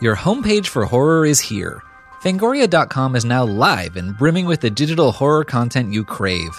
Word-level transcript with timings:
Your 0.00 0.16
homepage 0.16 0.68
for 0.68 0.86
horror 0.86 1.26
is 1.26 1.40
here. 1.40 1.82
Fangoria.com 2.22 3.16
is 3.16 3.26
now 3.26 3.44
live 3.44 3.96
and 3.96 4.16
brimming 4.16 4.46
with 4.46 4.62
the 4.62 4.70
digital 4.70 5.12
horror 5.12 5.44
content 5.44 5.92
you 5.92 6.04
crave. 6.04 6.58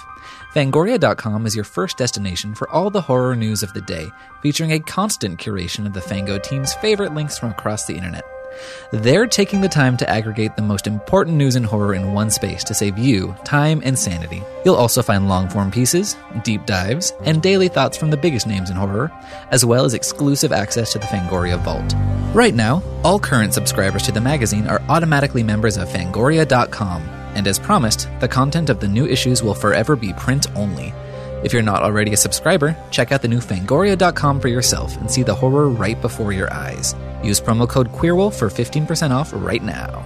Fangoria.com 0.53 1.47
is 1.47 1.55
your 1.55 1.65
first 1.65 1.97
destination 1.97 2.53
for 2.53 2.69
all 2.69 2.91
the 2.91 3.01
horror 3.01 3.35
news 3.35 3.63
of 3.63 3.73
the 3.73 3.81
day, 3.81 4.07
featuring 4.43 4.73
a 4.73 4.79
constant 4.79 5.39
curation 5.39 5.87
of 5.87 5.93
the 5.93 6.01
Fango 6.01 6.37
team's 6.37 6.75
favorite 6.75 7.15
links 7.15 7.39
from 7.39 7.49
across 7.49 7.85
the 7.87 7.95
internet. 7.95 8.25
They're 8.91 9.27
taking 9.27 9.61
the 9.61 9.69
time 9.69 9.97
to 9.97 10.09
aggregate 10.09 10.55
the 10.55 10.61
most 10.61 10.87
important 10.87 11.37
news 11.37 11.55
in 11.55 11.63
horror 11.63 11.93
in 11.93 12.13
one 12.13 12.29
space 12.29 12.63
to 12.65 12.73
save 12.73 12.97
you 12.97 13.35
time 13.43 13.81
and 13.83 13.97
sanity. 13.97 14.41
You'll 14.65 14.75
also 14.75 15.01
find 15.01 15.29
long 15.29 15.49
form 15.49 15.71
pieces, 15.71 16.15
deep 16.43 16.65
dives, 16.65 17.13
and 17.23 17.41
daily 17.41 17.67
thoughts 17.67 17.97
from 17.97 18.11
the 18.11 18.17
biggest 18.17 18.47
names 18.47 18.69
in 18.69 18.75
horror, 18.75 19.11
as 19.49 19.65
well 19.65 19.85
as 19.85 19.93
exclusive 19.93 20.51
access 20.51 20.91
to 20.93 20.99
the 20.99 21.05
Fangoria 21.05 21.59
Vault. 21.59 21.93
Right 22.35 22.53
now, 22.53 22.83
all 23.03 23.19
current 23.19 23.53
subscribers 23.53 24.03
to 24.03 24.11
the 24.11 24.21
magazine 24.21 24.67
are 24.67 24.81
automatically 24.89 25.43
members 25.43 25.77
of 25.77 25.89
Fangoria.com, 25.89 27.01
and 27.35 27.47
as 27.47 27.59
promised, 27.59 28.07
the 28.19 28.27
content 28.27 28.69
of 28.69 28.79
the 28.79 28.87
new 28.87 29.05
issues 29.05 29.41
will 29.41 29.55
forever 29.55 29.95
be 29.95 30.13
print 30.13 30.47
only. 30.55 30.93
If 31.43 31.53
you're 31.53 31.63
not 31.63 31.81
already 31.81 32.13
a 32.13 32.17
subscriber, 32.17 32.77
check 32.91 33.11
out 33.11 33.21
the 33.21 33.27
new 33.27 33.39
Fangoria.com 33.39 34.39
for 34.39 34.47
yourself 34.47 34.95
and 34.97 35.09
see 35.09 35.23
the 35.23 35.33
horror 35.33 35.69
right 35.69 35.99
before 35.99 36.31
your 36.31 36.53
eyes. 36.53 36.95
Use 37.23 37.39
promo 37.39 37.67
code 37.67 37.91
QueerWolf 37.91 38.33
for 38.33 38.49
15% 38.49 39.11
off 39.11 39.31
right 39.33 39.63
now. 39.63 40.05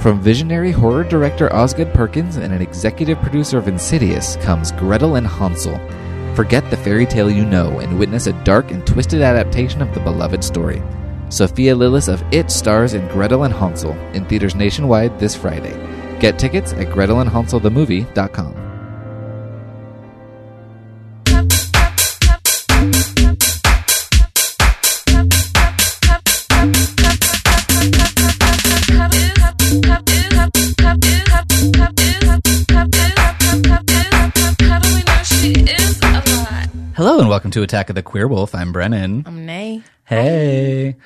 From 0.00 0.20
visionary 0.20 0.70
horror 0.70 1.04
director 1.04 1.52
Osgood 1.52 1.92
Perkins 1.94 2.36
and 2.36 2.52
an 2.52 2.62
executive 2.62 3.18
producer 3.18 3.58
of 3.58 3.66
Insidious 3.66 4.36
comes 4.36 4.70
Gretel 4.72 5.16
and 5.16 5.26
Hansel. 5.26 5.80
Forget 6.34 6.70
the 6.70 6.76
fairy 6.76 7.06
tale 7.06 7.30
you 7.30 7.44
know 7.44 7.80
and 7.80 7.98
witness 7.98 8.26
a 8.26 8.32
dark 8.44 8.70
and 8.70 8.86
twisted 8.86 9.22
adaptation 9.22 9.80
of 9.80 9.92
the 9.94 10.00
beloved 10.00 10.44
story. 10.44 10.82
Sophia 11.28 11.74
Lillis 11.74 12.12
of 12.12 12.22
It 12.32 12.50
stars 12.50 12.94
in 12.94 13.08
Gretel 13.08 13.44
and 13.44 13.54
Hansel 13.54 13.92
in 14.12 14.24
theaters 14.26 14.54
nationwide 14.54 15.18
this 15.18 15.34
Friday. 15.34 15.74
Get 16.20 16.38
tickets 16.38 16.72
at 16.74 16.88
gretelandhanselthemovie.com. 16.88 18.65
Hello 36.96 37.18
and 37.20 37.28
welcome 37.28 37.50
to 37.52 37.62
Attack 37.62 37.90
of 37.90 37.94
the 37.94 38.02
Queer 38.02 38.26
Wolf. 38.26 38.54
I'm 38.54 38.72
Brennan. 38.72 39.24
I'm 39.26 39.44
Nay. 39.44 39.82
Hey. 40.04 40.96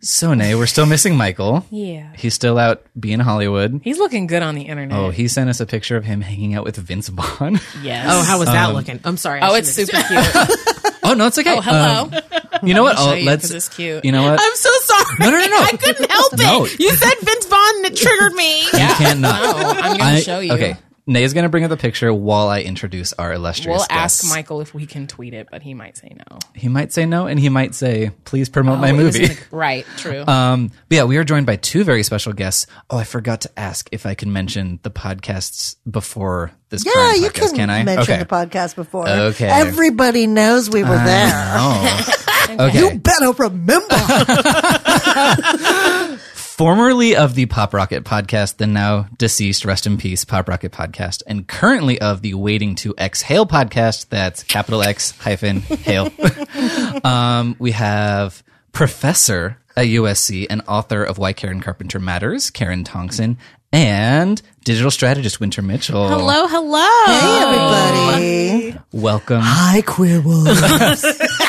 So, 0.00 0.34
Nay, 0.34 0.54
we're 0.56 0.66
still 0.66 0.86
missing 0.86 1.16
Michael. 1.16 1.64
Yeah. 1.70 2.12
He's 2.16 2.34
still 2.34 2.58
out 2.58 2.84
being 2.98 3.20
Hollywood. 3.20 3.80
He's 3.84 3.98
looking 3.98 4.26
good 4.26 4.42
on 4.42 4.54
the 4.56 4.62
internet. 4.62 4.98
Oh, 4.98 5.10
he 5.10 5.28
sent 5.28 5.48
us 5.48 5.60
a 5.60 5.66
picture 5.66 5.96
of 5.96 6.04
him 6.04 6.20
hanging 6.20 6.54
out 6.54 6.64
with 6.64 6.76
Vince 6.76 7.08
Vaughn. 7.08 7.60
yes. 7.82 8.06
Oh, 8.10 8.22
how 8.24 8.38
was 8.40 8.48
that 8.48 8.74
looking? 8.74 8.98
I'm 9.04 9.16
sorry. 9.16 9.40
I 9.40 9.50
Oh, 9.50 9.54
it's 9.54 9.74
shouldn't 9.74 10.04
super 10.04 10.08
cute. 10.08 10.94
oh, 11.04 11.14
no, 11.14 11.26
it's 11.28 11.38
okay. 11.38 11.56
Oh, 11.56 11.60
hello. 11.60 12.10
Um, 12.12 12.66
you 12.68 12.74
know 12.74 12.82
what? 12.82 12.96
I'll 12.98 13.06
show 13.06 13.10
Oh, 13.12 13.14
you 13.14 13.26
let's. 13.26 13.42
'cause 13.44 13.52
it's 13.54 13.68
cute. 13.68 14.04
You 14.04 14.12
know 14.12 14.22
what? 14.24 14.40
I'm 14.40 14.54
so 14.56 14.70
sorry. 14.82 15.16
No, 15.20 15.30
no, 15.30 15.38
no, 15.38 15.46
no. 15.46 15.56
I 15.62 15.70
couldn't 15.80 16.10
help 16.10 16.32
No. 16.38 16.64
it. 16.64 16.78
You 16.80 16.90
said 16.94 17.14
Vince 17.22 17.46
Vaughn 17.46 17.76
and 17.76 17.86
it 17.86 17.96
triggered 17.96 18.32
me. 18.34 18.60
You 18.62 18.68
can't 18.72 19.20
not. 19.20 19.40
No, 19.42 19.68
I'm 19.80 19.96
gonna 19.96 20.04
I- 20.16 20.20
show 20.20 20.40
you. 20.40 20.52
Okay. 20.54 20.76
Nay's 21.06 21.32
going 21.34 21.42
to 21.44 21.48
bring 21.48 21.64
up 21.64 21.70
the 21.70 21.76
picture 21.76 22.12
while 22.12 22.48
I 22.48 22.60
introduce 22.60 23.12
our 23.14 23.32
illustrious 23.32 23.78
We'll 23.78 23.86
ask. 23.98 24.28
Michael 24.28 24.60
if 24.60 24.74
we 24.74 24.86
can 24.86 25.06
tweet 25.06 25.34
it, 25.34 25.48
but 25.50 25.62
he 25.62 25.74
might 25.74 25.96
say 25.96 26.14
no. 26.16 26.38
He 26.54 26.68
might 26.68 26.92
say 26.92 27.06
no, 27.06 27.26
and 27.26 27.40
he 27.40 27.48
might 27.48 27.74
say, 27.74 28.10
please 28.24 28.48
promote 28.48 28.78
my 28.78 28.90
Oh, 28.90 28.94
it 28.94 29.02
was 29.02 29.18
movie. 29.18 29.32
in 29.32 29.38
the- 29.50 29.56
right. 29.56 29.86
True. 29.96 30.24
Um, 30.28 30.68
but 30.88 30.96
yeah, 30.96 31.04
we 31.04 31.16
are 31.16 31.24
joined 31.24 31.46
by 31.46 31.56
two 31.56 31.82
very 31.84 32.02
special 32.02 32.32
guests. 32.32 32.66
Oh, 32.88 32.98
I 32.98 33.04
forgot 33.04 33.40
to 33.42 33.50
ask 33.58 33.88
if 33.92 34.06
I 34.06 34.14
can 34.14 34.32
mention 34.32 34.78
the 34.82 34.90
podcasts 34.90 35.76
before 35.90 36.52
this 36.68 36.84
Yeah, 36.86 36.92
current 36.92 37.18
you 37.20 37.28
podcast. 37.30 37.46
can, 37.48 37.56
Can 37.56 37.70
I? 37.70 37.82
mention 37.82 38.14
okay. 38.14 38.22
the 38.22 38.28
podcast 38.28 38.76
before. 38.76 39.08
Okay. 39.08 39.48
Everybody 39.48 40.26
knows 40.28 40.70
we 40.70 40.82
were 40.84 40.88
there. 40.90 41.32
Oh. 41.34 42.16
okay. 42.60 42.78
You 42.78 42.98
better 43.00 43.32
remember. 43.32 43.86
Formerly 46.60 47.16
of 47.16 47.36
the 47.36 47.46
Pop 47.46 47.72
Rocket 47.72 48.04
podcast, 48.04 48.58
the 48.58 48.66
now 48.66 49.08
deceased, 49.16 49.64
rest 49.64 49.86
in 49.86 49.96
peace, 49.96 50.26
Pop 50.26 50.46
Rocket 50.46 50.70
podcast, 50.72 51.22
and 51.26 51.48
currently 51.48 51.98
of 51.98 52.20
the 52.20 52.34
Waiting 52.34 52.74
to 52.74 52.94
Exhale 52.98 53.46
podcast. 53.46 54.10
That's 54.10 54.42
capital 54.42 54.82
X 54.82 55.12
hyphen 55.12 55.60
hail. 55.60 56.12
um, 57.02 57.56
we 57.58 57.70
have 57.70 58.42
Professor 58.72 59.56
at 59.74 59.86
USC 59.86 60.48
and 60.50 60.60
author 60.68 61.02
of 61.02 61.16
Why 61.16 61.32
Karen 61.32 61.62
Carpenter 61.62 61.98
Matters, 61.98 62.50
Karen 62.50 62.84
Tongson, 62.84 63.38
and 63.72 64.42
digital 64.62 64.90
strategist 64.90 65.40
Winter 65.40 65.62
Mitchell. 65.62 66.08
hello, 66.08 66.46
hello. 66.46 66.86
hey, 67.06 68.68
everybody. 68.68 68.84
Welcome. 68.92 69.40
Hi, 69.42 69.80
Queer 69.80 70.20
Wolves. 70.20 70.60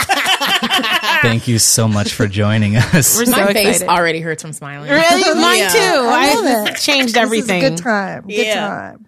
Thank 1.21 1.47
you 1.47 1.59
so 1.59 1.87
much 1.87 2.13
for 2.13 2.27
joining 2.27 2.75
us. 2.75 3.17
We're 3.17 3.25
so 3.25 3.31
My 3.31 3.53
face 3.53 3.81
already 3.83 4.19
hurts 4.21 4.41
from 4.41 4.53
smiling. 4.53 4.89
Really? 4.89 5.33
Mine 5.41 5.57
Yeah. 5.59 5.69
too. 5.69 5.79
I, 5.79 6.33
love 6.35 6.67
it. 6.67 6.77
changed 6.77 7.07
This 7.09 7.11
is 7.11 7.17
everything. 7.17 7.63
a 7.63 7.69
good 7.69 7.77
time. 7.77 8.23
Good 8.27 8.45
Yeah. 8.47 8.67
time. 8.67 9.05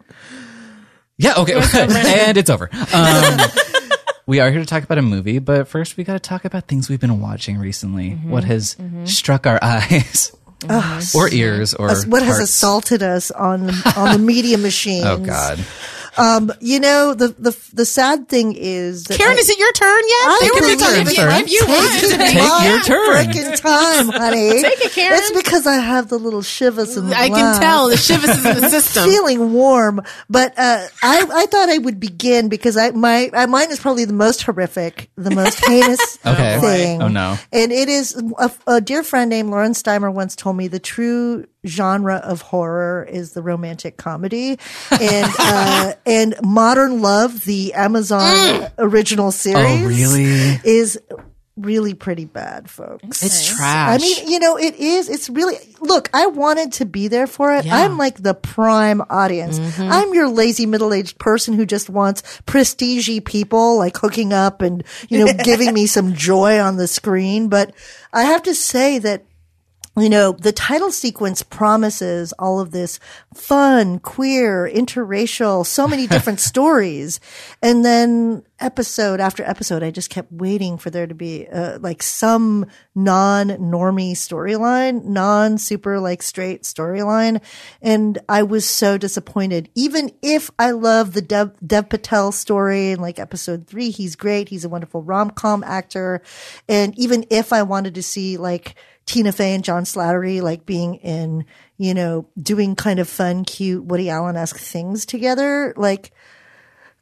Yeah, 1.17 1.33
okay. 1.37 1.53
and 1.73 2.37
it's 2.37 2.49
over. 2.49 2.69
Um, 2.93 3.39
we 4.25 4.39
are 4.39 4.49
here 4.51 4.59
to 4.59 4.65
talk 4.65 4.83
about 4.83 4.97
a 4.97 5.01
movie, 5.03 5.39
but 5.39 5.67
first 5.67 5.95
we 5.95 6.03
got 6.03 6.13
to 6.13 6.19
talk 6.19 6.43
about 6.45 6.67
things 6.67 6.89
we've 6.89 6.99
been 6.99 7.19
watching 7.21 7.57
recently. 7.57 8.11
What 8.11 8.43
has 8.45 8.75
struck 9.05 9.45
our 9.45 9.59
eyes 9.61 10.31
or 11.15 11.29
ears 11.29 11.73
or 11.75 11.89
Us- 11.91 12.05
what 12.05 12.23
has 12.23 12.39
assaulted 12.39 13.03
us 13.03 13.31
on 13.31 13.67
the, 13.67 13.93
on 13.95 14.13
the 14.13 14.19
media 14.19 14.57
machine? 14.57 15.03
Oh 15.05 15.17
God. 15.17 15.63
Um, 16.17 16.51
you 16.59 16.79
know 16.79 17.13
the 17.13 17.29
the 17.29 17.57
the 17.73 17.85
sad 17.85 18.29
thing 18.29 18.53
is 18.55 19.05
that 19.05 19.17
Karen, 19.17 19.35
I- 19.35 19.39
is 19.39 19.49
it 19.49 19.57
your 19.57 19.71
turn 19.73 19.89
yet? 19.89 20.25
I 20.27 20.39
They 20.41 20.49
were 20.51 20.59
believe 20.61 20.79
talking 20.79 21.05
to 21.05 21.13
Turn. 21.13 21.41
If 21.43 21.51
you 21.51 21.59
Take 21.61 22.39
want. 22.39 22.59
my 22.61 22.67
your 22.69 22.79
turn. 22.81 23.25
Freaking 23.25 23.61
time, 23.61 24.09
honey. 24.09 24.61
Take 24.61 24.81
it, 24.85 24.91
Karen. 24.91 25.17
It's 25.19 25.31
because 25.31 25.65
I 25.65 25.75
have 25.77 26.09
the 26.09 26.19
little 26.19 26.41
shivers 26.43 26.97
in 26.97 27.09
the 27.09 27.15
I 27.17 27.29
can 27.29 27.59
tell 27.61 27.89
the 27.89 27.97
shivers 27.97 28.29
is 28.29 28.45
in 28.45 28.61
the 28.61 28.69
system. 28.69 29.05
feeling 29.05 29.53
warm, 29.53 30.01
but 30.29 30.53
uh, 30.57 30.85
I 31.01 31.25
I 31.33 31.45
thought 31.47 31.69
I 31.69 31.79
would 31.79 31.99
begin 31.99 32.47
because 32.49 32.77
I 32.77 32.91
my 32.91 33.29
I, 33.33 33.45
mine 33.47 33.71
is 33.71 33.79
probably 33.79 34.05
the 34.05 34.13
most 34.13 34.43
horrific, 34.43 35.09
the 35.15 35.31
most 35.31 35.65
heinous 35.65 36.19
Okay. 36.25 36.59
thing. 36.61 37.01
Oh, 37.01 37.07
no. 37.07 37.37
And 37.51 37.71
it 37.71 37.89
is 37.89 38.21
a, 38.37 38.51
a 38.67 38.81
dear 38.81 39.03
friend 39.03 39.29
named 39.29 39.49
Lauren 39.49 39.71
Steimer 39.73 40.13
once 40.13 40.35
told 40.35 40.57
me 40.57 40.67
the 40.67 40.79
true 40.79 41.45
genre 41.65 42.15
of 42.17 42.41
horror 42.41 43.07
is 43.09 43.33
the 43.33 43.41
romantic 43.41 43.97
comedy, 43.97 44.57
and 44.91 45.33
uh, 45.39 45.93
and 46.05 46.35
Modern 46.43 47.01
Love, 47.01 47.45
the 47.45 47.73
Amazon 47.73 48.67
original 48.77 49.31
series, 49.31 49.83
Oh, 49.83 49.87
really? 49.87 50.23
is 50.63 50.99
really 51.55 51.93
pretty 51.93 52.25
bad, 52.25 52.67
folks. 52.67 53.21
It's 53.23 53.47
trash. 53.55 54.01
I 54.01 54.03
mean, 54.03 54.27
you 54.27 54.39
know, 54.39 54.57
it 54.57 54.73
is. 54.75 55.07
It's 55.07 55.29
really 55.29 55.55
look. 55.79 56.09
I 56.11 56.25
wanted 56.25 56.73
to 56.73 56.85
be 56.85 57.07
there 57.09 57.27
for 57.27 57.53
it. 57.55 57.65
Yeah. 57.65 57.77
I'm 57.77 57.97
like 57.97 58.21
the 58.21 58.33
prime 58.33 59.01
audience. 59.09 59.59
I'm 59.79 60.13
your 60.15 60.29
lazy 60.29 60.65
middle 60.65 60.93
aged 60.93 61.19
person 61.19 61.53
who 61.53 61.65
just 61.67 61.89
wants 61.91 62.23
prestigey 62.47 63.23
people 63.23 63.77
like 63.77 63.95
hooking 63.97 64.33
up 64.33 64.61
and 64.63 64.83
you 65.09 65.23
know 65.25 65.33
giving 65.43 65.73
me 65.73 65.85
some 65.85 66.15
joy 66.15 66.59
on 66.59 66.77
the 66.77 66.87
screen. 66.87 67.49
But 67.49 67.73
I 68.11 68.23
have 68.23 68.41
to 68.43 68.55
say 68.55 68.97
that 68.99 69.23
you 69.95 70.09
know, 70.09 70.31
the 70.31 70.51
title 70.51 70.91
sequence 70.91 71.43
promises 71.43 72.33
all 72.39 72.59
of 72.59 72.71
this 72.71 72.99
fun, 73.35 73.99
queer, 73.99 74.67
interracial, 74.73 75.63
so 75.63 75.87
many 75.87 76.07
different 76.07 76.39
stories. 76.39 77.19
And 77.61 77.85
then 77.85 78.43
episode 78.59 79.19
after 79.19 79.43
episode, 79.43 79.83
I 79.83 79.91
just 79.91 80.09
kept 80.09 80.31
waiting 80.31 80.79
for 80.79 80.89
there 80.89 81.05
to 81.05 81.13
be, 81.13 81.47
uh, 81.47 81.77
like 81.79 82.01
some 82.01 82.65
non-normie 82.95 84.13
storyline, 84.13 85.03
non-super 85.03 85.99
like 85.99 86.23
straight 86.23 86.63
storyline. 86.63 87.39
And 87.79 88.17
I 88.27 88.41
was 88.41 88.67
so 88.67 88.97
disappointed. 88.97 89.69
Even 89.75 90.11
if 90.23 90.49
I 90.57 90.71
love 90.71 91.13
the 91.13 91.21
Dev, 91.21 91.51
Dev 91.65 91.89
Patel 91.89 92.31
story 92.31 92.91
in 92.91 92.99
like 92.99 93.19
episode 93.19 93.67
three, 93.67 93.91
he's 93.91 94.15
great. 94.15 94.49
He's 94.49 94.65
a 94.65 94.69
wonderful 94.69 95.03
rom-com 95.03 95.63
actor. 95.63 96.23
And 96.67 96.97
even 96.97 97.25
if 97.29 97.53
I 97.53 97.61
wanted 97.61 97.93
to 97.93 98.01
see 98.01 98.37
like, 98.37 98.75
Tina 99.05 99.31
Fey 99.31 99.53
and 99.53 99.63
John 99.63 99.83
Slattery 99.83 100.41
like 100.41 100.65
being 100.65 100.95
in, 100.95 101.45
you 101.77 101.93
know, 101.93 102.27
doing 102.41 102.75
kind 102.75 102.99
of 102.99 103.09
fun, 103.09 103.43
cute 103.43 103.83
Woody 103.83 104.09
Allen 104.09 104.35
esque 104.37 104.57
things 104.57 105.05
together. 105.05 105.73
Like, 105.77 106.11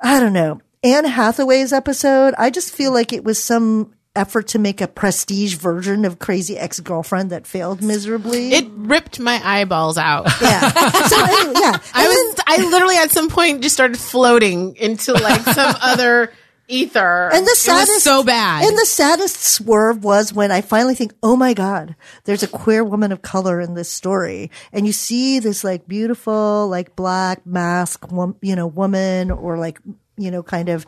I 0.02 0.20
don't 0.20 0.34
know. 0.34 0.62
Anne 0.84 1.06
Hathaway's 1.06 1.72
episode, 1.74 2.34
I 2.38 2.50
just 2.50 2.74
feel 2.74 2.92
like 2.92 3.14
it 3.14 3.24
was 3.24 3.42
some 3.42 3.94
effort 4.16 4.48
to 4.48 4.60
make 4.60 4.82
a 4.82 4.88
prestige 4.88 5.56
version 5.56 6.04
of 6.04 6.20
Crazy 6.20 6.58
Ex 6.58 6.80
Girlfriend 6.82 7.30
that 7.30 7.48
failed 7.48 7.82
miserably. 7.82 8.52
it 8.52 8.68
ripped 8.76 9.20
my 9.20 9.40
eyeballs 9.44 9.98
out. 9.98 10.26
yeah. 10.42 10.68
So 10.70 11.24
anyway, 11.24 11.54
yeah. 11.62 11.78
I 11.94 12.04
And 12.04 12.08
was, 12.10 12.40
I 12.48 12.70
literally 12.72 12.98
at 12.98 13.12
some 13.12 13.30
point 13.30 13.62
just 13.62 13.74
started 13.76 13.98
floating 13.98 14.76
into 14.76 15.14
like 15.14 15.42
some 15.44 15.76
other 15.82 16.34
Ether. 16.72 17.30
And 17.32 17.46
the 17.46 17.56
saddest, 17.56 18.04
so 18.04 18.24
bad. 18.24 18.66
And 18.66 18.78
the 18.78 18.86
saddest 18.86 19.38
swerve 19.44 20.04
was 20.04 20.34
when 20.34 20.52
I 20.52 20.62
finally 20.62 20.96
think, 20.96 21.14
oh 21.22 21.36
my 21.36 21.54
God, 21.54 21.96
there's 22.24 22.44
a 22.44 22.48
queer 22.48 22.84
woman 22.84 23.12
of 23.12 23.22
color 23.22 23.60
in 23.60 23.74
this 23.74 23.92
story. 23.92 24.50
And 24.72 24.88
you 24.88 24.94
see 24.94 25.40
this 25.40 25.64
like 25.64 25.88
beautiful, 25.88 26.68
like 26.70 26.96
black 26.96 27.46
mask, 27.46 28.06
you 28.42 28.56
know, 28.56 28.68
woman 28.68 29.32
or 29.32 29.58
like, 29.58 29.80
you 30.18 30.32
know, 30.32 30.44
kind 30.44 30.70
of 30.70 30.86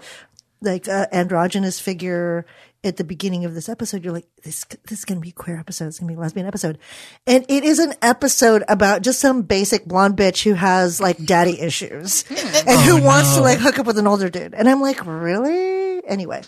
like 0.62 0.88
uh, 0.88 1.07
androgynous 1.12 1.80
figure 1.80 2.45
at 2.83 2.97
the 2.97 3.03
beginning 3.03 3.45
of 3.45 3.53
this 3.53 3.69
episode. 3.69 4.03
You're 4.03 4.13
like, 4.13 4.27
this, 4.44 4.65
this 4.88 5.00
is 5.00 5.06
going 5.06 5.19
to 5.19 5.21
be 5.21 5.30
a 5.30 5.33
queer 5.33 5.57
episode. 5.57 5.88
It's 5.88 6.00
going 6.00 6.09
to 6.09 6.13
be 6.13 6.18
a 6.18 6.21
lesbian 6.21 6.45
episode. 6.45 6.77
And 7.25 7.45
it 7.47 7.63
is 7.63 7.80
an 7.80 7.94
episode 8.01 8.63
about 8.68 9.01
just 9.01 9.19
some 9.19 9.44
basic 9.44 9.85
blonde 9.85 10.18
bitch 10.18 10.44
who 10.44 10.53
has 10.53 11.00
like 11.00 11.24
daddy 11.24 11.59
issues 11.59 12.24
hmm. 12.27 12.68
and 12.68 12.81
who 12.81 13.00
oh, 13.00 13.03
wants 13.03 13.35
to 13.35 13.41
like 13.41 13.59
hook 13.59 13.80
up 13.80 13.85
with 13.85 13.97
an 13.97 14.07
older 14.07 14.30
dude. 14.30 14.53
And 14.53 14.69
I'm 14.69 14.81
like, 14.81 15.06
really? 15.06 16.06
Anyway, 16.07 16.41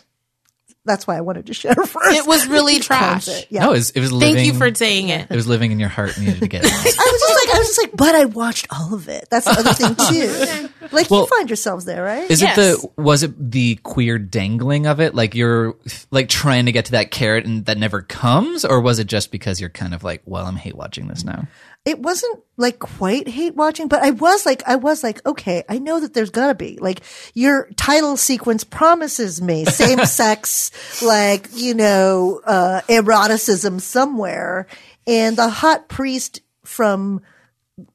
that's 0.86 1.06
why 1.08 1.18
I 1.18 1.22
wanted 1.22 1.48
to 1.48 1.54
share 1.54 1.74
first. 1.76 2.16
It 2.18 2.26
was 2.28 2.48
really 2.48 2.80
trash. 2.80 3.28
It. 3.28 3.48
Yeah. 3.50 3.64
No, 3.66 3.70
it 3.72 3.74
was, 3.78 3.90
it 3.92 4.00
was 4.00 4.12
living. 4.12 4.36
Thank 4.36 4.48
you 4.48 4.54
for 4.54 4.74
saying 4.74 5.10
it. 5.10 5.30
It 5.30 5.36
was 5.36 5.48
living 5.48 5.72
in 5.72 5.80
your 5.80 5.90
heart 5.90 6.16
and 6.16 6.26
you 6.26 6.34
needed 6.34 6.44
to 6.44 6.48
get 6.48 6.64
it 6.66 6.72
out. 6.72 6.80
I 6.80 6.84
was 6.86 7.22
just 7.22 7.46
like, 7.48 7.56
I 7.56 7.58
was 7.60 7.68
just 7.68 7.82
like, 7.82 7.92
but 7.98 8.16
I 8.16 8.26
watched 8.26 8.68
all 8.70 8.94
of 8.94 9.10
it. 9.10 9.28
That's 9.30 9.46
the 9.46 9.52
other 9.52 9.74
thing 9.74 9.96
too. 9.96 10.70
Like 10.96 11.10
Well- 11.10 11.22
you 11.22 11.28
find 11.28 11.50
yourselves 11.50 11.86
there, 11.86 12.04
right? 12.04 12.30
Is 12.30 12.42
Yes. 12.42 12.58
it 12.58 12.62
the 12.96 13.02
was 13.02 13.24
it 13.24 13.52
the 13.52 13.76
queer 13.78 14.20
dangling 14.20 14.86
of 14.88 15.00
it? 15.00 15.16
Like 15.16 15.36
you're 15.36 15.76
like 16.12 16.30
trying 16.30 16.66
to 16.68 16.72
get 16.72 16.86
to 16.86 16.92
that 16.92 17.12
carrot 17.12 17.46
and 17.46 17.66
that 17.66 17.78
never 17.78 18.02
comes, 18.02 18.64
or 18.64 18.80
was 18.82 19.00
it 19.00 19.08
just 19.08 19.32
because 19.32 19.60
you're 19.60 19.70
kind 19.70 19.94
of 19.94 20.04
like, 20.04 20.22
well, 20.26 20.46
I'm 20.46 20.56
hate 20.56 20.76
watching 20.76 21.08
this 21.08 21.24
now? 21.24 21.48
It 21.86 22.00
wasn't 22.00 22.42
like 22.58 22.80
quite 22.80 23.28
hate 23.28 23.56
watching, 23.56 23.88
but 23.88 24.02
I 24.02 24.10
was 24.10 24.46
like, 24.46 24.64
I 24.68 24.76
was 24.76 25.04
like, 25.04 25.24
okay, 25.26 25.64
I 25.70 25.78
know 25.78 26.00
that 26.00 26.16
there's 26.16 26.32
gotta 26.32 26.56
be 26.56 26.80
like 26.82 27.02
your 27.36 27.70
title 27.76 28.18
sequence 28.18 28.64
promises 28.64 29.40
me 29.40 29.66
same 29.66 30.04
sex, 30.06 30.72
like, 31.04 31.48
you 31.54 31.76
know, 31.76 32.42
uh, 32.44 32.82
eroticism 32.90 33.80
somewhere. 33.80 34.66
And 35.06 35.38
the 35.38 35.48
hot 35.48 35.88
priest 35.88 36.42
from, 36.64 37.22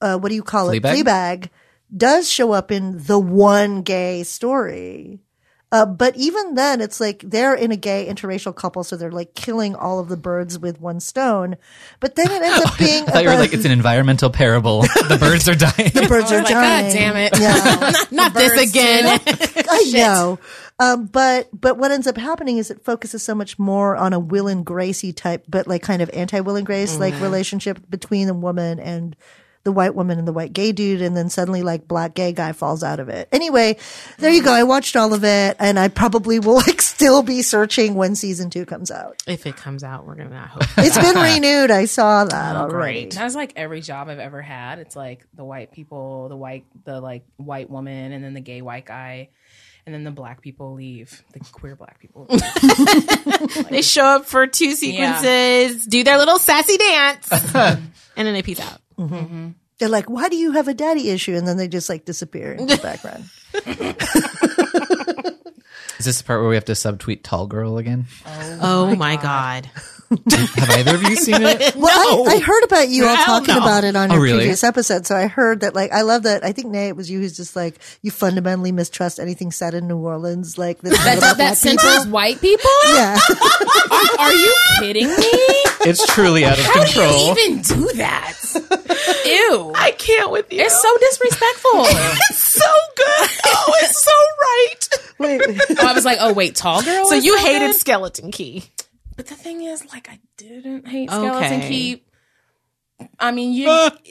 uh, 0.01 0.19
what 0.19 0.29
do 0.29 0.37
you 0.37 0.45
call 0.45 0.71
it? 0.71 0.81
Fleabag? 0.81 1.03
Fleabag 1.03 1.49
does 1.95 2.31
show 2.31 2.53
up 2.53 2.71
in 2.71 3.03
the 3.05 3.19
one 3.19 3.83
gay 3.83 4.23
story. 4.23 5.19
Uh, 5.73 5.87
but 5.87 6.17
even 6.17 6.55
then, 6.57 6.81
it's 6.81 7.01
like 7.01 7.23
they're 7.25 7.55
in 7.55 7.71
a 7.71 7.77
gay 7.77 8.09
interracial 8.09 8.55
couple, 8.55 8.83
so 8.83 8.97
they're 8.97 9.13
like 9.13 9.35
killing 9.35 9.77
all 9.77 10.01
of 10.01 10.09
the 10.09 10.17
birds 10.17 10.59
with 10.59 10.81
one 10.81 10.99
stone. 10.99 11.57
But 12.01 12.17
then 12.17 12.29
it 12.31 12.43
ends 12.43 12.67
up 12.67 12.77
being 12.79 13.05
I 13.05 13.07
thought 13.07 13.23
you 13.23 13.29
were 13.29 13.35
about- 13.35 13.41
like 13.43 13.53
it's 13.53 13.65
an 13.65 13.71
environmental 13.71 14.31
parable. 14.31 14.81
the 15.09 15.17
birds 15.21 15.49
are 15.49 15.55
dying. 15.55 15.91
the 15.95 16.07
birds 16.09 16.33
are 16.33 16.39
like, 16.39 16.49
dying. 16.49 16.87
God 16.87 16.93
damn 16.93 17.17
it. 17.17 17.39
Yeah, 17.39 17.93
Not 18.11 18.35
this 18.35 18.69
again. 18.71 19.21
I 19.27 19.91
know. 19.95 20.39
Um, 20.81 21.07
but 21.07 21.49
but 21.53 21.77
what 21.77 21.91
ends 21.93 22.07
up 22.07 22.17
happening 22.17 22.59
is 22.59 22.71
it 22.71 22.83
focuses 22.85 23.23
so 23.23 23.35
much 23.35 23.59
more 23.59 23.97
on 23.97 24.13
a 24.13 24.19
Will 24.19 24.49
and 24.49 24.65
Gracie 24.67 25.13
type, 25.13 25.45
but 25.47 25.69
like 25.69 25.83
kind 25.83 26.03
of 26.03 26.11
anti 26.11 26.41
Will 26.41 26.57
and 26.57 26.67
Grace 26.67 26.99
like 26.99 27.15
relationship 27.21 27.79
between 27.89 28.27
the 28.27 28.35
woman 28.35 28.81
and 28.81 29.15
the 29.63 29.73
white 29.73 29.95
woman 29.95 30.19
and 30.19 30.27
the 30.27 30.33
white 30.33 30.53
gay 30.53 30.73
dude, 30.73 31.03
and 31.03 31.17
then 31.17 31.29
suddenly 31.29 31.63
like 31.63 31.87
black 31.87 32.15
gay 32.15 32.33
guy 32.33 32.53
falls 32.53 32.83
out 32.83 32.99
of 33.01 33.09
it. 33.09 33.29
Anyway, 33.31 33.77
there 34.19 34.31
you 34.31 34.43
go. 34.43 34.53
I 34.53 34.63
watched 34.63 34.97
all 34.97 35.13
of 35.13 35.23
it, 35.25 35.57
and 35.59 35.79
I 35.79 35.89
probably 35.89 36.39
will 36.39 36.55
like 36.67 36.81
still 36.81 37.23
be 37.23 37.43
searching 37.43 37.95
when 37.95 38.15
season 38.15 38.51
two 38.51 38.65
comes 38.65 38.91
out. 38.91 39.23
if 39.27 39.47
it 39.47 39.57
comes 39.57 39.85
out, 39.85 40.07
we're 40.07 40.15
gonna 40.15 40.47
hope. 40.47 40.63
It's 40.79 40.97
been 40.99 41.17
renewed. 41.17 41.71
I 41.71 41.85
saw 41.85 42.25
that 42.25 42.57
oh, 42.57 42.61
already. 42.61 43.03
great. 43.03 43.15
That's 43.15 43.35
like 43.35 43.53
every 43.57 43.81
job 43.81 44.09
I've 44.09 44.19
ever 44.19 44.41
had. 44.41 44.79
It's 44.79 44.97
like 44.97 45.27
the 45.35 45.45
white 45.45 45.73
people, 45.73 46.29
the 46.29 46.37
white, 46.37 46.65
the 46.85 47.01
like 47.01 47.25
white 47.37 47.69
woman, 47.69 48.13
and 48.13 48.25
then 48.25 48.35
the 48.35 48.41
gay 48.41 48.63
white 48.63 48.87
guy, 48.87 49.29
and 49.87 49.95
then 49.95 50.05
the 50.05 50.11
black 50.11 50.41
people 50.43 50.75
leave. 50.75 51.23
The 51.33 51.41
queer 51.41 51.77
black 51.77 51.99
people. 51.99 52.27
leave. 52.31 52.43
They 53.71 53.83
show 53.83 54.05
up 54.05 54.27
for 54.27 54.47
two 54.47 54.73
sequences, 54.73 55.87
do 55.87 56.03
their 56.05 56.19
little 56.19 56.39
sassy 56.39 56.77
dance, 56.77 57.29
and 57.55 57.93
then 58.17 58.35
they 58.35 58.43
peace 58.43 58.61
out. 58.61 58.81
Mm-hmm. 58.99 59.15
Mm-hmm. 59.15 59.49
They're 59.79 59.89
like, 59.89 60.11
"Why 60.11 60.29
do 60.29 60.37
you 60.37 60.53
have 60.53 60.69
a 60.69 60.75
daddy 60.75 61.11
issue?" 61.11 61.35
And 61.35 61.47
then 61.47 61.57
they 61.57 61.69
just 61.69 61.89
like 61.89 62.05
disappear 62.05 62.53
in 62.53 62.67
the 62.67 62.77
background. 62.77 63.25
Is 65.99 66.07
this 66.07 66.19
the 66.19 66.25
part 66.25 66.41
where 66.41 66.49
we 66.49 66.57
have 66.57 66.65
to 66.67 66.73
subtweet 66.73 67.23
tall 67.23 67.47
girl 67.47 67.79
again? 67.79 68.07
Oh, 68.27 68.59
oh 68.91 68.97
my 68.97 69.17
god. 69.17 69.71
Have 70.11 70.71
either 70.71 70.95
of 70.97 71.03
you 71.05 71.15
seen 71.17 71.37
it? 71.41 71.75
Well, 71.81 72.29
I, 72.29 72.35
I 72.35 72.39
heard 72.41 72.65
about 72.65 72.89
you 72.89 73.07
all 73.07 73.15
Hell 73.15 73.39
talking 73.41 73.55
no. 73.55 73.61
about 73.61 73.85
it 73.85 73.95
on 73.95 74.11
Oh, 74.11 74.15
your 74.15 74.23
really? 74.23 74.39
previous 74.39 74.65
episode. 74.65 75.07
So 75.07 75.15
I 75.17 75.29
heard 75.29 75.61
that, 75.61 75.75
like, 75.75 75.93
I 75.93 76.03
love 76.03 76.25
that. 76.25 76.45
I 76.45 76.51
think, 76.53 76.69
Nay, 76.69 76.89
it 76.89 76.97
was 76.97 77.09
you 77.11 77.21
who's 77.21 77.37
just 77.37 77.55
like, 77.55 77.77
you 78.03 78.11
fundamentally 78.11 78.73
mistrust 78.73 79.21
anything 79.21 79.53
said 79.53 79.73
in 79.75 79.87
New 79.87 79.99
Orleans. 79.99 80.59
Like, 80.59 80.81
that's 80.81 80.97
not 80.99 81.05
that 81.05 81.21
that 81.21 81.37
black 81.37 81.57
centers 81.57 82.07
white 82.09 82.41
people. 82.41 82.71
Yeah. 82.91 83.19
Are, 83.91 84.19
are 84.21 84.33
you 84.33 84.55
kidding 84.79 85.09
me? 85.09 85.15
It's 85.87 86.05
truly 86.15 86.45
out 86.45 86.59
of 86.59 86.65
How 86.65 86.73
do 86.85 86.93
control. 86.93 87.27
you 87.27 87.31
even 87.33 87.63
do 87.63 87.93
that? 87.95 88.37
Ew. 89.25 89.73
I 89.75 89.93
can't 89.93 90.31
with 90.31 90.53
you. 90.53 90.61
It's 90.61 90.81
so 90.81 90.97
disrespectful. 90.99 91.71
it's 91.85 92.39
so 92.39 92.67
good. 92.97 93.29
Oh, 93.47 93.75
it's 93.83 94.05
so 94.05 94.13
right. 94.43 94.89
Wait. 95.19 95.61
Oh, 95.81 95.87
I 95.89 95.93
was 95.93 96.05
like, 96.05 96.19
oh 96.21 96.33
wait, 96.33 96.55
tall 96.57 96.83
girl. 96.83 97.07
So 97.07 97.15
you 97.15 97.37
so 97.39 97.45
hated 97.45 97.69
good? 97.69 97.77
Skeleton 97.77 98.31
Key. 98.33 98.65
But 99.21 99.27
the 99.27 99.35
thing 99.35 99.61
is, 99.65 99.85
like, 99.93 100.09
I 100.09 100.19
didn't 100.39 100.89
hate 100.89 101.11
Skeleton 101.11 101.59
Okay. 101.61 101.69
Key. 101.69 102.05
I 103.19 103.33
mean, 103.33 103.53
you, 103.53 103.67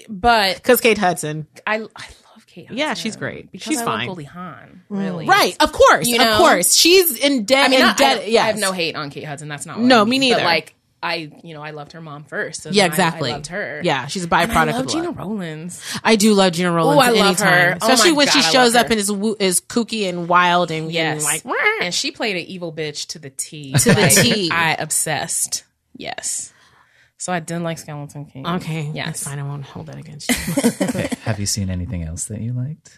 but 0.08 0.58
Because 0.58 0.82
Kate 0.82 1.00
Hudson. 1.00 1.48
I, 1.66 1.78
I 1.78 1.80
love 1.80 2.46
Kate. 2.46 2.68
Hudson 2.68 2.78
Yeah, 2.78 2.94
she's 2.94 3.16
great. 3.16 3.52
because 3.52 3.66
She's 3.66 3.82
I 3.82 3.86
fine. 3.86 4.06
Goldie 4.06 4.26
Hawn, 4.26 4.84
mm. 4.88 5.00
really. 5.00 5.26
Right, 5.26 5.58
of 5.60 5.72
course, 5.72 6.08
You 6.08 6.20
know? 6.20 6.34
of 6.34 6.38
course. 6.38 6.76
She's 6.76 7.18
in 7.18 7.46
dead. 7.46 7.66
I 7.66 7.68
mean, 7.70 7.80
in 7.80 7.86
not, 7.88 7.98
dead. 7.98 8.20
I, 8.20 8.24
yes. 8.26 8.44
I 8.44 8.48
have 8.50 8.58
no 8.58 8.72
hate 8.72 8.96
on 8.96 9.10
Kate 9.10 9.24
Hudson. 9.24 9.48
That's 9.48 9.66
not 9.66 9.78
what 9.80 9.86
No, 9.88 10.02
I 10.02 10.06
me 10.06 10.20
mean. 10.20 10.32
But 10.32 10.38
neither. 10.38 10.46
like, 10.48 10.76
I, 11.01 11.31
you 11.44 11.54
know, 11.54 11.62
I 11.62 11.72
loved 11.72 11.94
her 11.94 12.01
mom 12.01 12.25
first. 12.25 12.63
So 12.63 12.69
Yeah, 12.72 12.84
then 12.84 12.92
I- 12.92 12.94
exactly. 12.94 13.30
I, 13.30 13.34
loved 13.36 13.48
her. 13.48 13.81
Yeah, 13.84 14.07
she's 14.07 14.24
a 14.24 14.25
And 14.25 14.34
I 14.34 14.46
byproduct 14.48 14.72
love 14.74 14.86
of 14.86 14.92
Gina 14.92 15.04
love. 15.06 15.18
Rollins. 15.18 16.00
I 16.04 16.16
do 16.18 16.34
love 16.34 16.51
Gena 16.54 16.72
Rowlands. 16.72 16.98
Ooh, 17.01 17.07
I 17.07 17.12
love 17.12 17.25
anytime. 17.28 17.48
her. 17.48 17.78
Oh 17.81 17.86
especially 17.88 18.12
my 18.12 18.18
when 18.18 18.28
she 18.28 18.40
God, 18.40 18.46
I 18.48 18.51
shows 18.51 18.75
up 18.75 18.90
and 18.90 19.00
is 19.00 19.10
is 19.40 19.62
kooky 19.62 20.10
and 20.10 20.28
wild 20.28 20.72
and, 20.72 20.92
Yes, 20.92 21.16
and 21.16 21.46
like 21.46 21.57
and 21.81 21.94
she 21.94 22.12
played 22.12 22.36
an 22.36 22.44
evil 22.44 22.74
bitch 22.74 23.07
to 23.07 23.19
the 23.19 23.30
T. 23.30 23.72
To 23.74 23.94
the 23.94 24.07
T. 24.10 24.50
I 24.51 24.74
obsessed. 24.74 25.63
Yes. 25.96 26.51
So 27.18 27.34
I 27.34 27.40
didn't 27.42 27.63
like 27.63 27.78
Skeleton 27.78 28.25
Key. 28.25 28.44
okay, 28.45 28.92
Yes. 28.94 29.06
that's 29.07 29.24
fine. 29.25 29.40
I 29.40 29.44
won't 29.44 29.66
hold 29.66 29.88
that 29.88 29.98
against 29.98 30.30
you. 30.30 31.18
Have 31.24 31.40
you 31.40 31.45
seen 31.45 31.69
anything 31.69 32.04
else 32.04 32.25
that 32.25 32.40
you 32.42 32.54
liked? 32.54 32.98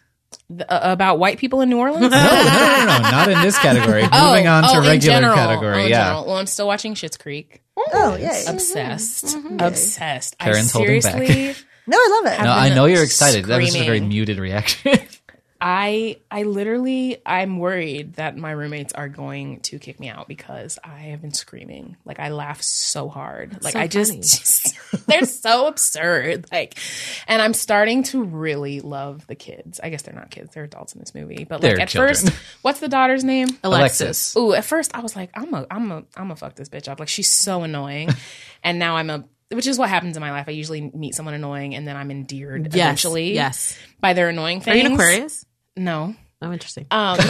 The- 0.50 0.71
uh, 0.71 0.92
about 0.94 1.18
white 1.18 1.38
people 1.39 1.62
in 1.62 1.69
New 1.69 1.77
Orleans. 1.80 2.01
No, 2.01 2.07
no, 2.09 2.18
no, 2.18 2.86
no, 2.86 3.09
not 3.09 3.30
in 3.31 3.42
this 3.42 3.57
category. 3.57 4.01
Moving 4.12 4.47
on 4.47 4.63
to 4.63 4.69
oh, 4.69 4.81
in 4.81 4.88
regular 4.88 5.00
general. 5.00 5.36
category. 5.36 5.74
Oh, 5.83 5.86
yeah. 5.88 6.04
general. 6.06 6.25
Well, 6.27 6.38
I'm 6.38 6.45
still 6.45 6.68
watching 6.68 6.94
Schitt's 6.94 7.18
Creek. 7.18 7.64
Oh, 7.94 8.11
oh, 8.14 8.16
yeah. 8.18 8.50
Obsessed. 8.50 9.26
Mm-hmm. 9.26 9.47
Mm-hmm. 9.47 9.61
Obsessed. 9.61 10.38
Karen's 10.38 10.73
I 10.76 10.78
holding 10.78 11.02
back. 11.02 11.14
seriously, 11.14 11.66
No, 11.88 11.97
I 11.97 12.21
love 12.23 12.33
it. 12.33 12.44
No, 12.44 12.52
I 12.52 12.69
know 12.73 12.85
you're 12.85 13.04
excited. 13.04 13.45
That 13.45 13.57
was 13.57 13.71
just 13.71 13.81
a 13.81 13.85
very 13.85 14.00
muted 14.00 14.40
reaction. 14.40 15.00
I 15.63 16.18
I 16.31 16.41
literally 16.44 17.21
I'm 17.23 17.59
worried 17.59 18.15
that 18.15 18.35
my 18.35 18.49
roommates 18.49 18.94
are 18.94 19.07
going 19.07 19.59
to 19.61 19.77
kick 19.77 19.99
me 19.99 20.09
out 20.09 20.27
because 20.27 20.80
I 20.83 20.97
have 21.11 21.21
been 21.21 21.33
screaming. 21.33 21.97
Like 22.03 22.19
I 22.19 22.30
laugh 22.30 22.63
so 22.63 23.07
hard. 23.07 23.63
Like 23.63 23.73
so 23.73 23.80
I 23.80 23.85
just, 23.85 24.13
just- 24.19 24.75
they're 25.07 25.25
so 25.25 25.68
absurd. 25.68 26.47
Like 26.51 26.80
and 27.27 27.44
I'm 27.44 27.53
starting 27.53 28.01
to 28.06 28.23
really 28.23 28.80
love 28.80 29.27
the 29.27 29.35
kids. 29.35 29.80
I 29.83 29.91
guess 29.91 30.01
they're 30.01 30.15
not 30.15 30.31
kids, 30.31 30.56
they're 30.56 30.63
adults 30.63 30.94
in 30.94 30.99
this 30.99 31.13
movie. 31.13 31.44
But 31.44 31.61
like 31.61 31.73
They're 31.73 31.81
at 31.81 31.89
children. 31.89 32.15
first, 32.15 32.33
what's 32.63 32.80
the 32.80 32.89
daughter's 32.89 33.23
name? 33.23 33.47
Alexis. 33.63 34.35
Ooh, 34.35 34.53
at 34.53 34.65
first 34.65 34.95
I 34.95 35.01
was 35.01 35.15
like, 35.15 35.30
I'm 35.35 35.53
a 35.53 35.68
I'm 35.69 35.91
a 35.91 36.03
I'm 36.18 36.31
a 36.31 36.35
fuck 36.35 36.56
this 36.56 36.69
bitch 36.69 36.87
up. 36.87 36.99
Like 36.99 37.09
she's 37.09 37.30
so 37.30 37.61
annoying. 37.61 38.09
and 38.63 38.80
now 38.80 38.95
I'm 38.97 39.11
a 39.11 39.25
which 39.51 39.68
is 39.68 39.77
what 39.77 39.89
happens 39.89 40.18
in 40.18 40.21
my 40.21 40.31
life. 40.31 40.45
I 40.47 40.51
usually 40.51 40.81
meet 40.81 41.13
someone 41.13 41.35
annoying 41.35 41.75
and 41.75 41.87
then 41.87 41.95
I'm 41.95 42.09
endeared 42.09 42.73
yes, 42.73 42.73
eventually 42.73 43.33
yes. 43.33 43.77
by 43.99 44.13
their 44.13 44.30
annoying 44.30 44.61
things. 44.61 44.73
Are 44.73 44.80
you 44.80 44.85
an 44.87 44.94
Aquarius? 44.94 45.45
No. 45.78 46.16
Oh, 46.44 46.51
interesting. 46.51 46.87
Um, 46.90 47.18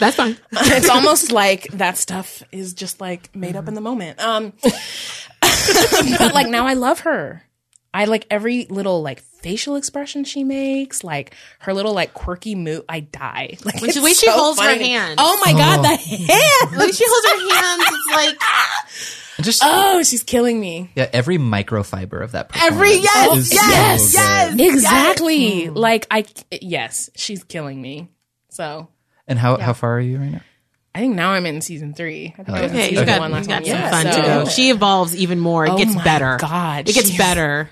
That's 0.00 0.16
fine. 0.16 0.36
it's 0.52 0.88
almost 0.88 1.30
like 1.30 1.68
that 1.74 1.96
stuff 1.96 2.42
is 2.50 2.74
just 2.74 3.00
like 3.00 3.34
made 3.34 3.54
up 3.54 3.68
in 3.68 3.74
the 3.74 3.80
moment. 3.80 4.20
Um, 4.20 4.52
but 5.40 6.32
like 6.34 6.48
now 6.48 6.66
I 6.66 6.74
love 6.74 7.00
her. 7.00 7.42
I 7.94 8.04
like 8.06 8.26
every 8.30 8.66
little 8.68 9.02
like 9.02 9.20
facial 9.20 9.76
expression 9.76 10.24
she 10.24 10.42
makes, 10.44 11.02
like 11.04 11.34
her 11.60 11.72
little 11.72 11.94
like 11.94 12.12
quirky 12.12 12.54
move. 12.56 12.82
I 12.88 13.00
die. 13.00 13.56
Like 13.64 13.80
When 13.80 13.90
she- 13.92 13.98
it's 13.98 14.02
when 14.02 14.14
she 14.14 14.26
so 14.26 14.32
holds 14.32 14.60
her 14.60 14.74
hand. 14.76 15.14
Oh 15.18 15.40
my 15.44 15.52
god, 15.52 15.82
the 15.82 15.96
hand! 15.96 16.76
When 16.76 16.92
she 16.92 17.04
holds 17.06 17.26
her 17.28 17.54
hands, 17.54 17.84
it's 17.86 18.16
like 18.16 18.36
just 19.42 19.62
Oh, 19.64 20.02
she's 20.02 20.22
killing 20.22 20.58
me. 20.60 20.90
yeah, 20.94 21.08
every 21.12 21.38
microfiber 21.38 22.22
of 22.22 22.32
that. 22.32 22.48
Performance 22.48 22.74
every 22.74 22.94
yes, 22.96 23.36
is 23.38 23.52
yes, 23.52 24.12
so 24.12 24.18
yes, 24.20 24.50
good. 24.54 24.60
Exactly. 24.60 25.66
Mm. 25.68 25.76
Like 25.76 26.06
I, 26.10 26.24
yes, 26.50 27.10
she's 27.16 27.44
killing 27.44 27.80
me. 27.80 28.08
So 28.50 28.88
And 29.28 29.38
how 29.38 29.58
how 29.58 29.72
far 29.72 29.96
are 29.96 30.00
you 30.00 30.18
right 30.18 30.32
now? 30.32 30.40
I 30.94 31.00
think 31.00 31.14
now 31.14 31.32
I'm 31.32 31.44
in 31.44 31.60
season 31.60 31.92
three. 31.92 32.32
I 32.38 32.42
think 32.42 32.56
I 32.56 32.62
was 32.62 32.70
in 32.72 32.76
Okay, 32.78 32.84
you 32.84 32.90
season 32.90 33.06
got, 33.06 33.20
one 33.20 33.30
you 33.30 33.36
got 33.36 33.46
time. 33.46 33.64
some 33.64 33.74
Yeah, 33.74 33.90
fun 33.90 34.12
so- 34.12 34.20
to 34.22 34.26
go. 34.26 34.44
She 34.46 34.70
evolves 34.70 35.14
even 35.14 35.38
more. 35.40 35.66
It 35.66 35.70
Oh 35.72 35.76
gets 35.78 35.94
my 35.94 36.02
better. 36.04 36.38
God, 36.40 36.88
it 36.88 36.94
gets 36.94 37.14
better. 37.18 37.68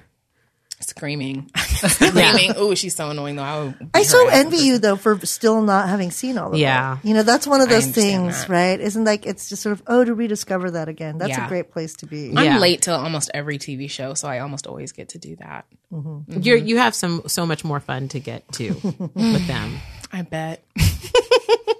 Screaming, 0.80 1.50
screaming. 1.56 2.56
Ooh, 2.58 2.74
she's 2.76 2.94
so 2.94 3.08
annoying 3.08 3.36
though. 3.36 3.42
I, 3.42 3.64
would 3.64 3.76
I 3.94 4.02
so 4.02 4.28
envy 4.28 4.58
you 4.58 4.78
though 4.78 4.96
for 4.96 5.24
still 5.24 5.62
not 5.62 5.88
having 5.88 6.10
seen 6.10 6.36
all 6.36 6.52
of 6.52 6.58
Yeah. 6.58 6.98
it. 6.98 7.08
You 7.08 7.14
know, 7.14 7.22
that's 7.22 7.46
one 7.46 7.60
of 7.60 7.68
those 7.68 7.86
things, 7.86 8.42
that. 8.42 8.48
right? 8.48 8.80
Isn't 8.80 9.04
like 9.04 9.24
it's 9.24 9.48
just 9.48 9.62
sort 9.62 9.72
of 9.72 9.82
oh 9.86 10.04
to 10.04 10.14
rediscover 10.14 10.72
that 10.72 10.88
again. 10.88 11.16
That's 11.18 11.30
Yeah. 11.30 11.46
a 11.46 11.48
great 11.48 11.70
place 11.72 11.94
to 11.96 12.06
be. 12.06 12.28
I'm 12.36 12.44
Yeah. 12.44 12.58
late 12.58 12.82
to 12.82 12.92
almost 12.92 13.30
every 13.32 13.58
TV 13.58 13.88
show, 13.88 14.14
so 14.14 14.28
I 14.28 14.40
almost 14.40 14.66
always 14.66 14.92
get 14.92 15.10
to 15.10 15.18
do 15.18 15.36
that. 15.36 15.64
Mm-hmm. 15.92 16.40
You're 16.42 16.58
mm-hmm. 16.58 16.66
you 16.66 16.78
have 16.78 16.94
some 16.94 17.22
so 17.28 17.46
much 17.46 17.64
more 17.64 17.80
fun 17.80 18.08
to 18.08 18.20
get 18.20 18.50
to 18.52 18.72
with 19.14 19.46
them. 19.46 19.78
I 20.12 20.22
bet. 20.22 20.64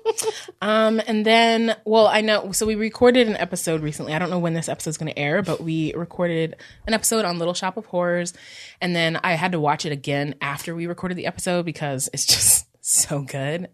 um, 0.61 1.01
and 1.07 1.25
then, 1.25 1.77
well, 1.85 2.07
I 2.07 2.21
know. 2.21 2.53
So 2.53 2.67
we 2.67 2.75
recorded 2.75 3.29
an 3.29 3.37
episode 3.37 3.81
recently. 3.83 4.15
I 4.15 4.19
don't 4.19 4.31
know 4.31 4.39
when 4.39 4.55
this 4.55 4.69
episode's 4.69 4.97
going 4.97 5.13
to 5.13 5.19
air, 5.19 5.43
but 5.43 5.61
we 5.61 5.93
recorded 5.95 6.57
an 6.87 6.95
episode 6.95 7.25
on 7.25 7.39
Little 7.39 7.55
Shop 7.55 7.77
of 7.77 7.87
Horrors, 7.87 8.33
and 8.81 8.95
then 8.95 9.19
I 9.23 9.35
had 9.35 9.53
to 9.53 9.61
watch 9.61 9.85
it 9.87 9.93
again 9.93 10.35
after 10.41 10.75
we 10.75 10.87
recorded 10.87 11.17
the 11.17 11.27
episode 11.27 11.65
because 11.65 12.09
it's 12.13 12.27
just 12.27 12.67
so 12.81 13.23
good. 13.23 13.69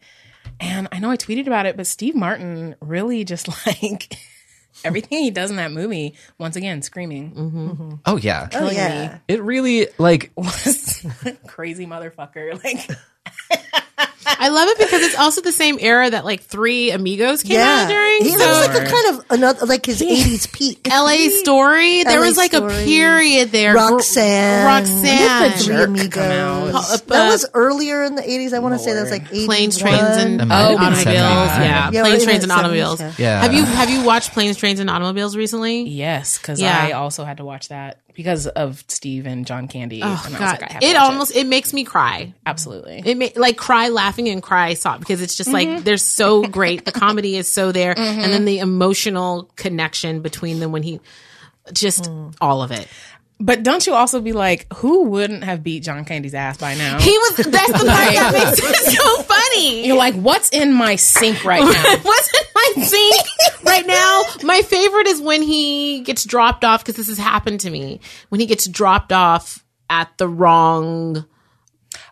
And 0.58 0.88
I 0.92 0.98
know 0.98 1.10
I 1.10 1.16
tweeted 1.16 1.46
about 1.46 1.66
it, 1.66 1.76
but 1.76 1.86
Steve 1.86 2.14
Martin 2.14 2.76
really 2.80 3.24
just 3.24 3.48
like 3.66 4.16
everything 4.84 5.18
he 5.18 5.30
does 5.30 5.50
in 5.50 5.56
that 5.56 5.72
movie. 5.72 6.14
Once 6.38 6.56
again, 6.56 6.82
screaming, 6.82 7.32
Oh 8.06 8.16
yeah. 8.16 8.48
Oh 8.52 8.70
yeah. 8.70 9.18
It 9.28 9.42
really 9.42 9.88
like 9.98 10.32
was 10.36 11.06
crazy 11.46 11.86
motherfucker. 11.86 12.62
Like, 12.62 12.90
I 14.26 14.48
love 14.48 14.68
it 14.68 14.78
because 14.78 15.02
it's 15.02 15.16
also 15.18 15.40
the 15.40 15.52
same 15.52 15.78
era 15.80 16.10
that 16.10 16.24
like 16.24 16.42
Three 16.42 16.90
Amigos 16.90 17.42
came 17.42 17.52
Yeah. 17.56 17.84
out 17.84 17.88
during. 17.88 18.18
He 18.22 18.30
so 18.30 18.38
looks 18.38 18.68
like 18.68 18.82
a 18.86 18.90
kind 18.90 19.16
of 19.18 19.24
another 19.30 19.66
like 19.66 19.86
his 19.86 20.02
eighties 20.02 20.46
peak. 20.46 20.86
LA 20.90 21.28
Story. 21.40 22.04
There 22.04 22.20
LA 22.20 22.26
was 22.26 22.36
like 22.36 22.52
Story. 22.52 22.74
a 22.74 22.84
period 22.84 23.50
there. 23.50 23.74
Roxanne. 23.74 24.66
Roxanne. 24.66 25.52
Three 25.52 25.66
Jerk 25.66 25.88
Amigos. 25.88 26.08
come 26.14 26.30
out. 26.30 26.74
Uh, 26.74 26.96
that 27.06 27.28
uh, 27.28 27.32
was 27.32 27.46
earlier 27.54 28.04
in 28.04 28.14
the 28.14 28.22
eighties. 28.30 28.52
I 28.52 28.58
want 28.58 28.74
to 28.74 28.78
say 28.78 28.92
that 28.94 29.00
was 29.02 29.10
like 29.10 29.26
81. 29.30 29.46
Planes, 29.46 29.78
Trains, 29.78 30.00
and 30.00 30.40
It 30.40 30.44
might 30.44 30.56
have 30.58 30.68
been 30.78 30.86
Automobiles. 30.86 31.06
Yeah, 31.58 31.90
Yeah, 31.90 32.02
Planes, 32.02 32.24
Trains, 32.24 32.42
and 32.42 32.52
Automobiles. 32.52 33.00
70s, 33.00 33.18
yeah. 33.18 33.40
Have 33.42 33.52
you 33.54 33.64
have 33.64 33.90
you 33.90 34.04
watched 34.04 34.32
Planes, 34.32 34.56
Trains, 34.56 34.80
and 34.80 34.90
Automobiles 34.90 35.36
recently? 35.36 35.82
yes, 35.88 36.38
because 36.38 36.60
Yeah. 36.60 36.78
I 36.78 36.92
also 36.92 37.24
had 37.24 37.38
to 37.38 37.44
watch 37.44 37.68
that 37.68 37.98
because 38.14 38.46
of 38.46 38.84
Steve 38.88 39.26
and 39.26 39.46
John 39.46 39.68
Candy. 39.68 40.02
Oh 40.02 40.06
and 40.06 40.36
I 40.36 40.38
was 40.38 40.38
God! 40.38 40.60
like, 40.60 40.70
I 40.70 40.72
have 40.74 40.82
it 40.82 40.96
almost 40.96 41.34
it 41.34 41.46
makes 41.46 41.72
me 41.72 41.84
cry. 41.84 42.34
absolutely. 42.46 43.02
It 43.04 43.16
ma- 43.16 43.40
like 43.40 43.56
cry 43.56 43.88
laughing 43.88 44.28
and 44.28 44.42
cry 44.42 44.74
sob 44.74 45.00
because 45.00 45.22
it's 45.22 45.36
just 45.36 45.50
like 45.50 45.68
mm-hmm. 45.68 45.84
they're 45.84 45.96
so 45.96 46.42
great. 46.44 46.84
The 46.84 46.92
comedy 46.92 47.36
is 47.36 47.48
so 47.48 47.72
there, 47.72 47.94
mm-hmm. 47.94 48.20
and 48.20 48.32
then 48.32 48.44
the 48.44 48.58
emotional 48.58 49.50
connection 49.56 50.20
between 50.20 50.60
them 50.60 50.72
when 50.72 50.82
he 50.82 51.00
just 51.72 52.04
mm. 52.04 52.34
all 52.40 52.62
of 52.62 52.70
it. 52.70 52.88
But 53.42 53.62
don't 53.62 53.86
you 53.86 53.94
also 53.94 54.20
be 54.20 54.32
like, 54.32 54.70
who 54.74 55.04
wouldn't 55.04 55.44
have 55.44 55.62
beat 55.62 55.82
John 55.82 56.04
Candy's 56.04 56.34
ass 56.34 56.58
by 56.58 56.74
now? 56.74 57.00
He 57.00 57.10
was 57.10 57.36
that's 57.36 57.72
the 57.72 57.78
part 57.78 58.14
that 58.14 58.32
makes 58.34 58.58
it 58.62 58.92
so 58.92 59.22
funny. 59.22 59.86
You're 59.86 59.96
like, 59.96 60.14
what's 60.14 60.50
in 60.50 60.74
my 60.74 60.96
sink 60.96 61.42
right 61.42 61.62
now? 61.62 61.96
What's 62.02 62.34
in 62.34 62.44
my 62.54 62.84
sink 62.84 63.64
right 63.64 63.86
now? 63.86 64.22
My 64.42 64.60
favorite 64.60 65.06
is 65.06 65.22
when 65.22 65.40
he 65.40 66.00
gets 66.00 66.24
dropped 66.24 66.64
off 66.64 66.84
because 66.84 66.96
this 66.96 67.08
has 67.08 67.16
happened 67.16 67.60
to 67.60 67.70
me. 67.70 68.00
When 68.28 68.40
he 68.40 68.46
gets 68.46 68.66
dropped 68.66 69.12
off 69.12 69.64
at 69.88 70.16
the 70.18 70.28
wrong 70.28 71.24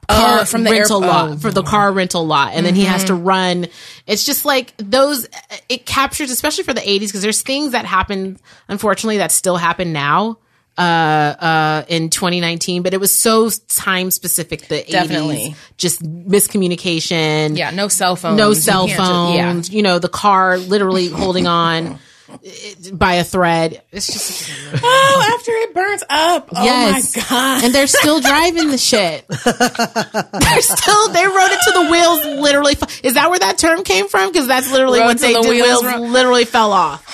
car 0.09 0.41
Oh, 0.41 0.45
from 0.47 0.65
the 0.65 0.71
rental 0.71 1.05
air- 1.05 1.11
lot 1.11 1.29
oh. 1.31 1.37
for 1.37 1.51
the 1.51 1.63
car 1.63 1.93
rental 1.93 2.27
lot, 2.27 2.55
and 2.55 2.65
then 2.65 2.75
he 2.75 2.85
has 2.85 3.05
to 3.05 3.13
mm-hmm. 3.13 3.25
run. 3.25 3.67
It's 4.07 4.25
just 4.25 4.47
like 4.47 4.73
those. 4.79 5.29
It 5.69 5.85
captures, 5.85 6.31
especially 6.31 6.65
for 6.65 6.73
the 6.73 6.81
'80s, 6.81 7.01
because 7.01 7.23
there's 7.23 7.43
things 7.43 7.73
that 7.73 7.85
happen, 7.85 8.39
unfortunately, 8.69 9.19
that 9.19 9.31
still 9.31 9.59
happen 9.59 9.93
now. 9.93 10.39
Uh, 10.79 11.35
uh, 11.41 11.85
in 11.89 12.09
2019, 12.09 12.83
but 12.83 12.95
it 12.95 13.01
was 13.01 13.13
so 13.13 13.51
time 13.67 14.13
specific. 14.13 14.69
The 14.69 14.85
Definitely. 14.89 15.51
80s, 15.51 15.57
just 15.77 16.03
miscommunication. 16.05 17.57
yeah, 17.59 17.71
no 17.71 17.89
cell 17.89 18.15
phones. 18.15 18.39
no 18.39 18.53
cell 18.55 18.87
can't 18.87 19.59
just- 19.65 19.73
yeah. 19.73 19.77
You 19.77 19.83
know, 19.83 19.99
the 19.99 20.09
car 20.09 20.57
literally 20.57 21.09
holding 21.23 21.49
on 21.49 21.99
eh, 22.45 22.75
by 22.93 23.15
a 23.15 23.25
thread. 23.25 23.83
It's 23.91 24.07
just 24.07 24.51
Oh, 24.83 25.35
after 25.37 25.51
it 25.51 25.75
burns 25.75 26.05
up. 26.09 26.49
Oh 26.55 26.63
yes, 26.65 27.17
my 27.17 27.23
god. 27.29 27.65
and 27.65 27.75
they're 27.75 27.89
still 27.89 28.21
driving 28.21 28.71
the 28.71 28.79
shit. 28.79 29.27
they're 29.29 30.63
still 30.63 31.09
they 31.09 31.27
rode 31.27 31.51
it 31.51 31.61
to 31.65 31.73
the 31.75 31.89
wheels. 31.91 32.41
Literally, 32.41 32.75
is 33.03 33.15
that 33.15 33.31
where 33.31 33.39
that 33.41 33.59
term 33.59 33.83
came 33.83 34.07
from? 34.09 34.31
Because 34.31 34.47
that's 34.47 34.71
literally 34.71 35.01
what 35.01 35.19
they 35.19 35.33
the 35.35 35.43
did. 35.43 35.51
wheels 35.51 35.83
Wheels 35.83 36.11
literally 36.13 36.45
fell 36.45 36.73
off. 36.73 37.05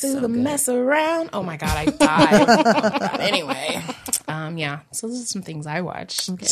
Do 0.00 0.20
the 0.20 0.28
mess 0.28 0.68
around. 0.68 1.30
Oh 1.32 1.42
my 1.42 1.56
god, 1.56 1.76
I 1.76 1.84
died. 1.86 2.46
Oh 2.48 2.62
God. 2.98 3.20
Anyway, 3.20 3.82
um, 4.28 4.58
yeah. 4.58 4.80
So 4.92 5.08
those 5.08 5.22
are 5.22 5.26
some 5.26 5.42
things 5.42 5.66
I 5.66 5.80
watched. 5.80 6.28
Okay. 6.30 6.46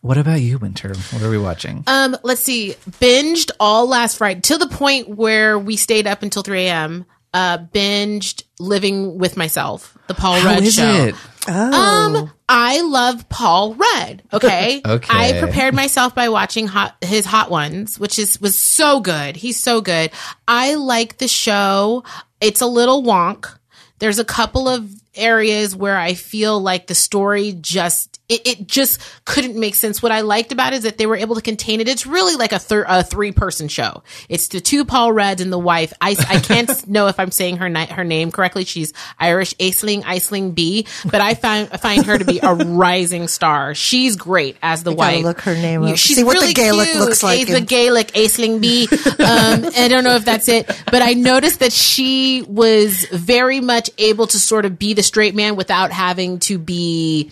What 0.00 0.16
about 0.16 0.40
you, 0.40 0.58
Winter? 0.58 0.94
What 1.10 1.22
are 1.22 1.30
we 1.30 1.38
watching? 1.38 1.82
Um, 1.88 2.16
let's 2.22 2.40
see. 2.40 2.76
Binged 3.00 3.50
all 3.58 3.88
last 3.88 4.18
Friday 4.18 4.40
to 4.42 4.56
the 4.56 4.68
point 4.68 5.08
where 5.08 5.58
we 5.58 5.76
stayed 5.76 6.06
up 6.06 6.22
until 6.22 6.42
3 6.42 6.66
a.m. 6.66 7.04
Uh, 7.34 7.58
binged 7.58 8.44
Living 8.60 9.18
with 9.18 9.36
Myself, 9.36 9.98
the 10.06 10.14
Paul 10.14 10.38
How 10.40 10.54
Rudd 10.54 10.62
is 10.62 10.74
show. 10.76 10.84
it? 11.06 11.14
Um, 11.48 12.32
I 12.48 12.80
love 12.82 13.28
Paul 13.28 13.74
Rudd. 13.74 14.22
Okay. 14.32 14.82
Okay. 14.88 15.36
I 15.36 15.40
prepared 15.40 15.74
myself 15.74 16.14
by 16.14 16.28
watching 16.28 16.66
hot, 16.66 16.96
his 17.02 17.26
Hot 17.26 17.50
Ones, 17.50 17.98
which 17.98 18.18
is 18.18 18.40
was 18.40 18.58
so 18.58 19.00
good. 19.00 19.36
He's 19.36 19.58
so 19.58 19.80
good. 19.80 20.10
I 20.46 20.74
like 20.74 21.18
the 21.18 21.28
show. 21.28 22.04
It's 22.40 22.60
a 22.60 22.66
little 22.66 23.02
wonk. 23.02 23.54
There's 23.98 24.18
a 24.18 24.24
couple 24.24 24.68
of 24.68 24.90
areas 25.14 25.74
where 25.74 25.98
I 25.98 26.14
feel 26.14 26.60
like 26.60 26.86
the 26.86 26.94
story 26.94 27.52
just 27.60 28.17
it, 28.28 28.46
it 28.46 28.66
just 28.66 29.00
couldn't 29.24 29.56
make 29.58 29.74
sense. 29.74 30.02
What 30.02 30.12
I 30.12 30.20
liked 30.20 30.52
about 30.52 30.72
it 30.72 30.76
is 30.76 30.82
that 30.82 30.98
they 30.98 31.06
were 31.06 31.16
able 31.16 31.34
to 31.36 31.40
contain 31.42 31.80
it. 31.80 31.88
It's 31.88 32.06
really 32.06 32.36
like 32.36 32.52
a, 32.52 32.58
thir- 32.58 32.84
a 32.86 33.02
three 33.02 33.32
person 33.32 33.68
show. 33.68 34.02
It's 34.28 34.48
the 34.48 34.60
two 34.60 34.84
Paul 34.84 35.12
Rudds 35.12 35.40
and 35.40 35.52
the 35.52 35.58
wife. 35.58 35.92
I, 36.00 36.10
I 36.28 36.38
can't 36.40 36.86
know 36.88 37.06
if 37.06 37.18
I'm 37.18 37.30
saying 37.30 37.56
her 37.58 37.68
ni- 37.68 37.86
her 37.86 38.04
name 38.04 38.30
correctly. 38.30 38.64
She's 38.64 38.92
Irish 39.18 39.54
Aisling 39.54 40.02
Aisling 40.02 40.54
Bea, 40.54 40.86
but 41.10 41.20
I 41.20 41.34
find 41.34 41.68
find 41.80 42.04
her 42.06 42.18
to 42.18 42.24
be 42.24 42.38
a 42.42 42.54
rising 42.54 43.28
star. 43.28 43.74
She's 43.74 44.16
great 44.16 44.56
as 44.62 44.82
the 44.82 44.92
wife. 44.92 45.24
look 45.24 45.40
her 45.42 45.54
name 45.54 45.82
up. 45.84 45.96
She's 45.96 46.16
See 46.16 46.24
what 46.24 46.34
the 46.34 46.40
really 46.40 46.52
Gaelic 46.54 46.88
cute. 46.88 47.00
looks 47.00 47.22
like 47.22 47.40
It's 47.40 47.50
the 47.52 47.60
Gaelic 47.62 48.08
Aisling 48.12 48.60
Bea. 48.60 48.88
Um, 48.90 49.72
I 49.76 49.88
don't 49.88 50.04
know 50.04 50.16
if 50.16 50.24
that's 50.24 50.48
it, 50.48 50.66
but 50.90 51.00
I 51.02 51.14
noticed 51.14 51.60
that 51.60 51.72
she 51.72 52.42
was 52.42 53.04
very 53.10 53.60
much 53.60 53.90
able 53.98 54.26
to 54.26 54.38
sort 54.38 54.64
of 54.64 54.78
be 54.78 54.92
the 54.94 55.02
straight 55.02 55.34
man 55.34 55.56
without 55.56 55.92
having 55.92 56.38
to 56.40 56.58
be 56.58 57.30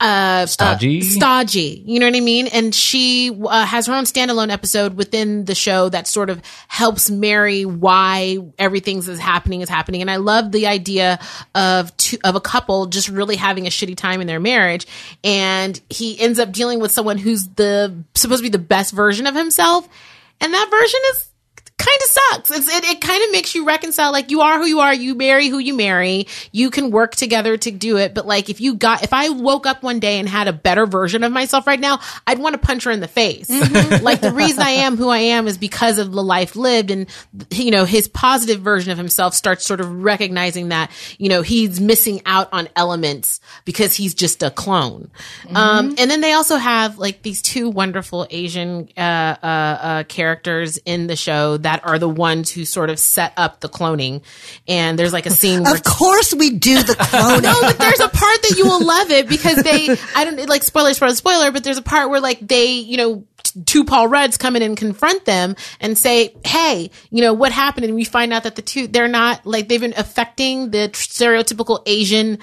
uh, 0.00 0.31
Stodgy? 0.46 1.00
uh, 1.00 1.04
stodgy. 1.04 1.82
You 1.86 2.00
know 2.00 2.06
what 2.06 2.16
I 2.16 2.20
mean? 2.20 2.46
And 2.48 2.74
she 2.74 3.30
uh, 3.30 3.64
has 3.66 3.86
her 3.86 3.94
own 3.94 4.04
standalone 4.04 4.50
episode 4.50 4.94
within 4.94 5.44
the 5.44 5.54
show 5.54 5.88
that 5.88 6.06
sort 6.06 6.30
of 6.30 6.42
helps 6.68 7.10
marry 7.10 7.64
why 7.64 8.38
everything's 8.58 9.08
is 9.08 9.18
happening 9.18 9.60
is 9.60 9.68
happening. 9.68 10.00
And 10.00 10.10
I 10.10 10.16
love 10.16 10.52
the 10.52 10.66
idea 10.66 11.18
of 11.54 11.96
two, 11.96 12.18
of 12.24 12.34
a 12.34 12.40
couple 12.40 12.86
just 12.86 13.08
really 13.08 13.36
having 13.36 13.66
a 13.66 13.70
shitty 13.70 13.96
time 13.96 14.20
in 14.20 14.26
their 14.26 14.40
marriage, 14.40 14.86
and 15.22 15.80
he 15.88 16.18
ends 16.18 16.38
up 16.38 16.52
dealing 16.52 16.80
with 16.80 16.90
someone 16.90 17.18
who's 17.18 17.46
the 17.56 18.04
supposed 18.14 18.40
to 18.40 18.44
be 18.44 18.48
the 18.48 18.58
best 18.58 18.92
version 18.92 19.26
of 19.26 19.34
himself, 19.34 19.88
and 20.40 20.52
that 20.52 20.68
version 20.70 21.00
is 21.12 21.31
kind 21.82 21.98
of 22.00 22.08
sucks. 22.08 22.50
It's, 22.50 22.68
it 22.68 22.84
it 22.84 23.00
kind 23.00 23.22
of 23.24 23.32
makes 23.32 23.54
you 23.54 23.64
reconcile. 23.64 24.12
Like 24.12 24.30
you 24.30 24.40
are 24.40 24.58
who 24.58 24.66
you 24.66 24.80
are. 24.80 24.94
You 24.94 25.14
marry 25.14 25.48
who 25.48 25.58
you 25.58 25.74
marry. 25.74 26.26
You 26.52 26.70
can 26.70 26.90
work 26.90 27.16
together 27.16 27.56
to 27.56 27.70
do 27.70 27.96
it. 27.96 28.14
But 28.14 28.26
like 28.26 28.48
if 28.50 28.60
you 28.60 28.74
got, 28.74 29.02
if 29.02 29.12
I 29.12 29.28
woke 29.30 29.66
up 29.66 29.82
one 29.82 29.98
day 29.98 30.18
and 30.18 30.28
had 30.28 30.48
a 30.48 30.52
better 30.52 30.86
version 30.86 31.24
of 31.24 31.32
myself 31.32 31.66
right 31.66 31.80
now, 31.80 32.00
I'd 32.26 32.38
want 32.38 32.54
to 32.54 32.58
punch 32.58 32.84
her 32.84 32.90
in 32.90 33.00
the 33.00 33.08
face. 33.08 33.48
like 34.02 34.20
the 34.20 34.32
reason 34.32 34.60
I 34.60 34.70
am 34.70 34.96
who 34.96 35.08
I 35.08 35.18
am 35.18 35.46
is 35.46 35.58
because 35.58 35.98
of 35.98 36.12
the 36.12 36.22
life 36.22 36.56
lived, 36.56 36.90
and 36.90 37.06
you 37.50 37.70
know 37.70 37.84
his 37.84 38.08
positive 38.08 38.60
version 38.60 38.92
of 38.92 38.98
himself 38.98 39.34
starts 39.34 39.64
sort 39.64 39.80
of 39.80 40.04
recognizing 40.04 40.68
that 40.68 40.90
you 41.18 41.28
know 41.28 41.42
he's 41.42 41.80
missing 41.80 42.22
out 42.26 42.48
on 42.52 42.68
elements 42.76 43.40
because 43.64 43.94
he's 43.94 44.14
just 44.14 44.42
a 44.42 44.50
clone. 44.50 45.10
Um, 45.54 45.94
and 45.98 46.10
then 46.10 46.20
they 46.20 46.32
also 46.32 46.56
have 46.56 46.98
like 46.98 47.22
these 47.22 47.42
two 47.42 47.70
wonderful 47.70 48.26
Asian 48.30 48.88
uh, 48.96 49.00
uh, 49.00 49.46
uh, 49.46 50.02
characters 50.04 50.78
in 50.84 51.06
the 51.06 51.16
show 51.16 51.56
that 51.58 51.71
are 51.84 51.98
the 51.98 52.08
ones 52.08 52.50
who 52.50 52.64
sort 52.64 52.90
of 52.90 52.98
set 52.98 53.32
up 53.36 53.60
the 53.60 53.68
cloning. 53.68 54.22
And 54.68 54.98
there's 54.98 55.12
like 55.12 55.26
a 55.26 55.30
scene 55.30 55.62
where 55.62 55.74
Of 55.74 55.84
course 55.84 56.34
we 56.34 56.50
do 56.50 56.82
the 56.82 56.92
cloning. 56.94 57.42
no, 57.42 57.54
but 57.62 57.78
there's 57.78 58.00
a 58.00 58.08
part 58.08 58.42
that 58.42 58.54
you 58.58 58.64
will 58.64 58.84
love 58.84 59.10
it 59.10 59.28
because 59.28 59.56
they, 59.62 59.88
I 60.14 60.24
don't 60.24 60.48
like 60.48 60.62
spoiler, 60.62 60.92
spoiler, 60.94 61.14
spoiler, 61.14 61.50
but 61.50 61.64
there's 61.64 61.78
a 61.78 61.82
part 61.82 62.10
where 62.10 62.20
like 62.20 62.40
they, 62.40 62.72
you 62.72 62.96
know, 62.96 63.24
two 63.66 63.84
Paul 63.84 64.08
Rudds 64.08 64.36
come 64.36 64.56
in 64.56 64.62
and 64.62 64.76
confront 64.76 65.24
them 65.24 65.56
and 65.80 65.98
say, 65.98 66.34
Hey, 66.44 66.90
you 67.10 67.20
know, 67.20 67.34
what 67.34 67.52
happened? 67.52 67.84
And 67.84 67.94
we 67.94 68.04
find 68.04 68.32
out 68.32 68.44
that 68.44 68.56
the 68.56 68.62
two, 68.62 68.86
they're 68.86 69.08
not 69.08 69.44
like 69.44 69.68
they've 69.68 69.80
been 69.80 69.94
affecting 69.96 70.70
the 70.70 70.88
stereotypical 70.92 71.82
Asian, 71.86 72.38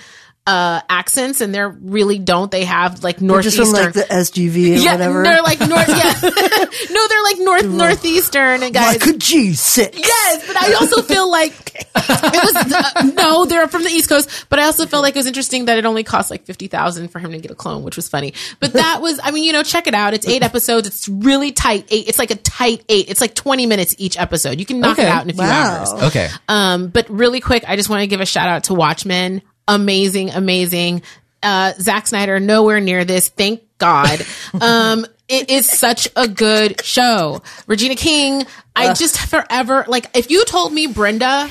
uh, 0.50 0.82
accents, 0.90 1.42
and 1.42 1.54
they're 1.54 1.70
really 1.70 2.18
don't. 2.18 2.50
They 2.50 2.66
have 2.66 3.04
like 3.04 3.18
Just 3.18 3.24
northeastern. 3.26 3.66
from 3.66 3.74
like 3.74 3.94
the 3.94 4.02
SGV 4.02 4.56
or 4.56 4.76
yeah, 4.78 4.92
whatever. 4.94 5.24
they're 5.24 5.44
like 5.44 5.60
north. 5.60 5.88
Yeah, 5.88 5.96
no, 6.92 7.08
they're 7.08 7.24
like 7.24 7.38
north 7.40 7.66
northeastern. 7.66 8.64
And 8.64 8.74
guys, 8.74 8.94
like 9.06 9.16
a 9.16 9.18
G6. 9.18 9.94
Yes, 9.98 10.48
but 10.48 10.58
I 10.58 10.74
also 10.74 11.02
feel 11.04 11.30
like 11.30 11.54
it 11.96 11.96
was 11.96 12.74
uh, 12.74 13.12
no, 13.14 13.46
they're 13.46 13.68
from 13.68 13.84
the 13.84 13.90
East 13.90 14.10
Coast. 14.10 14.46
But 14.50 14.60
I 14.60 14.64
also 14.64 14.86
felt 14.88 15.04
like 15.04 15.16
it 15.16 15.20
was 15.20 15.28
interesting 15.28 15.66
that 15.66 15.78
it 15.78 15.86
only 15.86 16.04
cost 16.04 16.32
like 16.32 16.46
fifty 16.46 16.68
thousand 16.68 17.10
for 17.10 17.20
him 17.20 17.32
to 17.32 17.38
get 17.40 17.52
a 17.52 17.56
clone, 17.56 17.84
which 17.84 17.96
was 17.96 18.10
funny. 18.10 18.34
But 18.60 18.74
that 18.74 19.02
was, 19.02 19.20
I 19.24 19.32
mean, 19.32 19.44
you 19.44 19.54
know, 19.54 19.62
check 19.64 19.86
it 19.88 19.94
out. 19.94 20.14
It's 20.16 20.28
eight 20.28 20.42
episodes. 20.44 20.88
It's 20.88 21.08
really 21.08 21.52
tight. 21.52 21.86
Eight. 21.90 22.08
It's 22.08 22.18
like 22.20 22.32
a 22.32 22.36
tight 22.36 22.84
eight. 22.90 23.06
It's 23.10 23.22
like 23.22 23.36
twenty 23.36 23.66
minutes 23.68 23.94
each 24.00 24.18
episode. 24.18 24.60
You 24.60 24.66
can 24.66 24.80
knock 24.80 24.98
it 24.98 25.06
out 25.06 25.24
in 25.24 25.30
a 25.30 25.34
few 25.34 25.44
Wow. 25.44 25.78
hours. 25.78 26.04
Okay. 26.06 26.28
Um, 26.48 26.88
but 26.88 27.08
really 27.10 27.40
quick, 27.40 27.64
I 27.68 27.76
just 27.76 27.90
want 27.90 28.02
to 28.02 28.08
give 28.08 28.20
a 28.22 28.26
shout 28.26 28.48
out 28.50 28.64
to 28.66 28.74
Watchmen. 28.74 29.42
Amazing, 29.76 30.32
amazing. 30.32 31.02
Uh, 31.42 31.74
Zack 31.80 32.08
Snyder, 32.08 32.40
nowhere 32.40 32.82
near 32.82 33.06
this. 33.06 33.30
Thank 33.30 33.62
God. 33.78 34.26
Um, 34.62 35.06
it 35.30 35.50
is 35.52 35.70
such 35.70 36.08
a 36.16 36.28
good 36.28 36.84
show. 36.84 37.44
Regina 37.68 37.96
King, 37.96 38.46
I 38.76 38.94
just 38.96 39.20
forever, 39.20 39.86
like, 39.88 40.10
if 40.18 40.32
you 40.32 40.44
told 40.46 40.74
me 40.74 40.88
Brenda 40.88 41.48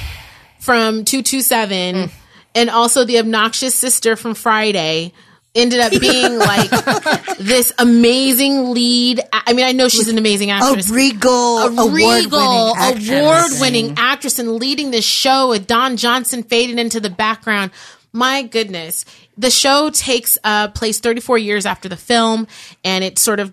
from 0.58 1.04
227 1.04 2.10
and 2.56 2.70
also 2.70 3.04
the 3.04 3.18
obnoxious 3.20 3.76
sister 3.76 4.16
from 4.16 4.34
Friday 4.34 5.12
ended 5.54 5.78
up 5.80 5.92
being 5.92 6.38
like 6.38 6.70
this 7.38 7.72
amazing 7.78 8.72
lead. 8.72 9.20
I 9.32 9.52
mean, 9.52 9.64
I 9.64 9.72
know 9.72 9.88
she's 9.88 10.08
an 10.08 10.18
amazing 10.18 10.50
actress, 10.50 10.90
A 10.90 10.94
regal, 10.94 11.58
a 11.58 11.66
award-winning 11.68 12.24
regal, 12.24 12.76
actress. 12.76 13.10
award-winning 13.10 13.94
actress 13.96 14.38
and 14.40 14.56
leading 14.56 14.90
this 14.90 15.04
show 15.04 15.50
with 15.50 15.66
Don 15.68 15.96
Johnson 15.96 16.42
fading 16.42 16.78
into 16.80 16.98
the 17.00 17.10
background. 17.10 17.70
My 18.18 18.42
goodness. 18.42 19.04
The 19.36 19.48
show 19.48 19.90
takes 19.90 20.36
uh, 20.42 20.68
place 20.68 20.98
34 20.98 21.38
years 21.38 21.66
after 21.66 21.88
the 21.88 21.96
film, 21.96 22.48
and 22.82 23.04
it 23.04 23.16
sort 23.16 23.38
of 23.38 23.52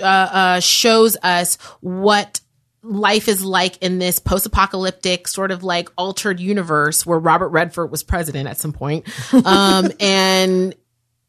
uh, 0.00 0.04
uh, 0.04 0.60
shows 0.60 1.16
us 1.22 1.58
what 1.80 2.40
life 2.82 3.28
is 3.28 3.44
like 3.44 3.80
in 3.80 4.00
this 4.00 4.18
post-apocalyptic 4.18 5.28
sort 5.28 5.52
of 5.52 5.62
like 5.62 5.90
altered 5.96 6.40
universe 6.40 7.06
where 7.06 7.20
Robert 7.20 7.50
Redford 7.50 7.92
was 7.92 8.02
president 8.02 8.48
at 8.48 8.58
some 8.58 8.72
point. 8.72 9.06
Um, 9.44 9.92
and 10.00 10.74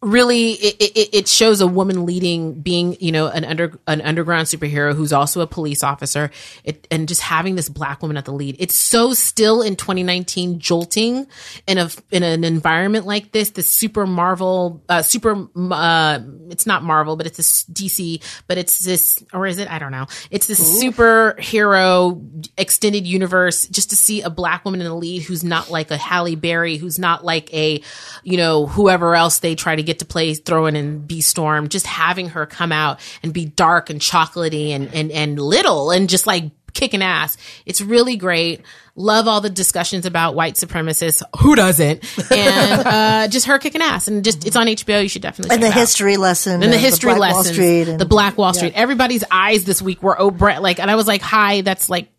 really 0.01 0.51
it, 0.53 0.75
it, 0.81 1.09
it 1.13 1.27
shows 1.27 1.61
a 1.61 1.67
woman 1.67 2.05
leading 2.05 2.53
being 2.53 2.97
you 2.99 3.11
know 3.11 3.27
an 3.27 3.45
under 3.45 3.79
an 3.87 4.01
underground 4.01 4.47
superhero 4.47 4.95
who's 4.95 5.13
also 5.13 5.41
a 5.41 5.47
police 5.47 5.83
officer. 5.83 6.31
It, 6.63 6.87
and 6.91 7.07
just 7.07 7.21
having 7.21 7.55
this 7.55 7.69
black 7.69 8.01
woman 8.01 8.17
at 8.17 8.25
the 8.25 8.33
lead. 8.33 8.55
It's 8.59 8.75
so 8.75 9.13
still 9.13 9.61
in 9.61 9.75
2019 9.75 10.59
jolting 10.59 11.27
in 11.67 11.77
a 11.77 11.89
in 12.11 12.23
an 12.23 12.43
environment 12.43 13.05
like 13.05 13.31
this 13.31 13.51
the 13.51 13.63
super 13.63 14.05
marvel 14.05 14.83
uh 14.89 15.01
super 15.01 15.47
uh 15.55 16.19
it's 16.49 16.65
not 16.65 16.83
marvel 16.83 17.15
but 17.15 17.25
it's 17.25 17.37
this 17.37 17.63
dc 17.65 18.21
but 18.47 18.57
it's 18.57 18.79
this 18.79 19.23
or 19.33 19.45
is 19.45 19.57
it? 19.57 19.71
I 19.71 19.79
don't 19.79 19.91
know. 19.91 20.07
It's 20.29 20.47
this 20.47 20.59
superhero 20.83 22.49
extended 22.57 23.07
universe 23.07 23.67
just 23.67 23.91
to 23.91 23.95
see 23.95 24.21
a 24.21 24.29
black 24.29 24.65
woman 24.65 24.81
in 24.81 24.87
the 24.87 24.95
lead 24.95 25.23
who's 25.23 25.43
not 25.43 25.69
like 25.69 25.91
a 25.91 25.97
halle 25.97 26.35
berry 26.35 26.77
who's 26.77 26.99
not 26.99 27.23
like 27.23 27.53
a 27.53 27.81
you 28.23 28.37
know 28.37 28.65
whoever 28.65 29.15
else 29.15 29.39
they 29.39 29.55
try 29.55 29.75
to 29.75 29.83
get 29.83 29.90
to 29.99 30.05
play 30.05 30.33
throwing 30.33 30.75
in 30.75 30.99
B 31.05 31.21
Storm, 31.21 31.69
just 31.69 31.85
having 31.85 32.29
her 32.29 32.45
come 32.45 32.71
out 32.71 32.99
and 33.23 33.33
be 33.33 33.45
dark 33.45 33.89
and 33.89 33.99
chocolatey 33.99 34.69
and, 34.69 34.93
and, 34.93 35.11
and 35.11 35.39
little 35.39 35.91
and 35.91 36.09
just 36.09 36.27
like 36.27 36.51
kicking 36.73 37.01
ass. 37.01 37.37
It's 37.65 37.81
really 37.81 38.15
great. 38.15 38.61
Love 38.95 39.27
all 39.27 39.41
the 39.41 39.49
discussions 39.49 40.05
about 40.05 40.35
white 40.35 40.55
supremacists. 40.55 41.21
Who 41.39 41.55
doesn't? 41.55 42.03
And, 42.31 42.81
uh, 42.87 43.27
just 43.27 43.47
her 43.47 43.59
kicking 43.59 43.81
ass 43.81 44.07
and 44.07 44.23
just, 44.23 44.45
it's 44.45 44.55
on 44.55 44.67
HBO. 44.67 45.01
You 45.01 45.09
should 45.09 45.21
definitely 45.21 45.53
and 45.53 45.63
the 45.63 45.71
history 45.71 46.17
lesson. 46.17 46.63
And 46.63 46.71
the 46.71 46.77
history 46.77 47.15
Black 47.15 47.19
lessons, 47.19 47.47
Wall 47.47 47.53
Street 47.53 47.87
and 47.87 47.99
the 47.99 48.05
Black 48.05 48.37
Wall 48.37 48.53
Street. 48.53 48.73
Everybody's 48.75 49.23
eyes 49.31 49.63
this 49.65 49.81
week 49.81 50.03
were 50.03 50.19
oh, 50.19 50.31
Brett, 50.31 50.61
like, 50.61 50.79
and 50.79 50.91
I 50.91 50.95
was 50.95 51.07
like, 51.07 51.21
"Hi, 51.21 51.61
that's 51.61 51.89
like 51.89 52.09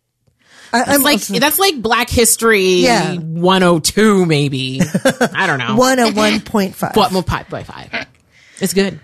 I, 0.73 0.79
that's 0.79 0.89
I'm 0.89 1.01
like 1.03 1.13
also- 1.15 1.39
that's 1.39 1.59
like 1.59 1.81
Black 1.81 2.09
History 2.09 2.63
Yeah. 2.81 3.15
102, 3.15 4.25
maybe. 4.25 4.81
I 5.33 5.45
don't 5.47 5.59
know. 5.59 5.75
one 5.75 5.99
at 5.99 6.15
one 6.15 6.41
point 6.41 6.75
five. 6.75 6.95
What 6.95 7.11
more 7.13 7.23
five 7.23 7.47
by 7.49 7.63
five? 7.63 8.07
It's 8.59 8.73
good. 8.73 8.99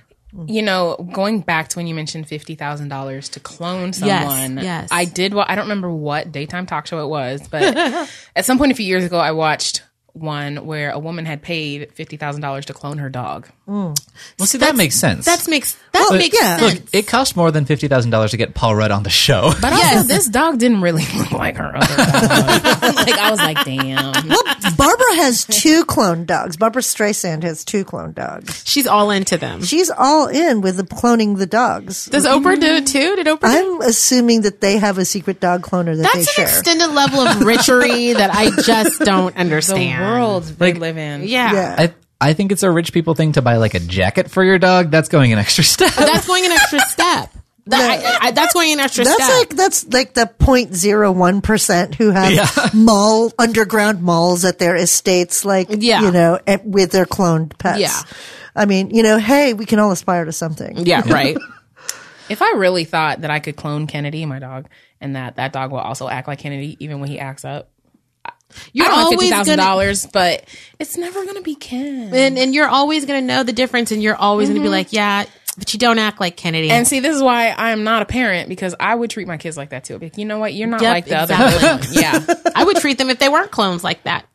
You 0.45 0.61
know, 0.61 0.95
going 1.11 1.41
back 1.41 1.69
to 1.69 1.77
when 1.77 1.87
you 1.87 1.95
mentioned 1.95 2.27
fifty 2.27 2.53
thousand 2.55 2.89
dollars 2.89 3.29
to 3.29 3.39
clone 3.39 3.93
someone, 3.93 4.57
yes. 4.57 4.89
I 4.91 5.05
did. 5.05 5.33
Wa- 5.33 5.45
I 5.47 5.55
don't 5.55 5.65
remember 5.65 5.91
what 5.91 6.31
daytime 6.31 6.65
talk 6.67 6.85
show 6.85 7.03
it 7.03 7.07
was, 7.09 7.47
but 7.47 7.63
at 8.35 8.45
some 8.45 8.57
point 8.59 8.71
a 8.71 8.75
few 8.75 8.85
years 8.85 9.03
ago, 9.03 9.17
I 9.17 9.31
watched 9.31 9.81
one 10.13 10.65
where 10.65 10.91
a 10.91 10.99
woman 10.99 11.25
had 11.25 11.41
paid 11.41 11.91
fifty 11.93 12.17
thousand 12.17 12.41
dollars 12.41 12.65
to 12.65 12.73
clone 12.73 12.97
her 12.97 13.09
dog. 13.09 13.47
Mm. 13.67 13.97
Well, 14.37 14.45
see, 14.47 14.57
that 14.59 14.75
makes 14.75 14.95
sense. 14.95 15.25
That 15.25 15.47
makes 15.47 15.73
that 15.93 16.07
Well, 16.09 16.17
makes 16.17 16.35
yeah. 16.39 16.57
sense. 16.57 16.73
Look, 16.79 16.83
it 16.93 17.07
cost 17.07 17.35
more 17.37 17.51
than 17.51 17.65
fifty 17.65 17.87
thousand 17.87 18.11
dollars 18.11 18.31
to 18.31 18.37
get 18.37 18.53
Paul 18.53 18.75
Rudd 18.75 18.91
on 18.91 19.03
the 19.03 19.09
show. 19.09 19.53
But 19.61 19.73
also, 19.73 20.03
this 20.03 20.27
dog 20.29 20.57
didn't 20.59 20.81
really 20.81 21.05
look 21.17 21.31
like 21.31 21.57
her 21.57 21.75
other 21.75 21.95
dog. 21.95 22.07
like 22.95 23.17
I 23.17 23.29
was 23.29 23.39
like, 23.39 23.63
damn. 23.65 24.27
Well, 24.27 24.43
Barbara 24.77 25.15
has 25.15 25.45
two 25.45 25.85
clone 25.85 26.25
dogs. 26.25 26.57
Barbra 26.57 26.81
Streisand 26.81 27.43
has 27.43 27.63
two 27.63 27.83
clone 27.83 28.13
dogs. 28.13 28.63
She's 28.65 28.87
all 28.87 29.11
into 29.11 29.37
them. 29.37 29.63
She's 29.63 29.89
all 29.89 30.27
in 30.27 30.61
with 30.61 30.77
the 30.77 30.83
cloning 30.83 31.37
the 31.37 31.45
dogs. 31.45 32.05
Does 32.05 32.25
Oprah 32.25 32.53
mm-hmm. 32.53 32.59
do 32.61 32.67
it 32.75 32.87
too? 32.87 33.15
Did 33.15 33.27
Oprah? 33.27 33.39
I'm 33.43 33.81
assuming 33.81 34.41
that 34.41 34.61
they 34.61 34.77
have 34.77 34.97
a 34.97 35.05
secret 35.05 35.39
dog 35.39 35.61
cloner 35.61 35.95
that 35.95 36.13
they 36.13 36.19
That's 36.19 36.27
an 36.29 36.33
share. 36.33 36.45
extended 36.47 36.87
level 36.87 37.19
of 37.19 37.41
richery 37.41 38.13
that 38.13 38.31
I 38.33 38.49
just 38.61 38.99
don't 39.01 39.33
The 39.35 39.39
understand. 39.41 39.98
World 40.01 40.43
they 40.43 40.73
live 40.73 40.97
in. 40.97 41.23
yeah. 41.23 41.53
yeah. 41.53 41.75
I 41.77 41.93
I 42.21 42.33
think 42.33 42.51
it's 42.51 42.63
a 42.63 42.69
rich 42.71 42.91
people 42.93 43.15
thing 43.15 43.31
to 43.33 43.41
buy 43.41 43.57
like 43.57 43.73
a 43.75 43.79
jacket 43.79 44.29
for 44.29 44.43
your 44.43 44.59
dog. 44.59 44.91
That's 44.91 45.07
going 45.09 45.31
an 45.33 45.39
extra 45.39 45.63
step. 45.63 45.93
that's 45.93 46.27
going 46.27 46.45
an 46.45 46.51
extra 46.51 46.79
step. 46.89 47.33
That, 47.67 48.19
I, 48.23 48.27
I, 48.27 48.31
that's 48.31 48.53
going 48.55 48.73
an 48.73 48.79
extra 48.79 49.03
That's 49.05 49.23
step. 49.23 49.29
like 49.37 49.49
that's 49.51 49.87
like 49.93 50.13
the 50.15 50.25
0.01 50.39 51.43
percent 51.43 51.93
who 51.95 52.09
have 52.09 52.31
Yeah. 52.33 52.47
mall 52.73 53.31
underground 53.37 54.01
malls 54.01 54.43
at 54.43 54.57
their 54.57 54.75
estates, 54.75 55.45
like 55.45 55.67
Yeah. 55.69 56.01
you 56.01 56.11
know, 56.11 56.39
at, 56.47 56.65
with 56.65 56.91
their 56.91 57.05
cloned 57.05 57.57
pets. 57.59 57.79
Yeah. 57.79 57.93
I 58.55 58.65
mean, 58.65 58.89
you 58.89 59.03
know, 59.03 59.19
hey, 59.19 59.53
we 59.53 59.65
can 59.65 59.77
all 59.77 59.91
aspire 59.91 60.25
to 60.25 60.31
something. 60.31 60.77
yeah, 60.77 61.01
right. 61.13 61.37
If 62.27 62.41
I 62.41 62.53
really 62.57 62.85
thought 62.85 63.21
that 63.21 63.29
I 63.31 63.39
could 63.39 63.55
clone 63.55 63.85
Kennedy, 63.87 64.25
my 64.25 64.39
dog, 64.39 64.67
and 64.99 65.15
that 65.15 65.35
that 65.35 65.53
dog 65.53 65.71
will 65.71 65.79
also 65.79 66.09
act 66.09 66.27
like 66.27 66.39
Kennedy 66.39 66.75
even 66.79 66.99
when 66.99 67.09
he 67.09 67.19
acts 67.19 67.45
up, 67.45 67.69
You're 68.73 68.85
I 68.85 68.89
don't 68.89 68.97
have 68.97 69.05
always 69.05 69.19
fifty 69.19 69.35
thousand 69.35 69.57
dollars, 69.57 70.05
but 70.05 70.45
it's 70.79 70.97
never 70.97 71.25
gonna 71.25 71.41
be 71.41 71.55
Ken. 71.55 72.13
and 72.13 72.37
and 72.37 72.53
you're 72.53 72.67
always 72.67 73.05
gonna 73.05 73.21
know 73.21 73.43
the 73.43 73.53
difference, 73.53 73.91
and 73.91 74.01
you're 74.01 74.15
always 74.15 74.49
gonna 74.49 74.59
be 74.59 74.65
mm-hmm. 74.65 74.73
like, 74.73 74.93
yeah, 74.93 75.25
but 75.57 75.73
you 75.73 75.79
don't 75.79 75.99
act 75.99 76.19
like 76.19 76.37
Kennedy. 76.37 76.71
And 76.71 76.87
see, 76.87 76.99
this 76.99 77.15
is 77.15 77.21
why 77.21 77.49
I 77.49 77.71
am 77.71 77.83
not 77.83 78.01
a 78.01 78.05
parent 78.05 78.49
because 78.49 78.73
I 78.79 78.95
would 78.95 79.09
treat 79.09 79.27
my 79.27 79.37
kids 79.37 79.57
like 79.57 79.69
that 79.69 79.83
too. 79.83 79.97
Like, 79.97 80.17
you 80.17 80.25
know 80.25 80.39
what? 80.39 80.53
You're 80.53 80.67
not 80.67 80.81
Yep, 80.81 80.93
like 80.93 81.05
the 81.05 81.21
exactly. 81.21 81.67
other 81.67 81.83
one. 81.83 81.87
Yeah, 81.91 82.51
I 82.55 82.63
would 82.63 82.77
treat 82.77 82.97
them 82.97 83.09
if 83.09 83.19
they 83.19 83.29
weren't 83.29 83.51
clones 83.51 83.83
like 83.83 84.03
that. 84.03 84.25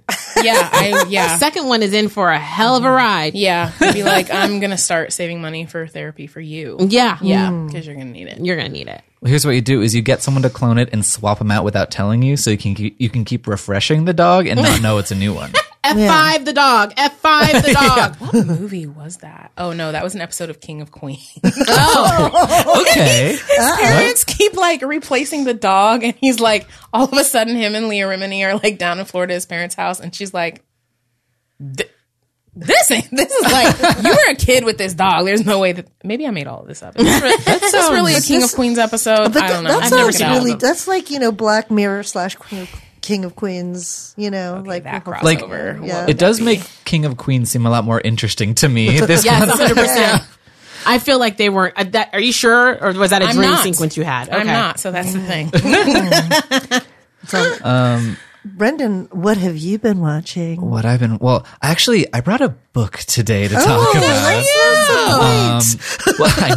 Yeah, 0.43 0.69
I 0.73 1.05
yeah. 1.09 1.37
Second 1.37 1.67
one 1.67 1.83
is 1.83 1.93
in 1.93 2.09
for 2.09 2.31
a 2.31 2.39
hell 2.39 2.77
of 2.77 2.85
a 2.85 2.91
ride. 2.91 3.35
Yeah, 3.35 3.73
I'd 3.81 3.95
be 3.95 4.03
like, 4.03 4.31
I'm 4.33 4.61
gonna 4.61 4.79
start 4.79 5.13
saving 5.13 5.41
money 5.41 5.67
for 5.67 5.87
therapy 5.87 6.27
for 6.27 6.41
you. 6.41 6.77
Yeah, 6.81 7.19
Yeah, 7.21 7.49
mm. 7.49 7.67
because 7.67 7.87
you're 7.87 7.97
gonna 7.97 8.11
need 8.11 8.29
it. 8.29 8.39
You're 8.39 8.57
gonna 8.57 8.69
need 8.69 8.89
it. 8.89 9.03
Here's 9.25 9.47
what 9.47 9.53
you 9.53 9.63
do: 9.63 9.81
is 9.81 9.95
you 9.95 10.03
get 10.03 10.23
someone 10.23 10.43
to 10.43 10.51
clone 10.51 10.79
it 10.79 10.91
and 10.93 11.05
swap 11.05 11.39
them 11.39 11.51
out 11.51 11.65
without 11.65 11.91
telling 11.91 12.23
you, 12.23 12.37
so 12.37 12.51
you 12.51 12.59
can 12.59 12.75
keep, 12.75 12.97
you 12.99 13.09
can 13.09 13.25
keep 13.25 13.47
refreshing 13.47 14.05
the 14.05 14.13
dog 14.13 14.47
and 14.47 14.61
not 14.61 14.83
know 14.83 14.99
it's 14.99 15.11
a 15.11 15.15
new 15.15 15.33
one. 15.33 15.53
F 15.85 15.97
five 15.99 16.45
the 16.47 16.53
dog. 16.55 16.95
F 16.97 17.19
five 17.19 17.63
the 17.63 17.73
dog. 17.73 18.17
What 18.17 18.47
movie 18.47 18.87
was 18.87 19.19
that? 19.19 19.53
Oh 19.59 19.75
no, 19.75 19.93
that 19.93 20.03
was 20.03 20.15
an 20.15 20.23
episode 20.23 20.49
of 20.49 20.61
King 20.61 20.81
of 20.81 20.91
Queens. 20.91 21.39
Oh. 21.69 22.85
Okay, 22.91 23.35
uh-huh. 23.35 23.83
Parents 23.83 24.25
keep 24.25 24.55
like 24.55 24.81
replacing 24.83 25.45
the 25.45 25.53
dog, 25.55 26.03
and 26.03 26.15
he's 26.21 26.41
like, 26.41 26.67
all 26.95 27.05
of 27.05 27.13
a 27.13 27.25
sudden, 27.25 27.57
him 27.57 27.75
and 27.75 27.89
Leah 27.89 28.07
Remini 28.07 28.43
are 28.47 28.57
like 28.63 28.79
down 28.79 28.99
in 28.99 29.05
Florida, 29.05 29.35
his 29.35 29.45
parents' 29.45 29.75
house, 29.75 30.01
and 30.01 30.15
she's 30.15 30.33
like, 30.33 30.63
"This 32.57 32.91
ain't. 32.91 33.11
This 33.11 33.33
is 33.33 33.53
like 33.53 34.05
you 34.05 34.11
were 34.11 34.31
a 34.33 34.37
kid 34.37 34.65
with 34.65 34.79
this 34.79 34.95
dog. 34.95 35.25
There's 35.27 35.45
no 35.45 35.59
way 35.59 35.73
that 35.73 35.89
maybe 36.05 36.27
I 36.27 36.31
made 36.31 36.47
all 36.47 36.61
of 36.61 36.69
this 36.69 36.83
up. 36.83 36.95
That's 36.97 37.23
really, 37.23 37.37
that's 37.47 37.91
really 37.91 38.15
a 38.15 38.21
King 38.21 38.43
of 38.45 38.53
Queens 38.55 38.79
episode. 38.79 39.33
But 39.33 39.43
I 39.43 39.49
don't 39.49 39.65
know. 39.65 39.71
that 39.81 39.85
I've 39.85 39.91
never 39.91 40.13
sounds 40.13 40.17
seen 40.19 40.29
really. 40.31 40.51
them. 40.53 40.59
That's 40.61 40.87
like 40.87 41.11
you 41.11 41.19
know, 41.19 41.33
Black 41.33 41.71
Mirror 41.71 42.05
slash 42.05 42.37
Queen 42.37 42.63
of, 42.63 42.71
King 43.01 43.25
of 43.25 43.35
Queens. 43.35 44.15
You 44.17 44.31
know, 44.31 44.63
like 44.65 44.85
that 44.85 45.05
crossover. 45.05 45.81
Like, 45.81 45.89
Yeah. 45.89 46.07
it 46.09 46.17
does 46.19 46.41
make 46.41 46.61
King 46.85 47.05
of 47.07 47.17
Queens 47.17 47.51
seem 47.51 47.67
a 47.67 47.71
lot 47.71 47.85
more 47.85 48.01
interesting 48.01 48.55
to 48.57 48.69
me. 48.69 49.01
This 49.07 49.25
Yes, 49.25 49.39
concept. 49.49 49.59
hundred 49.59 49.77
percent. 49.77 50.23
I 50.87 50.99
feel 50.99 51.19
like 51.19 51.37
they 51.37 51.49
weren't. 51.49 51.75
Uh, 51.77 51.85
that, 51.85 52.11
are 52.13 52.21
you 52.21 52.33
sure, 52.33 52.77
or 52.83 52.93
was 52.93 53.11
that 53.11 53.23
a 53.23 53.27
I'm 53.27 53.35
dream 53.37 53.51
not. 53.51 53.63
sequence 53.65 53.97
you 53.97 54.05
had? 54.05 54.29
I'm 54.31 54.41
Okay. 54.43 54.53
not. 54.53 54.79
So 54.81 54.91
that's 54.91 55.13
the 55.13 55.21
thing. 55.21 55.51
Um, 57.65 58.19
Brennan, 58.45 59.09
what 59.11 59.39
have 59.39 59.57
you 59.57 59.79
been 59.79 60.01
watching? 60.01 60.61
What 60.61 60.85
I've 60.85 61.01
been 61.01 61.17
well, 61.19 61.47
actually, 61.63 62.13
I 62.13 62.21
brought 62.21 62.43
a 62.43 62.51
book 62.51 62.99
today 62.99 63.49
to 63.49 63.55
talk 63.55 63.65
Oh, 63.67 63.91
about. 63.93 65.65
that's 65.65 66.07
Um, 66.07 66.15
well, 66.19 66.35
I 66.37 66.55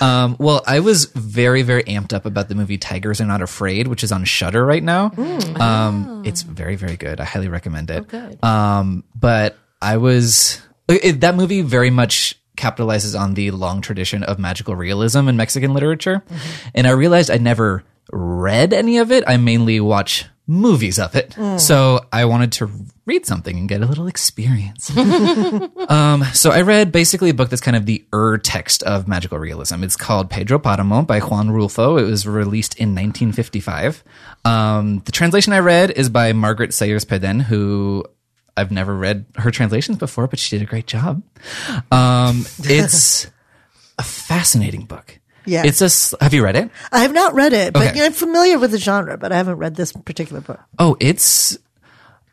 know. 0.00 0.06
Um, 0.06 0.36
well, 0.40 0.64
I 0.66 0.80
was 0.80 1.04
very, 1.04 1.62
very 1.62 1.84
amped 1.84 2.12
up 2.12 2.26
about 2.26 2.48
the 2.48 2.56
movie 2.56 2.78
Tigers 2.78 3.20
Are 3.20 3.26
Not 3.26 3.40
Afraid, 3.42 3.86
which 3.86 4.02
is 4.02 4.10
on 4.10 4.24
Shudder 4.24 4.66
right 4.66 4.82
now. 4.82 5.12
Um, 5.60 6.24
it's 6.26 6.42
very, 6.42 6.74
very 6.74 6.96
good. 6.96 7.20
I 7.20 7.24
highly 7.24 7.48
recommend 7.48 7.90
it. 7.90 8.08
good. 8.08 8.42
Um, 8.44 9.04
but 9.14 9.56
I 9.80 9.98
was 9.98 10.60
it, 10.88 11.20
that 11.20 11.36
movie 11.36 11.62
very 11.62 11.90
much 11.90 12.34
capitalizes 12.60 13.18
on 13.18 13.34
the 13.34 13.50
long 13.50 13.80
tradition 13.80 14.22
of 14.22 14.38
magical 14.38 14.76
realism 14.76 15.28
in 15.28 15.36
Mexican 15.36 15.72
literature, 15.72 16.22
and 16.74 16.86
I 16.86 16.90
realized 16.90 17.30
I 17.30 17.38
never 17.38 17.82
read 18.12 18.72
any 18.72 18.98
of 18.98 19.10
it. 19.10 19.24
I 19.26 19.36
mainly 19.38 19.80
watch 19.80 20.26
movies 20.46 20.98
of 20.98 21.14
it, 21.14 21.32
so 21.58 22.00
I 22.12 22.24
wanted 22.24 22.52
to 22.52 22.70
read 23.06 23.26
something 23.26 23.56
and 23.56 23.68
get 23.68 23.82
a 23.82 23.86
little 23.86 24.06
experience. 24.06 24.90
um, 25.88 26.24
so 26.32 26.50
I 26.50 26.60
read 26.62 26.92
basically 26.92 27.30
a 27.30 27.34
book 27.34 27.50
that's 27.50 27.62
kind 27.62 27.76
of 27.76 27.86
the 27.86 28.04
ur 28.12 28.38
text 28.38 28.82
of 28.84 29.08
magical 29.08 29.38
realism. 29.38 29.82
It's 29.82 29.96
called 29.96 30.30
Pedro 30.30 30.58
Paramo 30.58 31.02
by 31.06 31.20
Juan 31.20 31.50
Rulfo. 31.50 32.00
It 32.00 32.04
was 32.04 32.26
released 32.26 32.74
in 32.76 32.90
1955. 32.90 34.04
Um, 34.44 35.02
the 35.06 35.12
translation 35.12 35.52
I 35.52 35.58
read 35.58 35.90
is 35.92 36.08
by 36.08 36.32
Margaret 36.32 36.74
Sayers 36.74 37.04
Peden, 37.04 37.40
who 37.40 38.04
I've 38.60 38.70
never 38.70 38.94
read 38.96 39.24
her 39.36 39.50
translations 39.50 39.98
before, 39.98 40.26
but 40.26 40.38
she 40.38 40.56
did 40.58 40.62
a 40.62 40.68
great 40.68 40.86
job. 40.86 41.22
Um, 41.90 42.44
it's 42.62 43.26
a 43.98 44.02
fascinating 44.02 44.84
book. 44.84 45.18
Yeah. 45.46 45.62
It's 45.64 45.80
a. 45.80 46.22
Have 46.22 46.34
you 46.34 46.44
read 46.44 46.54
it? 46.56 46.70
I 46.92 47.00
have 47.00 47.12
not 47.12 47.34
read 47.34 47.52
it, 47.54 47.72
but 47.72 47.88
Okay. 47.88 48.04
I'm 48.04 48.12
familiar 48.12 48.58
with 48.58 48.70
the 48.72 48.78
genre, 48.78 49.16
but 49.16 49.32
I 49.32 49.36
haven't 49.36 49.56
read 49.56 49.74
this 49.74 49.92
particular 49.92 50.40
book. 50.42 50.60
Oh, 50.78 50.96
it's 51.00 51.58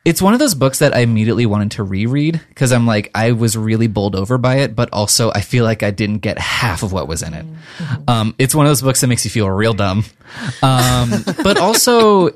it's 0.05 0.21
one 0.21 0.33
of 0.33 0.39
those 0.39 0.55
books 0.55 0.79
that 0.79 0.93
I 0.95 0.99
immediately 0.99 1.45
wanted 1.45 1.71
to 1.71 1.83
reread 1.83 2.39
because 2.49 2.71
I'm 2.71 2.85
like 2.85 3.09
I 3.15 3.31
was 3.31 3.57
really 3.57 3.87
bowled 3.87 4.15
over 4.15 4.37
by 4.37 4.57
it, 4.57 4.75
but 4.75 4.89
also 4.93 5.31
I 5.33 5.41
feel 5.41 5.63
like 5.65 5.83
I 5.83 5.91
didn't 5.91 6.19
get 6.19 6.37
half 6.37 6.83
of 6.83 6.91
what 6.93 7.07
was 7.07 7.23
in 7.23 7.33
it. 7.33 7.45
Um, 8.07 8.35
it's 8.39 8.53
one 8.53 8.65
of 8.65 8.69
those 8.69 8.81
books 8.81 9.01
that 9.01 9.07
makes 9.07 9.23
you 9.25 9.31
feel 9.31 9.49
real 9.49 9.73
dumb, 9.73 10.03
um, 10.61 11.11
but 11.43 11.57
also 11.57 12.29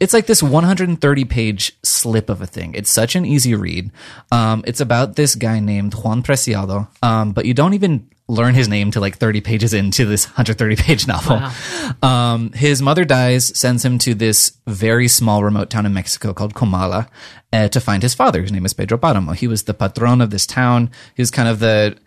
it's 0.00 0.14
like 0.14 0.26
this 0.26 0.42
130 0.42 1.24
page 1.26 1.78
slip 1.82 2.30
of 2.30 2.40
a 2.40 2.46
thing. 2.46 2.74
It's 2.74 2.90
such 2.90 3.14
an 3.14 3.26
easy 3.26 3.54
read. 3.54 3.90
Um, 4.32 4.64
it's 4.66 4.80
about 4.80 5.14
this 5.16 5.34
guy 5.34 5.60
named 5.60 5.92
Juan 5.94 6.22
Preciado, 6.22 6.88
um, 7.02 7.32
but 7.32 7.44
you 7.44 7.52
don't 7.52 7.74
even 7.74 8.08
learn 8.26 8.54
his 8.54 8.68
name 8.68 8.92
to 8.92 9.00
like 9.00 9.18
30 9.18 9.40
pages 9.40 9.74
into 9.74 10.06
this 10.06 10.26
130 10.26 10.76
page 10.76 11.06
novel. 11.06 11.40
Um, 12.02 12.52
his 12.52 12.80
mother 12.80 13.04
dies, 13.04 13.56
sends 13.58 13.84
him 13.84 13.98
to 13.98 14.14
this 14.14 14.56
very 14.66 15.08
small 15.08 15.44
remote 15.44 15.68
town 15.68 15.84
in 15.84 15.92
Mexico 15.92 16.32
called 16.32 16.54
Comala 16.54 17.08
uh, 17.52 17.68
to 17.68 17.80
find 17.80 18.02
his 18.02 18.14
father. 18.14 18.40
His 18.40 18.52
name 18.52 18.64
is 18.64 18.72
Pedro 18.72 18.96
Paramo. 18.96 19.34
He 19.34 19.48
was 19.48 19.64
the 19.64 19.74
patron 19.74 20.20
of 20.20 20.30
this 20.30 20.46
town. 20.46 20.90
He 21.14 21.20
was 21.20 21.30
kind 21.30 21.48
of 21.48 21.58
the, 21.58 21.98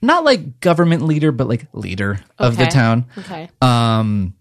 not 0.00 0.24
like 0.24 0.60
government 0.60 1.02
leader, 1.02 1.32
but 1.32 1.48
like 1.48 1.66
leader 1.72 2.20
of 2.38 2.56
the 2.56 2.66
town. 2.66 3.06
Okay. 3.18 3.48
Um, 3.60 4.34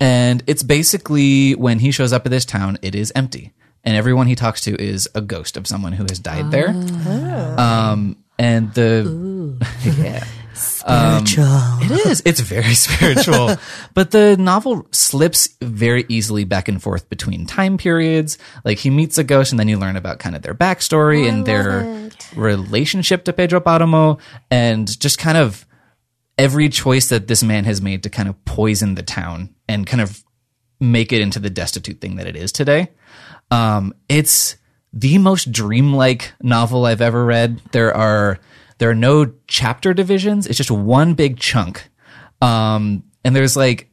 and 0.00 0.42
it's 0.46 0.62
basically 0.62 1.54
when 1.54 1.78
he 1.78 1.90
shows 1.90 2.12
up 2.12 2.26
at 2.26 2.30
this 2.30 2.44
town, 2.44 2.78
it 2.82 2.94
is 2.94 3.12
empty. 3.14 3.52
And 3.84 3.96
everyone 3.96 4.26
he 4.26 4.34
talks 4.34 4.62
to 4.62 4.74
is 4.80 5.08
a 5.14 5.20
ghost 5.20 5.56
of 5.56 5.66
someone 5.66 5.92
who 5.92 6.04
has 6.08 6.18
died 6.18 6.50
there. 6.50 6.68
Um, 7.58 8.16
and 8.38 8.72
the, 8.74 9.56
yeah. 9.98 10.24
Spiritual. 10.52 11.46
It 11.80 12.06
is. 12.06 12.22
It's 12.26 12.40
very 12.40 12.74
spiritual. 12.74 13.56
but 13.94 14.10
the 14.10 14.36
novel 14.36 14.86
slips 14.90 15.48
very 15.62 16.04
easily 16.08 16.44
back 16.44 16.68
and 16.68 16.82
forth 16.82 17.08
between 17.08 17.46
time 17.46 17.78
periods. 17.78 18.36
Like 18.64 18.78
he 18.78 18.90
meets 18.90 19.16
a 19.16 19.24
ghost 19.24 19.52
and 19.52 19.58
then 19.58 19.68
you 19.68 19.78
learn 19.78 19.96
about 19.96 20.18
kind 20.18 20.36
of 20.36 20.42
their 20.42 20.54
backstory 20.54 21.26
and 21.28 21.46
their 21.46 22.10
relationship 22.36 23.24
to 23.24 23.32
Pedro 23.32 23.60
Paramo 23.60 24.18
and 24.50 24.98
just 25.00 25.18
kind 25.18 25.38
of 25.38 25.64
every 26.40 26.70
choice 26.70 27.10
that 27.10 27.28
this 27.28 27.42
man 27.42 27.64
has 27.64 27.82
made 27.82 28.02
to 28.02 28.08
kind 28.08 28.26
of 28.28 28.44
poison 28.46 28.94
the 28.94 29.02
town 29.02 29.54
and 29.68 29.86
kind 29.86 30.00
of 30.00 30.24
make 30.80 31.12
it 31.12 31.20
into 31.20 31.38
the 31.38 31.50
destitute 31.50 32.00
thing 32.00 32.16
that 32.16 32.26
it 32.26 32.34
is 32.34 32.50
today. 32.50 32.88
Um, 33.50 33.92
it's 34.08 34.56
the 34.94 35.18
most 35.18 35.52
dreamlike 35.52 36.32
novel 36.42 36.86
I've 36.86 37.02
ever 37.02 37.24
read. 37.26 37.60
There 37.72 37.94
are 37.94 38.38
there 38.78 38.88
are 38.88 38.94
no 38.94 39.34
chapter 39.46 39.92
divisions. 39.92 40.46
It's 40.46 40.56
just 40.56 40.70
one 40.70 41.12
big 41.12 41.38
chunk. 41.38 41.90
Um, 42.40 43.04
and 43.22 43.36
there's 43.36 43.54
like 43.54 43.90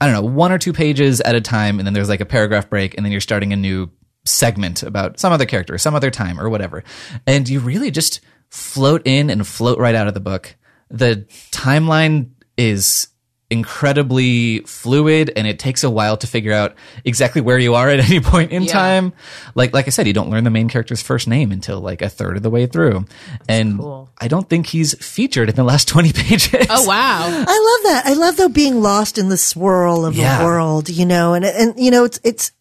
I 0.00 0.06
don't 0.06 0.14
know, 0.14 0.30
one 0.30 0.50
or 0.50 0.58
two 0.58 0.72
pages 0.72 1.20
at 1.20 1.34
a 1.34 1.40
time, 1.42 1.78
and 1.78 1.86
then 1.86 1.92
there's 1.92 2.08
like 2.08 2.22
a 2.22 2.26
paragraph 2.26 2.70
break, 2.70 2.96
and 2.96 3.04
then 3.04 3.12
you're 3.12 3.20
starting 3.20 3.52
a 3.52 3.56
new 3.56 3.90
segment 4.24 4.82
about 4.82 5.20
some 5.20 5.32
other 5.32 5.46
character, 5.46 5.76
some 5.76 5.94
other 5.94 6.10
time, 6.10 6.40
or 6.40 6.48
whatever. 6.48 6.82
And 7.26 7.48
you 7.48 7.60
really 7.60 7.90
just 7.90 8.20
float 8.48 9.02
in 9.04 9.28
and 9.28 9.46
float 9.46 9.78
right 9.78 9.94
out 9.94 10.08
of 10.08 10.14
the 10.14 10.20
book. 10.20 10.56
The 10.92 11.26
timeline 11.50 12.30
is 12.56 13.08
incredibly 13.50 14.60
fluid 14.60 15.30
and 15.36 15.46
it 15.46 15.58
takes 15.58 15.84
a 15.84 15.90
while 15.90 16.16
to 16.16 16.26
figure 16.26 16.52
out 16.52 16.74
exactly 17.04 17.40
where 17.40 17.58
you 17.58 17.74
are 17.74 17.88
at 17.88 18.00
any 18.00 18.18
point 18.20 18.50
in 18.50 18.62
Yeah. 18.64 18.72
time. 18.72 19.12
Like 19.54 19.72
like 19.74 19.86
I 19.86 19.90
said, 19.90 20.06
you 20.06 20.12
don't 20.12 20.30
learn 20.30 20.44
the 20.44 20.50
main 20.50 20.68
character's 20.68 21.02
first 21.02 21.28
name 21.28 21.52
until 21.52 21.80
like 21.80 22.00
a 22.02 22.08
third 22.08 22.36
of 22.36 22.42
the 22.42 22.50
way 22.50 22.66
through. 22.66 23.04
And 23.48 23.80
I 24.18 24.28
don't 24.28 24.48
think 24.48 24.66
he's 24.66 24.94
featured 25.04 25.48
in 25.48 25.54
the 25.56 25.64
last 25.64 25.86
20 25.94 26.12
pages. 26.12 26.66
Oh 26.70 26.86
wow. 26.88 27.24
I 27.26 27.36
love 27.38 27.92
that. 27.92 28.02
I 28.06 28.14
love 28.14 28.36
though 28.36 28.48
being 28.48 28.80
lost 28.82 29.18
in 29.18 29.28
the 29.28 29.36
swirl 29.38 30.04
of 30.06 30.14
Yeah. 30.16 30.38
the 30.38 30.44
world, 30.44 30.88
you 30.88 31.06
know, 31.06 31.34
and 31.34 31.44
and 31.44 31.78
you 31.78 31.90
know, 31.90 32.04
it's 32.04 32.20
it's 32.24 32.52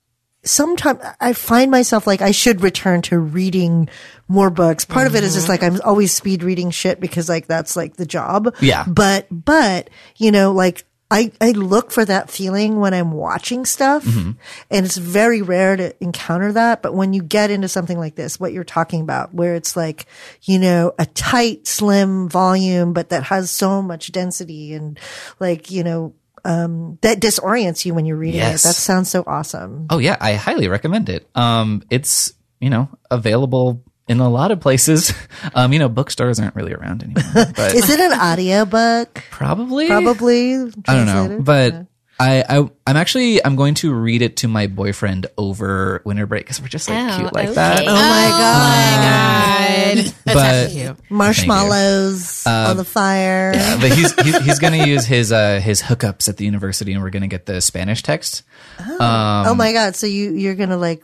sometimes 0.44 1.00
I 1.20 1.34
find 1.34 1.72
myself 1.72 2.06
like 2.08 2.22
I 2.22 2.32
should 2.32 2.62
return 2.62 3.02
to 3.04 3.17
reading 3.20 3.89
more 4.32 4.50
books. 4.50 4.86
Part 4.86 5.08
of 5.08 5.15
it 5.15 5.24
is 5.24 5.34
just 5.34 5.50
like 5.50 5.62
I'm 5.63 5.80
always 5.82 6.13
speed 6.13 6.41
reading 6.44 6.72
shit 6.72 7.00
because 7.00 7.28
like 7.30 7.48
that's 7.48 7.76
like 7.76 7.98
the 7.98 8.06
job. 8.06 8.56
Yeah. 8.62 8.86
But 8.88 9.28
but 9.30 9.89
you 10.15 10.32
know, 10.32 10.52
like 10.54 10.86
I, 11.13 11.34
I 11.41 11.52
look 11.52 11.91
for 11.91 12.06
that 12.06 12.30
feeling 12.30 12.80
when 12.80 12.94
I'm 12.94 13.12
watching 13.12 13.65
stuff 13.65 14.06
and 14.06 14.38
it's 14.70 14.96
very 14.96 15.41
rare 15.41 15.76
to 15.76 15.94
encounter 16.02 16.54
that. 16.54 16.82
But 16.82 16.94
when 16.94 17.12
you 17.12 17.22
get 17.22 17.52
into 17.52 17.67
something 17.67 18.00
like 18.00 18.15
this, 18.15 18.39
what 18.39 18.54
you're 18.54 18.63
talking 18.63 19.02
about, 19.02 19.34
where 19.34 19.56
it's 19.56 19.76
like, 19.76 20.06
you 20.44 20.58
know, 20.58 20.94
a 20.98 21.06
tight, 21.08 21.67
slim 21.67 22.30
volume, 22.30 22.94
but 22.94 23.10
that 23.10 23.24
has 23.24 23.52
so 23.52 23.82
much 23.82 24.13
density 24.13 24.74
and 24.74 24.98
like, 25.38 25.70
you 25.70 25.84
know, 25.84 26.13
um, 26.46 26.98
that 27.02 27.20
disorients 27.20 27.84
you 27.86 27.94
when 27.94 28.06
you're 28.06 28.15
reading 28.15 28.39
Yes. 28.39 28.63
it. 28.63 28.70
That 28.70 28.76
sounds 28.76 29.10
so 29.10 29.26
awesome. 29.28 29.88
Oh 29.89 29.98
yeah, 29.98 30.15
I 30.22 30.36
highly 30.36 30.70
recommend 30.70 31.10
it. 31.10 31.28
Um, 31.36 31.84
it's 31.89 32.34
you 32.62 32.70
know 32.70 32.88
available 33.12 33.84
in 34.12 34.19
a 34.19 34.30
lot 34.30 34.52
of 34.52 34.60
places. 34.60 35.13
Um, 35.56 35.74
you 35.74 35.80
know, 35.80 35.89
bookstores 35.89 36.39
aren't 36.39 36.56
really 36.56 36.71
around 36.74 37.02
anymore, 37.04 37.24
but 37.56 37.74
Is 37.74 37.89
it 37.89 38.00
an 38.00 38.13
audiobook? 38.17 39.24
probably, 39.32 39.88
Probably. 39.88 40.54
I 40.54 40.58
don't 40.60 41.06
know, 41.08 41.28
translated? 41.41 41.45
but. 41.45 41.86
I, 42.22 42.44
I 42.48 42.70
I'm 42.86 42.98
actually 42.98 43.44
I'm 43.44 43.56
going 43.56 43.74
to 43.76 43.94
read 43.94 44.22
it 44.22 44.38
to 44.38 44.48
my 44.48 44.68
boyfriend 44.68 45.28
over 45.38 46.02
winter 46.06 46.28
break 46.28 46.46
because 46.46 46.62
we're 46.62 46.68
just 46.68 46.90
like 46.90 47.14
Oh, 47.14 47.18
cute 47.18 47.34
like 47.34 47.46
okay. 47.46 47.56
that. 47.56 47.82
Oh 47.82 47.94
my 47.94 48.28
God. 48.30 50.06
God. 50.06 50.14
But 50.26 50.72
cute. 50.72 50.98
Marshmallows 51.10 52.46
on 52.46 52.78
the 52.78 52.86
fire. 52.86 53.54
Uh, 53.56 53.82
but 53.82 53.92
he's 53.92 54.14
he's, 54.22 54.38
he's 54.44 54.60
going 54.60 54.80
to 54.80 54.88
use 54.88 55.06
his 55.06 55.32
uh 55.32 55.60
his 55.60 55.82
hookups 55.82 56.30
at 56.30 56.38
the 56.38 56.46
university, 56.46 56.94
and 56.94 57.04
we're 57.04 57.10
going 57.10 57.22
to 57.22 57.28
get 57.28 57.46
the 57.46 57.60
Spanish 57.60 58.04
text. 58.04 58.44
oh 58.80 59.56
my 59.56 59.74
god! 59.74 59.96
So 59.96 60.08
you 60.08 60.34
you're 60.34 60.56
gonna 60.56 60.78
like 60.78 61.04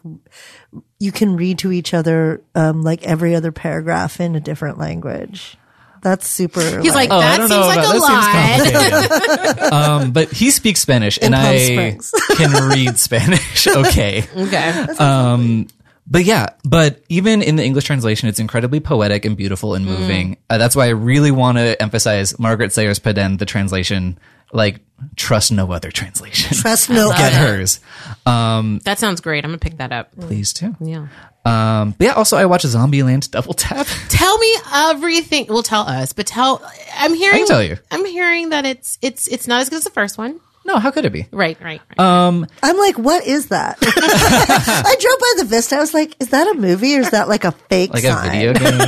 you 0.99 1.12
can 1.12 1.36
read 1.36 1.60
to 1.60 1.71
each 1.71 1.93
other 1.93 2.41
um, 2.56 2.82
like 2.84 3.03
every 3.03 3.36
other 3.36 3.51
paragraph 3.51 4.19
in 4.19 4.36
a 4.36 4.39
different 4.39 4.77
language. 4.77 5.58
That's 6.01 6.27
super. 6.27 6.81
He's 6.81 6.93
like, 6.95 7.10
Oh, 7.12 7.17
I 7.17 7.21
that 7.21 7.38
don't 7.38 7.49
seems 7.49 7.60
know 7.62 7.67
like 7.67 7.77
about 7.79 7.95
a 7.95 7.99
that. 7.99 9.49
lot. 9.49 9.57
Seems 9.60 9.71
um, 9.71 10.12
but 10.12 10.31
he 10.31 10.51
speaks 10.51 10.79
Spanish, 10.79 11.17
and 11.21 11.33
Palm 11.33 11.45
I 11.45 11.97
can 12.36 12.69
read 12.69 12.97
Spanish. 12.97 13.67
Okay. 13.67 14.23
Okay. 14.36 14.86
Um, 14.99 15.67
but 16.10 16.23
yeah, 16.23 16.47
but 16.63 17.03
even 17.10 17.41
in 17.41 17.57
the 17.57 17.63
English 17.65 17.83
translation, 17.83 18.29
it's 18.29 18.39
incredibly 18.39 18.79
poetic 18.79 19.25
and 19.25 19.36
beautiful 19.36 19.73
and 19.75 19.86
moving. 19.86 20.38
Uh, 20.49 20.57
that's 20.57 20.73
why 20.75 20.86
I 20.86 20.89
really 20.91 21.31
want 21.31 21.57
to 21.57 21.81
emphasize 21.81 22.39
Margaret 22.39 22.71
Sayers 22.71 22.99
Peden, 22.99 23.36
the 23.38 23.45
translation. 23.45 24.17
Like, 24.53 24.79
trust 25.17 25.51
no 25.51 25.69
other 25.73 25.91
translation. 25.91 26.55
trust 26.57 26.89
no 26.89 27.10
Get 27.17 27.33
other. 27.33 27.57
hers. 27.57 27.81
Um, 28.25 28.79
That 28.86 28.97
sounds 28.97 29.19
great. 29.19 29.43
I'm 29.43 29.49
gonna 29.51 29.57
pick 29.57 29.77
that 29.79 29.91
up. 29.91 30.17
please 30.17 30.53
too. 30.53 30.73
Yeah. 30.79 31.07
Um, 31.47 31.95
but 31.97 32.05
yeah, 32.05 32.12
also 32.13 32.38
I 32.38 32.45
watch 32.45 32.63
Zombieland 32.63 33.31
Double 33.31 33.53
Tap. 33.53 33.88
Tell 34.10 34.38
me 34.38 34.55
everything. 34.73 35.45
Well, 35.47 35.63
tell 35.63 35.83
us, 35.83 36.13
but 36.13 36.27
tell. 36.27 36.62
I'm 36.95 37.13
hearing. 37.13 37.36
I 37.36 37.38
can 37.39 37.47
tell 37.47 37.63
you. 37.63 37.77
I'm 37.91 38.05
hearing 38.05 38.49
that 38.49 38.65
it's 38.65 38.97
it's 39.01 39.27
it's 39.27 39.47
not 39.47 39.62
as 39.62 39.69
good 39.69 39.77
as 39.77 39.83
the 39.83 39.89
first 39.89 40.17
one. 40.17 40.39
No, 40.65 40.79
how 40.79 40.91
could 40.91 41.05
it 41.05 41.13
be? 41.13 41.25
Right. 41.31 41.57
Right. 41.62 41.79
right. 41.97 41.99
Um, 41.99 42.45
I'm 42.62 42.77
like, 42.77 42.97
what 42.97 43.25
is 43.25 43.47
that? 43.47 43.77
I 43.81 44.95
drove 44.99 45.19
by 45.19 45.43
the 45.43 45.45
Vista. 45.45 45.77
I 45.77 45.79
was 45.79 45.93
like, 45.93 46.13
is 46.19 46.29
that 46.31 46.45
a 46.45 46.60
movie 46.60 46.97
or 46.97 46.99
is 46.99 47.12
that 47.12 47.29
like 47.29 47.45
a 47.45 47.53
fake 47.53 47.93
like 47.93 48.03
sign? 48.03 48.27
a 48.27 48.31
video 48.31 48.53
game. 48.53 48.79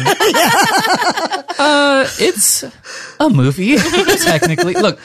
uh, 1.58 2.06
it's 2.20 2.64
a 3.22 3.30
movie, 3.30 3.78
technically. 3.78 4.74
Look, 4.74 5.00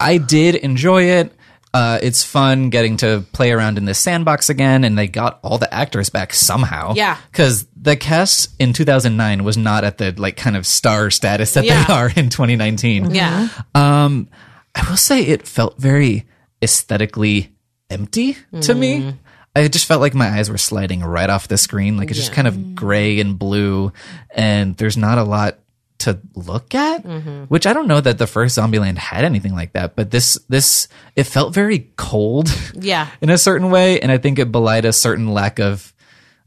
I 0.00 0.18
did 0.18 0.56
enjoy 0.56 1.04
it. 1.04 1.32
Uh, 1.76 1.98
it's 2.02 2.24
fun 2.24 2.70
getting 2.70 2.96
to 2.96 3.22
play 3.32 3.52
around 3.52 3.76
in 3.76 3.84
this 3.84 3.98
sandbox 3.98 4.48
again, 4.48 4.82
and 4.82 4.96
they 4.96 5.06
got 5.06 5.38
all 5.42 5.58
the 5.58 5.72
actors 5.72 6.08
back 6.08 6.32
somehow. 6.32 6.94
Yeah. 6.94 7.18
because 7.30 7.66
the 7.76 7.96
cast 7.96 8.48
in 8.58 8.72
2009 8.72 9.44
was 9.44 9.58
not 9.58 9.84
at 9.84 9.98
the 9.98 10.14
like 10.16 10.36
kind 10.36 10.56
of 10.56 10.66
star 10.66 11.10
status 11.10 11.52
that 11.52 11.64
Yeah. 11.64 11.84
they 11.84 11.92
are 11.92 12.08
in 12.16 12.30
2019. 12.30 13.14
yeah. 13.14 13.48
Um, 13.74 14.28
I 14.74 14.88
will 14.88 14.96
say 14.96 15.20
it 15.22 15.46
felt 15.46 15.76
very 15.78 16.24
aesthetically 16.62 17.52
empty 17.90 18.36
to 18.62 18.74
me. 18.74 19.14
I 19.54 19.68
just 19.68 19.86
felt 19.86 20.00
like 20.00 20.14
my 20.14 20.28
eyes 20.28 20.50
were 20.50 20.58
sliding 20.58 21.02
right 21.02 21.30
off 21.30 21.48
the 21.48 21.56
screen. 21.56 21.96
Like 21.96 22.10
it's 22.10 22.18
just 22.18 22.32
kind 22.32 22.48
of 22.48 22.74
gray 22.74 23.20
and 23.20 23.38
blue, 23.38 23.92
and 24.30 24.76
there's 24.76 24.96
not 24.96 25.16
a 25.18 25.24
lot 25.24 25.58
to 25.98 26.20
look 26.34 26.74
at. 26.74 27.04
Mm-hmm. 27.04 27.44
Which 27.44 27.66
I 27.66 27.72
don't 27.72 27.88
know 27.88 28.00
that 28.00 28.18
the 28.18 28.26
first 28.26 28.58
Zombieland 28.58 28.98
had 28.98 29.24
anything 29.24 29.54
like 29.54 29.72
that, 29.72 29.96
but 29.96 30.10
this 30.10 30.38
this 30.48 30.88
it 31.14 31.24
felt 31.24 31.54
very 31.54 31.90
cold. 31.96 32.48
Yeah. 32.74 33.08
in 33.20 33.30
a 33.30 33.38
certain 33.38 33.70
way, 33.70 34.00
and 34.00 34.10
I 34.12 34.18
think 34.18 34.38
it 34.38 34.52
belied 34.52 34.84
a 34.84 34.92
certain 34.92 35.28
lack 35.28 35.58
of 35.58 35.92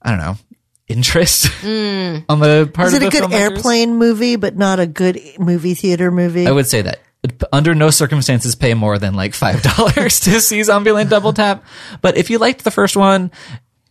I 0.02 0.12
don't 0.12 0.20
know 0.20 0.38
interest 0.90 1.46
mm. 1.62 2.26
on 2.28 2.40
the 2.40 2.70
part 2.74 2.90
Is 2.90 2.96
of 2.96 3.04
it 3.04 3.06
a 3.06 3.10
the 3.10 3.12
good 3.12 3.30
filmmakers. 3.30 3.40
airplane 3.40 3.96
movie, 3.96 4.36
but 4.36 4.58
not 4.58 4.80
a 4.80 4.88
good 4.88 5.22
movie 5.38 5.76
theater 5.76 6.12
movie? 6.12 6.48
I 6.48 6.52
would 6.52 6.68
say 6.68 6.82
that. 6.82 7.00
Under 7.52 7.76
no 7.76 7.90
circumstances 7.90 8.56
pay 8.56 8.74
more 8.74 8.98
than 8.98 9.14
like 9.14 9.34
five 9.34 9.62
dollars 9.76 10.22
to 10.22 10.40
see 10.42 10.62
Zombieland 10.62 11.10
Double 11.10 11.34
Tap. 11.34 11.64
But 12.02 12.18
if 12.18 12.30
you 12.30 12.38
liked 12.38 12.64
the 12.64 12.72
first 12.72 12.96
one, 12.96 13.32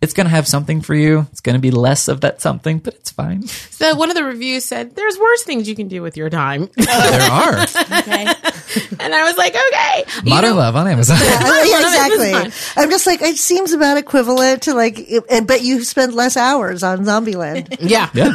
it's 0.00 0.12
gonna 0.14 0.28
have 0.28 0.46
something 0.46 0.80
for 0.80 0.94
you. 0.94 1.26
It's 1.32 1.40
gonna 1.40 1.58
be 1.58 1.70
less 1.70 2.08
of 2.08 2.20
that 2.20 2.40
something, 2.40 2.78
but 2.78 2.94
it's 2.94 3.10
fine. 3.10 3.42
So 3.46 3.94
one 3.96 4.10
of 4.10 4.16
the 4.16 4.24
reviews 4.24 4.64
said, 4.64 4.94
"There's 4.94 5.18
worse 5.18 5.42
things 5.44 5.68
you 5.68 5.74
can 5.74 5.88
do 5.88 6.02
with 6.02 6.16
your 6.16 6.30
time," 6.30 6.68
there 6.76 7.30
are 7.30 7.62
Okay. 7.62 8.26
and 9.00 9.14
I 9.14 9.24
was 9.24 9.36
like, 9.36 9.54
"Okay." 9.54 10.04
You 10.24 10.30
Modern 10.30 10.50
know- 10.50 10.56
Love 10.56 10.76
on 10.76 10.86
Amazon. 10.88 11.16
Uh, 11.48 11.64
yeah, 11.66 11.80
exactly. 11.80 12.52
I'm 12.76 12.90
just 12.90 13.06
like 13.06 13.22
it 13.22 13.36
seems 13.38 13.72
about 13.72 13.96
equivalent 13.96 14.62
to 14.62 14.74
like, 14.74 15.00
and 15.30 15.46
but 15.46 15.62
you 15.62 15.82
spend 15.84 16.14
less 16.14 16.36
hours 16.36 16.82
on 16.82 17.04
Zombieland. 17.04 17.76
Yeah. 17.80 18.10
yeah, 18.14 18.32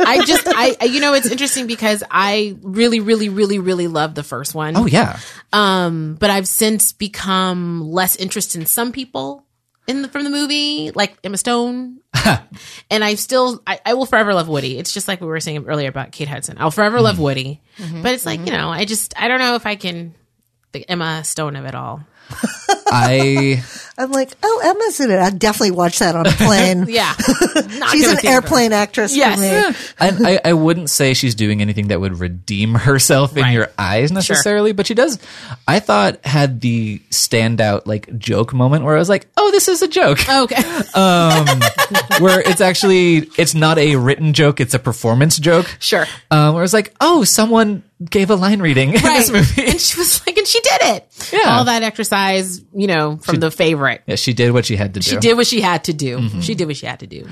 I 0.00 0.24
just, 0.26 0.46
I, 0.48 0.76
I- 0.80 0.84
you 0.86 1.00
know, 1.00 1.14
it's 1.14 1.30
interesting 1.30 1.66
because 1.66 2.02
I 2.10 2.56
really, 2.62 3.00
really, 3.00 3.28
really, 3.28 3.58
really 3.58 3.86
love 3.86 4.14
the 4.14 4.22
first 4.22 4.54
one. 4.54 4.76
oh 4.76 4.86
yeah. 4.86 5.18
Um, 5.52 6.16
but 6.18 6.30
I've 6.30 6.48
since 6.48 6.92
become 6.92 7.82
less 7.90 8.16
interested 8.16 8.60
in 8.60 8.66
some 8.66 8.90
people 8.92 9.44
in 9.86 10.02
the, 10.02 10.08
from 10.08 10.24
the 10.24 10.30
movie, 10.30 10.90
like 10.90 11.18
Emma 11.22 11.36
Stone. 11.36 12.00
and 12.90 13.04
I 13.04 13.16
still, 13.16 13.62
I, 13.66 13.80
I 13.84 13.94
will 13.94 14.06
forever 14.06 14.34
love 14.34 14.48
Woody. 14.48 14.78
It's 14.78 14.92
just 14.92 15.08
like 15.08 15.20
we 15.20 15.26
were 15.26 15.40
saying 15.40 15.66
earlier 15.66 15.88
about 15.88 16.12
Kate 16.12 16.28
Hudson. 16.28 16.56
I'll 16.58 16.70
forever 16.70 17.00
love 17.00 17.16
mm-hmm. 17.16 17.24
Woody. 17.24 17.60
Mm-hmm. 17.78 18.02
But 18.02 18.14
it's 18.14 18.26
like, 18.26 18.40
mm-hmm. 18.40 18.48
you 18.48 18.52
know, 18.54 18.70
I 18.70 18.84
just, 18.84 19.20
I 19.20 19.28
don't 19.28 19.40
know 19.40 19.56
if 19.56 19.66
I 19.66 19.76
can, 19.76 20.14
the 20.72 20.88
Emma 20.88 21.24
Stone 21.24 21.56
of 21.56 21.64
it 21.66 21.74
all. 21.74 22.04
I 22.88 23.62
I'm 23.96 24.10
like, 24.10 24.32
oh, 24.42 24.60
Emma's 24.64 24.98
in 25.00 25.10
it. 25.10 25.18
I'd 25.20 25.38
definitely 25.38 25.70
watch 25.72 26.00
that 26.00 26.16
on 26.16 26.26
a 26.26 26.30
plane. 26.32 26.86
Yeah. 26.94 27.12
She's 27.92 28.08
an 28.08 28.16
see 28.18 28.26
it. 28.28 28.30
airplane 28.30 28.72
actress 28.72 29.16
Yes. 29.16 29.36
for 29.36 29.70
me. 29.70 30.14
I, 30.28 30.32
I 30.34 30.50
I 30.50 30.52
wouldn't 30.52 30.90
say 30.90 31.14
she's 31.14 31.34
doing 31.34 31.60
anything 31.60 31.88
that 31.88 32.00
would 32.00 32.18
redeem 32.18 32.74
herself 32.74 33.36
in 33.36 33.42
Right. 33.42 33.52
your 33.52 33.68
eyes 33.78 34.10
necessarily, 34.10 34.72
but 34.72 34.86
she 34.86 34.94
does. 34.94 35.18
I 35.68 35.80
thought 35.80 36.24
had 36.24 36.60
the 36.60 36.98
standout 37.10 37.86
like 37.86 38.18
joke 38.18 38.52
moment 38.52 38.84
where 38.84 38.96
I 38.96 38.98
was 38.98 39.08
like, 39.08 39.26
"Oh, 39.36 39.50
this 39.52 39.68
is 39.68 39.82
a 39.82 39.88
joke," 39.88 40.18
Okay. 40.28 40.62
um, 40.94 41.46
where 42.20 42.40
it's 42.40 42.60
actually 42.60 43.28
it's 43.38 43.54
not 43.54 43.78
a 43.78 43.96
written 43.96 44.32
joke; 44.32 44.60
it's 44.60 44.74
a 44.74 44.78
performance 44.78 45.38
joke. 45.38 45.66
Sure. 45.78 46.06
Um, 46.30 46.54
where 46.54 46.64
it's 46.64 46.72
like, 46.72 46.94
"Oh, 47.00 47.24
someone 47.24 47.82
gave 48.10 48.30
a 48.30 48.34
line 48.36 48.60
reading 48.60 48.94
in 48.94 49.02
this 49.02 49.30
movie." 49.30 49.66
And 49.66 49.80
she 49.80 49.98
was 49.98 50.20
like, 50.26 50.36
and 50.36 50.46
she 50.46 50.60
did 50.60 50.78
it. 50.82 51.28
Yeah. 51.32 51.56
All 51.58 51.64
that 51.66 51.82
exercise, 51.82 52.60
you 52.74 52.86
know, 52.86 53.16
from 53.18 53.40
the 53.40 53.50
favorite. 53.50 53.83
Yeah, 54.06 54.16
she 54.16 54.32
did 54.32 54.52
what 54.52 54.64
she 54.66 54.76
had 54.76 54.94
to 54.94 55.00
do. 55.00 55.10
She 55.10 55.16
did 55.16 55.36
what 55.36 55.46
she 55.46 55.60
had 55.60 55.84
to 55.84 55.92
do. 55.92 56.28
She 56.40 56.54
did 56.54 56.66
what 56.66 56.76
she 56.76 56.86
had 56.86 57.00
to 57.00 57.06
do. 57.06 57.26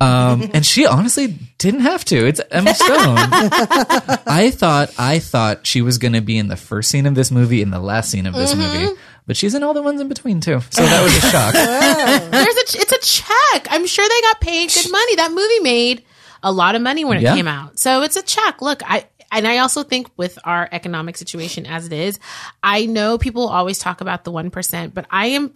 Um, 0.00 0.50
and 0.52 0.64
she 0.66 0.86
honestly 0.86 1.28
didn't 1.58 1.80
have 1.80 2.04
to. 2.06 2.26
It's 2.26 2.40
Emma 2.50 2.74
Stone. 2.74 3.16
I 4.26 4.50
thought 4.54 4.92
I 4.98 5.18
thought 5.18 5.66
she 5.66 5.82
was 5.82 5.98
going 5.98 6.12
to 6.14 6.20
be 6.20 6.36
in 6.38 6.48
the 6.48 6.56
first 6.56 6.90
scene 6.90 7.06
of 7.06 7.14
this 7.14 7.30
movie 7.30 7.62
and 7.62 7.72
the 7.72 7.78
last 7.80 8.10
scene 8.10 8.26
of 8.26 8.34
this 8.34 8.54
movie, 8.54 8.92
but 9.26 9.36
she's 9.36 9.54
in 9.54 9.62
all 9.62 9.72
the 9.74 9.82
ones 9.82 10.00
in 10.00 10.08
between 10.08 10.40
too. 10.40 10.60
So 10.70 10.82
that 10.82 11.02
was 11.02 11.16
a 11.16 11.20
shock. 11.30 11.54
There's 11.54 12.46
a, 12.56 12.80
it's 12.82 12.92
a 12.92 12.98
check. 13.22 13.66
I'm 13.70 13.86
sure 13.86 14.06
they 14.08 14.20
got 14.22 14.40
paid 14.40 14.70
good 14.72 14.90
money. 14.90 15.16
That 15.16 15.30
movie 15.32 15.60
made 15.60 16.04
a 16.42 16.52
lot 16.52 16.74
of 16.74 16.82
money 16.82 17.04
when 17.04 17.18
it 17.18 17.22
Yeah. 17.22 17.34
came 17.34 17.48
out. 17.48 17.78
So 17.78 18.02
it's 18.02 18.16
a 18.16 18.22
check. 18.22 18.60
Look, 18.60 18.82
I, 18.84 19.06
and 19.32 19.48
I 19.48 19.58
also 19.58 19.82
think 19.82 20.08
with 20.16 20.38
our 20.44 20.68
economic 20.70 21.16
situation 21.16 21.66
as 21.66 21.86
it 21.86 21.92
is, 21.92 22.18
I 22.62 22.86
know 22.86 23.16
people 23.18 23.48
always 23.48 23.78
talk 23.78 24.00
about 24.00 24.24
the 24.24 24.30
1%, 24.32 24.92
but 24.94 25.06
I 25.10 25.28
am 25.28 25.50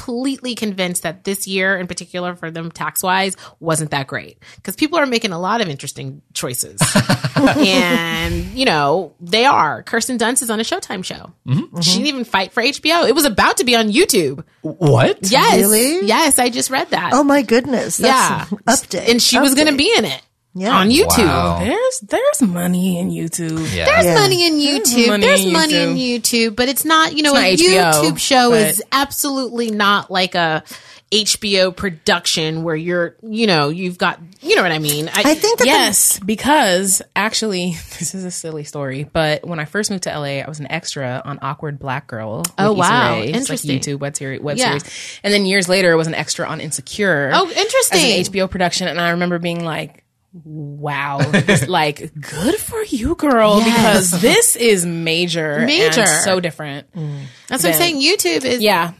completely 0.00 0.54
convinced 0.54 1.02
that 1.02 1.24
this 1.24 1.46
year 1.46 1.76
in 1.76 1.86
particular 1.86 2.34
for 2.34 2.50
them 2.50 2.70
tax 2.70 3.02
wise 3.02 3.36
wasn't 3.58 3.90
that 3.90 4.06
great 4.06 4.38
because 4.56 4.76
people 4.76 4.98
are 4.98 5.06
making 5.06 5.32
a 5.32 5.38
lot 5.38 5.60
of 5.60 5.68
interesting 5.68 6.22
choices. 6.32 6.80
and, 7.36 8.46
you 8.46 8.64
know, 8.64 9.14
they 9.20 9.44
are. 9.44 9.82
Kirsten 9.82 10.18
Dunst 10.18 10.42
is 10.42 10.50
on 10.50 10.60
a 10.60 10.62
Showtime 10.62 11.04
show. 11.04 11.32
Mm-hmm. 11.46 11.80
She 11.80 11.92
didn't 11.96 12.06
even 12.06 12.24
fight 12.24 12.52
for 12.52 12.62
HBO. 12.62 13.08
It 13.08 13.14
was 13.14 13.24
about 13.24 13.58
to 13.58 13.64
be 13.64 13.76
on 13.76 13.90
YouTube. 13.90 14.44
What? 14.62 15.18
Yes. 15.30 15.60
Really? 15.60 16.06
Yes, 16.06 16.38
I 16.38 16.48
just 16.48 16.70
read 16.70 16.90
that. 16.90 17.10
Oh 17.12 17.22
my 17.22 17.42
goodness. 17.42 18.00
yeah. 18.00 18.46
That's 18.64 18.82
an 18.82 18.88
update. 18.90 19.10
And 19.10 19.22
she 19.22 19.38
was 19.38 19.54
going 19.54 19.68
to 19.68 19.76
be 19.76 19.92
in 19.96 20.04
it 20.04 20.22
Yeah. 20.54 20.76
on 20.76 20.90
YouTube. 20.90 21.26
Wow. 21.26 21.60
There's 21.60 22.00
there's 22.00 22.42
money 22.42 22.98
in 22.98 23.10
YouTube. 23.10 23.72
Yeah. 23.74 23.84
There's 23.84 24.04
Yeah. 24.06 24.14
money 24.14 24.46
in 24.46 24.54
YouTube. 24.54 25.06
money 25.08 25.26
There's 25.26 25.44
in 25.44 25.52
money 25.52 25.76
in 25.76 25.94
YouTube. 25.96 26.50
YouTube, 26.50 26.56
but 26.56 26.68
it's 26.68 26.84
not, 26.84 27.16
you 27.16 27.22
know, 27.22 27.34
It's 27.36 27.62
a 27.62 27.64
HBO, 27.66 27.92
YouTube 27.92 28.18
show 28.18 28.50
but- 28.50 28.60
is 28.68 28.82
absolutely 28.90 29.70
not 29.70 30.10
like 30.10 30.34
a 30.34 30.64
HBO 31.12 31.74
production 31.74 32.62
where 32.62 32.76
you're, 32.76 33.16
you 33.22 33.48
know, 33.48 33.68
you've 33.68 33.98
got, 33.98 34.20
you 34.42 34.54
know 34.54 34.62
what 34.62 34.70
I 34.70 34.78
mean? 34.78 35.08
I 35.12 35.34
think 35.34 35.58
that 35.58 35.64
the- 35.64 35.66
Yes, 35.66 36.20
because 36.20 37.02
actually, 37.16 37.70
this 37.98 38.14
is 38.14 38.24
a 38.24 38.30
silly 38.30 38.62
story, 38.62 39.04
but 39.12 39.44
when 39.44 39.58
I 39.58 39.64
first 39.64 39.90
moved 39.90 40.04
to 40.04 40.10
LA, 40.10 40.40
I 40.40 40.48
was 40.48 40.60
an 40.60 40.70
extra 40.70 41.20
on 41.24 41.40
Awkward 41.42 41.80
Black 41.80 42.06
Girl. 42.06 42.44
Oh, 42.58 42.72
wow. 42.74 43.20
Rae. 43.20 43.26
Interesting. 43.32 43.72
Like 43.72 43.82
YouTube 43.82 43.98
web 43.98 44.16
series, 44.16 44.40
web 44.40 44.56
Yeah. 44.56 44.78
series, 44.78 44.84
and 45.24 45.34
then 45.34 45.46
years 45.46 45.68
later, 45.68 45.90
I 45.92 45.96
was 45.96 46.06
an 46.06 46.14
extra 46.14 46.46
on 46.46 46.60
Insecure. 46.60 47.30
Oh, 47.34 47.48
interesting. 47.50 47.98
As 47.98 48.28
an 48.28 48.32
HBO 48.34 48.48
production, 48.48 48.86
and 48.88 49.00
I 49.00 49.10
remember 49.10 49.38
being 49.38 49.64
like. 49.64 50.04
Wow, 50.32 51.18
this- 51.18 51.66
like 51.68 52.12
good 52.20 52.54
for 52.56 52.82
you, 52.84 53.14
girl, 53.16 53.58
Yes. 53.58 54.10
because 54.10 54.20
this 54.22 54.56
is 54.56 54.86
major, 54.86 55.60
Major. 55.66 56.00
and 56.02 56.08
so 56.08 56.38
different. 56.40 56.92
Mm. 56.94 57.24
That's 57.48 57.64
what 57.64 57.72
I'm 57.72 57.78
saying. 57.78 58.00
YouTube 58.00 58.44
is, 58.44 58.60
Yeah, 58.62 58.92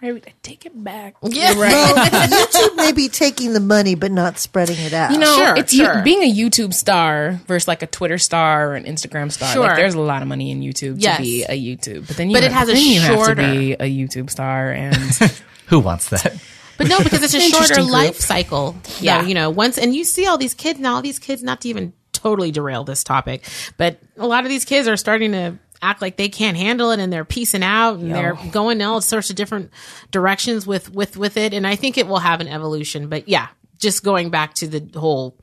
I, 0.00 0.10
I 0.10 0.22
take 0.42 0.64
it 0.64 0.84
back. 0.84 1.16
Yeah. 1.22 1.52
You're 1.52 1.60
right. 1.62 1.72
Well, 1.72 2.06
YouTube 2.28 2.76
may 2.76 2.92
be 2.92 3.08
taking 3.08 3.52
the 3.52 3.58
money, 3.60 3.96
but 3.96 4.12
not 4.12 4.38
spreading 4.38 4.76
it 4.78 4.92
out. 4.92 5.10
You 5.10 5.18
know, 5.18 5.36
Sure, 5.36 5.56
it's 5.56 5.72
you- 5.74 5.90
being 6.04 6.22
a 6.22 6.32
YouTube 6.32 6.72
star 6.72 7.40
versus 7.48 7.66
like 7.66 7.82
a 7.82 7.86
Twitter 7.88 8.18
star 8.18 8.70
or 8.70 8.74
an 8.76 8.84
Instagram 8.84 9.32
star. 9.32 9.52
Sure. 9.52 9.62
Like, 9.66 9.76
there's 9.76 9.94
a 9.94 10.00
lot 10.00 10.22
of 10.22 10.28
money 10.28 10.52
in 10.52 10.60
YouTube 10.60 10.96
Yes. 10.98 11.16
to 11.16 11.22
be 11.24 11.42
a 11.44 11.48
YouTube, 11.60 12.06
but 12.06 12.16
then 12.16 12.30
you 12.30 12.36
But 12.36 12.44
it 12.44 12.52
has 12.52 12.68
a 12.68 12.74
then 12.74 12.82
you 12.86 13.00
have 13.00 13.26
to 13.26 13.34
be 13.34 13.72
a 13.72 13.78
YouTube 13.90 14.30
star, 14.30 14.70
and 14.70 14.94
Who 15.66 15.80
wants 15.80 16.10
that? 16.10 16.40
But 16.78 16.88
no, 16.88 17.02
because 17.02 17.22
it's 17.22 17.34
a 17.34 17.40
shorter 17.50 17.82
life 17.82 18.16
cycle. 18.16 18.76
Yeah. 19.00 19.22
You 19.22 19.34
know, 19.34 19.50
once, 19.50 19.76
and 19.76 19.94
you 19.94 20.04
see 20.04 20.26
all 20.26 20.38
these 20.38 20.54
kids 20.54 20.80
now, 20.80 20.94
all 20.94 21.02
these 21.02 21.18
kids, 21.18 21.42
not 21.42 21.60
to 21.62 21.68
even 21.68 21.92
totally 22.12 22.50
derail 22.50 22.84
this 22.84 23.04
topic, 23.04 23.44
but 23.76 23.98
a 24.16 24.26
lot 24.26 24.44
of 24.44 24.48
these 24.48 24.64
kids 24.64 24.88
are 24.88 24.96
starting 24.96 25.32
to 25.32 25.58
act 25.82 26.00
like 26.00 26.16
they 26.16 26.28
can't 26.28 26.56
handle 26.56 26.90
it 26.90 26.98
and 26.98 27.12
they're 27.12 27.24
piecing 27.24 27.62
out 27.62 27.98
and 27.98 28.12
they're 28.12 28.36
going 28.50 28.80
in 28.80 28.86
all 28.86 29.00
sorts 29.00 29.30
of 29.30 29.36
different 29.36 29.70
directions 30.10 30.66
with, 30.66 30.92
with, 30.92 31.16
with 31.16 31.36
it. 31.36 31.52
And 31.52 31.66
I 31.66 31.76
think 31.76 31.98
it 31.98 32.06
will 32.06 32.18
have 32.18 32.40
an 32.40 32.48
evolution, 32.48 33.08
but 33.08 33.28
yeah, 33.28 33.48
just 33.78 34.02
going 34.02 34.30
back 34.30 34.54
to 34.54 34.66
the 34.66 34.98
whole 34.98 35.36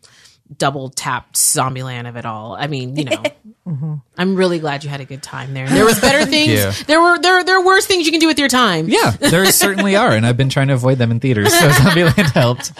double 0.56 0.90
tapped 0.90 1.36
Zombieland 1.36 2.08
of 2.08 2.16
it 2.18 2.26
all. 2.26 2.56
I 2.56 2.68
mean, 2.68 2.96
you 2.96 3.06
know, 3.06 3.24
mm-hmm. 3.68 3.96
I'm 4.18 4.36
really 4.36 4.60
glad 4.60 4.84
you 4.84 4.90
had 4.90 5.02
a 5.02 5.06
good 5.06 5.24
time 5.24 5.54
there. 5.54 5.68
There 5.68 5.86
was 5.86 6.00
better 6.00 6.26
things. 6.30 6.52
you. 6.52 6.86
There 6.86 7.02
were, 7.02 7.20
there, 7.20 7.44
there 7.44 7.60
are 7.60 7.66
worse 7.66 7.86
things 7.86 8.06
you 8.06 8.12
can 8.12 8.22
do 8.22 8.28
with 8.28 8.40
your 8.40 8.48
time. 8.48 8.88
Yeah, 8.88 9.12
there 9.12 9.46
certainly 9.52 9.96
are, 9.96 10.12
and 10.12 10.26
I've 10.26 10.38
been 10.38 10.50
trying 10.50 10.68
to 10.68 10.74
avoid 10.74 10.98
them 10.98 11.12
in 11.12 11.20
theaters. 11.20 11.54
So 11.58 11.70
Zombieland 11.70 12.32
helped. 12.32 12.72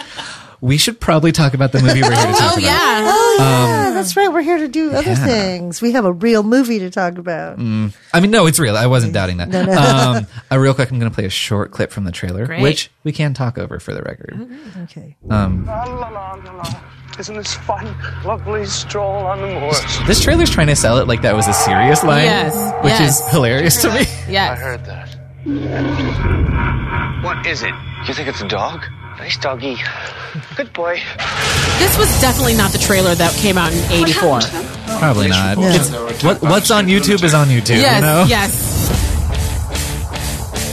We 0.60 0.78
should 0.78 0.98
probably 1.00 1.32
talk 1.32 1.54
about 1.54 1.72
the 1.72 1.80
movie 1.80 2.00
we're 2.02 2.14
here 2.14 2.26
to 2.26 2.32
talk 2.38 2.40
Oh 2.42 2.46
about. 2.54 2.62
yeah. 2.62 3.02
Oh, 3.06 3.36
yeah, 3.38 3.90
that's 3.92 4.16
right. 4.16 4.32
We're 4.32 4.40
here 4.42 4.58
to 4.58 4.68
do 4.68 4.92
other 4.92 5.10
yeah. 5.10 5.24
things. 5.26 5.82
We 5.82 5.92
have 5.92 6.04
a 6.04 6.12
real 6.12 6.42
movie 6.42 6.78
to 6.78 6.90
talk 6.90 7.18
about. 7.18 7.58
I 7.58 8.20
mean, 8.20 8.30
no, 8.30 8.46
it's 8.46 8.58
real. 8.58 8.76
I 8.76 8.86
wasn't 8.86 9.12
doubting 9.12 9.36
that. 9.38 9.54
Um, 9.54 10.26
uh, 10.52 10.58
real 10.58 10.72
quick, 10.74 10.90
I'm 10.90 10.98
going 10.98 11.10
to 11.10 11.14
play 11.14 11.26
a 11.26 11.30
short 11.30 11.70
clip 11.72 11.90
from 11.90 12.04
the 12.04 12.12
trailer, 12.12 12.46
Great. 12.46 12.62
which 12.62 12.90
we 13.04 13.12
can 13.12 13.34
talk 13.34 13.58
over 13.58 13.78
for 13.78 13.92
the 13.94 14.02
record. 14.02 14.48
Okay. 14.84 15.16
La, 15.22 15.46
la, 15.46 16.08
la, 16.08 16.32
la, 16.34 16.52
la. 16.52 16.80
Isn't 17.18 17.34
this 17.36 17.54
fun? 17.54 17.86
Lovely 18.24 18.66
stroll 18.66 19.24
on 19.26 19.40
the 19.40 19.46
moors. 19.48 19.80
This 20.06 20.20
trailer's 20.22 20.50
trying 20.50 20.66
to 20.66 20.76
sell 20.76 20.98
it 20.98 21.08
like 21.08 21.22
that 21.22 21.34
was 21.34 21.48
a 21.48 21.52
serious 21.54 22.02
line, 22.04 22.24
Yes, 22.24 22.54
which 22.84 22.90
yes. 22.92 23.20
is 23.20 23.30
hilarious 23.30 23.80
to 23.82 23.88
me. 23.88 24.00
Yes. 24.28 24.50
I 24.58 24.62
heard 24.62 24.84
that. 24.84 25.16
What 27.24 27.46
is 27.46 27.62
it? 27.62 27.72
You 28.06 28.14
think 28.14 28.28
it's 28.28 28.40
a 28.42 28.48
dog? 28.48 28.84
Nice 29.18 29.36
doggy. 29.38 29.76
Good 30.56 30.72
boy. 30.72 31.00
This 31.78 31.96
was 31.98 32.20
definitely 32.20 32.54
not 32.54 32.72
the 32.72 32.78
trailer 32.78 33.14
that 33.14 33.32
came 33.34 33.56
out 33.56 33.72
in 33.72 33.78
84. 33.90 34.40
Probably 34.98 35.28
not. 35.28 35.58
Yeah. 35.58 35.74
It's, 35.74 36.22
what, 36.22 36.42
what's 36.42 36.70
on 36.70 36.86
YouTube 36.86 37.24
is 37.24 37.34
on 37.34 37.48
YouTube. 37.48 37.80
Yes, 37.80 37.96
you 37.96 38.02
know? 38.02 38.24
yes. 38.28 38.76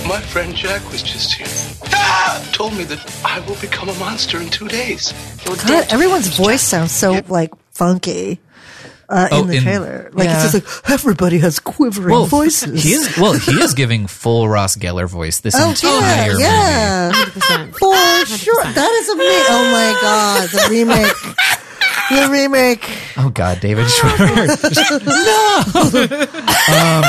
My 0.08 0.20
friend 0.20 0.54
Jack 0.54 0.84
was 0.92 1.02
just 1.02 1.34
here. 1.36 1.48
Ah! 1.94 2.50
Told 2.52 2.76
me 2.76 2.84
that 2.84 3.22
I 3.26 3.40
will 3.48 3.56
become 3.62 3.90
a 3.90 3.94
monster 3.96 4.40
in 4.40 4.50
two 4.50 4.68
days. 4.68 5.14
God, 5.46 5.86
everyone's 5.90 6.28
voice 6.28 6.62
sounds 6.62 6.92
so 6.92 7.22
like 7.30 7.54
funky 7.72 8.40
uh, 9.10 9.28
Oh, 9.32 9.42
in 9.42 9.48
the 9.48 9.56
in- 9.58 9.64
trailer. 9.64 10.10
Like 10.14 10.26
yeah. 10.26 10.44
it's 10.44 10.52
just 10.54 10.84
like 10.84 10.90
everybody 10.92 11.38
has 11.40 11.60
quivering 11.60 12.12
Well, 12.14 12.26
voices. 12.26 12.84
he 12.84 12.94
is 12.94 13.18
well. 13.18 13.34
He 13.34 13.54
is 13.62 13.74
giving 13.74 14.08
full 14.08 14.48
Ross 14.50 14.76
Geller 14.76 15.08
voice 15.08 15.40
this 15.40 15.56
Oh, 15.58 15.70
entire 15.70 16.32
yeah, 16.32 16.32
movie. 16.32 16.44
yeah. 16.44 17.26
percent. 17.26 17.76
For 17.76 18.26
sure. 18.26 18.64
That 18.64 18.92
is 18.92 19.10
amazing. 19.10 19.46
Oh 19.50 19.72
my 19.72 19.94
God. 20.02 20.50
The 20.50 20.68
remake. 20.70 21.14
The 22.10 22.28
remake. 22.32 22.90
Oh 23.18 23.30
God, 23.30 23.60
David 23.60 23.86
Schwimmer. 23.88 24.48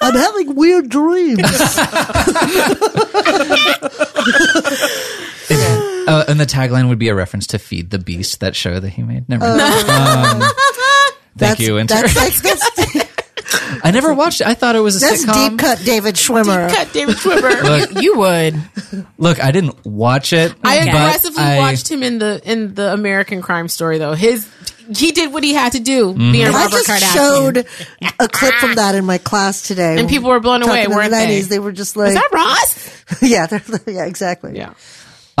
No, 0.00 0.08
I'm 0.08 0.14
having 0.14 0.54
weird 0.54 0.88
dreams. 0.88 1.40
uh, 6.06 6.24
and 6.28 6.40
the 6.40 6.46
tagline 6.46 6.88
would 6.88 6.98
be 6.98 7.08
a 7.08 7.14
reference 7.14 7.46
to 7.48 7.58
"Feed 7.58 7.90
the 7.90 7.98
Beast," 7.98 8.40
that 8.40 8.56
show 8.56 8.80
that 8.80 8.88
he 8.90 9.02
made. 9.02 9.28
Never. 9.28 9.44
mind. 9.46 9.60
um, 9.60 10.40
thank 11.36 11.58
That's, 11.58 11.60
you, 11.60 11.74
Winter. 11.74 11.94
that's, 11.94 12.40
that's, 12.40 12.40
that's, 12.76 13.80
I 13.84 13.90
never 13.90 14.12
watched 14.14 14.40
it. 14.40 14.46
I 14.46 14.54
thought 14.54 14.76
it 14.76 14.80
was 14.80 14.96
a 15.02 15.06
that's 15.06 15.24
sitcom. 15.24 15.50
deep 15.50 15.58
cut 15.58 15.80
David 15.84 16.14
Schwimmer. 16.14 16.68
Deep 16.68 16.76
Cut 16.76 16.92
David 16.92 17.16
Schwimmer. 17.16 17.62
Look, 17.90 18.02
You 18.02 18.16
would. 18.18 18.62
look, 19.18 19.42
I 19.42 19.50
didn't 19.50 19.84
watch 19.84 20.32
it. 20.32 20.54
I 20.62 20.76
aggressively 20.76 21.42
I- 21.42 21.58
watched 21.58 21.90
him 21.90 22.02
in 22.02 22.18
the 22.18 22.40
in 22.44 22.74
the 22.74 22.92
American 22.92 23.42
Crime 23.42 23.68
Story 23.68 23.98
though. 23.98 24.12
His 24.14 24.48
he 24.94 25.12
did 25.12 25.32
what 25.32 25.44
he 25.44 25.52
had 25.54 25.72
to 25.72 25.80
do 25.80 26.06
Mm-hmm. 26.12 26.32
being 26.32 26.46
I 26.46 26.50
Robert 26.50 26.70
just 26.84 26.88
Kardashian. 26.88 27.14
showed 27.14 27.56
a 28.18 28.28
clip 28.28 28.54
from 28.54 28.74
that 28.74 28.94
in 28.96 29.04
my 29.04 29.18
class 29.18 29.62
today. 29.62 29.98
And 30.00 30.08
people 30.08 30.30
were 30.30 30.40
blown 30.40 30.62
away, 30.62 30.78
Talking 30.84 30.90
in 30.90 30.96
weren't 30.96 31.10
the 31.12 31.16
90s, 31.16 31.48
they 31.48 31.58
were 31.60 31.70
just 31.72 31.96
like, 31.96 32.08
Is 32.08 32.14
that 32.14 32.28
Ross? 32.32 33.22
yeah, 33.22 33.46
yeah, 33.86 34.04
exactly. 34.06 34.56
Yeah. 34.56 34.74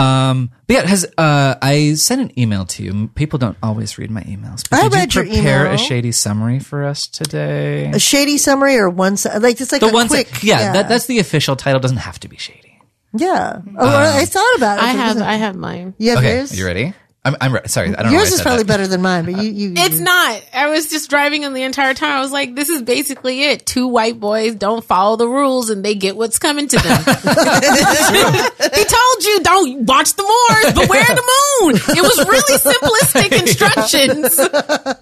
Um, 0.00 0.50
but 0.66 0.74
yeah, 0.74 0.86
has 0.86 1.04
uh, 1.18 1.54
I 1.60 1.94
sent 1.94 2.20
an 2.20 2.38
email 2.40 2.64
to 2.66 2.82
you? 2.82 3.08
People 3.14 3.38
don't 3.38 3.56
always 3.62 3.98
read 3.98 4.10
my 4.10 4.22
emails. 4.22 4.68
But 4.68 4.78
I 4.80 4.82
did 4.88 4.94
read 4.94 5.14
you 5.14 5.22
your 5.22 5.32
prepare 5.34 5.60
email. 5.66 5.74
a 5.74 5.78
shady 5.78 6.12
summary 6.12 6.58
for 6.58 6.84
us 6.84 7.06
today? 7.06 7.90
A 7.92 7.98
shady 7.98 8.38
summary 8.38 8.76
or 8.76 8.88
one, 8.88 9.16
si- 9.16 9.28
like 9.38 9.60
it's 9.60 9.72
like 9.72 9.80
the 9.82 9.88
a 9.88 9.92
one, 9.92 10.08
quick, 10.08 10.42
yeah, 10.42 10.72
That, 10.72 10.88
that's 10.88 11.06
the 11.06 11.18
official 11.18 11.56
title. 11.56 11.80
Doesn't 11.80 11.98
have 11.98 12.18
to 12.20 12.28
be 12.28 12.36
shady. 12.38 12.80
yeah. 13.12 13.60
Oh, 13.76 13.96
I 14.18 14.24
thought 14.24 14.54
about 14.56 14.78
it. 14.78 14.84
I 14.84 14.88
have 14.88 15.18
I 15.20 15.34
have 15.34 15.56
mine. 15.56 15.94
You 15.98 16.10
have 16.10 16.18
Okay, 16.20 16.36
yours? 16.38 16.56
you 16.58 16.64
ready? 16.66 16.94
I'm, 17.22 17.36
I'm 17.38 17.52
re- 17.52 17.60
sorry. 17.66 17.94
I 17.94 18.02
don't. 18.02 18.12
Yours 18.12 18.30
why 18.30 18.34
is 18.34 18.40
probably 18.40 18.62
that. 18.62 18.68
better 18.68 18.86
than 18.86 19.02
mine, 19.02 19.26
but 19.26 19.42
you, 19.42 19.50
you 19.50 19.74
It's 19.76 19.98
not. 19.98 20.42
I 20.54 20.70
was 20.70 20.88
just 20.88 21.10
driving 21.10 21.42
in 21.42 21.52
the 21.52 21.62
entire 21.64 21.92
time. 21.92 22.16
I 22.16 22.20
was 22.20 22.32
like, 22.32 22.54
this 22.54 22.70
is 22.70 22.80
basically 22.80 23.42
it. 23.42 23.66
Two 23.66 23.88
white 23.88 24.18
boys 24.18 24.54
don't 24.54 24.82
follow 24.82 25.16
the 25.16 25.28
rules 25.28 25.68
and 25.68 25.84
they 25.84 25.94
get 25.94 26.16
what's 26.16 26.38
coming 26.38 26.66
to 26.66 26.76
them. 26.78 26.98
he 27.04 28.84
told 28.84 29.24
you 29.24 29.40
don't 29.42 29.84
watch 29.86 30.14
the 30.14 30.22
Moors, 30.22 30.72
beware 30.72 31.04
the 31.04 31.60
moon. 31.60 31.74
It 31.76 32.02
was 32.02 32.18
really 32.26 32.58
simplistic 32.58 33.32
instructions. 33.40 34.34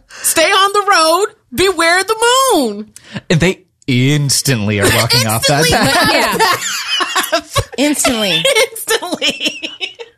Stay 0.08 0.50
on 0.50 0.72
the 0.72 0.86
road, 0.90 1.36
beware 1.54 2.02
the 2.02 2.16
moon. 2.52 2.92
And 3.30 3.38
they 3.40 3.64
instantly 3.86 4.80
are 4.80 4.84
walking 4.92 5.26
off 5.26 5.46
that 5.46 5.66
path. 5.70 6.10
Yeah. 7.30 7.84
Instantly. 7.84 8.42
Instantly. 8.72 9.70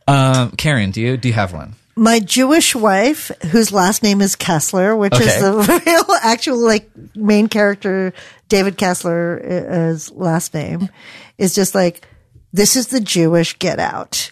Um, 0.08 0.52
Karen, 0.52 0.92
do 0.92 1.00
you 1.00 1.16
do 1.16 1.28
you 1.28 1.34
have 1.34 1.52
one? 1.52 1.74
My 2.00 2.18
Jewish 2.18 2.74
wife, 2.74 3.30
whose 3.50 3.72
last 3.72 4.02
name 4.02 4.22
is 4.22 4.34
Kessler, 4.34 4.96
which 4.96 5.12
Okay. 5.12 5.26
is 5.26 5.38
the 5.42 5.82
real 5.86 6.16
actual 6.22 6.56
like 6.56 6.90
main 7.14 7.46
character, 7.46 8.14
David 8.48 8.78
Kessler's 8.78 10.10
last 10.10 10.54
name, 10.54 10.88
is 11.36 11.54
just 11.54 11.74
like, 11.74 12.06
this 12.54 12.74
is 12.74 12.86
the 12.86 13.00
Jewish 13.00 13.58
get 13.58 13.78
out. 13.78 14.30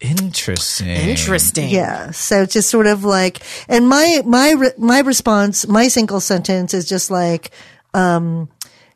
Interesting. 0.00 0.88
Interesting. 0.88 1.68
Yeah. 1.70 2.10
So 2.10 2.42
it's 2.42 2.54
just 2.54 2.68
sort 2.68 2.88
of 2.88 3.04
like, 3.04 3.38
and 3.68 3.88
my, 3.88 4.20
my, 4.26 4.54
my 4.76 4.98
response, 5.02 5.68
my 5.68 5.86
single 5.86 6.18
sentence 6.18 6.74
is 6.74 6.88
just 6.88 7.12
like, 7.12 7.52
um, 7.94 8.48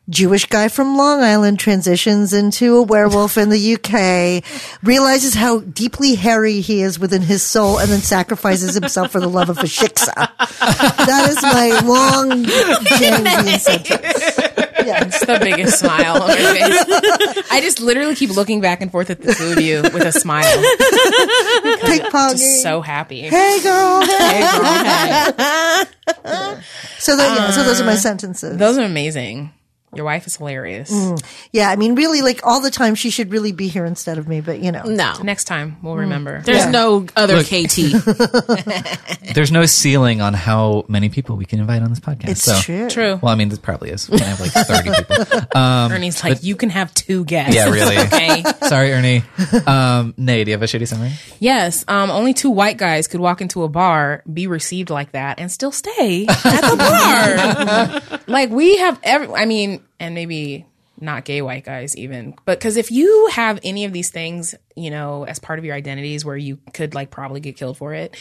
Jewish 0.09 0.45
guy 0.45 0.69
from 0.69 0.95
Long 0.97 1.21
Island 1.21 1.59
transitions 1.59 2.31
into 2.33 2.77
a 2.77 2.81
werewolf 2.81 3.37
in 3.37 3.49
the 3.49 3.75
UK, 3.75 4.43
realizes 4.81 5.33
how 5.33 5.59
deeply 5.59 6.15
hairy 6.15 6.61
he 6.61 6.81
is 6.81 6.97
within 6.97 7.21
his 7.21 7.43
soul, 7.43 7.77
and 7.79 7.89
then 7.89 7.99
sacrifices 7.99 8.73
himself 8.73 9.11
for 9.11 9.19
the 9.19 9.27
love 9.27 9.49
of 9.49 9.57
a 9.57 9.63
shiksa. 9.63 10.15
That 10.15 11.29
is 11.29 11.41
my 11.43 11.81
long 11.85 12.45
James 12.97 13.23
Dean 13.45 13.59
sentence. 13.59 14.47
It's 14.89 15.25
the 15.25 15.39
biggest 15.41 15.79
smile 15.79 16.21
on 16.21 16.27
my 16.29 16.35
face. 16.35 17.43
I 17.51 17.59
just 17.61 17.81
literally 17.81 18.15
keep 18.15 18.29
looking 18.29 18.61
back 18.61 18.81
and 18.81 18.89
forth 18.89 19.09
at 19.09 19.21
the 19.21 19.33
two 19.33 19.51
of 19.51 19.61
you 19.61 19.81
with 19.81 20.05
a 20.05 20.11
smile. 20.13 20.45
Ping. 21.85 22.09
Just 22.09 22.61
so 22.63 22.79
happy. 22.81 23.21
hey 23.21 23.59
girl. 23.61 24.01
Hey, 24.05 24.41
girl, 24.41 24.63
hey. 25.35 25.83
So 26.99 27.15
that, 27.15 27.37
yeah, 27.37 27.51
so 27.51 27.63
those 27.63 27.79
are 27.79 27.85
my 27.85 27.93
uh, 27.93 27.97
sentences. 27.97 28.57
Those 28.57 28.77
are 28.77 28.83
amazing. 28.83 29.51
Your 29.97 30.05
wife 30.05 30.27
is 30.27 30.35
hilarious. 30.37 30.91
yeah, 31.51 31.69
I 31.69 31.75
mean, 31.75 31.95
really, 31.95 32.21
like 32.21 32.45
all 32.45 32.61
the 32.61 32.71
time, 32.71 32.95
she 32.95 33.09
should 33.09 33.31
really 33.31 33.51
be 33.51 33.67
here 33.67 33.85
instead 33.85 34.17
of 34.17 34.27
me, 34.27 34.41
but 34.41 34.59
you 34.59 34.71
know. 34.71 34.83
No. 34.83 35.13
Next 35.23 35.45
time 35.45 35.77
we'll 35.81 35.97
remember. 35.97 36.41
There's 36.41 36.65
Yeah. 36.65 36.71
no 36.71 37.05
other 37.15 37.37
Look- 37.37 37.47
KT. 37.47 37.93
There's 39.33 39.51
no 39.51 39.65
ceiling 39.65 40.21
on 40.21 40.33
how 40.33 40.85
many 40.87 41.09
people 41.09 41.35
we 41.35 41.45
can 41.45 41.59
invite 41.59 41.81
on 41.81 41.89
this 41.89 41.99
podcast. 41.99 42.29
It's 42.29 42.43
so. 42.43 42.57
true. 42.59 42.89
True. 42.89 43.19
Well, 43.21 43.31
I 43.31 43.35
mean, 43.35 43.49
this 43.49 43.59
probably 43.59 43.89
is. 43.91 44.09
We 44.09 44.17
can 44.19 44.27
have 44.27 44.39
like 44.39 44.51
30 44.51 44.89
people. 44.91 45.17
Um, 45.57 45.91
Ernie's 45.91 46.23
like, 46.23 46.43
you 46.43 46.55
can 46.55 46.69
have 46.69 46.93
two 46.93 47.25
guests. 47.25 47.55
Yeah, 47.55 47.69
really. 47.69 47.97
okay. 47.97 48.43
sorry, 48.67 48.91
Ernie. 48.93 49.23
Um, 49.65 50.13
Nay, 50.17 50.43
do 50.43 50.51
you 50.51 50.55
have 50.55 50.61
a 50.61 50.67
shady 50.67 50.85
summary? 50.85 51.11
Yes. 51.39 51.83
Um, 51.87 52.09
only 52.11 52.33
two 52.33 52.49
white 52.51 52.77
guys 52.77 53.07
could 53.07 53.19
walk 53.19 53.41
into 53.41 53.63
a 53.63 53.69
bar, 53.69 54.23
be 54.31 54.45
received 54.47 54.89
like 54.89 55.13
that, 55.13 55.39
and 55.39 55.51
still 55.51 55.71
stay 55.71 56.25
at 56.27 56.61
the 56.61 58.01
bar. 58.11 58.19
like 58.27 58.49
we 58.51 58.77
have 58.77 58.99
every. 59.03 59.27
I 59.33 59.45
mean, 59.45 59.81
and 59.99 60.15
maybe 60.15 60.65
not 60.99 61.25
gay 61.25 61.43
white 61.43 61.63
guys 61.63 61.95
even, 61.95 62.33
but 62.45 62.57
because 62.57 62.75
if 62.75 62.89
you 62.89 63.27
have 63.31 63.59
any 63.63 63.85
of 63.85 63.93
these 63.93 64.09
things, 64.09 64.55
you 64.75 64.89
know, 64.89 65.25
as 65.25 65.37
part 65.37 65.59
of 65.59 65.65
your 65.65 65.75
identities 65.75 66.25
where 66.25 66.35
you 66.35 66.57
could 66.73 66.95
like 66.95 67.11
probably 67.11 67.39
get 67.39 67.55
killed 67.55 67.77
for 67.77 67.93
it, 67.93 68.17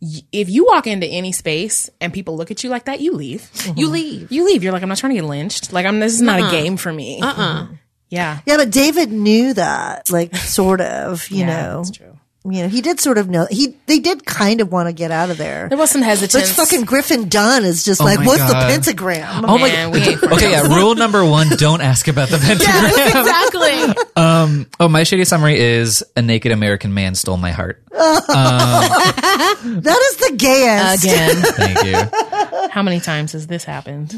y- 0.00 0.20
if 0.30 0.48
you 0.48 0.64
walk 0.64 0.86
into 0.86 1.08
any 1.08 1.32
space 1.32 1.90
and 2.00 2.12
people 2.12 2.36
look 2.36 2.52
at 2.52 2.62
you 2.62 2.70
like 2.70 2.84
that, 2.84 3.00
you 3.00 3.12
leave. 3.12 3.50
you 3.76 3.88
leave. 3.88 4.30
You 4.30 4.44
leave. 4.46 4.62
You're 4.62 4.72
like, 4.72 4.82
I'm 4.82 4.88
not 4.88 4.98
trying 4.98 5.14
to 5.16 5.20
get 5.20 5.28
lynched. 5.28 5.72
Like, 5.72 5.86
I'm. 5.86 5.98
This 5.98 6.14
is 6.14 6.22
not 6.22 6.38
a 6.38 6.44
uh-uh. 6.44 6.50
game 6.52 6.76
for 6.76 6.92
me. 6.92 7.20
Uh-uh. 7.20 7.66
Yeah. 8.10 8.38
Yeah, 8.46 8.56
but 8.58 8.70
David 8.70 9.10
knew 9.10 9.52
that, 9.54 10.08
like, 10.10 10.34
sort 10.36 10.80
of, 10.80 11.28
you 11.30 11.38
Yeah, 11.38 11.46
know. 11.46 11.76
that's 11.78 11.90
true. 11.96 12.16
You 12.42 12.62
know, 12.62 12.68
he 12.68 12.80
did 12.80 13.00
sort 13.00 13.18
of 13.18 13.28
know. 13.28 13.46
He 13.50 13.76
they 13.84 13.98
did 13.98 14.24
kind 14.24 14.62
of 14.62 14.72
want 14.72 14.88
to 14.88 14.94
get 14.94 15.10
out 15.10 15.28
of 15.28 15.36
there. 15.36 15.68
There 15.68 15.76
was 15.76 15.90
some 15.90 16.00
But 16.00 16.06
hesitance. 16.06 16.52
fucking 16.54 16.86
Griffin 16.86 17.28
Dunne 17.28 17.64
is 17.64 17.84
just 17.84 18.00
Oh 18.00 18.04
like, 18.04 18.18
what's 18.20 18.38
God. 18.38 18.48
the 18.62 18.66
pentagram? 18.74 19.44
Oh, 19.44 19.56
oh 19.56 19.58
my 19.58 19.68
Man, 19.68 19.90
we 19.90 19.98
ain't. 20.00 20.22
Okay, 20.32 20.52
yeah. 20.52 20.74
Rule 20.74 20.94
number 20.94 21.22
one: 21.22 21.48
don't 21.58 21.82
ask 21.82 22.08
about 22.08 22.30
the 22.30 22.38
pentagram. 22.42 22.86
exactly. 23.94 24.04
Um, 24.16 24.66
oh, 24.80 24.88
my 24.88 25.02
shady 25.02 25.26
summary 25.26 25.58
is 25.60 26.02
a 26.16 26.22
naked 26.22 26.50
American 26.52 26.94
man 26.94 27.14
stole 27.14 27.36
my 27.36 27.50
heart. 27.50 27.82
That 27.92 29.98
is 30.10 30.16
the 30.16 30.32
gayest. 30.36 31.04
Again. 31.04 31.36
Thank 31.42 31.84
you. 31.84 32.68
How 32.70 32.82
many 32.82 33.00
times 33.00 33.32
has 33.32 33.46
this 33.46 33.64
happened? 33.64 34.14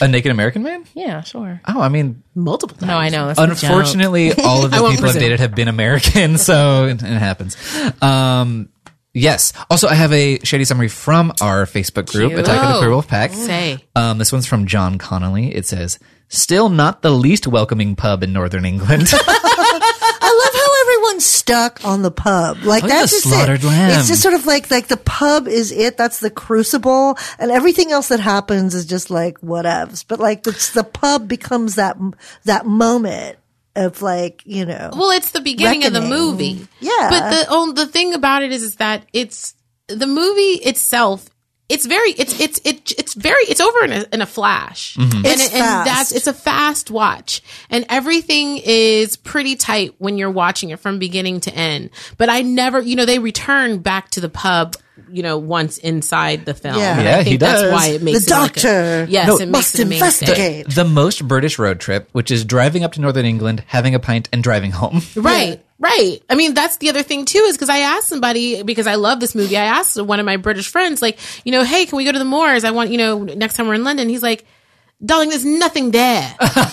A 0.00 0.08
naked 0.08 0.30
American 0.30 0.62
man? 0.62 0.84
Yeah, 0.94 1.22
sure. 1.22 1.60
Oh, 1.66 1.80
I 1.80 1.88
mean, 1.88 2.22
Multiple 2.38 2.76
times. 2.76 2.88
No, 2.88 2.98
I 2.98 3.08
know. 3.08 3.32
That's 3.32 3.62
unfortunately, 3.62 4.30
all 4.44 4.66
of 4.66 4.70
the 4.70 4.76
I 4.76 4.80
won't 4.82 4.96
people 4.96 5.08
I've 5.08 5.14
dated 5.14 5.40
have 5.40 5.54
been 5.54 5.68
American, 5.68 6.36
so 6.36 6.84
it, 6.84 7.02
it 7.02 7.06
happens. 7.54 8.02
Um, 8.02 8.68
yes. 9.14 9.52
Also, 9.70 9.88
I 9.88 9.94
have 9.94 10.12
a 10.12 10.38
shady 10.40 10.64
summary 10.64 10.88
from 10.88 11.32
our 11.40 11.66
Facebook 11.66 12.10
group, 12.10 12.30
Cute. 12.30 12.40
Attack 12.40 12.62
of 12.62 12.68
the 12.68 12.74
Oh. 12.74 12.78
Queer 12.80 12.90
Wolf 12.90 13.08
Pack. 13.08 13.32
Say. 13.32 13.78
Um, 13.94 14.18
this 14.18 14.32
one's 14.32 14.46
from 14.46 14.66
John 14.66 14.98
Connolly. 14.98 15.54
It 15.54 15.66
says, 15.66 15.98
"Still 16.28 16.68
not 16.68 17.02
the 17.02 17.10
least 17.10 17.46
welcoming 17.46 17.96
pub 17.96 18.22
in 18.22 18.32
Northern 18.32 18.64
England." 18.64 19.08
I 19.12 20.28
love 20.44 20.54
how 20.54 20.82
everyone's 20.82 21.24
stuck 21.24 21.84
on 21.84 22.02
the 22.02 22.10
pub. 22.10 22.58
Like 22.64 22.84
Oh, 22.84 22.88
yeah, 22.88 22.94
that's 23.00 23.12
just 23.12 23.24
slaughtered 23.28 23.62
it. 23.62 23.66
lamb. 23.66 23.98
It's 23.98 24.08
just 24.08 24.22
sort 24.22 24.34
of 24.34 24.44
like 24.46 24.70
like 24.70 24.88
the 24.88 24.96
pub 24.96 25.46
is 25.48 25.72
it. 25.72 25.96
That's 25.96 26.20
the 26.20 26.30
crucible, 26.30 27.16
and 27.38 27.50
everything 27.50 27.92
else 27.92 28.08
that 28.08 28.20
happens 28.20 28.74
is 28.74 28.84
just 28.86 29.10
like 29.10 29.38
whatevs. 29.40 30.04
But 30.06 30.18
like 30.20 30.46
it's 30.46 30.70
the 30.72 30.84
pub 30.84 31.28
becomes 31.28 31.76
that 31.76 31.96
that 32.44 32.66
moment 32.66 33.38
of 33.76 34.02
like 34.02 34.42
you 34.44 34.64
know. 34.66 34.90
Well, 34.92 35.10
it's 35.10 35.30
the 35.30 35.40
beginning 35.40 35.84
of 35.84 35.92
the 35.92 36.00
movie. 36.00 36.66
Yeah. 36.80 37.08
But 37.10 37.30
the 37.30 37.46
oh, 37.50 37.72
the 37.72 37.86
thing 37.86 38.14
about 38.14 38.42
it 38.42 38.52
is, 38.52 38.62
is 38.62 38.76
that 38.76 39.04
it's 39.12 39.54
the 39.88 40.06
movie 40.06 40.60
itself. 40.64 41.28
It's 41.68 41.84
very, 41.84 42.10
it's, 42.12 42.38
it's, 42.38 42.60
it, 42.64 42.92
it's 42.96 43.14
very, 43.14 43.42
it's 43.42 43.60
over 43.60 43.84
in 43.86 43.92
a, 43.92 44.04
in 44.12 44.22
a 44.22 44.26
flash. 44.26 44.94
Mm-hmm. 44.94 45.16
And, 45.16 45.26
It's 45.26 45.46
it- 45.46 45.54
and 45.54 45.62
fast. 45.64 45.84
that's, 45.84 46.12
it's 46.12 46.26
a 46.28 46.32
fast 46.32 46.92
watch 46.92 47.42
and 47.70 47.84
everything 47.88 48.58
is 48.64 49.16
pretty 49.16 49.56
tight 49.56 49.96
when 49.98 50.16
you're 50.16 50.30
watching 50.30 50.70
it 50.70 50.78
from 50.78 51.00
beginning 51.00 51.40
to 51.40 51.52
end. 51.52 51.90
But 52.18 52.28
I 52.28 52.42
never, 52.42 52.80
you 52.80 52.94
know, 52.94 53.04
they 53.04 53.18
return 53.18 53.78
back 53.78 54.10
to 54.10 54.20
the 54.20 54.28
pub, 54.28 54.76
you 55.10 55.22
know, 55.22 55.38
once 55.38 55.78
inside 55.78 56.44
the 56.46 56.54
film. 56.54 56.76
Yeah. 56.78 57.00
Yeah, 57.00 57.10
I 57.10 57.14
think 57.18 57.28
he 57.28 57.36
that's 57.36 57.62
does. 57.62 57.72
why 57.72 57.86
it 57.88 58.02
makes 58.02 58.24
The 58.26 58.34
it 58.34 58.38
like 58.38 58.50
a- 58.50 58.54
doctor 58.54 59.06
yes, 59.10 59.26
No, 59.26 59.36
it 59.36 59.46
makes 59.48 59.52
must 59.52 59.74
it 59.78 59.80
investigate. 59.82 60.74
the 60.74 60.84
most 60.84 61.26
British 61.28 61.58
road 61.58 61.80
trip, 61.80 62.08
which 62.12 62.30
is 62.30 62.44
driving 62.44 62.82
up 62.84 62.92
to 62.92 63.00
Northern 63.00 63.26
England, 63.26 63.62
having 63.66 63.94
a 63.94 63.98
pint, 63.98 64.28
and 64.32 64.42
driving 64.42 64.70
home. 64.72 65.02
Right. 65.16 65.62
Right. 65.78 66.22
I 66.30 66.34
mean, 66.36 66.54
that's 66.54 66.78
the 66.78 66.88
other 66.88 67.02
thing 67.02 67.26
too, 67.26 67.40
is 67.40 67.54
because 67.56 67.68
I 67.68 67.78
asked 67.80 68.08
somebody, 68.08 68.62
because 68.62 68.86
I 68.86 68.94
love 68.94 69.20
this 69.20 69.34
movie, 69.34 69.58
I 69.58 69.64
asked 69.66 70.00
one 70.00 70.18
of 70.20 70.24
my 70.24 70.38
British 70.38 70.68
friends, 70.70 71.02
like, 71.02 71.18
you 71.44 71.52
know, 71.52 71.64
hey, 71.64 71.84
can 71.84 71.96
we 71.98 72.04
go 72.06 72.12
to 72.12 72.18
the 72.18 72.24
Moors? 72.24 72.64
I 72.64 72.70
want, 72.70 72.90
you 72.90 72.96
know, 72.96 73.24
next 73.24 73.56
time 73.56 73.66
we're 73.68 73.74
in 73.74 73.84
London. 73.84 74.08
He's 74.08 74.22
like, 74.22 74.46
darling, 75.04 75.30
there's 75.30 75.44
nothing 75.44 75.90
there. 75.90 76.34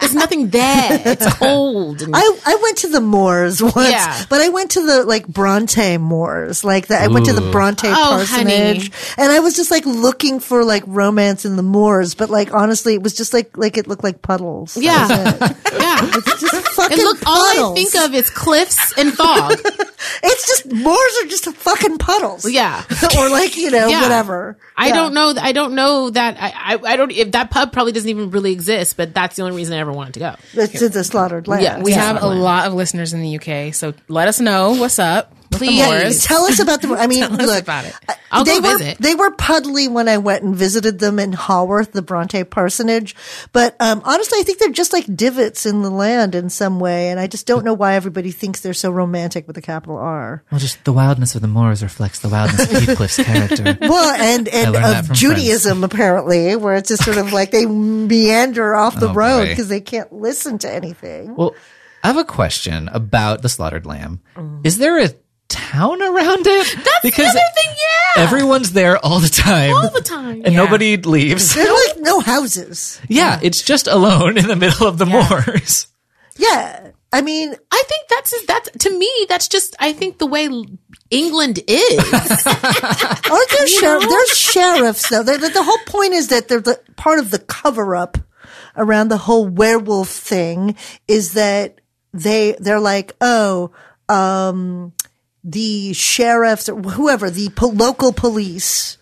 there's 0.00 0.14
nothing 0.14 0.48
there. 0.50 1.02
It's 1.04 1.32
cold. 1.34 2.02
And- 2.02 2.14
I, 2.14 2.20
I 2.46 2.56
went 2.62 2.78
to 2.78 2.88
the 2.88 3.00
moors 3.00 3.62
once, 3.62 3.90
Yeah. 3.90 4.24
but 4.28 4.40
I 4.40 4.48
went 4.48 4.72
to 4.72 4.84
the 4.84 5.04
like 5.04 5.26
Bronte 5.26 5.98
moors, 5.98 6.64
like 6.64 6.88
that. 6.88 7.02
I 7.02 7.08
went 7.08 7.26
to 7.26 7.32
the 7.32 7.50
Bronte 7.50 7.88
Oh, 7.88 7.92
parsonage, 8.26 8.90
and 9.16 9.30
I 9.32 9.40
was 9.40 9.54
just 9.56 9.70
like 9.70 9.86
looking 9.86 10.40
for 10.40 10.64
like 10.64 10.82
romance 10.86 11.44
in 11.44 11.56
the 11.56 11.62
moors, 11.62 12.14
but 12.14 12.30
like 12.30 12.52
honestly, 12.52 12.94
it 12.94 13.02
was 13.02 13.14
just 13.14 13.32
like 13.32 13.56
like 13.56 13.76
it 13.78 13.86
looked 13.86 14.04
like 14.04 14.22
puddles. 14.22 14.76
Yeah. 14.76 15.06
it. 15.10 15.40
yeah. 15.72 15.98
It's 16.02 16.40
just 16.40 16.68
fucking 16.74 16.92
And 16.98 17.02
look, 17.06 17.18
all 17.26 17.70
I 17.70 17.72
think 17.74 17.94
of 17.94 18.14
is 18.14 18.30
cliffs 18.30 18.96
and 18.98 19.12
fog. 19.14 19.52
it's 20.22 20.46
just 20.48 20.72
moors 20.72 21.12
are 21.22 21.26
just 21.28 21.44
fucking 21.54 21.98
puddles. 21.98 22.50
Yeah. 22.50 22.82
or 23.18 23.28
like 23.30 23.56
you 23.56 23.70
know 23.70 23.86
Yeah. 23.88 24.02
whatever. 24.02 24.58
I 24.76 24.88
Yeah. 24.88 24.94
don't 24.94 25.14
know. 25.14 25.34
I 25.40 25.52
don't 25.52 25.74
know 25.74 26.10
that. 26.10 26.36
I, 26.40 26.74
I, 26.74 26.92
I 26.92 26.96
don't. 26.96 27.11
If 27.18 27.32
that 27.32 27.50
pub 27.50 27.72
probably 27.72 27.92
doesn't 27.92 28.08
even 28.08 28.30
really 28.30 28.52
exist, 28.52 28.96
but 28.96 29.14
that's 29.14 29.36
the 29.36 29.42
only 29.42 29.56
reason 29.56 29.74
I 29.74 29.78
ever 29.78 29.92
wanted 29.92 30.14
to 30.14 30.20
go. 30.20 30.34
It's 30.54 30.78
to 30.80 30.88
the 30.88 31.04
slaughtered 31.04 31.48
lamb. 31.48 31.60
Yeah, 31.62 31.80
We 31.82 31.92
Yeah. 31.92 31.98
have 32.12 32.22
a 32.22 32.26
lot 32.26 32.66
of 32.66 32.74
listeners 32.74 33.12
in 33.12 33.22
the 33.22 33.38
UK, 33.38 33.72
so 33.72 33.94
let 34.08 34.28
us 34.28 34.40
know 34.40 34.72
what's 34.72 34.98
up. 34.98 35.34
With 35.52 35.60
the 35.60 35.66
Please. 35.66 35.78
Yeah, 35.78 36.10
tell 36.28 36.44
us 36.44 36.58
about 36.58 36.82
the. 36.82 36.88
I 36.94 37.06
mean, 37.06 37.20
Tell 37.28 37.46
look, 37.46 37.62
about 37.62 37.84
it. 37.84 37.94
uh, 38.08 38.14
I'll 38.30 38.44
they 38.44 38.60
go 38.60 38.72
were 38.72 38.78
visit. 38.78 38.98
they 38.98 39.14
were 39.14 39.30
puddly 39.32 39.88
when 39.88 40.08
I 40.08 40.18
went 40.18 40.42
and 40.42 40.56
visited 40.56 40.98
them 40.98 41.18
in 41.18 41.32
Haworth, 41.32 41.92
the 41.92 42.02
Bronte 42.02 42.44
parsonage. 42.44 43.14
But 43.52 43.76
um, 43.80 44.02
honestly, 44.04 44.38
I 44.40 44.42
think 44.42 44.58
they're 44.58 44.70
just 44.70 44.92
like 44.92 45.04
divots 45.14 45.66
in 45.66 45.82
the 45.82 45.90
land 45.90 46.34
in 46.34 46.48
some 46.50 46.80
way, 46.80 47.10
and 47.10 47.20
I 47.20 47.26
just 47.26 47.46
don't 47.46 47.64
know 47.64 47.74
why 47.74 47.94
everybody 47.94 48.30
thinks 48.30 48.60
they're 48.60 48.74
so 48.74 48.90
romantic 48.90 49.46
with 49.46 49.56
a 49.58 49.62
capital 49.62 49.96
R. 49.98 50.42
Well, 50.50 50.58
just 50.60 50.82
the 50.84 50.92
wildness 50.92 51.34
of 51.34 51.42
the 51.42 51.48
moors 51.48 51.82
reflects 51.82 52.20
the 52.20 52.28
wildness 52.28 52.62
of 52.72 52.82
Heathcliff's 52.82 53.16
character. 53.22 53.76
Well, 53.80 54.14
and 54.20 54.48
and 54.48 54.74
of 54.76 55.06
from 55.06 55.14
Judaism 55.14 55.84
apparently, 55.84 56.56
where 56.56 56.74
it's 56.76 56.88
just 56.88 57.04
sort 57.04 57.18
of 57.18 57.32
like 57.32 57.50
they 57.50 57.66
meander 57.66 58.74
off 58.74 58.98
the 58.98 59.08
Oh, 59.08 59.14
road 59.14 59.48
because 59.48 59.68
they 59.68 59.80
can't 59.80 60.12
listen 60.12 60.56
to 60.58 60.72
anything. 60.72 61.34
Well, 61.34 61.54
I 62.02 62.06
have 62.08 62.16
a 62.16 62.24
question 62.24 62.88
about 62.88 63.42
the 63.42 63.48
slaughtered 63.48 63.84
lamb. 63.86 64.20
Mm. 64.36 64.64
Is 64.64 64.78
there 64.78 64.98
a 65.04 65.10
town 65.52 66.02
around 66.02 66.46
it? 66.46 66.76
That's 66.76 67.00
because 67.02 67.32
the 67.32 67.38
other 67.40 67.54
thing, 67.54 67.76
yeah. 68.16 68.22
everyone's 68.24 68.72
there 68.72 68.96
all 69.04 69.20
the 69.20 69.28
time, 69.28 69.74
All 69.74 69.90
the 69.90 70.00
time. 70.00 70.42
and 70.44 70.56
nobody 70.56 70.96
leaves. 70.96 71.54
There 71.54 71.68
are 71.70 71.88
like 71.88 71.98
no 72.00 72.20
houses. 72.20 73.00
yeah, 73.08 73.38
it's 73.42 73.62
just 73.62 73.86
alone 73.86 74.38
in 74.38 74.46
the 74.48 74.56
middle 74.56 74.86
of 74.86 74.98
the 74.98 75.06
moors. 75.06 75.86
Yeah, 76.36 76.92
I 77.12 77.20
mean, 77.20 77.54
I 77.70 77.82
think 77.86 78.08
that's 78.08 78.46
that's 78.46 78.70
to 78.70 78.98
me. 78.98 79.10
That's 79.28 79.48
just. 79.48 79.76
I 79.78 79.92
think 79.92 80.18
the 80.18 80.26
way 80.26 80.48
England 81.10 81.60
is. 81.68 82.14
Aren't 82.46 83.50
there 83.50 83.66
sher- 83.66 84.00
there's 84.00 84.36
sheriffs 84.36 85.10
though? 85.10 85.22
The, 85.22 85.36
the, 85.36 85.48
the 85.50 85.62
whole 85.62 85.78
point 85.86 86.14
is 86.14 86.28
that 86.28 86.48
they're 86.48 86.60
the 86.62 86.80
part 86.96 87.18
of 87.18 87.30
the 87.30 87.38
cover 87.38 87.94
up 87.94 88.16
around 88.76 89.08
the 89.08 89.18
whole 89.18 89.46
werewolf 89.46 90.08
thing 90.08 90.74
is 91.06 91.34
that 91.34 91.80
they 92.14 92.56
they're 92.58 92.80
like, 92.80 93.12
oh, 93.20 93.72
um, 94.08 94.92
the 95.44 95.92
sheriffs 95.92 96.68
or 96.68 96.80
whoever 96.80 97.30
the 97.30 97.50
po- 97.50 97.68
local 97.68 98.12
police 98.12 98.98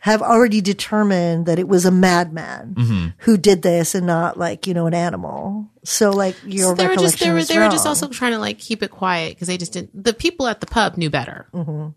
have 0.00 0.22
already 0.22 0.62
determined 0.62 1.44
that 1.46 1.58
it 1.58 1.68
was 1.68 1.84
a 1.84 1.90
madman 1.90 2.74
mm-hmm. 2.74 3.06
who 3.18 3.36
did 3.36 3.60
this 3.62 3.94
and 3.94 4.06
not 4.06 4.38
like 4.38 4.66
you 4.66 4.74
know 4.74 4.86
an 4.86 4.94
animal. 4.94 5.70
So 5.84 6.10
like 6.10 6.36
your 6.44 6.74
they 6.74 6.86
were 6.86 6.96
just 6.96 7.20
they 7.20 7.30
were 7.30 7.38
is 7.38 7.48
they 7.48 7.58
were 7.58 7.68
just 7.68 7.86
also 7.86 8.08
trying 8.08 8.32
to 8.32 8.38
like 8.38 8.58
keep 8.58 8.82
it 8.82 8.90
quiet 8.90 9.34
because 9.34 9.48
they 9.48 9.58
just 9.58 9.72
didn't. 9.72 10.04
The 10.04 10.14
people 10.14 10.46
at 10.46 10.60
the 10.60 10.66
pub 10.66 10.96
knew 10.96 11.10
better. 11.10 11.48
Mm-hmm. 11.52 11.88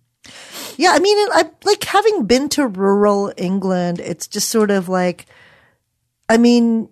Yeah, 0.77 0.91
I 0.91 0.99
mean, 0.99 1.17
I 1.31 1.49
like 1.63 1.83
having 1.83 2.25
been 2.25 2.49
to 2.49 2.67
rural 2.67 3.33
England. 3.37 3.99
It's 3.99 4.27
just 4.27 4.49
sort 4.49 4.71
of 4.71 4.89
like, 4.89 5.25
I 6.27 6.37
mean, 6.37 6.89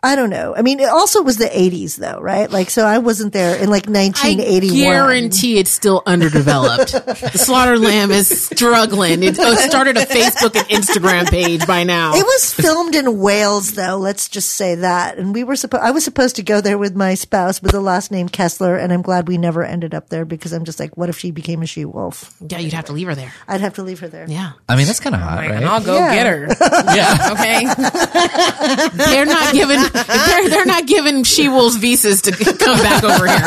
I 0.00 0.14
don't 0.14 0.30
know. 0.30 0.54
I 0.56 0.62
mean, 0.62 0.78
it 0.78 0.88
also 0.88 1.22
was 1.22 1.38
the 1.38 1.46
'80s, 1.46 1.96
though, 1.96 2.20
right? 2.20 2.48
Like, 2.48 2.70
so 2.70 2.86
I 2.86 2.98
wasn't 2.98 3.32
there 3.32 3.56
in 3.60 3.68
like 3.68 3.88
I 3.88 3.92
1981. 3.92 4.76
guarantee 4.84 5.58
it's 5.58 5.70
still 5.72 6.04
underdeveloped. 6.06 6.92
the 7.06 7.30
Slaughter 7.34 7.76
Lamb 7.76 8.12
is 8.12 8.28
struggling. 8.46 9.24
It 9.24 9.36
oh, 9.40 9.50
it 9.52 9.58
started 9.58 9.96
a 9.96 10.06
Facebook 10.06 10.54
and 10.54 10.68
Instagram 10.68 11.28
page 11.28 11.66
by 11.66 11.82
now. 11.82 12.14
It 12.14 12.24
was 12.24 12.54
filmed 12.54 12.94
in 12.94 13.18
Wales, 13.18 13.72
though. 13.72 13.96
Let's 13.96 14.28
just 14.28 14.50
say 14.50 14.76
that. 14.76 15.18
And 15.18 15.34
we 15.34 15.42
were 15.42 15.56
supposed. 15.56 15.82
I 15.82 15.90
was 15.90 16.04
supposed 16.04 16.36
to 16.36 16.44
go 16.44 16.60
there 16.60 16.78
with 16.78 16.94
my 16.94 17.14
spouse 17.14 17.60
with 17.60 17.72
the 17.72 17.80
last 17.80 18.12
name 18.12 18.28
Kessler, 18.28 18.76
and 18.76 18.92
I'm 18.92 19.02
glad 19.02 19.26
we 19.26 19.36
never 19.36 19.64
ended 19.64 19.94
up 19.94 20.10
there 20.10 20.24
because 20.24 20.52
I'm 20.52 20.64
just 20.64 20.78
like, 20.78 20.96
what 20.96 21.08
if 21.08 21.18
she 21.18 21.32
became 21.32 21.60
a 21.62 21.66
she 21.66 21.84
wolf? 21.84 22.32
yeah, 22.48 22.58
you'd 22.58 22.72
have 22.72 22.84
to 22.84 22.92
leave 22.92 23.08
her 23.08 23.16
there. 23.16 23.32
I'd 23.48 23.62
have 23.62 23.74
to 23.74 23.82
leave 23.82 23.98
her 23.98 24.08
there. 24.08 24.26
Yeah, 24.28 24.52
I 24.68 24.76
mean, 24.76 24.86
that's 24.86 25.00
kind 25.00 25.16
of 25.16 25.22
hot, 25.22 25.38
Like, 25.38 25.50
right? 25.50 25.56
and 25.56 25.64
I'll 25.66 25.82
go 25.82 25.96
Yeah. 25.96 26.14
get 26.14 26.26
her. 26.28 26.46
yeah. 26.94 27.32
Okay. 27.32 28.88
they're 29.10 29.26
not 29.26 29.52
giving 29.52 29.87
they're 29.92 30.48
they're 30.48 30.66
not 30.66 30.86
giving 30.86 31.24
she 31.24 31.48
wolves 31.48 31.76
visas 31.76 32.22
to 32.22 32.32
come 32.32 32.78
back 32.78 33.04
over 33.04 33.26
here. 33.26 33.40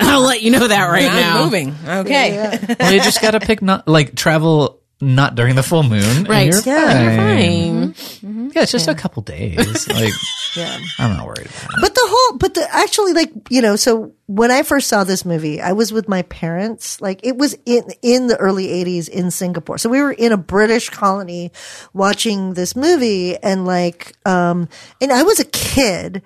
I'll 0.00 0.22
let 0.22 0.42
you 0.42 0.50
know 0.50 0.66
that 0.66 0.86
right 0.86 1.08
I'm 1.10 1.16
now. 1.20 1.44
moving. 1.44 1.74
Okay. 1.86 2.76
well, 2.78 2.92
you 2.92 3.00
just 3.00 3.20
got 3.20 3.32
to 3.32 3.40
pick 3.40 3.62
not 3.62 3.86
like 3.88 4.14
travel 4.14 4.80
not 5.00 5.34
during 5.34 5.54
the 5.56 5.62
full 5.62 5.82
moon. 5.82 6.02
and 6.02 6.28
Right. 6.28 6.52
you're 6.52 6.62
Yeah. 6.64 7.16
fine. 7.16 7.92
Fine. 7.94 8.50
Yeah, 8.54 8.62
it's 8.62 8.72
just 8.72 8.88
a 8.88 8.94
couple 8.94 9.22
days. 9.22 9.86
Like, 9.94 10.12
Yeah. 10.56 10.78
I'm 10.98 11.16
not 11.16 11.26
worried 11.26 11.46
about 11.46 11.64
it. 11.76 11.80
But 11.80 11.94
the 11.94 12.00
whole, 12.04 12.38
but 12.38 12.54
the 12.54 12.72
actually, 12.74 13.12
like 13.12 13.32
you 13.50 13.60
know, 13.60 13.74
so 13.76 14.12
when 14.26 14.50
I 14.52 14.62
first 14.62 14.88
saw 14.88 15.02
this 15.04 15.24
movie, 15.24 15.60
I 15.60 15.72
was 15.72 15.92
with 15.92 16.08
my 16.08 16.22
parents. 16.22 17.00
Like 17.00 17.20
it 17.24 17.36
was 17.36 17.56
in 17.66 17.82
in 18.02 18.28
the 18.28 18.36
early 18.36 18.68
'80s 18.68 19.08
in 19.08 19.30
Singapore, 19.32 19.78
so 19.78 19.88
we 19.90 20.00
were 20.00 20.12
in 20.12 20.30
a 20.32 20.36
British 20.36 20.90
colony 20.90 21.50
watching 21.92 22.54
this 22.54 22.76
movie, 22.76 23.36
and 23.36 23.66
like, 23.66 24.12
um, 24.24 24.68
and 25.00 25.12
I 25.12 25.24
was 25.24 25.40
a 25.40 25.44
kid, 25.44 26.22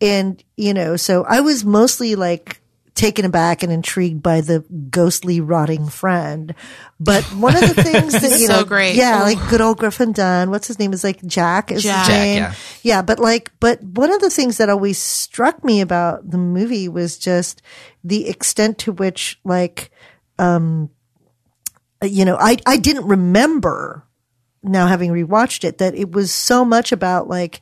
and 0.00 0.42
you 0.58 0.74
know, 0.74 0.96
so 0.96 1.24
I 1.24 1.40
was 1.40 1.64
mostly 1.64 2.14
like 2.16 2.59
taken 3.00 3.24
aback 3.24 3.62
and 3.62 3.72
intrigued 3.72 4.22
by 4.22 4.40
the 4.42 4.60
ghostly 4.90 5.40
rotting 5.40 5.88
friend. 5.88 6.54
But 7.00 7.24
one 7.34 7.56
of 7.56 7.74
the 7.74 7.82
things 7.82 8.12
that 8.12 8.22
you 8.40 8.46
So 8.46 8.58
know, 8.60 8.64
great. 8.64 8.94
yeah, 8.94 9.20
Ooh. 9.20 9.22
like 9.24 9.48
good 9.48 9.60
old 9.60 9.78
Griffin 9.78 10.12
Dunne. 10.12 10.50
What's 10.50 10.68
his 10.68 10.78
name? 10.78 10.92
Is 10.92 11.02
like 11.02 11.20
Jack. 11.24 11.72
Is 11.72 11.82
Jack. 11.82 11.98
his 12.06 12.06
Jack, 12.08 12.18
name? 12.22 12.36
yeah. 12.42 12.54
Yeah, 12.82 13.02
but 13.02 13.18
like, 13.18 13.50
but 13.58 13.82
one 13.82 14.12
of 14.12 14.20
the 14.20 14.30
things 14.30 14.58
that 14.58 14.68
always 14.68 14.98
struck 14.98 15.64
me 15.64 15.80
about 15.80 16.30
the 16.30 16.38
movie 16.38 16.88
was 16.88 17.16
just 17.18 17.62
the 18.04 18.28
extent 18.28 18.78
to 18.80 18.92
which, 18.92 19.40
like, 19.44 19.90
um, 20.38 20.90
you 22.02 22.24
know, 22.24 22.36
I, 22.38 22.56
I 22.66 22.76
didn't 22.76 23.06
remember 23.06 24.04
now 24.62 24.86
having 24.86 25.10
rewatched 25.10 25.64
it 25.64 25.78
that 25.78 25.94
it 25.94 26.12
was 26.12 26.30
so 26.32 26.64
much 26.64 26.92
about 26.92 27.28
like, 27.28 27.60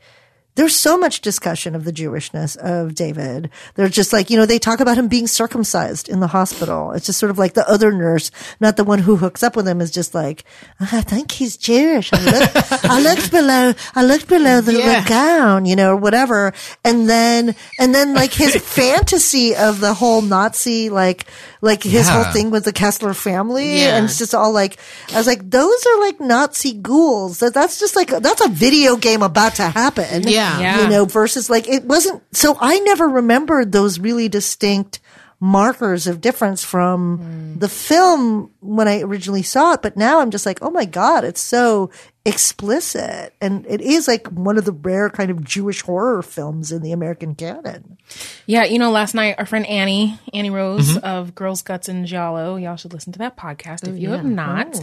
there's 0.59 0.75
so 0.75 0.99
much 0.99 1.21
discussion 1.21 1.77
of 1.77 1.85
the 1.85 1.93
Jewishness 1.93 2.57
of 2.57 2.97
David. 2.97 3.49
They're 3.77 3.89
just 3.89 4.13
like, 4.13 4.29
you 4.29 4.37
know, 4.37 4.45
they 4.45 4.59
talk 4.59 4.81
about 4.81 4.99
him 4.99 5.07
being 5.07 5.29
circumcised 5.29 6.09
in 6.09 6.19
the 6.19 6.27
hospital. 6.27 6.91
It's 6.91 7.07
just 7.07 7.21
sort 7.21 7.31
of 7.31 7.39
like 7.39 7.55
the 7.55 7.67
other 7.71 7.93
nurse, 7.93 8.33
not 8.59 8.77
the 8.77 8.83
one 8.83 8.99
who 8.99 9.15
hooks 9.15 9.45
up 9.45 9.55
with 9.55 9.69
him, 9.69 9.81
is 9.81 9.93
just 9.93 10.17
like, 10.17 10.43
ah, 10.81 10.89
I 10.99 11.03
think 11.03 11.31
he's 11.31 11.57
Jewish. 11.57 12.13
I 12.13 12.19
looked, 12.25 12.85
I 12.85 13.01
looked 13.01 13.31
below, 13.31 13.73
I 13.95 14.05
looked 14.05 14.27
below 14.29 14.61
the, 14.61 14.73
Yeah. 14.75 15.01
the 15.05 15.09
gown, 15.09 15.65
you 15.65 15.77
know, 15.77 15.93
or 15.93 15.97
whatever. 15.97 16.53
And 16.85 17.09
then, 17.09 17.55
and 17.79 17.95
then 17.95 18.15
like 18.15 18.33
his 18.33 18.57
fantasy 18.61 19.55
of 19.55 19.79
the 19.79 19.95
whole 19.95 20.23
Nazi, 20.23 20.91
like, 20.91 21.25
like 21.61 21.83
his 21.83 22.07
Yeah. 22.07 22.23
whole 22.23 22.33
thing 22.33 22.51
with 22.51 22.65
the 22.65 22.73
Kessler 22.73 23.15
family. 23.15 23.81
Yeah. 23.81 23.97
And 23.97 24.05
it's 24.05 24.19
just 24.19 24.35
all 24.35 24.53
like, 24.53 24.79
I 25.13 25.17
was 25.17 25.27
like, 25.27 25.49
those 25.51 25.87
are 25.87 26.01
like 26.01 26.21
Nazi 26.21 26.73
ghouls. 26.75 27.41
That, 27.41 27.55
that's 27.55 27.79
just 27.81 27.97
like, 27.97 28.09
that's 28.09 28.45
a 28.45 28.49
video 28.49 28.97
game 28.97 29.23
about 29.23 29.57
to 29.57 29.69
happen. 29.69 30.29
Yeah. 30.29 30.61
Yeah. 30.61 30.83
You 30.83 30.89
know, 30.89 31.05
versus 31.05 31.51
like, 31.51 31.69
it 31.69 31.85
wasn't, 31.85 32.23
so 32.33 32.57
I 32.61 32.79
never 32.81 33.09
remembered 33.09 33.73
those 33.73 33.99
really 33.99 34.29
distinct 34.29 35.01
markers 35.41 36.07
of 36.07 36.21
difference 36.21 36.65
from 36.65 37.19
mm. 37.19 37.61
the 37.61 37.69
film 37.69 38.51
when 38.61 38.89
I 38.89 39.03
originally 39.03 39.43
saw 39.43 39.75
it. 39.75 39.83
But 39.83 39.97
now 39.97 40.21
I'm 40.21 40.31
just 40.31 40.47
like, 40.47 40.59
oh 40.63 40.71
my 40.71 40.85
God, 40.85 41.25
it's 41.25 41.41
so 41.41 41.91
explicit. 42.29 43.35
And 43.41 43.67
it 43.67 43.81
is 43.81 44.07
like 44.07 44.29
one 44.29 44.59
of 44.59 44.65
the 44.65 44.73
rare 44.73 45.11
kind 45.11 45.31
of 45.31 45.45
Jewish 45.45 45.83
horror 45.83 46.23
films 46.23 46.71
in 46.71 46.83
the 46.83 46.93
American 46.93 47.35
canon. 47.35 47.99
Yeah, 48.47 48.65
you 48.65 48.79
know, 48.79 48.91
last 48.91 49.15
night 49.15 49.37
our 49.39 49.47
friend 49.47 49.67
Annie, 49.67 50.19
Annie 50.33 50.51
Rose 50.51 50.97
of 50.99 51.35
Girls 51.35 51.63
Guts 51.63 51.89
and 51.89 52.07
Giallo, 52.07 52.57
y'all 52.57 52.77
should 52.77 52.93
listen 52.93 53.13
to 53.15 53.19
that 53.21 53.37
podcast 53.37 53.87
if 53.89 53.99
you 53.99 54.11
have 54.11 54.25
not. 54.25 54.79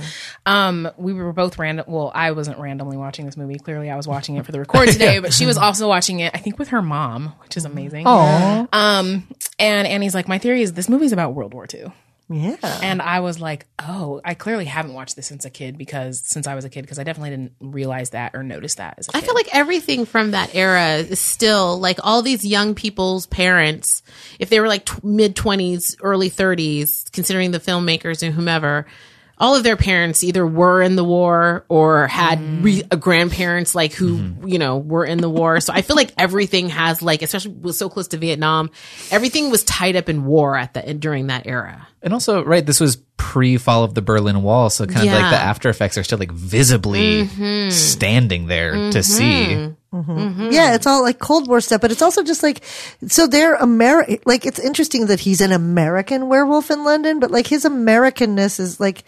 Um, 0.46 0.90
we 0.98 1.14
were 1.14 1.34
both 1.34 1.58
random. 1.58 1.86
Well, 1.88 2.12
I 2.14 2.32
wasn't 2.32 2.60
randomly 2.60 2.98
watching 2.98 3.26
this 3.26 3.38
movie. 3.38 3.58
Clearly, 3.58 3.90
I 3.90 3.96
was 3.96 4.08
watching 4.08 4.36
it 4.36 4.46
for 4.46 4.52
the 4.52 4.60
record 4.60 4.90
today, 4.90 5.20
but 5.20 5.34
she 5.34 5.46
was 5.46 5.58
also 5.66 5.88
watching 5.88 6.20
it. 6.20 6.32
I 6.34 6.38
think 6.40 6.60
with 6.60 6.70
her 6.70 6.82
mom, 6.82 7.34
which 7.44 7.58
is 7.58 7.66
amazing. 7.66 8.06
Aww. 8.06 8.68
Um, 8.74 9.28
and 9.60 9.88
Annie's 9.88 10.14
like, 10.14 10.28
my 10.28 10.38
theory 10.38 10.62
is 10.62 10.74
this 10.74 10.90
movie's 10.90 11.12
about 11.12 11.34
World 11.34 11.54
War 11.54 11.66
II. 11.74 11.92
Yeah. 12.28 12.58
And 12.82 13.02
I 13.02 13.20
was 13.20 13.40
like, 13.40 13.68
oh, 13.80 14.20
I 14.26 14.34
clearly 14.34 14.66
haven't 14.66 14.94
watched 14.94 15.16
this 15.16 15.28
since 15.28 15.46
a 15.46 15.50
kid 15.50 15.78
because 15.78 16.22
since 16.26 16.48
I 16.48 16.56
was 16.56 16.66
a 16.66 16.70
kid 16.70 16.82
because 16.82 16.98
I 16.98 17.04
definitely 17.04 17.30
didn't 17.32 17.54
realize 17.60 18.12
that 18.12 18.34
or 18.34 18.42
notice 18.42 18.76
that 18.76 18.96
as 18.98 19.10
a 19.10 19.18
I 19.18 19.22
feel 19.22 19.36
like 19.36 19.54
everything 19.54 20.06
from 20.06 20.32
that 20.32 20.56
era 20.56 20.96
is 20.98 21.20
still 21.20 21.80
like 21.80 22.00
all 22.04 22.22
these 22.24 22.44
young 22.44 22.74
people's 22.74 23.28
parents, 23.28 24.02
if 24.40 24.50
they 24.50 24.60
were 24.60 24.68
like 24.68 24.86
tw- 24.86 25.04
mid 25.04 25.36
20s, 25.36 25.98
early 26.02 26.32
30s, 26.32 27.12
considering 27.12 27.52
the 27.52 27.60
filmmakers 27.60 28.24
and 28.24 28.34
whomever, 28.34 28.88
all 29.38 29.56
of 29.56 29.64
their 29.64 29.76
parents 29.76 30.24
either 30.24 30.46
were 30.48 30.82
in 30.82 30.96
the 30.96 31.04
war 31.04 31.66
or 31.70 32.08
had 32.08 32.40
re- 32.64 32.84
uh, 32.90 32.96
grandparents 32.96 33.76
like 33.76 33.94
who 33.94 34.34
you 34.46 34.58
know 34.60 34.78
were 34.78 35.06
in 35.06 35.18
the 35.20 35.30
war. 35.30 35.60
So 35.60 35.74
I 35.74 35.82
feel 35.82 35.96
like 35.96 36.14
everything 36.18 36.70
has 36.70 37.02
like, 37.02 37.22
especially 37.22 37.54
was 37.54 37.78
so 37.78 37.90
close 37.90 38.08
to 38.10 38.18
Vietnam, 38.18 38.70
everything 39.12 39.50
was 39.52 39.64
tied 39.64 39.96
up 39.96 40.08
in 40.10 40.26
war 40.26 40.58
at 40.58 40.74
the 40.74 40.94
during 40.94 41.28
that 41.28 41.48
era. 41.48 41.88
And 42.02 42.14
also, 42.14 42.44
right, 42.44 42.66
this 42.66 42.80
was 42.80 42.98
pre 43.18 43.58
fall 43.58 43.84
of 43.84 43.94
the 43.96 44.02
Berlin 44.02 44.44
Wall, 44.44 44.70
so 44.70 44.86
kind 44.86 45.08
of 45.08 45.14
like 45.14 45.32
the 45.32 45.38
after 45.38 45.70
effects 45.70 45.98
are 45.98 46.04
still 46.04 46.20
like 46.20 46.32
visibly 46.32 47.24
Mm-hmm. 47.26 47.72
standing 47.72 48.46
there 48.48 48.92
to 48.92 49.02
see. 49.04 49.72
Mm-hmm. 49.96 50.50
Yeah, 50.52 50.76
it's 50.76 50.86
all 50.86 51.02
like 51.02 51.20
Cold 51.20 51.48
War 51.48 51.62
stuff, 51.62 51.80
but 51.80 51.92
it's 51.92 52.02
also 52.02 52.22
just 52.24 52.44
like 52.44 52.64
so 53.08 53.28
they're 53.28 53.56
American. 53.56 54.20
like 54.26 54.46
it's 54.46 54.60
interesting 54.60 55.08
that 55.08 55.22
he's 55.22 55.40
an 55.40 55.54
American 55.54 56.28
werewolf 56.28 56.70
in 56.70 56.84
London, 56.84 57.20
but 57.20 57.32
like 57.32 57.48
his 57.48 57.64
Americanness 57.64 58.60
is 58.60 58.80
like 58.80 59.04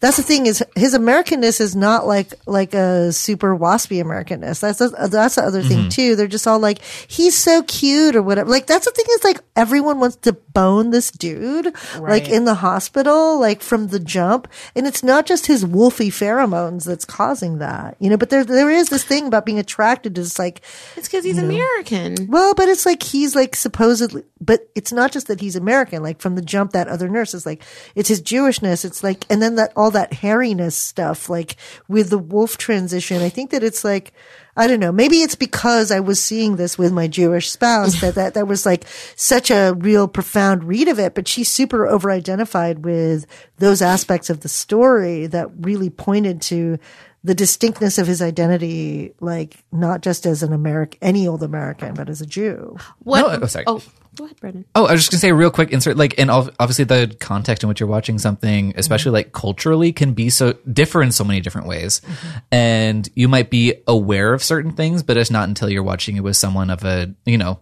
that's 0.00 0.18
the 0.18 0.22
thing 0.22 0.44
is 0.46 0.62
his 0.74 0.94
Americanness 0.94 1.60
is 1.60 1.74
not 1.74 2.06
like 2.06 2.34
like 2.46 2.74
a 2.74 3.12
super 3.12 3.56
waspy 3.56 4.02
Americanness. 4.02 4.60
That's 4.60 4.78
that's 4.78 5.36
the 5.36 5.42
other 5.42 5.62
thing 5.62 5.78
mm-hmm. 5.78 5.88
too. 5.88 6.16
They're 6.16 6.26
just 6.26 6.46
all 6.46 6.58
like 6.58 6.82
he's 6.82 7.34
so 7.34 7.62
cute 7.62 8.14
or 8.14 8.22
whatever. 8.22 8.50
Like 8.50 8.66
that's 8.66 8.84
the 8.84 8.90
thing 8.90 9.06
is 9.08 9.24
like 9.24 9.40
everyone 9.56 9.98
wants 9.98 10.16
to 10.16 10.32
bone 10.32 10.90
this 10.90 11.10
dude 11.10 11.74
like 11.98 12.28
in 12.28 12.44
the 12.44 12.54
hospital 12.54 13.40
like 13.40 13.62
from 13.62 13.88
the 13.88 13.98
jump, 13.98 14.48
and 14.74 14.86
it's 14.86 15.02
not 15.02 15.26
just 15.26 15.46
his 15.46 15.64
wolfy 15.64 16.08
pheromones 16.08 16.84
that's 16.84 17.04
causing 17.04 17.58
that, 17.58 17.96
you 17.98 18.10
know. 18.10 18.16
But 18.16 18.30
there 18.30 18.44
there 18.44 18.70
is 18.70 18.90
this 18.90 19.04
thing 19.04 19.26
about 19.26 19.46
being 19.46 19.58
attracted 19.58 20.14
to 20.14 20.20
this 20.20 20.38
like 20.38 20.60
It's 20.96 21.08
because 21.08 21.24
he's 21.24 21.38
American. 21.38 22.28
well, 22.28 22.54
but 22.54 22.68
it's 22.68 22.86
like 22.86 23.02
he's 23.02 23.34
like 23.34 23.56
supposedly, 23.56 24.22
but 24.40 24.68
it's 24.74 24.92
not 24.92 25.12
just 25.12 25.28
that 25.28 25.40
he's 25.40 25.56
American. 25.56 26.02
Like 26.02 26.20
from 26.20 26.34
the 26.34 26.42
jump, 26.42 26.72
that 26.72 26.88
other 26.88 27.08
nurse 27.08 27.34
is 27.34 27.46
like, 27.46 27.62
it's 27.94 28.08
his 28.08 28.22
Jewishness. 28.22 28.84
It's 28.84 29.02
like, 29.02 29.24
and 29.30 29.40
then 29.42 29.56
that 29.56 29.72
all 29.76 29.90
that 29.92 30.12
hairiness 30.12 30.72
stuff, 30.72 31.28
like 31.28 31.56
with 31.88 32.10
the 32.10 32.18
wolf 32.18 32.58
transition. 32.58 33.22
I 33.22 33.28
think 33.28 33.50
that 33.50 33.62
it's 33.62 33.84
like, 33.84 34.12
I 34.56 34.66
don't 34.66 34.80
know. 34.80 34.92
Maybe 34.92 35.18
it's 35.18 35.34
because 35.34 35.90
I 35.90 36.00
was 36.00 36.20
seeing 36.22 36.56
this 36.56 36.78
with 36.78 36.92
my 36.92 37.08
Jewish 37.08 37.50
spouse 37.50 38.00
that 38.00 38.14
that 38.14 38.34
that 38.34 38.48
was 38.48 38.64
like 38.64 38.86
such 39.14 39.50
a 39.50 39.74
real 39.76 40.08
profound 40.08 40.64
read 40.64 40.88
of 40.88 40.98
it. 40.98 41.14
But 41.14 41.28
she's 41.28 41.50
super 41.50 41.86
over 41.86 42.10
identified 42.10 42.84
with 42.84 43.26
those 43.58 43.82
aspects 43.82 44.30
of 44.30 44.40
the 44.40 44.48
story 44.48 45.26
that 45.26 45.50
really 45.58 45.90
pointed 45.90 46.40
to 46.42 46.78
the 47.22 47.34
distinctness 47.34 47.98
of 47.98 48.06
his 48.06 48.22
identity, 48.22 49.12
like 49.20 49.56
not 49.72 50.00
just 50.00 50.26
as 50.26 50.42
an 50.42 50.52
American, 50.52 50.98
any 51.02 51.26
old 51.26 51.42
American, 51.42 51.92
but 51.94 52.08
as 52.08 52.20
a 52.20 52.26
Jew. 52.26 52.76
What? 53.00 53.20
No, 53.20 53.40
oh, 53.42 53.46
sorry. 53.46 53.64
Oh, 53.66 53.82
go 54.16 54.24
ahead, 54.24 54.40
Brennan. 54.40 54.64
Oh, 54.74 54.86
I 54.86 54.92
was 54.92 55.02
just 55.02 55.10
gonna 55.10 55.20
say 55.20 55.32
real 55.32 55.50
quick 55.50 55.70
insert 55.70 55.96
like 55.96 56.18
and 56.18 56.30
obviously 56.30 56.84
the 56.84 57.14
context 57.20 57.62
in 57.62 57.68
which 57.68 57.80
you're 57.80 57.88
watching 57.88 58.18
something, 58.18 58.72
especially 58.76 59.10
mm-hmm. 59.10 59.14
like 59.14 59.32
culturally, 59.32 59.92
can 59.92 60.12
be 60.12 60.30
so 60.30 60.54
differ 60.72 61.02
in 61.02 61.12
so 61.12 61.24
many 61.24 61.40
different 61.40 61.66
ways, 61.66 62.00
mm-hmm. 62.00 62.38
and 62.50 63.08
you 63.14 63.28
might 63.28 63.50
be 63.50 63.74
aware 63.86 64.34
of 64.34 64.42
certain 64.42 64.72
things, 64.72 65.02
but 65.02 65.16
it's 65.16 65.30
not 65.30 65.48
until 65.48 65.70
you're 65.70 65.82
watching 65.82 66.16
it 66.16 66.22
with 66.22 66.36
someone 66.36 66.70
of 66.70 66.84
a 66.84 67.14
you 67.24 67.38
know 67.38 67.60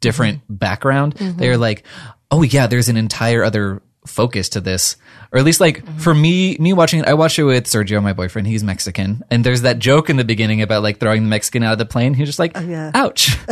different 0.00 0.38
mm-hmm. 0.38 0.54
background 0.54 1.14
that 1.14 1.44
you're 1.44 1.56
like, 1.56 1.84
oh 2.30 2.42
yeah, 2.42 2.66
there's 2.66 2.88
an 2.88 2.96
entire 2.96 3.42
other 3.42 3.82
focus 4.06 4.48
to 4.50 4.60
this 4.60 4.96
or 5.32 5.38
at 5.38 5.44
least 5.44 5.60
like 5.60 5.86
for 6.00 6.12
me 6.12 6.56
me 6.58 6.72
watching 6.72 6.98
it 7.00 7.06
i 7.06 7.14
watched 7.14 7.38
it 7.38 7.44
with 7.44 7.64
sergio 7.66 8.02
my 8.02 8.12
boyfriend 8.12 8.48
he's 8.48 8.64
mexican 8.64 9.22
and 9.30 9.44
there's 9.44 9.62
that 9.62 9.78
joke 9.78 10.10
in 10.10 10.16
the 10.16 10.24
beginning 10.24 10.60
about 10.60 10.82
like 10.82 10.98
throwing 10.98 11.22
the 11.22 11.28
mexican 11.28 11.62
out 11.62 11.72
of 11.72 11.78
the 11.78 11.86
plane 11.86 12.12
he's 12.12 12.26
just 12.26 12.40
like 12.40 12.52
yeah. 12.56 12.90
ouch 12.94 13.30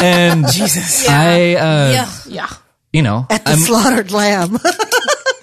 and 0.00 0.44
jesus 0.52 1.08
i 1.08 1.54
uh 1.54 1.90
Yeah. 1.92 2.10
Yeah. 2.26 2.48
you 2.92 3.02
know 3.02 3.26
At 3.30 3.44
the 3.44 3.50
I'm- 3.50 3.58
slaughtered 3.60 4.10
lamb. 4.10 4.58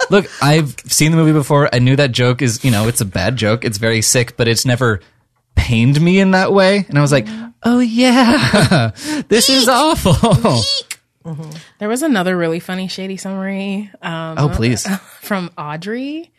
Look, 0.10 0.26
I've 0.44 0.76
seen 0.88 1.12
the 1.12 1.18
movie 1.18 1.32
before. 1.32 1.70
I 1.74 1.80
knew 1.80 1.96
that 1.96 2.12
joke 2.12 2.42
is, 2.42 2.66
you 2.66 2.72
know, 2.72 2.90
it's 2.90 3.00
a 3.00 3.06
bad 3.06 3.38
joke. 3.38 3.64
It's 3.64 3.78
very 3.78 4.02
sick, 4.02 4.36
but 4.36 4.50
it's 4.50 4.66
never 4.66 5.00
pained 5.56 6.02
me 6.02 6.20
in 6.20 6.32
that 6.32 6.52
way. 6.52 6.86
And 6.90 6.98
I 6.98 7.02
was 7.02 7.14
like, 7.14 7.28
oh 7.64 7.80
yeah, 7.80 8.92
this 9.30 9.50
is 9.50 9.70
awful. 9.70 10.60
There 11.80 11.90
was 11.90 12.02
another 12.02 12.36
really 12.38 12.60
funny 12.60 12.88
shady 12.88 13.18
summary 13.18 13.90
um, 14.02 14.36
Oh, 14.38 14.50
please. 14.54 14.88
from 15.22 15.52
Audrey. 15.58 16.32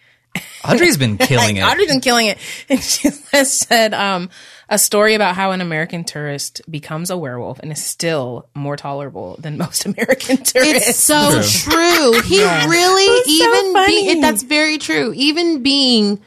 Audrey's 0.64 0.97
been 0.97 1.18
killing 1.30 1.57
it. 1.59 1.62
Audrey's 1.62 1.89
been 1.89 2.01
killing 2.01 2.26
it. 2.28 2.39
And 2.68 2.80
she 2.80 3.11
said 3.11 3.93
um, 3.95 4.30
a 4.68 4.78
story 4.78 5.14
about 5.14 5.35
how 5.35 5.51
an 5.53 5.61
American 5.61 6.05
tourist 6.05 6.62
becomes 6.70 7.11
a 7.11 7.16
werewolf 7.18 7.59
and 7.59 7.70
is 7.70 7.85
still 7.85 8.49
more 8.55 8.76
tolerable 8.76 9.37
than 9.41 9.59
most 9.59 9.85
American 9.85 10.39
tourists. 10.39 10.89
It's 10.89 10.99
so 10.99 11.43
true. 11.43 12.20
He 12.22 12.43
really 12.43 13.03
It's 13.05 13.39
so 13.39 13.45
even 13.61 13.72
funny. 13.74 14.03
be, 14.05 14.09
it, 14.18 14.20
that's 14.22 14.43
very 14.43 14.78
true. 14.78 15.12
Even 15.14 15.62
being 15.62 16.20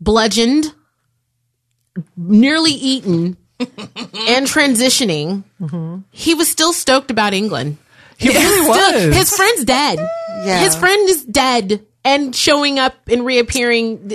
bludgeoned, 0.00 0.72
nearly 2.16 2.72
eaten, 2.72 3.36
and 3.60 4.46
transitioning, 4.46 5.44
he 6.10 6.34
was 6.34 6.48
still 6.48 6.72
stoked 6.72 7.10
about 7.10 7.32
England. 7.32 7.78
He 8.18 8.28
really 8.28 8.62
Still- 8.72 9.08
was. 9.08 9.16
his 9.16 9.36
friend's 9.36 9.64
dead. 9.64 9.98
Yeah. 10.44 10.60
His 10.60 10.74
friend 10.76 11.08
is 11.08 11.24
dead 11.24 11.84
and 12.04 12.34
showing 12.36 12.78
up 12.78 12.94
and 13.08 13.26
reappearing 13.26 14.12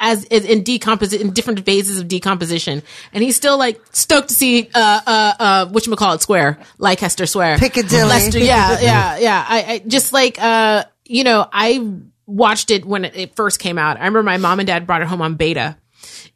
as 0.00 0.24
as- 0.26 0.44
in 0.44 0.62
decompos 0.62 1.18
in 1.18 1.32
different 1.32 1.64
phases 1.66 1.98
of 1.98 2.06
decomposition, 2.08 2.82
and 3.12 3.24
he's 3.24 3.34
still 3.36 3.58
like 3.58 3.80
stoked 3.92 4.28
to 4.28 4.34
see 4.34 4.70
uh 4.74 5.00
uh 5.06 5.32
uh 5.40 5.66
what 5.66 5.86
you 5.86 5.94
call 5.96 6.12
it 6.14 6.22
square 6.22 6.58
like 6.78 7.00
Hester 7.00 7.26
Square 7.26 7.58
Piccadilly. 7.58 8.04
Leicester, 8.08 8.38
yeah, 8.38 8.78
yeah, 8.80 9.18
yeah. 9.18 9.44
I, 9.48 9.64
I 9.74 9.78
just 9.80 10.12
like 10.12 10.40
uh 10.40 10.84
you 11.04 11.24
know 11.24 11.46
I 11.52 11.96
watched 12.26 12.70
it 12.70 12.84
when 12.84 13.04
it, 13.04 13.16
it 13.16 13.36
first 13.36 13.58
came 13.58 13.78
out. 13.78 13.96
I 13.96 14.00
remember 14.00 14.22
my 14.22 14.36
mom 14.38 14.60
and 14.60 14.66
dad 14.66 14.86
brought 14.86 15.02
it 15.02 15.08
home 15.08 15.20
on 15.20 15.34
beta. 15.34 15.76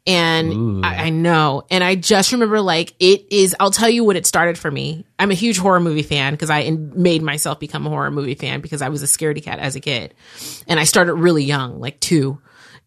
And 0.09 0.83
I, 0.83 1.05
I 1.05 1.09
know. 1.11 1.63
And 1.69 1.83
I 1.83 1.93
just 1.93 2.31
remember 2.31 2.61
like 2.61 2.93
it 2.99 3.31
is, 3.31 3.55
I'll 3.59 3.69
tell 3.69 3.89
you 3.89 4.03
what 4.03 4.15
it 4.15 4.25
started 4.25 4.57
for 4.57 4.71
me. 4.71 5.05
I'm 5.19 5.29
a 5.29 5.35
huge 5.35 5.59
horror 5.59 5.79
movie 5.79 6.01
fan 6.01 6.33
because 6.33 6.49
I 6.49 6.59
in- 6.61 6.93
made 6.95 7.21
myself 7.21 7.59
become 7.59 7.85
a 7.85 7.89
horror 7.89 8.09
movie 8.09 8.33
fan 8.33 8.61
because 8.61 8.81
I 8.81 8.89
was 8.89 9.03
a 9.03 9.05
scaredy 9.05 9.43
cat 9.43 9.59
as 9.59 9.75
a 9.75 9.79
kid. 9.79 10.15
And 10.67 10.79
I 10.79 10.85
started 10.85 11.13
really 11.13 11.43
young, 11.43 11.79
like 11.79 11.99
two. 11.99 12.41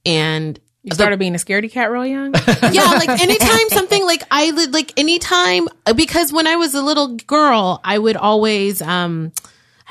And 0.04 0.58
you 0.82 0.92
started 0.94 1.20
being 1.20 1.36
a 1.36 1.38
scaredy 1.38 1.70
cat 1.70 1.92
real 1.92 2.04
young. 2.04 2.34
yeah, 2.72 2.90
like 2.90 3.08
anytime 3.08 3.68
something 3.68 4.04
like 4.04 4.24
I 4.32 4.50
like 4.50 4.98
anytime 4.98 5.68
because 5.94 6.32
when 6.32 6.48
I 6.48 6.56
was 6.56 6.74
a 6.74 6.82
little 6.82 7.16
girl, 7.18 7.80
I 7.84 7.96
would 7.98 8.16
always 8.16 8.82
um 8.82 9.30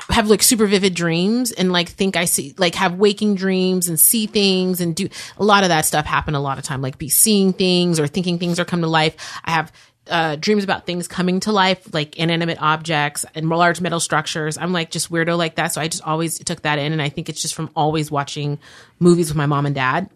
have 0.10 0.30
like 0.30 0.42
super 0.42 0.66
vivid 0.66 0.94
dreams 0.94 1.52
and 1.52 1.72
like 1.72 1.90
think 1.90 2.16
I 2.16 2.26
see 2.26 2.54
like 2.58 2.76
have 2.76 2.96
waking 2.96 3.36
dreams 3.36 3.90
and 3.90 4.00
see 4.00 4.28
things 4.28 4.82
and 4.82 4.96
do 4.96 5.10
a 5.38 5.44
lot 5.44 5.64
of 5.64 5.70
that 5.70 5.86
stuff 5.86 6.06
happen 6.06 6.34
a 6.36 6.40
lot 6.40 6.58
of 6.58 6.64
time 6.64 6.82
like 6.82 6.98
be 6.98 7.10
seeing 7.10 7.54
things 7.54 8.00
or 8.00 8.08
thinking 8.08 8.40
things 8.40 8.60
are 8.60 8.66
come 8.66 8.82
to 8.82 8.88
life. 8.88 9.16
I 9.44 9.52
have 9.52 9.72
uh, 10.08 10.36
dreams 10.36 10.64
about 10.64 10.86
things 10.86 11.08
coming 11.08 11.40
to 11.42 11.52
life, 11.52 11.94
like 11.94 12.18
inanimate 12.18 12.62
objects 12.62 13.26
and 13.36 13.50
large 13.50 13.82
metal 13.82 14.00
structures. 14.00 14.58
I'm 14.58 14.74
like 14.74 14.92
just 14.92 15.12
weirdo 15.12 15.38
like 15.38 15.56
that. 15.56 15.74
So 15.74 15.82
I 15.82 15.88
just 15.88 16.04
always 16.04 16.40
took 16.40 16.62
that 16.64 16.80
in. 16.80 16.92
And 16.92 17.02
I 17.02 17.10
think 17.10 17.30
it's 17.30 17.42
just 17.42 17.54
from 17.54 17.70
always 17.76 18.10
watching 18.10 18.60
movies 19.00 19.30
with 19.30 19.38
my 19.38 19.46
mom 19.46 19.66
and 19.66 19.76
dad. 19.76 20.10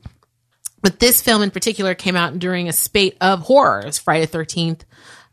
But 0.81 0.99
this 0.99 1.21
film 1.21 1.41
in 1.41 1.51
particular 1.51 1.95
came 1.95 2.15
out 2.15 2.37
during 2.37 2.67
a 2.67 2.73
spate 2.73 3.17
of 3.21 3.39
horrors, 3.39 3.97
Friday 3.97 4.25
the 4.25 4.37
13th 4.37 4.81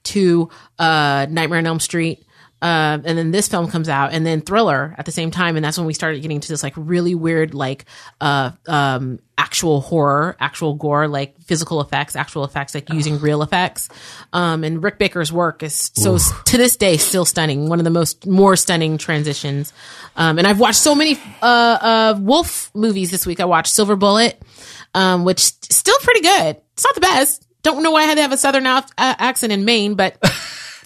to 0.04 0.48
uh, 0.78 1.26
Nightmare 1.28 1.58
on 1.58 1.66
Elm 1.66 1.80
Street. 1.80 2.24
Uh, 2.62 2.98
and 3.04 3.18
then 3.18 3.30
this 3.32 3.48
film 3.48 3.68
comes 3.68 3.88
out 3.88 4.12
and 4.12 4.24
then 4.24 4.40
Thriller 4.40 4.94
at 4.96 5.04
the 5.04 5.12
same 5.12 5.30
time. 5.30 5.56
And 5.56 5.64
that's 5.64 5.76
when 5.76 5.86
we 5.86 5.92
started 5.94 6.22
getting 6.22 6.40
to 6.40 6.48
this 6.48 6.62
like 6.62 6.74
really 6.76 7.14
weird, 7.14 7.52
like, 7.54 7.84
uh, 8.20 8.52
um, 8.68 9.18
actual 9.36 9.80
horror, 9.80 10.36
actual 10.38 10.74
gore, 10.74 11.08
like 11.08 11.38
physical 11.40 11.80
effects, 11.80 12.14
actual 12.14 12.44
effects, 12.44 12.74
like 12.74 12.88
using 12.90 13.18
real 13.18 13.42
effects. 13.42 13.88
Um, 14.32 14.62
and 14.62 14.82
Rick 14.82 14.98
Baker's 14.98 15.32
work 15.32 15.62
is 15.64 15.90
so 15.94 16.16
to 16.18 16.56
this 16.56 16.76
day 16.76 16.96
still 16.96 17.24
stunning. 17.24 17.68
One 17.68 17.80
of 17.80 17.84
the 17.84 17.90
most 17.90 18.26
more 18.26 18.54
stunning 18.54 18.96
transitions. 18.96 19.72
Um, 20.16 20.38
and 20.38 20.46
I've 20.46 20.60
watched 20.60 20.78
so 20.78 20.94
many, 20.94 21.18
uh, 21.42 21.44
uh, 21.44 22.18
wolf 22.20 22.70
movies 22.74 23.10
this 23.10 23.26
week. 23.26 23.40
I 23.40 23.44
watched 23.44 23.72
Silver 23.72 23.96
Bullet 23.96 24.40
um, 24.94 25.24
which 25.24 25.40
still 25.40 25.98
pretty 26.00 26.20
good. 26.20 26.56
It's 26.74 26.84
not 26.84 26.94
the 26.94 27.00
best. 27.00 27.46
Don't 27.62 27.82
know 27.82 27.92
why 27.92 28.02
I 28.02 28.06
had 28.06 28.16
to 28.16 28.22
have 28.22 28.32
a 28.32 28.36
southern 28.36 28.66
uh, 28.66 28.82
accent 28.96 29.52
in 29.52 29.64
Maine, 29.64 29.94
but 29.94 30.18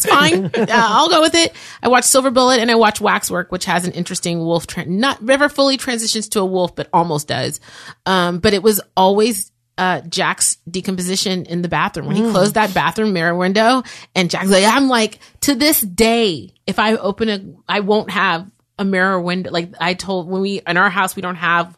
fine. 0.06 0.46
uh, 0.54 0.66
I'll 0.68 1.08
go 1.08 1.20
with 1.20 1.34
it. 1.34 1.52
I 1.82 1.88
watched 1.88 2.06
Silver 2.06 2.30
Bullet 2.30 2.60
and 2.60 2.70
I 2.70 2.74
watched 2.74 3.00
Waxwork, 3.00 3.52
which 3.52 3.64
has 3.64 3.86
an 3.86 3.92
interesting 3.92 4.38
wolf. 4.38 4.66
Tra- 4.66 4.86
not 4.86 5.22
never 5.22 5.48
fully 5.48 5.76
transitions 5.76 6.28
to 6.30 6.40
a 6.40 6.46
wolf, 6.46 6.74
but 6.74 6.88
almost 6.92 7.28
does. 7.28 7.60
Um, 8.04 8.38
but 8.38 8.54
it 8.54 8.62
was 8.62 8.80
always 8.96 9.52
uh, 9.78 10.00
Jack's 10.02 10.56
decomposition 10.70 11.44
in 11.44 11.62
the 11.62 11.68
bathroom 11.68 12.06
when 12.06 12.16
he 12.16 12.22
closed 12.22 12.54
that 12.54 12.72
bathroom 12.72 13.12
mirror 13.12 13.34
window, 13.34 13.82
and 14.14 14.30
Jack's 14.30 14.48
like, 14.48 14.64
I'm 14.64 14.88
like, 14.88 15.18
to 15.42 15.54
this 15.54 15.80
day, 15.80 16.54
if 16.66 16.78
I 16.78 16.96
open 16.96 17.28
a, 17.28 17.44
I 17.68 17.80
won't 17.80 18.10
have 18.10 18.50
a 18.78 18.84
mirror 18.84 19.20
window. 19.20 19.50
Like 19.50 19.74
I 19.80 19.94
told 19.94 20.28
when 20.28 20.40
we 20.40 20.62
in 20.66 20.76
our 20.76 20.90
house, 20.90 21.16
we 21.16 21.22
don't 21.22 21.36
have 21.36 21.76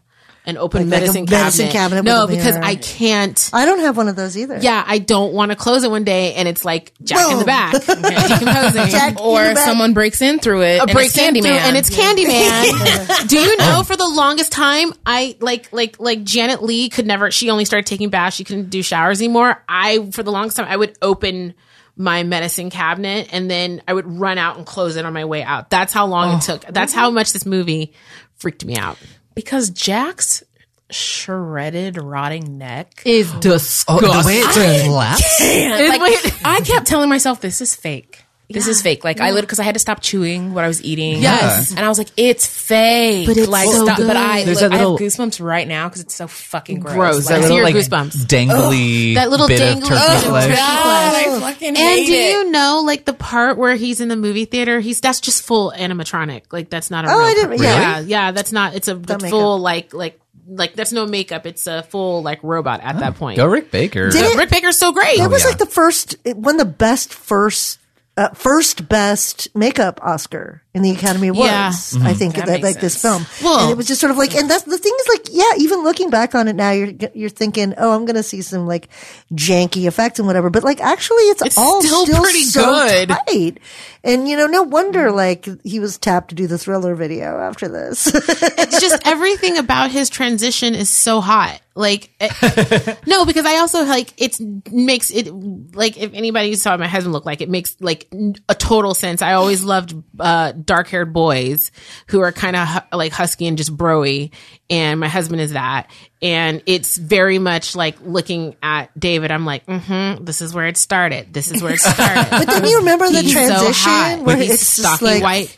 an 0.48 0.56
open 0.56 0.90
Like- 0.90 1.00
like 1.00 1.00
a 1.00 1.04
medicine, 1.04 1.26
medicine 1.28 1.66
cabinet. 1.68 2.02
cabinet 2.02 2.04
No, 2.04 2.26
because. 2.26 2.56
I 2.56 2.74
can't. 2.74 3.50
I 3.52 3.66
don't 3.66 3.80
have 3.80 3.96
one 3.96 4.08
of 4.08 4.16
those 4.16 4.36
either. 4.36 4.58
Yeah, 4.60 4.82
I 4.86 4.98
don't 4.98 5.32
want 5.32 5.52
to 5.52 5.56
close 5.56 5.84
it 5.84 5.90
one 5.90 6.04
day 6.04 6.34
and 6.34 6.48
it's 6.48 6.64
like 6.64 6.92
Jack 7.02 7.30
in 7.30 7.38
the 7.38 7.44
back, 7.44 7.72
decomposing. 7.86 8.88
Jack 8.88 9.20
or 9.20 9.46
the 9.46 9.54
back. 9.54 9.64
someone 9.64 9.92
breaks 9.92 10.22
in 10.22 10.38
through 10.38 10.62
it. 10.62 10.78
a 10.78 10.82
and 10.82 10.90
break 10.92 11.06
it's 11.06 11.16
Candyman. 11.16 11.42
through 11.42 11.50
and 11.52 11.76
it's 11.76 11.90
Candyman. 11.90 13.28
Do 13.28 13.38
you 13.38 13.56
know 13.58 13.82
for 13.84 13.96
the 13.96 14.08
longest 14.08 14.50
time 14.50 14.92
I 15.04 15.36
like 15.40 15.72
like 15.72 16.00
like 16.00 16.24
Janet 16.24 16.62
Leigh 16.62 16.88
could 16.88 17.06
never 17.06 17.30
she 17.30 17.50
only 17.50 17.64
started 17.64 17.86
taking 17.86 18.08
baths, 18.08 18.36
she 18.36 18.44
couldn't 18.44 18.70
do 18.70 18.82
showers 18.82 19.20
anymore. 19.20 19.62
I 19.68 20.10
for 20.12 20.22
the 20.22 20.32
longest 20.32 20.56
time 20.56 20.66
I 20.68 20.76
would 20.76 20.96
open 21.02 21.54
my 21.96 22.22
medicine 22.22 22.70
cabinet 22.70 23.28
and 23.32 23.50
then 23.50 23.82
I 23.86 23.92
would 23.92 24.06
run 24.06 24.38
out 24.38 24.56
and 24.56 24.64
close 24.64 24.96
it 24.96 25.04
on 25.04 25.12
my 25.12 25.24
way 25.24 25.42
out. 25.42 25.68
That's 25.68 25.92
how 25.92 26.06
long 26.06 26.36
it 26.36 26.48
oh. 26.48 26.56
took. 26.56 26.72
That's 26.72 26.92
how 26.92 27.10
much 27.10 27.32
this 27.32 27.44
movie 27.44 27.92
freaked 28.36 28.64
me 28.64 28.76
out. 28.76 28.96
Because 29.38 29.70
Jack's 29.70 30.42
shredded, 30.90 31.96
rotting 31.96 32.58
neck. 32.58 33.02
Is 33.04 33.30
Oh, 33.32 33.38
disgusting. 33.38 34.08
the 34.10 34.22
way 34.26 34.40
it 34.40 34.84
collapsed. 34.84 35.40
like. 35.40 36.44
I 36.44 36.60
kept 36.60 36.86
telling 36.88 37.08
myself, 37.08 37.40
"This 37.40 37.60
is 37.60 37.72
fake. 37.76 38.24
This 38.50 38.66
is 38.66 38.80
fake." 38.82 39.04
Like 39.04 39.20
I 39.20 39.26
literally 39.26 39.42
because 39.42 39.60
I 39.60 39.64
had 39.64 39.74
to 39.74 39.78
stop 39.78 40.00
chewing 40.00 40.54
what 40.54 40.64
I 40.64 40.68
was 40.68 40.82
eating. 40.82 41.20
Yes. 41.22 41.70
and 41.70 41.80
I 41.80 41.88
was 41.88 41.98
like, 41.98 42.08
"It's 42.16 42.46
fake." 42.46 43.26
But 43.26 43.36
it's 43.36 43.48
like, 43.48 43.66
so 43.66 43.84
stop. 43.84 43.96
good. 43.98 44.06
But 44.06 44.16
I, 44.16 44.44
There's 44.44 44.60
like, 44.62 44.70
that 44.70 44.76
I 44.76 44.80
have 44.80 44.88
goosebumps 44.98 45.44
right 45.44 45.68
now 45.68 45.88
because 45.88 46.00
it's 46.02 46.14
so 46.14 46.26
fucking 46.26 46.80
gross. 46.80 46.94
Gross. 46.94 47.26
Like, 47.26 47.34
I 47.36 47.40
That 47.40 47.48
little 47.48 47.62
like 47.64 47.74
goosebumps. 47.74 48.26
dangly 48.26 49.14
That 49.14 49.30
little 49.30 49.48
bit 49.48 49.60
dangly 49.60 49.82
of 49.82 49.88
turkey 49.88 49.98
bit 49.98 50.16
of 50.16 50.22
flesh. 50.30 50.56
God. 50.56 51.14
I 51.14 51.40
fucking 51.40 51.68
And 51.68 51.76
hate 51.76 52.06
do 52.06 52.12
it. 52.12 52.30
you 52.30 52.50
know, 52.50 52.82
like 52.84 53.04
the 53.04 53.12
part 53.14 53.58
where 53.58 53.74
he's 53.74 54.00
in 54.00 54.08
the 54.08 54.16
movie 54.16 54.44
theater? 54.44 54.80
He's 54.80 55.00
that's 55.00 55.20
just 55.20 55.42
full 55.44 55.72
animatronic. 55.76 56.52
Like 56.52 56.70
that's 56.70 56.90
not 56.90 57.04
a 57.04 57.08
Oh, 57.10 57.18
real. 57.18 57.26
I 57.26 57.34
didn't- 57.34 57.48
part. 57.50 57.60
yeah. 57.60 57.98
yeah, 57.98 58.00
yeah. 58.00 58.30
That's 58.32 58.52
not. 58.52 58.74
It's 58.74 58.88
a 58.88 58.94
makeup. 58.96 59.22
full 59.28 59.58
like 59.58 59.92
like 59.92 60.18
like 60.50 60.72
that's 60.74 60.92
no 60.92 61.04
makeup. 61.06 61.44
It's 61.46 61.66
a 61.66 61.82
full 61.82 62.22
like 62.22 62.42
robot 62.42 62.80
at 62.82 63.00
that 63.00 63.16
point. 63.16 63.36
Go 63.36 63.46
Rick 63.46 63.70
Baker. 63.70 64.10
Did 64.10 64.24
it- 64.24 64.38
Rick 64.38 64.48
Baker's 64.50 64.78
so 64.78 64.92
great. 64.92 65.18
It 65.18 65.28
was 65.28 65.44
oh, 65.44 65.48
yeah. 65.48 65.50
like 65.50 65.58
the 65.58 65.66
first, 65.66 66.16
one 66.24 66.42
won 66.42 66.56
the 66.56 66.64
best 66.64 67.12
first, 67.12 67.78
uh, 68.18 68.30
first 68.34 68.88
best 68.88 69.48
makeup 69.54 70.00
Oscar 70.02 70.60
in 70.74 70.82
the 70.82 70.90
Academy 70.90 71.28
Awards. 71.28 71.94
Yeah. 71.96 72.08
I 72.08 72.14
think 72.14 72.34
That 72.34 72.46
that, 72.46 72.52
makes 72.60 72.64
like 72.64 72.80
this 72.80 73.00
film, 73.00 73.24
Well- 73.42 73.60
and 73.60 73.70
it 73.70 73.76
was 73.76 73.86
just 73.86 74.00
sort 74.00 74.10
of 74.10 74.16
like, 74.18 74.34
and 74.34 74.50
that's 74.50 74.64
the 74.64 74.76
thing 74.76 74.92
is 75.00 75.08
like, 75.08 75.26
yeah, 75.30 75.52
even 75.58 75.82
looking 75.84 76.10
back 76.10 76.34
on 76.34 76.48
it 76.48 76.56
now, 76.56 76.70
you're 76.72 76.92
you're 77.14 77.30
thinking, 77.30 77.74
oh, 77.78 77.92
I'm 77.94 78.04
gonna 78.06 78.22
see 78.22 78.42
some 78.42 78.66
like 78.66 78.88
janky 79.32 79.86
effects 79.86 80.18
and 80.18 80.26
whatever, 80.26 80.50
but 80.50 80.64
like 80.64 80.80
actually, 80.80 81.22
it's, 81.30 81.42
It's 81.42 81.56
all 81.58 81.80
still 81.80 82.04
still, 82.06 82.22
pretty 82.22 82.42
so 82.42 82.64
good. 82.64 83.08
tight. 83.08 83.60
And 84.04 84.28
you 84.28 84.36
know, 84.36 84.46
no 84.46 84.62
wonder 84.64 85.10
like 85.12 85.46
he 85.64 85.80
was 85.80 85.96
tapped 85.98 86.30
to 86.30 86.34
do 86.34 86.46
the 86.46 86.58
thriller 86.58 86.94
video 86.94 87.38
after 87.38 87.68
this. 87.68 88.06
it's 88.14 88.80
just 88.80 89.00
everything 89.06 89.58
about 89.58 89.90
his 89.90 90.10
transition 90.10 90.74
is 90.74 90.90
so 90.90 91.20
hot. 91.20 91.60
Like, 91.78 92.10
eh, 92.18 92.94
no, 93.06 93.24
because 93.24 93.46
I 93.46 93.58
also 93.58 93.84
like 93.84 94.12
it 94.20 94.36
makes 94.72 95.12
it 95.12 95.28
like 95.76 95.96
if 95.96 96.12
anybody 96.12 96.56
saw 96.56 96.76
my 96.76 96.88
husband 96.88 97.12
look 97.12 97.24
like, 97.24 97.40
it 97.40 97.48
makes 97.48 97.76
like 97.78 98.08
a 98.48 98.54
total 98.56 98.94
sense. 98.94 99.22
I 99.22 99.34
always 99.34 99.62
loved 99.62 99.94
uh, 100.18 100.52
dark 100.52 100.88
haired 100.88 101.12
boys 101.12 101.70
who 102.08 102.20
are 102.20 102.32
kind 102.32 102.56
of 102.56 102.66
hu- 102.66 102.96
like 102.96 103.12
husky 103.12 103.46
and 103.46 103.56
just 103.56 103.76
broy, 103.76 104.32
and 104.68 104.98
my 104.98 105.06
husband 105.06 105.40
is 105.40 105.52
that. 105.52 105.88
And 106.20 106.64
it's 106.66 106.96
very 106.96 107.38
much 107.38 107.76
like 107.76 107.96
looking 108.02 108.56
at 108.60 108.90
David. 108.98 109.30
I'm 109.30 109.46
like, 109.46 109.64
mm-hmm, 109.66 110.24
this 110.24 110.42
is 110.42 110.52
where 110.52 110.66
it 110.66 110.76
started. 110.76 111.32
This 111.32 111.52
is 111.52 111.62
where 111.62 111.74
it 111.74 111.78
started. 111.80 112.26
but 112.28 112.46
then 112.48 112.64
you 112.64 112.78
remember 112.78 113.08
the 113.08 113.22
He's 113.22 113.32
so 113.34 113.38
transition 113.46 113.92
hot. 113.92 114.22
where 114.24 114.36
he's 114.36 114.54
it's 114.54 114.66
stocky 114.66 115.04
like, 115.04 115.22
white 115.22 115.56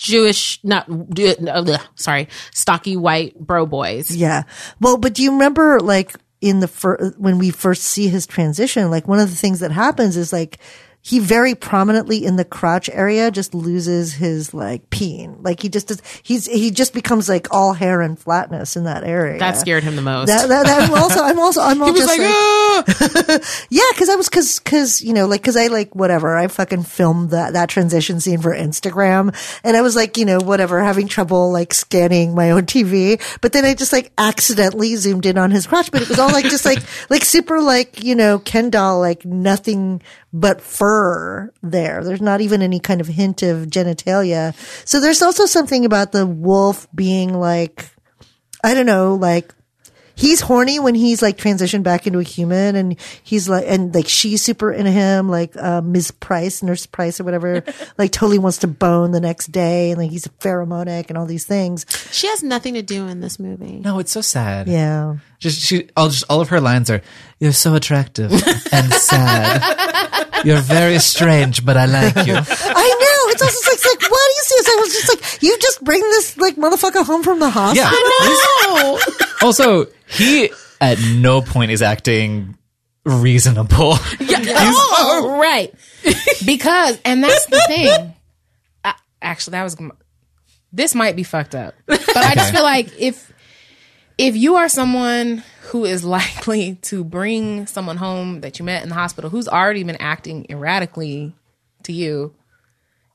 Jewish, 0.00 0.60
not 0.64 0.88
sorry, 1.94 2.28
stocky 2.52 2.96
white 2.96 3.38
bro 3.38 3.66
boys. 3.66 4.14
Yeah. 4.14 4.44
Well, 4.80 4.96
but 4.96 5.14
do 5.14 5.22
you 5.22 5.32
remember 5.32 5.78
like 5.80 6.14
in 6.40 6.60
the 6.60 6.68
fir- 6.68 7.12
when 7.18 7.38
we 7.38 7.50
first 7.50 7.82
see 7.82 8.08
his 8.08 8.26
transition, 8.26 8.90
like 8.90 9.06
one 9.06 9.20
of 9.20 9.30
the 9.30 9.36
things 9.36 9.60
that 9.60 9.70
happens 9.70 10.16
is 10.16 10.32
like 10.32 10.58
he 11.02 11.18
very 11.18 11.54
prominently 11.54 12.24
in 12.24 12.36
the 12.36 12.44
crotch 12.44 12.88
area 12.92 13.30
just 13.30 13.54
loses 13.54 14.14
his 14.14 14.52
like 14.52 14.90
peen. 14.90 15.36
Like 15.42 15.60
he 15.62 15.68
just 15.68 15.88
does, 15.88 16.02
he's, 16.22 16.46
he 16.46 16.70
just 16.70 16.92
becomes 16.92 17.28
like 17.28 17.48
all 17.50 17.72
hair 17.72 18.00
and 18.00 18.18
flatness 18.18 18.76
in 18.76 18.84
that 18.84 19.04
area. 19.04 19.38
That 19.38 19.56
scared 19.56 19.82
him 19.82 19.96
the 19.96 20.02
most. 20.02 20.28
That, 20.28 20.48
that, 20.48 20.66
that- 20.66 20.90
also, 20.90 21.22
I'm 21.22 21.38
also, 21.38 21.60
I'm 21.62 21.82
all 21.82 21.92
just 21.94 22.06
like, 22.06 22.18
like, 22.18 22.28
"Ah!" 22.30 23.66
yeah, 23.70 23.82
because 23.92 24.08
I 24.08 24.14
was 24.14 24.28
because 24.28 24.58
because 24.58 25.02
you 25.02 25.12
know 25.12 25.26
like 25.26 25.40
because 25.42 25.56
I 25.56 25.66
like 25.66 25.94
whatever 25.94 26.36
I 26.36 26.48
fucking 26.48 26.84
filmed 26.84 27.30
that 27.30 27.52
that 27.54 27.68
transition 27.68 28.20
scene 28.20 28.40
for 28.40 28.54
Instagram 28.54 29.34
and 29.64 29.76
I 29.76 29.82
was 29.82 29.96
like 29.96 30.16
you 30.16 30.24
know 30.24 30.38
whatever 30.38 30.80
having 30.82 31.08
trouble 31.08 31.52
like 31.52 31.74
scanning 31.74 32.34
my 32.34 32.50
own 32.50 32.62
TV 32.66 33.20
but 33.40 33.52
then 33.52 33.64
I 33.64 33.74
just 33.74 33.92
like 33.92 34.12
accidentally 34.18 34.96
zoomed 34.96 35.26
in 35.26 35.36
on 35.38 35.50
his 35.50 35.66
crotch 35.66 35.90
but 35.90 36.02
it 36.02 36.08
was 36.08 36.18
all 36.18 36.30
like 36.30 36.44
just 36.44 36.64
like 36.64 36.78
like 37.10 37.24
super 37.24 37.60
like 37.60 38.02
you 38.02 38.14
know 38.14 38.38
Ken 38.38 38.70
doll 38.70 39.00
like 39.00 39.24
nothing 39.24 40.00
but 40.32 40.60
fur 40.60 40.90
there. 41.62 42.04
There's 42.04 42.20
not 42.20 42.40
even 42.40 42.62
any 42.62 42.80
kind 42.80 43.00
of 43.00 43.06
hint 43.06 43.42
of 43.42 43.66
genitalia. 43.66 44.54
So 44.86 45.00
there's 45.00 45.22
also 45.22 45.46
something 45.46 45.84
about 45.84 46.12
the 46.12 46.26
wolf 46.26 46.86
being 46.94 47.34
like 47.34 47.86
I 48.62 48.74
don't 48.74 48.86
know 48.86 49.14
like 49.14 49.54
he's 50.20 50.40
horny 50.40 50.78
when 50.78 50.94
he's 50.94 51.22
like 51.22 51.38
transitioned 51.38 51.82
back 51.82 52.06
into 52.06 52.18
a 52.18 52.22
human 52.22 52.76
and 52.76 52.96
he's 53.22 53.48
like 53.48 53.64
and 53.66 53.94
like 53.94 54.06
she's 54.06 54.42
super 54.42 54.70
into 54.70 54.90
him 54.90 55.30
like 55.30 55.56
uh, 55.56 55.80
ms 55.80 56.10
price 56.10 56.62
nurse 56.62 56.84
price 56.84 57.20
or 57.20 57.24
whatever 57.24 57.64
like 57.98 58.12
totally 58.12 58.38
wants 58.38 58.58
to 58.58 58.66
bone 58.68 59.12
the 59.12 59.20
next 59.20 59.46
day 59.46 59.90
and 59.90 59.98
like 59.98 60.10
he's 60.10 60.26
pheromonic 60.40 61.08
and 61.08 61.16
all 61.16 61.24
these 61.24 61.46
things 61.46 61.86
she 62.12 62.26
has 62.26 62.42
nothing 62.42 62.74
to 62.74 62.82
do 62.82 63.06
in 63.06 63.20
this 63.20 63.38
movie. 63.38 63.80
No, 63.80 63.98
it's 63.98 64.12
so 64.12 64.20
sad. 64.20 64.68
yeah 64.68 65.16
Just 65.40 65.60
she, 65.60 65.88
all 65.96 66.08
just 66.08 66.24
all 66.28 66.40
of 66.40 66.50
her 66.50 66.60
lines 66.60 66.90
are, 66.90 67.00
"You're 67.40 67.52
so 67.52 67.74
attractive 67.74 68.30
and 68.30 68.92
sad. 68.92 70.44
You're 70.44 70.60
very 70.60 70.98
strange, 70.98 71.64
but 71.64 71.76
I 71.76 71.86
like 71.86 72.14
you." 72.26 72.34
i 72.34 72.86
know 73.00 73.32
it's 73.32 73.42
also 73.42 73.52
just 73.52 73.66
like, 73.66 73.74
it's 73.74 73.86
like 73.86 74.10
what 74.10 74.20
do 74.28 74.34
you 74.36 74.42
see 74.42 74.54
it's 74.54 74.68
like, 74.68 74.76
I 74.76 74.80
was 74.80 74.92
just 74.92 75.08
like 75.08 75.42
you 75.42 75.58
just 75.58 75.82
bring 75.84 76.00
this 76.00 76.36
like 76.36 76.56
motherfucker 76.56 77.04
home 77.06 77.22
from 77.22 77.38
the 77.40 77.48
hospital 77.50 78.98
Yeah. 78.98 78.98
Also, 79.42 79.86
he 80.06 80.50
at 80.80 80.98
no 81.16 81.40
point 81.40 81.70
is 81.70 81.80
acting 81.82 82.56
reasonable. 83.04 83.94
Yeah. 84.20 84.38
Oh, 85.02 85.38
right. 85.40 85.74
because, 86.44 86.98
and 87.04 87.24
that's 87.24 87.46
the 87.46 87.62
thing. 87.66 88.14
I, 88.84 88.94
actually, 89.22 89.52
that 89.52 89.62
was. 89.64 89.76
This 90.72 90.94
might 90.94 91.16
be 91.16 91.22
fucked 91.22 91.54
up, 91.54 91.74
but 91.86 92.16
I 92.16 92.34
just 92.34 92.52
feel 92.52 92.62
like 92.62 92.90
if 92.98 93.32
if 94.20 94.36
you 94.36 94.56
are 94.56 94.68
someone 94.68 95.42
who 95.62 95.84
is 95.84 96.04
likely 96.18 96.74
to 96.82 97.02
bring 97.02 97.66
someone 97.66 97.96
home 97.96 98.42
that 98.42 98.58
you 98.58 98.64
met 98.64 98.82
in 98.82 98.90
the 98.90 98.94
hospital 98.94 99.30
who's 99.30 99.48
already 99.48 99.82
been 99.82 99.96
acting 99.96 100.46
erratically 100.50 101.34
to 101.84 101.92
you. 101.92 102.34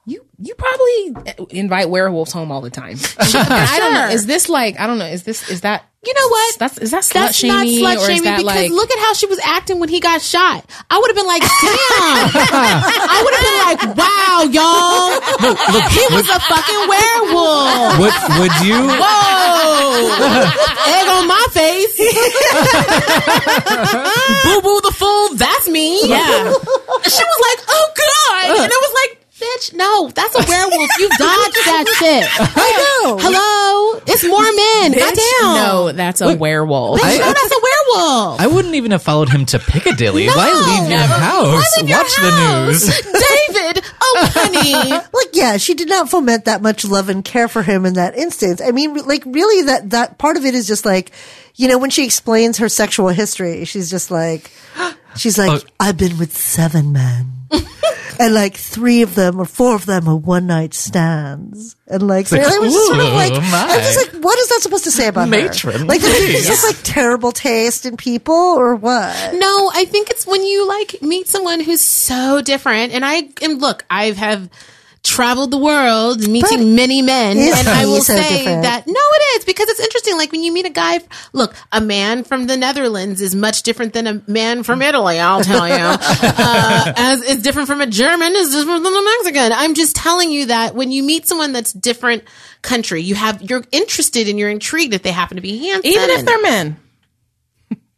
You 0.08 0.24
you 0.38 0.54
probably 0.54 1.16
invite 1.50 1.90
werewolves 1.90 2.32
home 2.32 2.52
all 2.52 2.62
the 2.62 2.70
time. 2.70 2.98
And 3.18 3.36
I 3.36 3.80
don't 3.80 3.94
know. 3.94 4.10
Is 4.10 4.28
this 4.28 4.48
like 4.50 4.80
I 4.80 4.86
don't 4.86 5.00
know? 5.00 5.08
Is 5.08 5.24
this 5.24 5.50
is 5.50 5.62
that 5.62 5.84
You 6.06 6.14
know 6.14 6.28
what? 6.30 6.60
That's 6.60 6.78
is 6.78 6.92
that 6.92 7.02
slut 7.04 7.14
That's 7.14 7.44
not 7.44 7.66
slut 7.66 7.96
or 7.96 8.00
is 8.00 8.06
shaming 8.06 8.24
that 8.26 8.38
because 8.38 8.46
like 8.56 8.70
look 8.70 8.92
at 8.92 9.00
how 9.00 9.14
she 9.14 9.26
was 9.26 9.40
acting 9.44 9.80
when 9.80 9.90
he 9.90 10.00
got 10.00 10.22
shot. 10.22 10.64
I 10.92 11.00
would 11.00 11.08
have 11.10 11.16
been 11.18 11.26
like, 11.26 11.42
damn. 11.42 11.50
I 13.10 13.18
would 13.26 13.34
have 13.34 13.46
been 13.50 13.62
like, 13.66 13.82
wow, 13.98 14.46
y'all. 14.46 15.18
he 15.90 16.06
was 16.14 16.30
a 16.30 16.38
fucking 16.38 16.86
werewolf. 16.86 17.98
Would 17.98 18.14
would 18.46 18.54
you? 18.62 18.78
Whoa! 18.78 20.06
Egg 20.86 21.08
on 21.18 21.26
my 21.28 21.46
face. 21.50 21.98
boo 24.46 24.62
boo 24.62 24.82
the 24.86 24.92
fool, 24.94 25.34
that's 25.36 25.66
me. 25.68 25.98
Yeah. 26.08 26.54
She 27.10 27.24
was 27.26 27.40
like, 27.42 27.60
oh 27.70 27.90
god. 27.98 28.62
And 28.62 28.70
it 28.72 28.82
was 28.86 28.94
like, 28.94 29.25
bitch, 29.46 29.74
no, 29.74 30.10
that's 30.10 30.36
a 30.36 30.44
werewolf. 30.50 30.90
You 31.00 31.10
dodged 31.18 31.62
that 31.66 31.86
shit. 32.00 32.28
i 32.58 33.02
know 33.04 33.18
Hello? 33.20 34.02
It's 34.08 34.24
more 34.26 34.42
men. 34.44 34.92
Goddamn. 34.92 35.64
No, 35.66 35.92
that's 35.92 36.22
a 36.22 36.36
werewolf. 36.36 37.00
Bitch, 37.00 37.20
no, 37.20 37.26
that's 37.26 37.52
a 37.52 37.62
werewolf. 37.62 38.42
I 38.42 38.48
wouldn't 38.48 38.76
even 38.76 38.92
have 38.92 39.04
followed 39.04 39.30
him 39.30 39.46
to 39.48 39.60
Piccadilly. 39.60 40.28
Why 40.28 40.52
leave 40.52 40.90
your 40.90 41.00
house? 41.00 41.46
Why 41.46 41.66
leave 41.78 41.90
your 41.90 41.98
Watch 42.00 42.16
house? 42.18 42.26
the 42.26 42.66
news. 42.66 42.86
David, 43.56 43.86
oh 44.02 44.30
honey. 44.34 44.92
like 45.14 45.30
yeah 45.34 45.58
she 45.58 45.74
did 45.74 45.90
not 45.90 46.10
foment 46.10 46.46
that 46.46 46.62
much 46.62 46.86
love 46.86 47.10
and 47.10 47.24
care 47.24 47.48
for 47.48 47.62
him 47.62 47.86
in 47.86 47.94
that 47.96 48.16
instance 48.16 48.62
i 48.62 48.72
mean 48.72 48.94
like 49.06 49.24
really 49.26 49.64
that 49.66 49.90
that 49.92 50.18
part 50.18 50.38
of 50.38 50.46
it 50.46 50.56
is 50.56 50.66
just 50.68 50.86
like 50.86 51.12
you 51.56 51.68
know 51.68 51.78
when 51.78 51.90
she 51.90 52.06
explains 52.06 52.58
her 52.58 52.70
sexual 52.70 53.10
history 53.10 53.66
she's 53.66 53.90
just 53.90 54.12
like 54.12 54.50
she's 55.18 55.38
like 55.38 55.52
Oh. 55.52 55.70
i've 55.80 55.98
been 55.98 56.18
with 56.18 56.36
seven 56.36 56.92
men 56.94 57.32
and 58.20 58.34
like 58.34 58.56
three 58.56 59.02
of 59.02 59.16
them 59.16 59.40
or 59.40 59.46
four 59.46 59.76
of 59.76 59.86
them 59.86 60.08
are 60.08 60.16
one 60.16 60.48
night 60.48 60.74
stands 60.74 61.76
and 61.88 62.08
like, 62.08 62.28
so 62.28 62.38
like, 62.38 62.48
it 62.48 62.62
was 62.62 62.74
sort 62.88 63.00
of 63.00 63.14
like 63.14 63.34
my. 63.34 63.68
i'm 63.70 63.80
just 63.80 64.14
like 64.14 64.24
what 64.24 64.38
is 64.40 64.50
that 64.50 64.60
supposed 64.62 64.84
to 64.86 64.92
say 64.92 65.08
about 65.08 65.30
Matron, 65.30 65.80
her 65.80 65.86
like 65.86 66.02
is 66.02 66.48
this 66.48 66.62
please. 66.62 66.64
like 66.64 66.84
terrible 66.84 67.32
taste 67.32 67.86
in 67.86 67.98
people 67.98 68.34
or 68.34 68.76
what 68.76 69.16
No, 69.34 69.72
I 69.74 69.86
think 69.86 70.10
it's 70.10 70.26
when 70.26 70.44
you 70.44 70.68
like 70.68 71.02
meet 71.02 71.28
someone 71.28 71.60
who's 71.60 71.82
so 71.82 72.42
different. 72.42 72.94
And 72.94 73.06
I 73.06 73.30
and 73.42 73.62
look, 73.62 73.86
I 73.90 74.12
have 74.12 74.50
traveled 75.06 75.52
the 75.52 75.58
world 75.58 76.28
meeting 76.28 76.60
But 76.60 76.66
many 76.66 77.02
men, 77.02 77.38
and 77.38 77.68
I 77.68 77.86
will 77.86 78.02
so 78.02 78.16
say 78.16 78.38
different? 78.40 78.64
that 78.64 78.88
no, 78.88 78.94
it's 79.36 79.46
because 79.46 79.70
it's 79.70 79.80
interesting. 79.80 80.18
Like 80.18 80.32
when 80.32 80.44
you 80.44 80.52
meet 80.52 80.66
a 80.66 80.70
guy, 80.72 81.00
look, 81.34 81.56
a 81.72 81.80
man 81.80 82.24
from 82.24 82.48
the 82.48 82.58
Netherlands 82.58 83.22
is 83.22 83.36
much 83.36 83.64
different 83.64 83.94
than 83.94 84.08
a 84.08 84.22
man 84.28 84.64
from 84.64 84.82
Italy. 84.82 85.20
I'll 85.20 85.44
tell 85.44 85.68
you, 85.68 85.74
uh, 85.78 86.94
as 86.98 87.22
is 87.24 87.42
different 87.42 87.68
from 87.68 87.82
a 87.82 87.88
German 87.88 88.36
is 88.36 88.52
different 88.52 88.84
than 88.84 88.94
a 88.94 89.04
Mexican. 89.04 89.52
I'm 89.54 89.74
just 89.76 89.96
telling 89.96 90.32
you 90.32 90.48
that 90.48 90.76
when 90.76 90.92
you 90.92 91.04
meet 91.04 91.28
someone 91.28 91.54
that's 91.54 91.72
different 91.72 92.24
country, 92.62 93.02
you 93.02 93.16
have 93.16 93.42
you're 93.42 93.64
interested 93.72 94.28
and 94.28 94.40
you're 94.40 94.50
intrigued 94.50 94.94
if 94.94 95.04
they 95.04 95.12
happen 95.12 95.36
to 95.38 95.42
be 95.42 95.58
handsome, 95.58 95.92
Even 95.92 96.10
if 96.10 96.26
they're 96.26 96.42
men. 96.42 96.78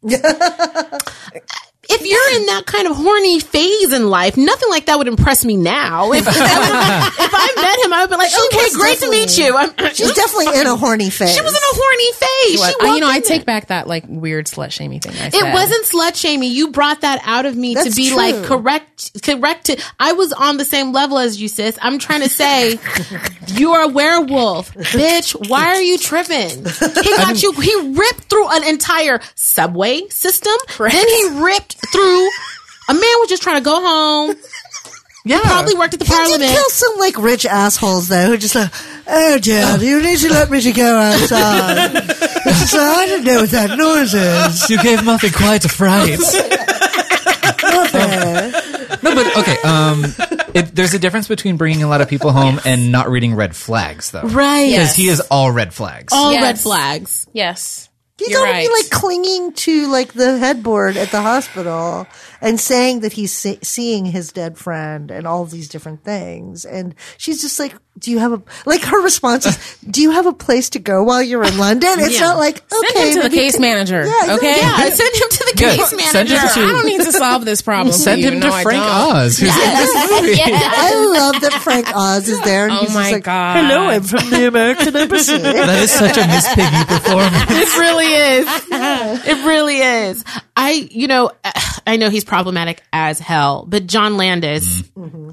if 1.90 2.04
you're 2.04 2.40
in 2.40 2.46
that 2.46 2.66
kind 2.66 2.86
of 2.86 2.96
horny 2.96 3.40
phase 3.40 3.92
in 3.92 4.10
life, 4.10 4.36
nothing 4.36 4.68
like 4.68 4.86
that 4.86 4.98
would 4.98 5.08
impress 5.08 5.44
me 5.44 5.56
now. 5.56 6.12
If, 6.12 6.26
if, 6.28 6.36
I, 6.36 7.08
if 7.18 7.30
I 7.34 7.52
met 7.56 7.84
him, 7.86 7.92
I 7.94 8.00
would 8.02 8.10
be 8.10 8.16
like, 8.16 8.30
okay, 8.30 8.74
great 8.74 8.98
to 8.98 9.10
meet 9.10 9.38
you. 9.38 9.56
I'm, 9.56 9.70
uh, 9.78 9.88
She's 9.90 10.12
definitely 10.12 10.60
in 10.60 10.66
a 10.66 10.76
horny 10.76 11.08
phase. 11.08 11.34
she 11.34 11.40
was 11.40 11.52
in 11.52 11.56
a 11.56 11.74
horny 11.74 12.12
phase. 12.12 12.60
She 12.60 12.86
I, 12.88 12.94
you 12.94 13.00
know, 13.00 13.08
I 13.08 13.20
take 13.20 13.40
there. 13.40 13.44
back 13.44 13.68
that 13.68 13.86
like 13.86 14.04
weird 14.06 14.46
slut 14.46 14.70
shaming 14.70 15.00
thing. 15.00 15.12
I 15.14 15.30
said. 15.30 15.34
It 15.34 15.52
wasn't 15.52 15.86
slut 15.86 16.14
shaming. 16.14 16.52
You 16.52 16.72
brought 16.72 17.00
that 17.00 17.20
out 17.24 17.46
of 17.46 17.56
me 17.56 17.74
to 17.74 17.90
be 17.94 18.08
true. 18.08 18.16
like 18.16 18.44
correct, 18.44 19.22
correct. 19.22 19.70
I 19.98 20.12
was 20.12 20.34
on 20.34 20.58
the 20.58 20.66
same 20.66 20.92
level 20.92 21.16
as 21.18 21.40
you, 21.40 21.48
sis. 21.48 21.78
I'm 21.80 21.98
trying 21.98 22.20
to 22.20 22.28
say 22.28 22.78
you 23.48 23.72
are 23.72 23.82
a 23.82 23.88
werewolf, 23.88 24.74
bitch. 24.74 25.48
Why 25.48 25.68
are 25.68 25.82
you 25.82 25.96
tripping? 25.96 26.66
He 26.66 27.16
got 27.16 27.42
you. 27.42 27.52
He 27.52 27.92
ripped 27.94 28.24
through 28.24 28.48
an 28.50 28.64
entire 28.64 29.20
subway 29.34 30.06
system. 30.10 30.52
Then 30.78 31.08
he 31.08 31.28
ripped 31.42 31.77
through. 31.92 32.28
A 32.90 32.94
man 32.94 33.02
was 33.20 33.28
just 33.28 33.42
trying 33.42 33.56
to 33.56 33.64
go 33.64 33.80
home. 33.80 34.36
Yeah. 35.24 35.40
Probably 35.40 35.74
worked 35.74 35.92
at 35.94 36.00
the 36.00 36.06
He 36.06 36.10
did 36.10 36.16
parliament. 36.16 36.50
kill 36.50 36.68
some 36.70 36.98
like 36.98 37.18
rich 37.18 37.44
assholes 37.44 38.08
though, 38.08 38.28
who 38.28 38.36
just 38.38 38.54
like, 38.54 38.70
oh 39.06 39.38
dad, 39.38 39.82
you 39.82 40.00
need 40.02 40.18
to 40.20 40.30
let 40.30 40.50
me 40.50 40.60
to 40.62 40.72
go 40.72 40.96
outside. 40.96 41.90
It's 41.94 42.60
just, 42.60 42.74
I 42.74 43.04
didn't 43.06 43.26
know 43.26 43.40
what 43.42 43.50
that 43.50 43.76
noise 43.76 44.14
is. 44.14 44.70
You 44.70 44.82
gave 44.82 45.00
Muffy 45.00 45.34
quite 45.34 45.64
a 45.66 45.68
fright. 45.68 46.18
Okay. 47.60 48.50
no, 49.02 49.14
but 49.14 49.36
okay. 49.38 49.56
Um, 49.64 50.04
it, 50.54 50.74
there's 50.74 50.94
a 50.94 50.98
difference 50.98 51.28
between 51.28 51.56
bringing 51.56 51.82
a 51.82 51.88
lot 51.88 52.00
of 52.00 52.08
people 52.08 52.32
home 52.32 52.60
and 52.64 52.90
not 52.90 53.08
reading 53.10 53.34
red 53.34 53.54
flags, 53.54 54.10
though. 54.10 54.22
Right. 54.22 54.66
Because 54.70 54.70
Yes. 54.70 54.96
he 54.96 55.08
is 55.08 55.20
all 55.30 55.50
red 55.50 55.74
flags. 55.74 56.12
All 56.12 56.32
Yes. 56.32 56.42
red 56.42 56.58
flags. 56.60 57.26
Yes. 57.32 57.87
He's 58.18 58.30
You're 58.30 58.40
already 58.40 58.66
right. 58.66 58.82
like 58.82 58.90
clinging 58.90 59.52
to 59.52 59.86
like 59.86 60.12
the 60.12 60.38
headboard 60.38 60.96
at 60.96 61.10
the 61.10 61.22
hospital 61.22 62.06
and 62.40 62.58
saying 62.58 63.00
that 63.00 63.12
he's 63.12 63.32
see- 63.32 63.60
seeing 63.62 64.06
his 64.06 64.32
dead 64.32 64.58
friend 64.58 65.10
and 65.12 65.24
all 65.26 65.44
these 65.44 65.68
different 65.68 66.02
things. 66.02 66.64
And 66.64 66.96
she's 67.16 67.40
just 67.40 67.60
like, 67.60 67.74
"Do 67.98 68.10
you 68.10 68.18
have 68.18 68.32
a 68.32 68.42
like?" 68.66 68.82
Her 68.82 69.00
response 69.02 69.46
is, 69.46 69.76
"Do 69.88 70.00
you 70.02 70.10
have 70.12 70.26
a 70.26 70.32
place 70.32 70.70
to 70.70 70.78
go 70.78 71.02
while 71.02 71.22
you're 71.22 71.44
in 71.44 71.58
London?" 71.58 72.00
It's 72.00 72.14
Yeah. 72.14 72.20
not 72.28 72.38
like 72.38 72.62
Send 72.70 72.84
okay, 72.90 73.08
him 73.12 73.22
to 73.22 73.28
the 73.28 73.34
case 73.34 73.54
t- 73.54 73.60
manager. 73.60 74.04
Yeah, 74.04 74.34
okay. 74.36 74.56
Yeah, 74.60 74.76
send 74.94 75.14
him 75.14 75.28
to 75.30 75.44
the 75.50 75.52
Good. 75.56 75.78
case 75.78 75.88
Send 75.90 76.28
manager. 76.28 76.34
him 76.38 76.48
to- 76.54 76.60
I 76.60 76.72
don't 76.72 76.86
need 76.86 77.00
to 77.02 77.12
solve 77.12 77.44
this 77.44 77.62
problem. 77.62 77.92
Send 77.94 78.22
him 78.22 78.38
No, 78.40 78.48
to 78.48 78.54
I 78.54 78.62
Frank. 78.62 78.82
Oz, 78.84 79.38
who's 79.38 79.48
in 79.50 79.70
this 79.76 80.10
movie. 80.10 80.40
I 80.44 80.94
love 81.18 81.40
that 81.42 81.52
Frank 81.62 81.86
Oz 81.94 82.28
is 82.28 82.40
there. 82.42 82.64
And 82.64 82.72
Oh 82.72 82.80
he's 82.80 82.94
my 82.94 83.02
just 83.02 83.12
like, 83.12 83.24
God. 83.24 83.56
Hello, 83.64 83.88
I'm 83.88 84.02
from 84.02 84.30
the 84.30 84.46
American 84.48 84.96
Embassy. 84.96 85.38
That 85.38 85.82
is 85.82 85.90
such 85.90 86.16
a 86.16 86.26
Miss 86.26 86.46
Piggy 86.54 86.84
performance. 86.84 87.50
It 87.50 87.78
really 87.78 88.06
is. 88.06 88.48
It 89.26 89.46
really 89.46 89.78
is. 89.78 90.24
I, 90.56 90.88
you 90.90 91.06
know, 91.08 91.30
I 91.86 91.96
know 91.96 92.10
he's 92.10 92.24
problematic 92.24 92.82
as 92.92 93.18
hell, 93.18 93.64
but 93.68 93.86
John 93.86 94.16
Landis, 94.16 94.82
mm-hmm. 94.96 95.30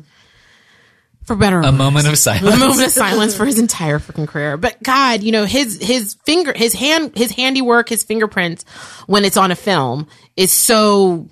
For 1.25 1.35
better 1.35 1.59
or 1.59 1.63
A 1.63 1.71
moment 1.71 2.07
of 2.07 2.17
silence. 2.17 2.55
a 2.55 2.59
moment 2.59 2.83
of 2.83 2.91
silence 2.91 3.35
for 3.35 3.45
his 3.45 3.59
entire 3.59 3.99
freaking 3.99 4.27
career. 4.27 4.57
But 4.57 4.81
God, 4.83 5.23
you 5.23 5.31
know, 5.31 5.45
his, 5.45 5.81
his 5.81 6.15
finger, 6.25 6.53
his 6.55 6.73
hand, 6.73 7.17
his 7.17 7.31
handiwork, 7.31 7.89
his 7.89 8.03
fingerprints 8.03 8.63
when 9.07 9.25
it's 9.25 9.37
on 9.37 9.51
a 9.51 9.55
film 9.55 10.07
is 10.35 10.51
so, 10.51 11.27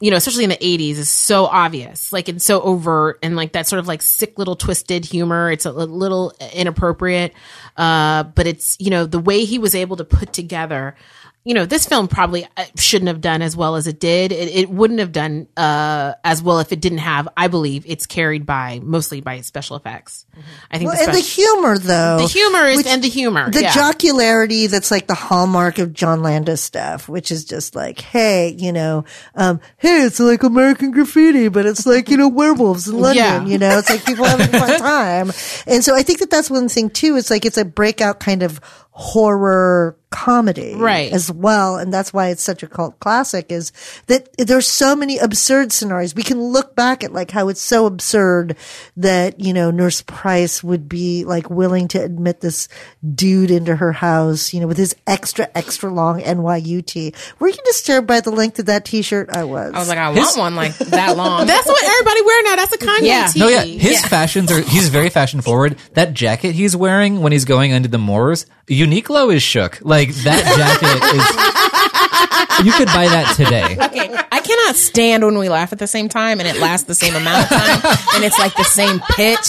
you 0.00 0.10
know, 0.10 0.16
especially 0.16 0.44
in 0.44 0.50
the 0.50 0.56
80s 0.56 0.96
is 0.98 1.08
so 1.08 1.44
obvious. 1.46 2.12
Like 2.12 2.28
it's 2.28 2.44
so 2.44 2.60
overt 2.60 3.18
and 3.22 3.36
like 3.36 3.52
that 3.52 3.66
sort 3.68 3.80
of 3.80 3.86
like 3.88 4.02
sick 4.02 4.38
little 4.38 4.56
twisted 4.56 5.04
humor. 5.04 5.50
It's 5.50 5.64
a 5.66 5.72
little 5.72 6.32
inappropriate. 6.52 7.32
Uh, 7.76 8.24
but 8.24 8.46
it's, 8.46 8.76
you 8.80 8.90
know, 8.90 9.06
the 9.06 9.20
way 9.20 9.44
he 9.44 9.58
was 9.58 9.74
able 9.74 9.96
to 9.96 10.04
put 10.04 10.32
together, 10.32 10.96
you 11.44 11.54
know, 11.54 11.66
this 11.66 11.86
film 11.86 12.06
probably 12.06 12.46
uh, 12.56 12.64
shouldn't 12.76 13.08
have 13.08 13.20
done 13.20 13.42
as 13.42 13.56
well 13.56 13.74
as 13.74 13.86
it 13.88 13.98
did. 13.98 14.30
It, 14.30 14.48
it 14.54 14.70
wouldn't 14.70 15.00
have 15.00 15.10
done 15.10 15.48
uh, 15.56 16.14
as 16.22 16.40
well 16.42 16.60
if 16.60 16.70
it 16.72 16.80
didn't 16.80 16.98
have. 16.98 17.28
I 17.36 17.48
believe 17.48 17.84
it's 17.86 18.06
carried 18.06 18.46
by 18.46 18.80
mostly 18.82 19.20
by 19.20 19.40
special 19.40 19.76
effects. 19.76 20.24
I 20.70 20.78
think 20.78 20.88
Well, 20.88 20.96
the, 20.98 21.04
and 21.06 21.14
the 21.16 21.20
humor, 21.20 21.78
though. 21.78 22.18
the 22.18 22.28
humor 22.28 22.66
is 22.66 22.76
which- 22.78 22.86
and 22.86 23.02
the 23.02 23.08
humor. 23.08 23.50
the 23.50 23.62
yeah. 23.62 23.72
jocularity 23.72 24.68
that's 24.68 24.90
like 24.92 25.08
the 25.08 25.14
hallmark 25.14 25.78
of 25.78 25.92
John 25.92 26.22
Landis 26.22 26.60
stuff, 26.60 27.08
which 27.08 27.32
is 27.32 27.44
just 27.44 27.74
like, 27.74 28.00
hey, 28.00 28.54
you 28.56 28.72
know, 28.72 29.04
um, 29.34 29.60
hey, 29.78 30.02
it's 30.04 30.20
like 30.20 30.44
American 30.44 30.92
graffiti, 30.92 31.48
but 31.48 31.66
it's 31.66 31.84
like, 31.86 32.08
you 32.08 32.16
know, 32.16 32.28
werewolves 32.28 32.86
in 32.86 32.98
London, 33.00 33.16
Yeah. 33.24 33.44
you 33.46 33.58
know, 33.58 33.78
it's 33.78 33.90
like 33.90 34.04
people 34.04 34.24
having 34.24 34.46
a 34.54 34.58
fun 34.60 34.78
time. 34.78 35.32
And 35.66 35.82
so 35.84 35.96
I 35.96 36.02
think 36.04 36.20
that 36.20 36.30
that's 36.30 36.50
one 36.50 36.68
thing 36.68 36.88
too. 36.90 37.16
It's 37.16 37.30
like, 37.30 37.44
it's 37.44 37.58
a 37.58 37.64
breakout 37.64 38.20
kind 38.20 38.42
of 38.44 38.60
horror 38.90 39.96
comedy 40.12 40.74
Right. 40.76 41.12
as 41.12 41.32
well. 41.32 41.76
And 41.78 41.92
that's 41.92 42.12
why 42.12 42.28
it's 42.28 42.42
such 42.42 42.62
a 42.62 42.68
cult 42.68 43.00
classic 43.00 43.50
is 43.50 43.72
that 44.06 44.28
there's 44.38 44.68
so 44.68 44.94
many 44.94 45.18
absurd 45.18 45.72
scenarios. 45.72 46.14
We 46.14 46.22
can 46.22 46.40
look 46.40 46.76
back 46.76 47.02
at 47.02 47.12
like 47.12 47.30
how 47.32 47.48
it's 47.48 47.60
so 47.60 47.86
absurd 47.86 48.56
that, 48.96 49.40
you 49.40 49.52
know, 49.52 49.70
Nurse 49.72 50.02
Price 50.02 50.62
would 50.62 50.88
be 50.88 51.24
like 51.24 51.50
willing 51.50 51.88
to 51.88 51.98
admit 52.02 52.40
this 52.40 52.68
dude 53.14 53.50
into 53.50 53.74
her 53.74 53.92
house, 53.92 54.52
you 54.54 54.60
know, 54.60 54.66
with 54.68 54.76
his 54.78 54.94
extra, 55.06 55.48
extra 55.54 55.90
long 55.92 56.20
NYUT. 56.20 57.14
Were 57.40 57.48
you 57.48 57.58
disturbed 57.64 58.06
by 58.06 58.20
the 58.20 58.30
length 58.30 58.58
of 58.58 58.66
that 58.66 58.84
t-shirt? 58.84 59.30
I 59.34 59.44
was. 59.44 59.72
I 59.74 59.78
was 59.78 59.88
like, 59.88 59.98
I 59.98 60.12
His- 60.12 60.36
want 60.36 60.38
one 60.38 60.54
like 60.56 60.76
that 60.78 61.16
long. 61.16 61.46
That's 61.46 61.66
what 61.66 61.82
everybody 61.84 62.22
wear 62.22 62.42
now. 62.44 62.56
That's 62.56 62.72
a 62.72 62.78
Kanye 62.78 63.02
Yeah. 63.02 63.26
tee. 63.26 63.40
No, 63.40 63.48
yeah, 63.48 63.62
his 63.64 64.04
fashions 64.04 64.52
are. 64.52 64.60
He's 64.60 64.88
very 64.88 65.08
fashion 65.08 65.40
forward. 65.40 65.76
That 65.94 66.12
jacket 66.14 66.52
he's 66.52 66.76
wearing 66.76 67.20
when 67.22 67.32
he's 67.32 67.44
going 67.44 67.70
into 67.70 67.88
the 67.88 67.98
moors, 67.98 68.46
Uniqlo 68.68 69.34
is 69.34 69.42
shook. 69.42 69.78
Like 69.82 70.01
that 70.10 70.42
jacket 70.56 71.02
is. 71.16 71.72
You 72.62 72.70
could 72.72 72.86
buy 72.88 73.08
that 73.08 73.34
today. 73.36 73.76
Okay, 73.86 74.14
I 74.30 74.40
cannot 74.40 74.76
stand 74.76 75.24
when 75.24 75.36
we 75.38 75.48
laugh 75.48 75.72
at 75.72 75.78
the 75.78 75.86
same 75.86 76.08
time 76.08 76.38
and 76.38 76.48
it 76.48 76.60
lasts 76.60 76.86
the 76.86 76.94
same 76.94 77.14
amount 77.16 77.44
of 77.44 77.48
time 77.48 77.80
and 78.14 78.24
it's 78.24 78.38
like 78.38 78.54
the 78.54 78.62
same 78.64 79.00
pitch. 79.00 79.48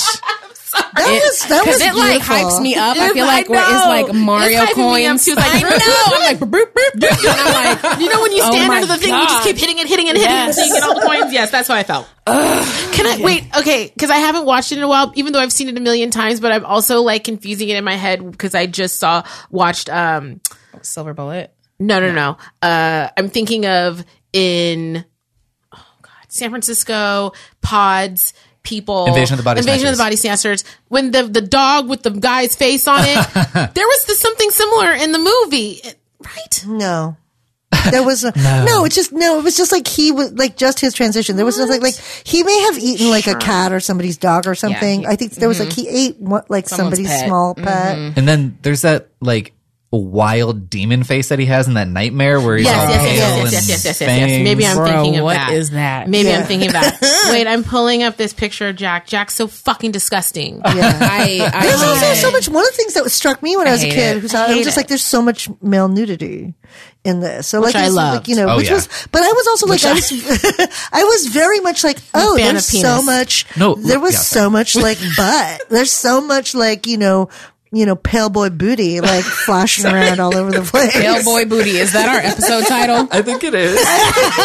That 0.74 0.93
was, 0.95 1.39
that 1.49 1.65
was 1.65 1.78
Because 1.78 1.82
it 1.82 1.95
like 1.95 2.21
beautiful. 2.26 2.36
hypes 2.36 2.61
me 2.61 2.76
up. 2.76 2.97
I 2.97 3.13
feel 3.13 3.26
like 3.26 3.49
I 3.49 3.51
we're- 3.51 3.63
it's 3.76 3.86
like 4.07 4.15
Mario 4.15 4.61
It's 4.61 4.71
hyping 4.74 4.93
me 4.95 5.05
up, 5.05 5.11
coins. 5.11 5.26
too. 5.26 5.36
Like, 5.36 5.45
I 5.53 5.59
know. 5.61 6.15
I'm 6.15 6.21
like, 6.21 6.39
boop, 6.39 6.49
boop, 6.49 6.91
boop, 6.95 7.09
boop. 7.09 7.32
and 7.32 7.39
I'm 7.41 7.53
like, 7.53 7.99
You 8.01 8.09
know 8.09 8.21
when 8.21 8.32
you 8.32 8.41
Oh 8.43 8.51
stand 8.51 8.67
my 8.67 8.76
under 8.82 8.88
the 8.88 8.97
thing, 8.97 9.13
you 9.13 9.24
just 9.28 9.43
keep 9.43 9.57
hitting 9.57 9.78
it, 9.80 9.88
hitting 9.88 10.07
it, 10.07 10.15
hitting 10.15 10.30
Yes. 10.32 10.57
it 10.57 10.61
until 10.61 10.67
you 10.76 10.82
get 10.82 10.84
all 10.89 10.95
the 10.99 11.05
coins. 11.05 11.34
Yes, 11.34 11.51
that's 11.51 11.67
how 11.67 11.76
I 11.76 11.84
felt. 11.84 12.07
Can 12.26 13.05
I 13.07 13.19
wait? 13.24 13.43
Okay, 13.57 13.91
because 13.93 14.09
I 14.09 14.17
haven't 14.17 14.45
watched 14.45 14.71
it 14.71 14.78
in 14.78 14.84
a 14.84 14.88
while, 14.88 15.11
even 15.15 15.34
though 15.34 15.39
I've 15.39 15.51
seen 15.53 15.67
it 15.69 15.78
a 15.78 15.82
million 15.82 16.09
times. 16.11 16.39
But 16.39 16.51
I'm 16.51 16.65
also 16.65 17.01
like 17.01 17.24
confusing 17.24 17.69
it 17.69 17.76
in 17.78 17.84
my 17.84 17.95
head 17.95 18.32
because 18.32 18.55
I 18.55 18.65
just 18.65 18.97
saw 18.99 19.24
watched. 19.51 19.89
um 19.89 20.41
Silver 20.82 21.13
bullet. 21.13 21.53
No, 21.80 21.99
no, 21.99 22.11
no. 22.11 22.38
Uh, 22.61 23.09
I'm 23.17 23.30
thinking 23.30 23.65
of 23.65 24.03
in 24.32 25.03
oh 25.74 25.86
god, 26.01 26.11
San 26.30 26.49
Francisco 26.49 27.34
pods. 27.61 28.34
People 28.64 29.07
Invasion 29.07 29.34
of 29.34 29.38
the 29.39 29.43
Body 29.43 29.59
Invasion 29.59 29.88
of 29.88 29.97
the 29.97 30.01
Body 30.01 30.16
Snatchers. 30.16 30.64
When 30.88 31.11
the 31.11 31.24
the 31.24 31.41
dog 31.41 31.89
with 31.89 32.01
the 32.03 32.11
guy's 32.11 32.55
face 32.55 32.88
on 32.88 32.99
it, 33.01 33.16
there 33.74 33.88
was 33.88 34.05
the, 34.05 34.16
something 34.16 34.49
similar 34.51 34.93
in 34.93 35.11
the 35.11 35.20
movie, 35.20 35.82
right? 36.20 36.66
No. 36.66 37.18
There 37.91 38.03
was 38.03 38.24
a, 38.24 38.32
no. 38.66 38.86
it's 38.86 38.95
just 38.95 39.11
no. 39.11 39.39
It 39.39 39.43
was 39.43 39.57
just 39.57 39.72
like 39.72 39.88
he 39.88 40.11
was 40.11 40.32
like 40.34 40.55
just 40.55 40.80
his 40.80 40.93
transition. 40.93 41.36
There 41.36 41.45
was 41.45 41.57
nothing 41.57 41.82
like 41.82 41.95
he 42.24 42.43
may 42.43 42.59
have 42.61 42.78
eaten 42.78 43.09
like 43.09 43.28
a 43.28 43.36
cat 43.36 43.74
or 43.74 43.80
somebody's 43.80 44.18
dog 44.18 44.47
or 44.47 44.55
something. 44.55 45.01
he- 45.01 45.07
I 45.07 45.16
think 45.16 45.34
there 45.34 45.49
was 45.49 45.59
like 45.59 45.70
mm-hmm. 45.70 45.89
he 45.89 46.07
ate 46.07 46.20
what, 46.20 46.49
like 46.49 46.70
Someone's 46.70 46.97
somebody's 46.97 47.07
pet. 47.07 47.28
small 47.28 47.55
mm-hmm. 47.55 47.66
pet. 47.66 48.18
And 48.18 48.28
then 48.28 48.57
there's 48.61 48.84
that 48.84 49.09
like 49.20 49.53
wild 49.98 50.70
demon 50.70 51.04
face 51.04 51.30
that 51.30 51.39
he 51.39 51.46
has 51.46 51.68
in 51.68 51.76
that 51.76 51.88
nightmare 51.88 52.39
where 52.41 52.58
he's 52.58 52.66
Yes, 52.66 52.80
all 52.82 52.89
yes, 52.89 53.02
pale 53.02 53.08
yes, 53.08 53.20
yes, 53.20 53.36
and 53.36 53.44
yes, 53.54 53.54
yes, 53.54 53.70
yes, 53.70 53.86
yes, 53.86 54.02
yes. 54.02 54.10
fangs. 54.10 54.44
Maybe 54.44 54.66
I'm 54.66 54.78
Bro, 54.78 54.86
thinking 54.88 55.18
of 55.20 55.24
what 55.26 55.34
that. 55.36 55.54
is 55.54 55.70
that? 55.72 56.10
Maybe 56.10 56.30
Yeah. 56.30 56.39
I'm 56.39 56.46
thinking 56.46 56.68
of 56.70 56.74
that. 56.74 57.28
Wait, 57.32 57.48
I'm 57.48 57.64
pulling 57.64 58.04
up 58.04 58.18
this 58.18 58.34
picture 58.34 58.70
of 58.70 58.76
Jack. 58.76 59.08
Jack's 59.08 59.36
so 59.36 59.48
fucking 59.48 59.91
disgusting. 59.91 60.58
Yeah. 60.58 60.64
I, 61.02 61.52
I 61.54 61.62
There's 61.64 61.82
also 61.82 62.06
hate 62.06 62.16
so 62.18 62.32
much. 62.32 62.50
One 62.50 62.64
of 62.66 62.72
the 62.72 62.78
things 62.78 62.94
that 62.96 63.10
struck 63.12 63.41
me 63.44 63.56
when 63.56 63.68
I, 63.68 63.72
I 63.72 63.74
was 63.74 63.84
a 63.84 63.89
kid, 63.89 64.18
it. 64.18 64.20
who's 64.22 64.34
I 64.34 64.46
I, 64.52 64.56
was 64.56 64.66
just 64.66 64.78
it. 64.78 64.80
like, 64.80 64.88
there's 64.88 65.04
so 65.04 65.22
much 65.22 65.50
male 65.62 65.88
nudity 65.88 66.54
in 67.04 67.20
this. 67.20 67.48
So 67.48 67.60
like, 67.62 67.76
I 67.76 67.86
it's 67.86 67.94
loved. 67.94 68.20
like 68.22 68.28
you 68.30 68.36
know, 68.36 68.50
Oh, 68.50 68.58
which 68.58 68.68
yeah. 68.70 68.76
was, 68.76 69.08
but 69.12 69.22
I 69.22 69.32
was 69.32 69.48
also 69.48 69.68
like, 69.68 69.84
I 69.84 69.94
was, 69.94 70.12
I 70.91 71.04
was 71.04 71.28
very 71.28 71.60
much 71.60 71.84
like, 71.84 71.98
oh, 72.14 72.36
there's 72.38 72.66
so 72.66 73.02
much. 73.04 73.46
No, 73.58 73.76
there 73.76 74.00
was 74.00 74.14
yeah, 74.14 74.20
so 74.20 74.50
much 74.50 74.76
like 74.76 74.98
butt. 75.18 75.70
There's 75.70 75.91
so 75.91 76.20
much 76.22 76.56
like 76.56 76.88
you 76.88 76.98
know. 76.98 77.30
You 77.76 77.88
know, 77.88 77.95
pale 77.95 78.30
boy 78.30 78.49
booty 78.51 79.01
like 79.01 79.24
flashing 79.45 79.86
around 79.88 80.19
all 80.19 80.36
over 80.36 80.51
the 80.51 80.61
place. 80.71 80.93
Pale 80.93 81.24
boy 81.24 81.45
booty. 81.45 81.71
Is 81.78 81.93
that 81.93 82.07
our 82.07 82.19
episode 82.19 82.65
title? 82.67 83.07
I 83.11 83.21
think 83.24 83.43
it 83.43 83.55
is. 83.55 83.76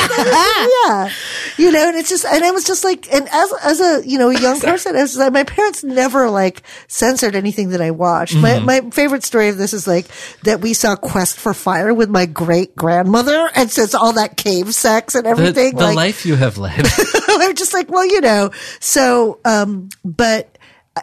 yeah. 0.09 1.11
you 1.59 1.71
know, 1.71 1.89
and 1.89 1.97
it's 1.97 2.09
just, 2.09 2.25
and 2.25 2.43
I 2.45 2.51
was 2.51 2.65
just 2.65 2.85
like, 2.85 3.13
and 3.13 3.29
as, 3.31 3.53
as 3.63 3.81
a, 3.81 4.09
you 4.09 4.19
know, 4.19 4.31
a 4.31 4.41
young 4.41 4.61
person, 4.61 4.97
as 4.97 5.17
like, 5.17 5.33
my 5.33 5.45
parents 5.45 5.85
never 5.85 6.31
like 6.31 6.63
censored 6.87 7.35
anything 7.37 7.71
that 7.71 7.81
I 7.81 7.91
watched. 7.91 8.35
Mm-hmm. 8.35 8.65
My, 8.67 8.81
my 8.83 8.91
favorite 8.91 9.25
story 9.25 9.49
of 9.49 9.59
this 9.59 9.73
is 9.75 9.87
like 9.87 10.07
that 10.45 10.61
we 10.61 10.73
saw 10.75 10.97
Quest 10.97 11.39
for 11.39 11.53
Fire 11.55 11.93
with 11.93 12.09
my 12.09 12.27
great 12.27 12.75
grandmother. 12.77 13.51
And 13.55 13.71
so 13.71 13.83
it's 13.83 13.95
all 13.95 14.15
that 14.15 14.37
cave 14.37 14.75
sex 14.75 15.15
and 15.15 15.27
The, 15.27 15.31
everything. 15.31 15.77
the 15.77 15.85
like, 15.85 15.97
life 15.97 16.27
you 16.27 16.37
have 16.37 16.59
led. 16.59 16.87
I'm 17.29 17.55
just 17.55 17.73
like, 17.75 17.91
well, 17.91 18.07
you 18.07 18.21
know, 18.21 18.51
so, 18.81 19.39
um, 19.45 19.89
but 20.05 20.58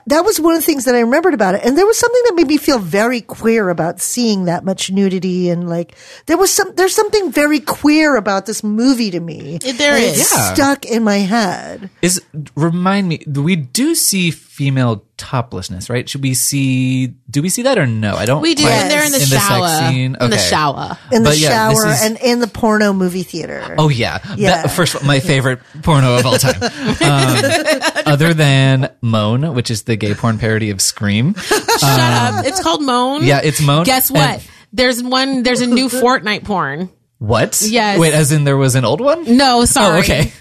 that 0.07 0.21
was 0.25 0.39
one 0.39 0.53
of 0.55 0.61
the 0.61 0.65
things 0.65 0.85
that 0.85 0.95
I 0.95 0.99
remembered 1.01 1.33
about 1.33 1.55
it. 1.55 1.61
And 1.63 1.77
there 1.77 1.85
was 1.85 1.97
something 1.97 2.21
that 2.27 2.35
made 2.35 2.47
me 2.47 2.57
feel 2.57 2.79
very 2.79 3.21
queer 3.21 3.69
about 3.69 4.01
seeing 4.01 4.45
that 4.45 4.63
much 4.63 4.91
nudity 4.91 5.49
and 5.49 5.69
like, 5.69 5.95
there 6.25 6.37
was 6.37 6.51
some, 6.51 6.73
there's 6.75 6.95
something 6.95 7.31
very 7.31 7.59
queer 7.59 8.15
about 8.15 8.45
this 8.45 8.63
movie 8.63 9.11
to 9.11 9.19
me. 9.19 9.57
There 9.59 9.95
And 9.95 10.15
Yeah. 10.17 10.53
stuck 10.53 10.85
in 10.85 11.03
my 11.03 11.17
head. 11.17 11.89
Is 12.01 12.21
remind 12.55 13.07
me, 13.09 13.23
we 13.27 13.55
do 13.55 13.95
see 13.95 14.31
female 14.55 15.03
toplessness, 15.17 15.89
right? 15.89 16.07
Should 16.07 16.23
we 16.23 16.33
see? 16.33 17.07
Do 17.29 17.41
we 17.41 17.49
see 17.49 17.63
that 17.63 17.77
or 17.77 17.85
no? 17.85 18.15
I 18.15 18.25
don't. 18.25 18.41
We 18.41 18.55
do, 18.55 18.63
quite- 18.63 18.71
and 18.73 18.89
they're 18.91 19.05
in 19.05 19.11
the 19.11 19.19
sex 19.19 19.43
shower. 19.45 19.67
scene. 19.91 20.15
In 20.19 20.29
the 20.29 20.37
shower. 20.37 20.97
In 21.11 21.23
the 21.23 21.29
But 21.31 21.37
yeah, 21.37 21.49
shower 21.49 21.87
is- 21.87 22.01
and 22.01 22.17
in 22.21 22.39
the 22.39 22.47
porno 22.47 22.93
movie 22.93 23.23
theater. 23.23 23.75
Oh 23.77 23.89
yeah, 23.89 24.19
Yeah. 24.37 24.61
That- 24.63 24.71
first, 24.71 25.03
my 25.03 25.19
favorite 25.19 25.59
porno 25.83 26.17
of 26.17 26.25
all 26.25 26.37
time, 26.37 26.61
um, 26.63 27.81
other 28.05 28.33
than 28.33 28.89
Moan, 29.01 29.53
which 29.53 29.69
is 29.69 29.83
the 29.83 29.95
gay 29.97 30.13
porn 30.13 30.37
parody 30.39 30.69
of 30.69 30.81
Scream. 30.81 31.33
Shut 31.35 31.83
up. 31.83 32.45
It's 32.45 32.61
called 32.63 32.81
Moan. 32.81 33.25
Yeah, 33.25 33.41
it's 33.43 33.61
Moan. 33.61 33.83
Guess 33.83 34.09
And- 34.09 34.17
what? 34.19 34.47
there's 34.71 35.03
one, 35.03 35.43
there's 35.43 35.61
a 35.61 35.67
new 35.67 35.87
Fortnite 35.89 36.43
porn. 36.45 36.89
What? 37.19 37.61
Yes. 37.65 37.97
Wait, 37.99 38.13
as 38.13 38.31
in 38.31 38.43
there 38.43 38.57
was 38.57 38.75
an 38.75 38.85
old 38.85 38.99
one? 39.01 39.37
No, 39.37 39.65
sorry. 39.65 39.97
Oh, 39.97 39.99
okay. 39.99 40.31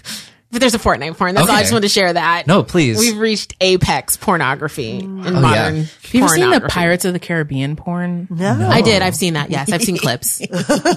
But 0.55 0.61
there's 0.61 0.73
a 0.73 0.79
Fortnite 0.79 1.17
porn. 1.17 1.35
That's 1.35 1.47
all 1.49 1.51
I 1.53 1.55
Okay. 1.57 1.63
just 1.63 1.73
wanted 1.73 1.87
to 1.89 1.93
share 1.93 2.13
that. 2.13 2.47
No, 2.47 2.63
please. 2.63 2.97
We've 2.97 3.17
reached 3.17 3.55
apex 3.59 4.15
pornography 4.15 4.99
in 4.99 5.21
modern 5.21 5.35
Oh, 5.35 5.49
yeah. 5.51 5.63
Have 5.71 6.13
you 6.13 6.23
ever 6.23 6.27
seen 6.33 6.49
the. 6.49 6.61
Pirates 6.61 7.03
of 7.03 7.11
the 7.11 7.19
Caribbean 7.19 7.75
porn? 7.75 8.27
no. 8.29 8.69
I 8.71 8.79
did. 8.81 9.01
I've 9.01 9.15
seen 9.17 9.33
that. 9.33 9.49
Yes, 9.51 9.69
I've 9.71 9.83
seen 9.83 9.97
clips. 10.05 10.41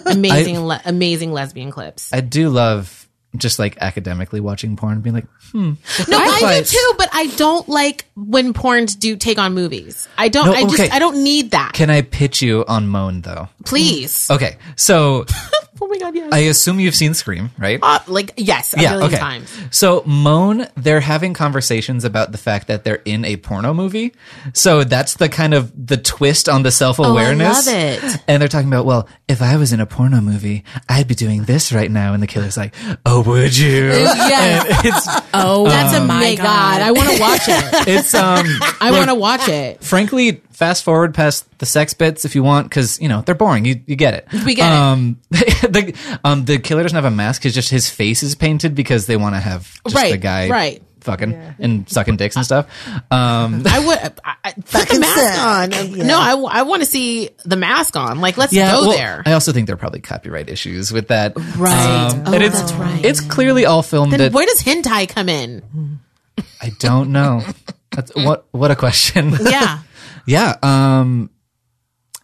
Amazing, 0.07 0.61
le- 0.61 0.81
amazing 0.85 1.33
lesbian 1.33 1.73
clips. 1.73 2.13
I 2.13 2.21
do 2.21 2.51
love 2.51 3.09
just 3.37 3.59
like 3.59 3.77
academically 3.81 4.41
watching 4.41 4.77
porn, 4.77 5.01
being 5.01 5.15
like, 5.15 5.27
hmm. 5.53 5.73
No, 6.09 6.19
I, 6.19 6.39
quite- 6.39 6.59
do 6.65 6.77
too, 6.77 6.95
but 6.97 7.09
I 7.13 7.27
don't 7.37 7.69
like 7.69 8.07
when 8.17 8.55
porns 8.55 8.99
do 8.99 9.17
take 9.17 9.39
on 9.39 9.55
movies. 9.55 10.09
I 10.17 10.29
don't. 10.29 10.47
No, 10.47 10.53
I 10.53 10.63
just. 10.65 10.93
I 10.93 10.99
don't 10.99 11.23
need 11.23 11.51
that. 11.51 11.73
Can 11.75 11.91
I 11.91 12.03
pitch 12.03 12.43
you 12.43 12.65
on 12.67 12.87
Moan 12.89 13.21
though? 13.23 13.49
Please. 13.65 14.31
Okay, 14.31 14.57
so 14.77 15.27
Oh 15.81 15.87
my 15.87 15.99
god, 15.99 16.15
yes. 16.15 16.33
I 16.33 16.39
assume 16.39 16.81
you've 16.81 16.95
seen 16.95 17.15
Scream, 17.15 17.51
right? 17.59 17.79
Uh, 17.83 18.01
like 18.07 18.33
yes, 18.37 18.75
a 18.77 18.81
yeah, 18.81 18.91
million 18.91 19.09
okay. 19.09 19.19
times. 19.19 19.53
So 19.71 20.03
Moan, 20.07 20.67
they're 20.77 21.01
having 21.01 21.35
conversations 21.35 22.05
about 22.05 22.33
the 22.33 22.39
fact 22.39 22.67
that 22.69 22.85
they're 22.85 23.03
in 23.05 23.25
a 23.25 23.37
porno 23.37 23.73
movie. 23.75 24.15
So 24.55 24.85
that's 24.85 25.15
the 25.15 25.29
kind 25.29 25.55
of 25.55 25.73
the 25.87 25.97
twist 25.97 26.49
on 26.49 26.63
the 26.63 26.71
self 26.71 26.99
awareness. 26.99 27.69
Oh, 27.69 27.73
I 27.73 27.75
love 27.95 28.05
it. 28.05 28.23
And 28.29 28.41
they're 28.43 28.49
talking 28.49 28.69
about, 28.69 28.87
well, 28.87 29.09
if 29.29 29.43
I 29.43 29.57
was 29.57 29.73
in 29.73 29.81
a 29.81 29.87
porno 29.87 30.21
movie, 30.21 30.65
I'd 30.89 31.09
be 31.09 31.15
doing 31.15 31.45
this 31.45 31.73
right 31.73 31.91
now. 31.91 32.13
And 32.15 32.23
the 32.23 32.27
killer's 32.27 32.57
like, 32.57 32.75
oh, 33.07 33.23
would 33.23 33.57
you? 33.57 33.89
Yes. 33.89 34.67
And 34.79 34.87
it's 34.87 35.09
Oh, 35.35 35.67
That's 35.67 35.95
a 35.95 36.05
my 36.05 36.21
my 36.21 36.35
god. 36.35 36.83
I 36.83 36.91
want 36.93 37.11
to 37.11 37.21
watch 37.21 37.43
it. 37.49 37.89
it's 37.89 38.15
um. 38.15 38.47
I 38.81 38.91
want 38.93 39.09
to 39.09 39.15
watch 39.15 39.49
it. 39.49 39.83
Frankly, 39.83 40.43
fast 40.59 40.83
forward 40.83 41.15
past 41.15 41.47
the 41.61 41.67
sex 41.67 41.95
bits 41.95 42.25
if 42.25 42.35
you 42.35 42.43
want, 42.43 42.69
because 42.69 43.01
you 43.01 43.09
know 43.09 43.23
they're 43.23 43.35
boring. 43.35 43.65
You 43.65 43.81
you 43.87 43.97
get 43.97 44.15
it. 44.15 44.27
We 44.45 44.55
get 44.55 44.73
it. 44.73 44.77
um, 44.77 45.21
the 45.31 46.19
um 46.25 46.45
the 46.45 46.59
killer 46.59 46.83
doesn't 46.83 46.97
have 46.97 47.05
a 47.05 47.11
mask. 47.11 47.47
It's 47.47 47.55
just 47.55 47.71
his 47.71 47.89
face 47.89 48.23
is 48.23 48.35
painted 48.35 48.75
because 48.75 49.07
they 49.07 49.17
want 49.17 49.35
to 49.37 49.41
have 49.41 49.63
just 49.85 49.95
Right, 49.97 50.11
the 50.13 50.19
guy 50.19 50.49
right. 50.51 50.83
fucking 51.01 51.33
and 51.61 51.89
sucking 51.89 52.17
dicks 52.17 52.35
and 52.37 52.45
stuff. 52.45 52.67
Um, 53.11 53.63
I 53.67 53.79
would 53.87 53.99
I, 54.25 54.35
I, 54.45 54.53
put 54.55 54.65
the 54.65 54.79
Fucking 54.79 55.01
mask 55.01 55.15
sick. 55.15 55.39
on. 55.87 55.97
Yeah. 55.97 56.07
No, 56.07 56.47
I, 56.47 56.63
want 56.63 56.83
to 56.83 56.87
see 56.89 57.31
the 57.45 57.57
mask 57.57 57.97
on. 57.97 58.21
Like, 58.21 58.37
let's 58.37 58.53
yeah, 58.53 58.73
go 58.73 58.89
well, 58.89 58.97
there. 58.97 59.23
I 59.25 59.33
also 59.33 59.53
think 59.53 59.67
there 59.67 59.75
are 59.75 59.79
probably 59.79 60.01
copyright 60.01 60.49
issues 60.51 60.93
with 60.93 61.09
that. 61.09 61.33
Right. 61.57 62.11
Um, 62.13 62.25
Oh, 62.27 62.35
and 62.35 62.43
it's 62.43 62.59
that's 62.61 62.73
right. 62.75 63.05
it's 63.05 63.21
clearly 63.21 63.65
all 63.65 63.83
filmed 63.83 64.13
then 64.13 64.21
at. 64.21 64.33
where 64.33 64.45
does 64.47 64.63
hentai 64.63 65.09
come 65.09 65.29
in? 65.29 66.01
I 66.61 66.71
don't 66.79 67.11
know. 67.13 67.43
That's 67.93 68.15
what 68.15 68.47
what 68.51 68.71
a 68.71 68.77
question. 68.77 69.33
Yeah. 69.41 69.79
Yeah. 70.29 70.57
Um. 70.63 71.31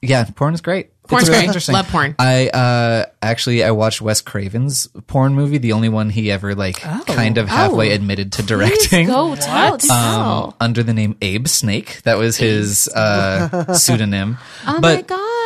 Yeah, 0.03 0.25
porn 0.37 0.53
is 0.55 0.61
great. 0.61 0.91
Porn's 1.09 1.23
it's 1.23 1.29
really 1.31 1.41
great. 1.41 1.47
Interesting. 1.49 1.75
Love 1.75 1.89
porn. 1.89 2.15
I 2.19 2.49
uh 2.49 3.07
actually 3.23 3.63
I 3.63 3.73
watched 3.73 4.01
Wes 4.01 4.23
Craven's 4.23 4.87
porn 5.07 5.35
movie, 5.35 5.59
the 5.59 5.73
only 5.73 5.89
one 5.91 6.09
he 6.09 6.31
ever 6.31 6.55
like 6.55 6.77
kind 7.07 7.37
of 7.37 7.49
halfway 7.49 7.93
admitted 7.93 8.33
to 8.35 8.43
directing. 8.43 9.07
Go 9.07 9.35
tell. 9.35 9.75
Um, 9.75 9.79
tell. 9.79 10.57
under 10.61 10.83
the 10.83 10.95
name 10.95 11.17
Abe 11.21 11.47
Snake. 11.47 12.03
That 12.03 12.17
was 12.17 12.37
his 12.39 12.89
uh, 12.89 13.73
pseudonym. 13.75 14.39
Oh 14.67 14.81
but 14.81 14.97
my 14.97 15.03
god. 15.03 15.44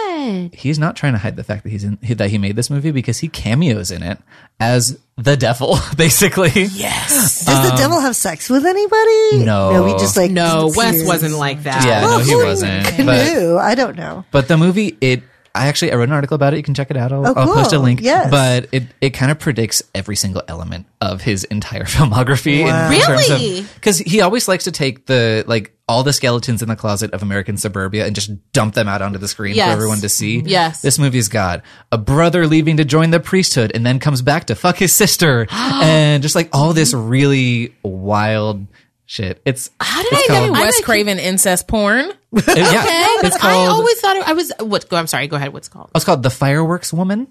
He's 0.52 0.78
not 0.78 0.96
trying 0.96 1.12
to 1.12 1.18
hide 1.18 1.36
the 1.36 1.44
fact 1.44 1.62
that 1.64 1.70
he's 1.70 1.84
in 1.84 1.98
that 2.02 2.30
he 2.30 2.38
made 2.38 2.56
this 2.56 2.70
movie 2.70 2.90
because 2.90 3.18
he 3.18 3.28
cameos 3.28 3.90
in 3.90 4.02
it 4.02 4.18
as 4.60 4.98
the 5.16 5.36
devil, 5.36 5.78
basically. 5.96 6.50
Yes. 6.54 7.44
Does 7.44 7.70
the 7.70 7.76
devil 7.76 8.00
have 8.00 8.14
sex 8.16 8.48
with 8.48 8.64
anybody? 8.66 9.40
Um, 9.40 9.44
No. 9.46 9.70
No, 9.72 9.86
he 9.86 9.92
just 9.94 10.16
like 10.16 10.30
No, 10.30 10.70
Wes 10.74 11.06
wasn't 11.06 11.34
like 11.34 11.62
that. 11.64 11.84
Yeah, 11.84 12.02
Well, 12.02 12.18
no, 12.18 12.24
he 12.24 12.36
wasn't. 12.36 12.84
But 12.96 13.32
Knew? 13.32 13.58
I 13.58 13.74
don't 13.74 13.96
know. 13.96 14.24
But 14.30 14.48
the 14.48 14.56
movie, 14.56 14.96
it. 15.00 15.22
I 15.58 15.66
actually 15.68 15.92
I 15.92 15.96
wrote 15.96 16.08
an 16.08 16.12
article 16.12 16.34
about 16.34 16.54
it. 16.54 16.58
You 16.58 16.62
can 16.62 16.74
check 16.74 16.90
it 16.90 16.96
out. 16.96 17.12
I'll, 17.12 17.26
Oh, 17.26 17.34
I'll 17.36 17.54
post 17.54 17.72
a 17.72 17.78
link. 17.78 18.00
Yes. 18.00 18.30
But 18.30 18.68
it 18.72 18.84
it 19.00 19.10
kind 19.10 19.30
of 19.30 19.38
predicts 19.38 19.82
every 19.94 20.16
single 20.16 20.42
element 20.48 20.86
of 21.00 21.20
his 21.22 21.44
entire 21.44 21.84
filmography. 21.84 22.64
Wow. 22.64 22.88
Really? 22.90 23.62
Because 23.74 23.98
he 23.98 24.20
always 24.20 24.48
likes 24.48 24.64
to 24.64 24.72
take 24.72 25.06
the 25.06 25.44
like 25.46 25.72
all 25.88 26.02
the 26.02 26.12
skeletons 26.12 26.60
in 26.60 26.68
the 26.68 26.76
closet 26.76 27.12
of 27.12 27.22
American 27.22 27.56
suburbia 27.56 28.04
and 28.06 28.14
just 28.14 28.30
dump 28.52 28.74
them 28.74 28.88
out 28.88 29.00
onto 29.00 29.18
the 29.18 29.26
screen 29.28 29.54
Yes. 29.56 29.68
for 29.68 29.72
everyone 29.72 29.98
to 29.98 30.08
see. 30.08 30.40
Yes. 30.44 30.82
This 30.82 30.98
movie's 30.98 31.28
got 31.28 31.62
a 31.90 31.96
brother 31.98 32.46
leaving 32.46 32.76
to 32.76 32.84
join 32.84 33.10
the 33.10 33.20
priesthood 33.20 33.72
and 33.74 33.86
then 33.86 33.98
comes 33.98 34.20
back 34.20 34.46
to 34.48 34.54
fuck 34.54 34.76
his 34.76 34.94
sister 34.94 35.46
and 35.50 36.22
just 36.22 36.34
like 36.34 36.50
all 36.52 36.72
this 36.74 36.92
really 36.92 37.74
wild 37.82 38.66
shit. 39.08 39.42
It's 39.44 39.70
How 39.80 40.02
did 40.04 40.12
it's 40.12 40.30
I 40.30 40.32
called- 40.34 40.46
know? 40.48 40.52
Wes 40.60 40.76
like- 40.76 40.84
Craven 40.84 41.18
incest 41.18 41.66
porn. 41.66 42.04
it- 42.04 42.14
yeah, 42.32 42.42
Okay, 42.44 43.26
it's 43.26 43.36
but 43.38 43.44
I 43.44 43.66
always 43.66 43.98
thought 44.00 44.16
it, 44.16 44.28
I 44.28 44.34
was 44.34 44.52
what? 44.60 44.88
Go. 44.88 44.96
I'm 44.96 45.06
sorry. 45.08 45.26
Go 45.26 45.36
ahead. 45.36 45.52
What's 45.52 45.66
it 45.68 45.70
called? 45.72 45.90
It's 45.96 46.04
called 46.04 46.22
The 46.22 46.30
Fireworks 46.30 46.92
Woman. 46.92 47.26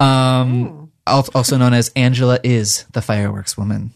Um, 0.00 0.90
al- 1.06 1.28
also 1.34 1.56
known 1.56 1.74
as 1.74 1.90
Angela 1.96 2.38
is 2.42 2.84
the 2.92 3.00
Fireworks 3.02 3.56
Woman. 3.56 3.92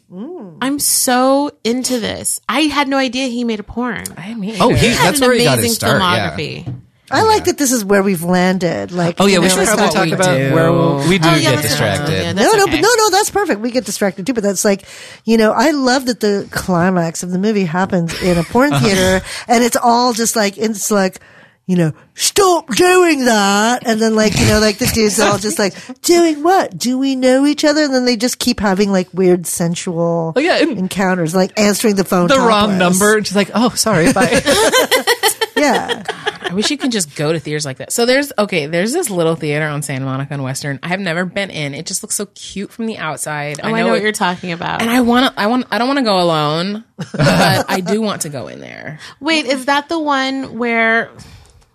I'm 0.62 0.78
so 0.78 1.50
into 1.64 2.00
this. 2.00 2.40
I 2.48 2.60
had 2.62 2.88
no 2.88 2.96
idea 2.96 3.26
he 3.26 3.44
made 3.44 3.60
a 3.60 3.62
porn. 3.62 4.04
I 4.16 4.34
mean, 4.34 4.56
Oh, 4.60 4.70
he, 4.70 4.76
He 4.78 4.86
had 4.94 5.08
that's 5.08 5.20
an 5.20 5.26
where 5.28 5.36
he 5.36 5.44
got 5.44 5.54
amazing 5.58 5.68
his 5.68 5.74
start. 5.76 6.00
Yeah. 6.00 6.72
Filmography. 7.06 7.18
I 7.18 7.22
like 7.22 7.44
that 7.44 7.58
this 7.58 7.72
is 7.72 7.84
where 7.84 8.02
we've 8.02 8.22
landed. 8.22 8.92
Like, 8.92 9.16
Oh 9.20 9.26
yeah, 9.26 9.34
you 9.36 9.40
we 9.42 9.46
know, 9.48 9.54
should 9.54 9.62
it's 9.62 9.74
probably 9.74 9.94
talk 9.94 10.04
we 10.06 10.12
about 10.12 10.36
do. 10.36 10.54
where 10.54 10.72
we'll, 10.72 11.08
we 11.08 11.18
do 11.18 11.28
Oh, 11.28 11.34
yeah, 11.34 11.52
get 11.54 11.62
distracted. 11.62 12.12
yeah, 12.12 12.32
No, 12.32 12.42
no, 12.52 12.62
okay. 12.64 12.72
but 12.72 12.80
no, 12.80 12.88
no, 12.96 13.10
that's 13.10 13.30
perfect. 13.30 13.60
We 13.60 13.70
get 13.70 13.84
distracted 13.84 14.26
too, 14.26 14.34
but 14.34 14.42
that's 14.42 14.64
like, 14.64 14.84
you 15.24 15.36
know, 15.36 15.52
I 15.52 15.70
love 15.70 16.06
that 16.06 16.20
the 16.20 16.48
climax 16.50 17.22
of 17.22 17.30
the 17.30 17.38
movie 17.38 17.64
happens 17.64 18.20
in 18.22 18.38
a 18.38 18.42
porn 18.42 18.70
theater 18.80 19.24
and 19.48 19.62
it's 19.64 19.76
all 19.76 20.12
just 20.12 20.36
like, 20.36 20.58
it's 20.58 20.90
like, 20.90 21.20
you 21.68 21.74
know, 21.76 21.92
stop 22.14 22.68
doing 22.76 23.24
that. 23.24 23.84
And 23.84 24.00
then 24.00 24.14
like, 24.14 24.38
you 24.38 24.46
know, 24.46 24.60
like 24.60 24.78
the 24.78 24.86
dudes 24.86 25.18
are 25.18 25.32
all 25.32 25.38
just 25.38 25.58
like, 25.58 25.74
doing 26.02 26.44
what? 26.44 26.78
Do 26.78 26.96
we 26.96 27.16
know 27.16 27.44
each 27.44 27.64
other? 27.64 27.82
And 27.82 27.92
then 27.92 28.04
they 28.04 28.16
just 28.16 28.38
keep 28.38 28.60
having 28.60 28.92
like 28.92 29.12
weird 29.12 29.48
sensual 29.48 30.32
Oh, 30.36 30.40
yeah, 30.40 30.58
and- 30.62 30.78
encounters, 30.78 31.34
like 31.34 31.58
answering 31.58 31.96
the 31.96 32.04
phone. 32.04 32.28
the 32.28 32.38
wrong 32.38 32.78
number. 32.78 33.16
And 33.16 33.26
she's 33.26 33.34
like, 33.34 33.50
oh, 33.54 33.70
sorry, 33.70 34.12
bye. 34.12 34.42
Yeah. 35.56 36.02
I 36.48 36.54
wish 36.54 36.70
you 36.70 36.78
could 36.78 36.92
just 36.92 37.14
go 37.16 37.32
to 37.32 37.40
theaters 37.40 37.64
like 37.64 37.78
that. 37.78 37.92
So 37.92 38.06
there's 38.06 38.32
okay, 38.38 38.66
there's 38.66 38.92
this 38.92 39.10
little 39.10 39.34
theater 39.34 39.66
on 39.66 39.82
Santa 39.82 40.04
Monica 40.04 40.32
and 40.34 40.42
Western. 40.42 40.78
I 40.82 40.88
have 40.88 41.00
never 41.00 41.24
been 41.24 41.50
in. 41.50 41.74
It 41.74 41.86
just 41.86 42.02
looks 42.02 42.14
so 42.14 42.26
cute 42.26 42.70
from 42.72 42.86
the 42.86 42.98
outside. 42.98 43.60
Oh, 43.62 43.68
I 43.68 43.72
know, 43.80 43.88
what 43.88 43.98
it- 43.98 44.02
you're 44.02 44.12
talking 44.12 44.52
about. 44.52 44.80
and 44.82 44.90
I 44.90 45.00
want 45.00 45.34
to. 45.34 45.40
I 45.40 45.46
want. 45.48 45.66
I 45.70 45.78
don't 45.78 45.88
want 45.88 45.98
to 45.98 46.04
go 46.04 46.18
alone, 46.20 46.84
but 46.96 47.70
I 47.70 47.80
do 47.80 48.00
want 48.00 48.22
to 48.22 48.28
go 48.28 48.48
in 48.48 48.60
there. 48.60 48.98
Wait, 49.20 49.46
is 49.46 49.66
that 49.66 49.88
the 49.88 49.98
one 49.98 50.58
where? 50.58 51.10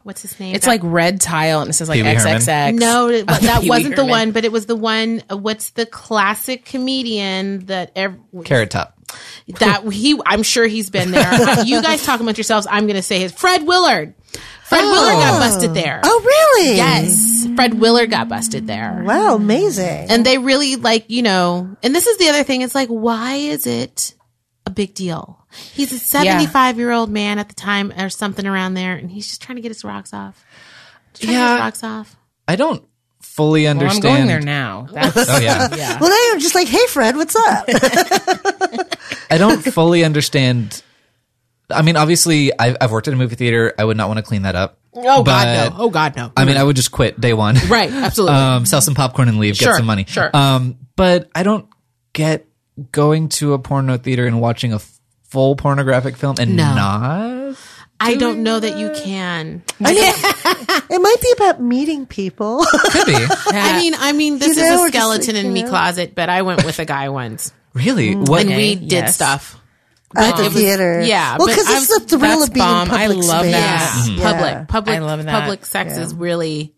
What's 0.04 0.24
his 0.24 0.40
name? 0.40 0.56
It's 0.56 0.66
That- 0.66 0.72
like 0.72 0.82
red 0.84 1.22
tile 1.22 1.62
and 1.62 1.70
it 1.70 1.74
says 1.74 1.88
like 1.88 1.98
Pee 1.98 2.04
Wee 2.04 2.16
Herman? 2.16 2.38
XXX. 2.42 2.74
No, 2.80 3.24
but 3.28 3.42
that 3.42 3.64
wasn't 3.66 3.96
the 3.96 4.06
one. 4.06 4.32
But 4.32 4.46
it 4.46 4.52
was 4.52 4.66
the 4.66 4.76
one. 4.76 5.22
What's 5.30 5.70
the 5.72 5.86
classic 5.86 6.66
comedian 6.66 7.68
that 7.68 7.92
ev- 7.96 8.18
Carrot 8.44 8.72
Top. 8.72 8.98
that 9.60 9.84
he? 9.94 10.20
I'm 10.26 10.42
sure 10.42 10.66
he's 10.66 10.90
been 10.90 11.12
there. 11.12 11.64
you 11.66 11.84
guys 11.84 12.04
talk 12.04 12.20
amongst 12.20 12.40
yourselves. 12.40 12.66
I'm 12.68 12.86
going 12.88 12.96
to 12.96 13.04
say 13.04 13.20
his 13.20 13.32
Fred 13.32 13.68
Willard. 13.68 14.16
Fred 14.72 14.84
Willard 14.86 15.14
got 15.16 15.36
oh. 15.36 15.40
busted 15.40 15.74
there. 15.74 16.00
Oh, 16.02 16.22
really? 16.24 16.78
Yes, 16.78 17.46
Fred 17.56 17.74
Willard 17.74 18.10
got 18.10 18.30
busted 18.30 18.68
there. 18.68 19.04
Wow. 19.06 19.36
Amazing. 19.36 20.10
And 20.10 20.26
they 20.26 20.38
really 20.38 20.78
like, 20.78 21.10
you 21.10 21.24
know, 21.24 21.76
and 21.84 21.94
this 21.94 22.08
is 22.08 22.18
the 22.20 22.30
other 22.30 22.44
thing. 22.44 22.62
It's 22.62 22.74
like, 22.74 22.88
why 22.88 23.34
is 23.34 23.68
it 23.68 24.16
a 24.66 24.70
big 24.70 24.94
deal? 24.94 25.46
He's 25.74 25.92
a 25.92 26.00
75 26.00 26.78
year 26.78 26.92
old 26.92 27.10
man 27.10 27.38
at 27.38 27.50
the 27.50 27.56
time 27.56 27.92
or 27.92 28.10
something 28.10 28.48
around 28.48 28.76
there, 28.76 28.96
and 28.96 29.12
he's 29.12 29.28
just 29.28 29.42
trying 29.42 29.58
to 29.58 29.62
get 29.62 29.72
his 29.72 29.84
rocks 29.84 30.14
off. 30.14 30.42
Trying 31.16 31.20
to 31.20 31.28
get 31.28 31.34
Yeah. 31.34 31.52
his 31.56 31.60
rocks 31.60 31.84
off. 31.84 32.16
I 32.48 32.56
don't 32.56 32.88
fully 33.20 33.64
Well, 33.64 33.72
I'm 33.72 33.80
understand. 33.80 34.04
going 34.04 34.28
there 34.28 34.40
now. 34.40 34.88
That's, 34.90 35.18
Oh 35.18 35.38
yeah. 35.40 35.68
yeah. 35.76 36.00
Well, 36.00 36.10
now 36.10 36.30
you're 36.30 36.40
just 36.40 36.56
like, 36.56 36.70
hey, 36.70 36.88
Fred, 36.88 37.18
what's 37.18 37.36
up? 37.36 37.66
I 39.30 39.38
don't 39.38 39.62
fully 39.62 40.06
understand. 40.06 40.82
I 41.72 41.82
mean, 41.82 41.96
obviously, 41.98 42.58
I've, 42.58 42.78
I've 42.82 42.92
worked 42.92 43.08
at 43.08 43.14
a 43.14 43.18
movie 43.18 43.36
theater. 43.36 43.74
I 43.78 43.84
would 43.86 43.98
not 43.98 44.08
want 44.08 44.18
to 44.18 44.24
clean 44.24 44.44
that 44.44 44.56
up. 44.56 44.78
Oh 44.94 45.24
But- 45.24 45.32
God, 45.32 45.72
no. 45.72 45.76
Oh 45.86 45.90
God, 45.90 46.16
no. 46.16 46.32
I 46.36 46.46
mean, 46.46 46.58
I 46.58 46.64
would 46.64 46.76
just 46.76 46.92
quit 46.92 47.20
day 47.20 47.34
one. 47.34 47.56
right, 47.70 47.92
absolutely. 47.92 48.36
um, 48.40 48.66
sell 48.66 48.82
some 48.82 48.96
popcorn 48.96 49.28
and 49.30 49.40
leave, 49.40 49.56
Sure, 49.56 49.70
get 49.72 49.78
some 49.78 49.86
money. 49.86 50.06
sure. 50.08 50.30
Um, 50.36 50.78
but 50.96 51.30
I 51.34 51.44
don't 51.44 51.68
get 52.14 52.46
going 52.92 53.30
to 53.30 53.54
a 53.54 53.60
porno 53.60 53.98
theater 53.98 54.26
and 54.26 54.42
watching 54.42 54.74
a 54.74 54.80
full 55.24 55.56
pornographic 55.56 56.18
film 56.18 56.36
and 56.40 56.56
No. 56.58 56.74
not. 56.76 57.58
I 58.04 58.16
don't 58.16 58.42
know 58.42 58.60
that 58.60 58.78
you 58.80 58.92
can. 59.04 59.62
it 59.80 61.02
might 61.02 61.22
be 61.22 61.32
about 61.38 61.62
meeting 61.62 62.08
people. 62.08 62.66
Could 62.92 63.06
be. 63.06 63.14
I 63.16 63.78
mean, 63.80 63.94
I 63.96 64.12
mean, 64.12 64.40
this 64.40 64.58
You 64.58 64.64
is 64.64 64.70
know, 64.70 64.78
a 64.78 64.80
we're 64.82 64.90
just 64.90 64.98
skeleton 65.06 65.36
like, 65.36 65.40
in 65.42 65.46
you 65.46 65.52
me 65.54 65.62
know. 65.64 65.70
closet, 65.70 66.16
but 66.16 66.28
I 66.28 66.42
went 66.42 66.66
with 66.66 66.80
a 66.80 66.86
guy 66.86 67.10
once, 67.10 67.54
really? 67.74 68.16
What? 68.16 68.42
and 68.42 68.50
we 68.56 68.74
did 68.76 68.92
yes. 68.92 69.16
stuff. 69.16 69.61
At 70.16 70.32
um, 70.34 70.38
the 70.38 70.43
it 70.43 70.45
was- 70.45 70.53
theater. 70.55 71.01
yeah, 71.01 71.38
Well, 71.38 71.47
because 71.47 71.70
it's 71.70 71.88
the 71.88 72.18
thrill 72.18 72.43
of 72.43 72.53
being 72.53 72.66
bomb. 72.66 72.88
in 72.88 72.93
I 72.93 73.07
public 73.07 73.28
love 73.28 73.39
space. 73.41 73.51
that. 73.53 74.05
Yeah, 74.07 74.14
Yeah. 74.16 74.32
public, 74.32 74.68
public, 74.68 74.95
I 74.95 74.99
love 74.99 75.24
that. 75.26 75.39
public 75.41 75.66
sex 75.66 75.97
is 75.97 76.14
really. 76.14 76.74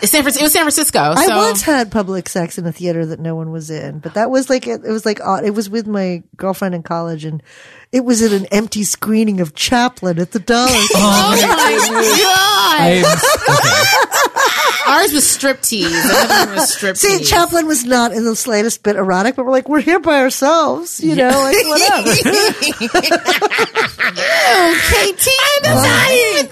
It's 0.00 0.12
San 0.12 0.22
Francisco. 0.22 0.42
It 0.42 0.46
was 0.46 0.52
San 0.52 0.62
Francisco. 0.62 0.98
I 1.00 1.36
once 1.36 1.62
had 1.62 1.90
public 1.90 2.28
sex 2.28 2.56
in 2.56 2.64
a 2.66 2.72
theater 2.72 3.04
that 3.06 3.18
no 3.18 3.34
one 3.34 3.50
was 3.50 3.68
in, 3.68 3.98
but 3.98 4.14
that 4.14 4.30
was 4.30 4.48
like 4.48 4.68
it, 4.68 4.84
it 4.84 4.90
was 4.92 5.04
like 5.04 5.20
odd. 5.20 5.44
It 5.44 5.54
was 5.54 5.68
with 5.68 5.88
my 5.88 6.22
girlfriend 6.36 6.76
in 6.76 6.84
college, 6.84 7.24
and 7.24 7.42
it 7.90 8.04
was 8.04 8.22
at 8.22 8.30
an 8.30 8.46
empty 8.46 8.84
screening 8.84 9.40
of 9.40 9.56
Chaplin 9.56 10.20
at 10.20 10.30
the 10.30 10.38
Dollar. 10.38 10.70
Oh 10.94 11.34
Store. 11.36 11.50
Oh 11.50 11.92
my 11.92 12.04
god! 12.22 12.80
I'm- 12.80 13.04
okay. 13.58 14.07
Ours 14.88 15.12
was 15.12 15.24
striptease. 15.24 15.86
Another 15.86 16.46
one 16.50 16.56
was 16.56 16.76
striptease. 16.76 16.96
See, 16.96 17.24
Chaplin 17.24 17.66
was 17.66 17.84
not 17.84 18.12
in 18.12 18.24
the 18.24 18.34
slightest 18.34 18.82
bit 18.82 18.96
erotic, 18.96 19.36
but 19.36 19.44
we're 19.44 19.52
like, 19.52 19.68
we're 19.68 19.80
here 19.80 20.00
by 20.00 20.20
ourselves, 20.20 21.00
you 21.00 21.14
know, 21.14 21.28
like 21.28 21.56
whatever. 21.66 22.10
KT, 24.78 25.28
I'm 25.54 25.62
dying. 25.62 26.48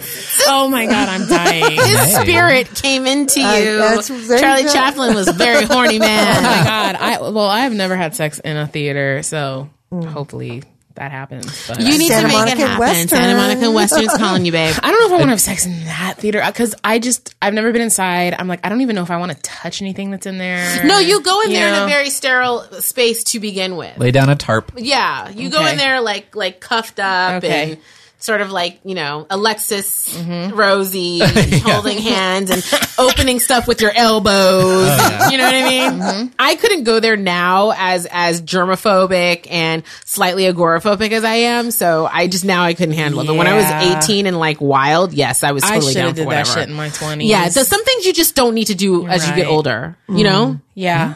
Oh 0.49 0.69
my 0.71 0.87
god, 0.87 1.09
I'm 1.09 1.27
dying. 1.27 1.77
His 1.77 2.17
spirit 2.17 2.69
came 2.75 3.07
into 3.07 3.41
you. 3.41 3.47
I- 3.47 3.65
that's- 3.65 4.09
there 4.09 4.37
you 4.37 4.41
Charlie. 4.41 4.65
Chaplin 4.65 5.15
was 5.15 5.29
a 5.29 5.33
very 5.33 5.65
horny 5.67 5.99
man. 5.99 6.37
Oh 6.37 6.43
my 6.43 6.65
god. 6.65 6.95
I 6.97 7.21
well, 7.21 7.49
I've 7.49 7.73
never 7.73 7.97
had 7.97 8.15
sex 8.15 8.39
in 8.39 8.57
a 8.57 8.67
theater, 8.67 9.23
so 9.23 9.71
mm. 9.91 10.05
hopefully 10.05 10.63
that 10.97 11.11
happens. 11.11 11.67
But 11.69 11.81
You 11.81 11.99
need 11.99 12.09
Santa 12.09 12.23
to 12.23 12.29
make 12.29 12.37
Monica 12.37 12.57
it 12.63 12.67
happen. 12.67 12.79
Western. 12.81 13.09
Santa 13.09 13.35
Monica 13.37 13.71
Western's 13.71 14.15
calling 14.19 14.45
you, 14.45 14.53
babe. 14.53 14.75
I 14.83 14.91
don't 14.91 15.01
know 15.01 15.07
if 15.07 15.13
I 15.13 15.17
want 15.17 15.25
to 15.25 15.31
have 15.31 15.41
sex 15.41 15.65
in 15.67 15.73
that 15.85 16.17
theater 16.19 16.43
because 16.47 16.75
I 16.85 16.99
just 16.99 17.35
I've 17.41 17.55
never 17.55 17.73
been 17.73 17.83
inside. 17.83 18.35
I'm 18.39 18.49
like 18.49 18.61
I 18.65 18.69
don't 18.69 18.81
even 18.83 18.97
know 18.97 19.03
if 19.03 19.11
I 19.11 19.17
want 19.19 19.33
to 19.33 19.41
touch 19.43 19.81
anything 19.81 20.11
that's 20.11 20.27
in 20.27 20.39
there. 20.39 20.85
No, 20.85 20.99
you 20.99 21.23
go 21.23 21.41
in 21.43 21.51
You 21.51 21.57
there 21.59 21.69
in 21.69 21.83
a 21.83 21.87
very 21.87 22.11
sterile 22.11 22.63
space 22.81 23.25
to 23.25 23.41
begin 23.41 23.77
with. 23.77 23.97
Lay 23.99 24.11
down 24.11 24.29
a 24.29 24.37
tarp. 24.37 24.73
Yeah, 24.77 25.29
you 25.31 25.51
go 25.51 25.65
in 25.67 25.77
there 25.79 26.01
like 26.01 26.35
like 26.37 26.61
cuffed 26.61 27.01
up 27.01 27.43
Okay. 27.45 27.73
and 27.73 27.81
sort 28.19 28.41
of 28.41 28.51
like 28.51 28.81
you 28.85 28.95
know 28.95 29.27
Alexis, 29.31 30.17
mm-hmm. 30.17 30.55
Rosie, 30.55 31.21
holding 31.65 31.99
hands 31.99 32.51
and 32.51 32.65
opening 32.99 33.41
stuff 33.41 33.69
with 33.69 33.81
your 33.81 33.93
elbows. 33.95 34.89
Oh, 34.89 35.29
you 35.31 35.39
know 35.39 35.45
what 35.45 35.55
I 35.55 35.63
mean? 35.63 36.01
Mm-hmm. 36.01 36.35
I 36.39 36.57
couldn't 36.57 36.85
go 36.85 37.01
there 37.01 37.17
now 37.17 37.73
as 37.77 38.07
as 38.11 38.43
germophobic 38.43 39.47
and 39.51 39.83
slightly 40.05 40.45
agoraphobic 40.45 41.11
as 41.13 41.25
I 41.25 41.35
am. 41.35 41.71
So 41.71 42.09
I 42.11 42.29
just 42.29 42.45
now 42.45 42.63
I 42.63 42.75
couldn't 42.75 42.95
handle 42.95 43.21
it. 43.21 43.27
But 43.27 43.35
when 43.35 43.47
I 43.47 43.55
was 43.55 43.65
eighteen 44.05 44.27
and 44.27 44.39
like 44.39 44.61
wild, 44.61 45.13
yes, 45.13 45.43
I 45.43 45.53
was 45.53 45.63
I 45.65 45.75
totally 45.75 45.93
should 45.93 45.99
down 45.99 46.11
for 46.11 46.17
did 46.17 46.23
that 46.23 46.27
whatever. 46.27 46.51
shit 46.51 46.69
in 46.69 46.75
my 46.75 46.89
twenties. 46.89 47.29
yeah, 47.29 47.49
so 47.49 47.63
some 47.63 47.85
things 47.85 48.07
you 48.07 48.13
just 48.13 48.35
don't 48.35 48.55
need 48.55 48.67
to 48.67 48.75
do 48.75 49.07
as 49.07 49.29
you 49.29 49.35
get 49.35 49.47
older. 49.47 49.97
You 50.09 50.25
know. 50.25 50.47
Mm-hmm. 50.47 50.61
yeah. 50.75 51.15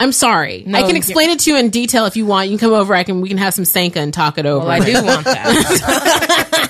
I'm 0.00 0.12
sorry. 0.12 0.64
I 0.72 0.82
can 0.82 0.96
explain 0.96 1.28
it 1.28 1.40
to 1.40 1.50
you 1.50 1.58
in 1.58 1.68
detail 1.68 2.06
if 2.06 2.16
you 2.16 2.24
want. 2.24 2.48
You 2.48 2.56
can 2.56 2.68
come 2.68 2.74
over. 2.74 2.94
I 2.94 3.04
can. 3.04 3.20
We 3.20 3.28
can 3.28 3.36
have 3.36 3.52
some 3.52 3.66
Sanka 3.66 4.00
and 4.00 4.14
talk 4.14 4.38
it 4.38 4.46
over. 4.46 4.64
Well, 4.64 4.70
I 4.70 4.80
do 4.80 4.94
want 4.94 5.26
that. 5.26 6.68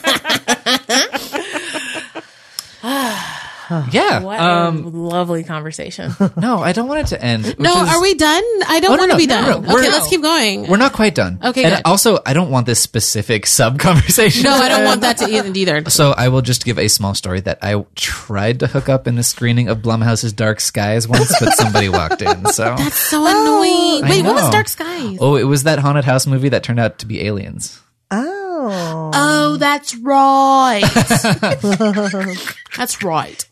Yeah. 3.93 4.21
What 4.23 4.41
Um, 4.41 4.85
a 4.85 4.89
lovely 4.89 5.45
conversation. 5.45 6.13
no, 6.37 6.59
I 6.59 6.73
don't 6.73 6.89
want 6.89 7.01
it 7.01 7.07
to 7.09 7.23
end. 7.25 7.57
no, 7.59 7.83
is- 7.85 7.89
are 7.89 8.01
we 8.03 8.15
done? 8.15 8.43
I 8.69 8.81
don't 8.81 8.93
Oh, 8.93 8.97
no, 8.97 9.01
want 9.03 9.13
to 9.13 9.17
be 9.19 9.27
no, 9.27 9.35
done. 9.35 9.51
no, 9.51 9.59
okay, 9.59 9.73
we're- 9.75 9.89
let's 9.89 10.09
keep 10.09 10.23
going. 10.23 10.67
We're 10.69 10.77
not 10.77 10.93
quite 10.93 11.15
done. 11.15 11.39
Okay, 11.43 11.65
And 11.65 11.77
good. 11.77 11.83
also, 11.85 12.19
I 12.27 12.33
don't 12.33 12.51
want 12.51 12.67
this 12.67 12.81
specific 12.81 13.47
sub 13.47 13.79
conversation. 13.79 14.43
no, 14.45 14.53
I 14.55 14.69
don't 14.69 14.85
want 14.85 15.03
that 15.03 15.19
to 15.19 15.31
end 15.31 15.57
either. 15.57 15.89
So 15.91 16.13
I 16.17 16.29
will 16.29 16.43
just 16.43 16.65
give 16.65 16.79
a 16.79 16.89
small 16.89 17.15
story 17.15 17.41
that 17.41 17.59
I 17.63 17.85
tried 17.95 18.61
to 18.61 18.67
hook 18.67 18.89
up 18.89 19.07
in 19.07 19.17
a 19.19 19.23
screening 19.23 19.69
of 19.69 19.79
Blumhouse's 19.79 20.33
Dark 20.33 20.61
Skies 20.61 21.07
once, 21.09 21.33
but 21.39 21.53
somebody 21.55 21.89
walked 21.89 22.23
in. 22.23 22.47
So 22.47 22.75
that's 22.77 22.97
So 22.97 23.25
annoying. 23.27 24.05
I 24.05 24.09
Wait, 24.11 24.25
what 24.25 24.35
was. 24.35 24.51
Dark 24.51 24.69
Skies? 24.69 25.19
oh, 25.21 25.37
it 25.37 25.45
was 25.45 25.63
that 25.65 25.79
haunted 25.79 26.05
house 26.05 26.27
movie 26.27 26.49
that 26.51 26.63
turned 26.63 26.81
out 26.81 26.99
to 27.01 27.07
be 27.07 27.25
aliens. 27.27 27.81
Oh. 28.11 29.11
Oh, 29.15 29.57
that's 29.57 29.95
right. 29.97 30.83
that's 32.77 33.03
right. 33.03 33.47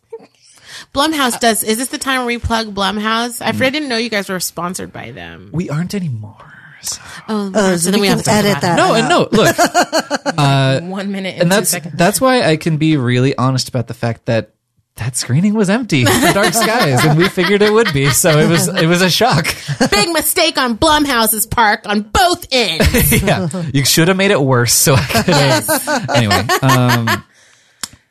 Blumhouse 0.94 1.38
does. 1.40 1.62
Is 1.62 1.78
this 1.78 1.88
the 1.88 1.98
time 1.98 2.18
where 2.18 2.26
we 2.26 2.38
plug 2.38 2.74
Blumhouse? 2.74 3.40
I, 3.42 3.48
I 3.48 3.52
didn't 3.70 3.88
know 3.88 3.96
you 3.98 4.08
guys 4.10 4.28
were 4.28 4.40
sponsored 4.40 4.92
by 4.92 5.10
them. 5.12 5.50
We 5.52 5.70
aren't 5.70 5.94
anymore. 5.94 6.36
so- 6.82 7.00
Oh, 7.28 7.52
Oh, 7.54 7.70
so 7.72 7.76
so 7.76 7.90
then 7.90 8.00
we 8.00 8.06
we 8.06 8.08
have 8.08 8.22
to 8.22 8.30
edit 8.30 8.60
that. 8.62 8.76
No, 8.76 8.94
and 8.94 9.08
no, 9.08 9.28
look, 9.30 9.56
One 10.90 11.12
minute 11.12 11.34
and, 11.34 11.42
and 11.42 11.50
two 11.50 11.56
that's 11.56 11.70
seconds. 11.70 11.94
that's 11.96 12.20
why 12.20 12.42
I 12.42 12.56
can 12.56 12.76
be 12.78 12.96
really 12.96 13.36
honest 13.36 13.68
about 13.68 13.86
the 13.86 13.94
fact 13.94 14.26
that 14.26 14.50
that 14.96 15.14
screening 15.14 15.54
was 15.54 15.70
empty 15.70 16.04
for 16.04 16.32
Dark 16.32 16.52
Skies, 16.54 17.04
and 17.04 17.16
we 17.18 17.28
figured 17.28 17.62
it 17.62 17.72
would 17.72 17.92
be. 17.92 18.10
So 18.10 18.38
it 18.38 18.48
was 18.48 18.66
it 18.68 18.86
was 18.86 19.00
a 19.02 19.10
shock. 19.10 19.54
Big 19.92 20.08
mistake 20.10 20.58
on 20.58 20.76
Blumhouse's 20.76 21.46
park 21.46 21.82
on 21.86 22.02
both 22.02 22.46
ends. 22.50 23.22
yeah, 23.22 23.48
you 23.72 23.84
should 23.84 24.08
have 24.08 24.16
made 24.16 24.30
it 24.32 24.40
worse. 24.40 24.72
So 24.72 24.94
I 24.96 25.04
could 25.06 25.34
have. 25.34 26.10
anyway, 26.10 26.46
um, 26.62 27.24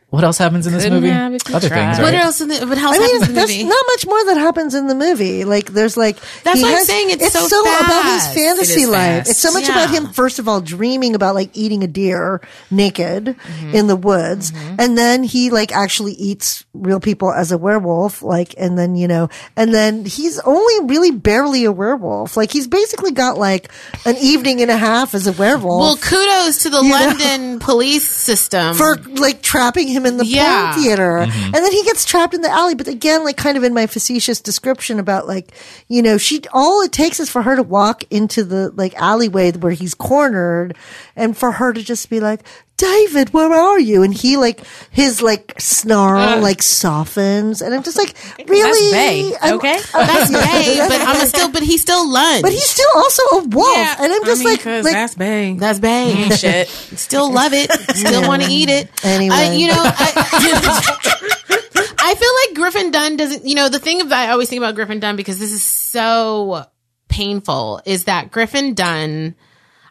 what 0.10 0.24
else 0.24 0.38
happens 0.38 0.66
in 0.66 0.74
this 0.74 0.84
Couldn't 0.84 1.01
movie? 1.01 1.12
have 1.14 1.34
if 1.34 1.49
you 1.49 1.55
Other 1.55 1.68
tried. 1.68 1.95
things, 1.95 1.99
What 2.03 2.14
else? 2.14 2.39
In 2.39 2.47
the, 2.47 2.66
what 2.66 2.78
else 2.78 2.97
I 2.97 3.01
happens 3.01 3.12
in 3.12 3.20
mean, 3.20 3.28
the 3.28 3.34
there's 3.34 3.49
movie? 3.49 3.64
not 3.66 3.86
much 3.88 4.05
more 4.08 4.26
that 4.26 4.38
happens 4.38 4.74
in 4.74 4.88
the 4.88 4.95
movie. 4.95 5.43
Like, 5.43 5.72
there's 5.74 5.97
like 5.97 6.18
That's 6.43 6.60
he 6.60 6.64
what 6.64 6.78
I'm 6.80 6.86
saying, 6.86 7.10
it's 7.12 7.34
so 7.34 7.39
about 7.62 8.03
his 8.05 8.24
fast. 8.24 8.34
fantasy 8.36 8.74
It 8.82 8.84
is 8.84 8.89
life. 8.89 9.18
fast. 9.18 9.30
It's 9.32 9.39
so 9.39 9.51
much 9.51 9.68
Yeah. 9.68 9.72
about 9.84 9.89
him. 9.93 10.08
First 10.14 10.39
of 10.39 10.47
all, 10.47 10.62
dreaming 10.62 11.14
about 11.14 11.36
like 11.36 11.49
eating 11.55 11.84
a 11.84 11.88
deer 11.88 12.41
naked 12.72 13.36
Mm-hmm. 13.38 13.76
in 13.76 13.88
the 13.88 13.95
woods, 13.95 14.53
and 14.80 14.97
then 14.97 15.24
he 15.24 15.49
like 15.49 15.72
actually 15.76 16.14
eats 16.14 16.64
real 16.74 16.99
people 16.99 17.32
as 17.34 17.51
a 17.51 17.58
werewolf. 17.58 18.22
Like, 18.22 18.53
and 18.58 18.78
then 18.78 18.95
you 18.95 19.08
know, 19.08 19.30
and 19.55 19.74
then 19.74 20.05
he's 20.05 20.39
only 20.39 20.86
really 20.86 21.12
barely 21.12 21.66
a 21.66 21.72
werewolf. 21.72 22.38
Like, 22.38 22.51
he's 22.51 22.68
basically 22.68 23.12
got 23.12 23.38
like 23.38 23.72
an 24.05 24.16
evening 24.18 24.62
and 24.62 24.72
a 24.72 24.78
half 24.78 25.14
as 25.14 25.28
a 25.28 25.32
werewolf. 25.34 25.82
well, 25.82 25.97
kudos 25.97 26.64
to 26.64 26.70
the 26.70 26.82
You 26.82 26.89
know? 26.89 26.95
London 26.95 27.60
police 27.60 28.08
system. 28.10 28.76
for 28.76 28.95
like 29.16 29.41
trapping 29.41 29.88
him 29.97 30.05
in 30.05 30.17
the 30.17 30.25
Yeah. 30.25 30.71
porn 30.73 30.83
theater. 30.83 31.11
Mm-hmm. 31.25 31.45
And 31.45 31.53
then 31.55 31.71
he 31.71 31.83
gets 31.83 32.05
trapped 32.05 32.33
in 32.33 32.41
the 32.41 32.49
alley. 32.51 32.75
But 32.75 32.87
again, 32.87 33.23
like 33.23 33.35
kind 33.37 33.57
of 33.57 33.63
in 33.63 33.73
my 33.73 33.87
facetious 33.87 34.39
description 34.39 34.99
about 34.99 35.27
like, 35.27 35.51
you 35.87 36.01
know, 36.01 36.17
she, 36.17 36.41
all 36.53 36.81
it 36.83 36.91
takes 36.91 37.19
is 37.19 37.29
for 37.29 37.41
her 37.41 37.55
to 37.55 37.63
walk 37.63 38.03
into 38.11 38.43
the 38.43 38.69
like 38.75 38.93
alleyway 38.95 39.51
where 39.51 39.71
he's 39.73 39.93
cornered 39.93 40.75
and 41.15 41.35
for 41.35 41.51
her 41.53 41.73
to 41.73 41.81
just 41.83 42.09
be 42.09 42.19
like, 42.19 42.41
David, 42.77 43.33
where 43.33 43.51
are 43.51 43.79
you? 43.79 44.03
And 44.03 44.13
he 44.13 44.37
like, 44.37 44.61
his 44.91 45.19
like 45.23 45.55
snarl 45.59 46.39
like 46.41 46.61
softens. 46.61 47.63
And 47.63 47.73
I'm 47.73 47.81
just 47.81 47.97
like, 47.97 48.15
really? 48.47 49.31
Bae, 49.31 49.37
I'm- 49.41 49.55
okay? 49.55 49.79
That's 49.93 50.31
Bay, 50.51 50.85
but 50.87 51.01
I'm 51.01 51.25
still, 51.27 51.49
but 51.51 51.63
he's 51.63 51.81
still 51.81 52.07
lunch. 52.07 52.43
But 52.43 52.51
he's 52.51 52.69
still 52.69 52.89
also 52.95 53.23
a 53.31 53.43
wolf. 53.47 53.75
Yeah, 53.75 53.95
and 53.99 54.13
I'm 54.13 54.23
just 54.25 54.41
I 54.41 54.43
mean, 54.45 54.53
like, 54.53 54.61
'cause 54.63 54.85
like, 54.85 54.93
that's 54.93 55.15
bang. 55.15 55.57
That's 55.57 55.79
Bay. 55.79 56.29
shit. 56.29 56.67
Still 56.67 57.31
love 57.33 57.53
it. 57.53 57.71
Still 57.95 58.27
want 58.27 58.43
to 58.43 58.49
eat 58.51 58.69
it. 58.69 58.89
Anyway. 59.03 59.35
I, 59.35 59.53
you 59.53 59.69
know, 59.69 59.86
I, 59.95 61.53
I 61.99 62.15
feel 62.15 62.29
like 62.45 62.55
Griffin 62.55 62.91
Dunne 62.91 63.17
doesn't. 63.17 63.45
You 63.45 63.55
know, 63.55 63.69
the 63.69 63.79
thing 63.79 64.01
about 64.01 64.17
I 64.17 64.29
always 64.31 64.49
think 64.49 64.59
about 64.59 64.75
Griffin 64.75 64.99
Dunne 64.99 65.15
because 65.15 65.39
this 65.39 65.51
is 65.51 65.63
so 65.63 66.65
painful 67.09 67.81
is 67.85 68.05
that 68.05 68.31
Griffin 68.31 68.73
Dunne, 68.73 69.35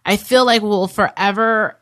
I 0.05 0.17
feel 0.17 0.45
like 0.45 0.63
will 0.63 0.89
forever 0.89 1.79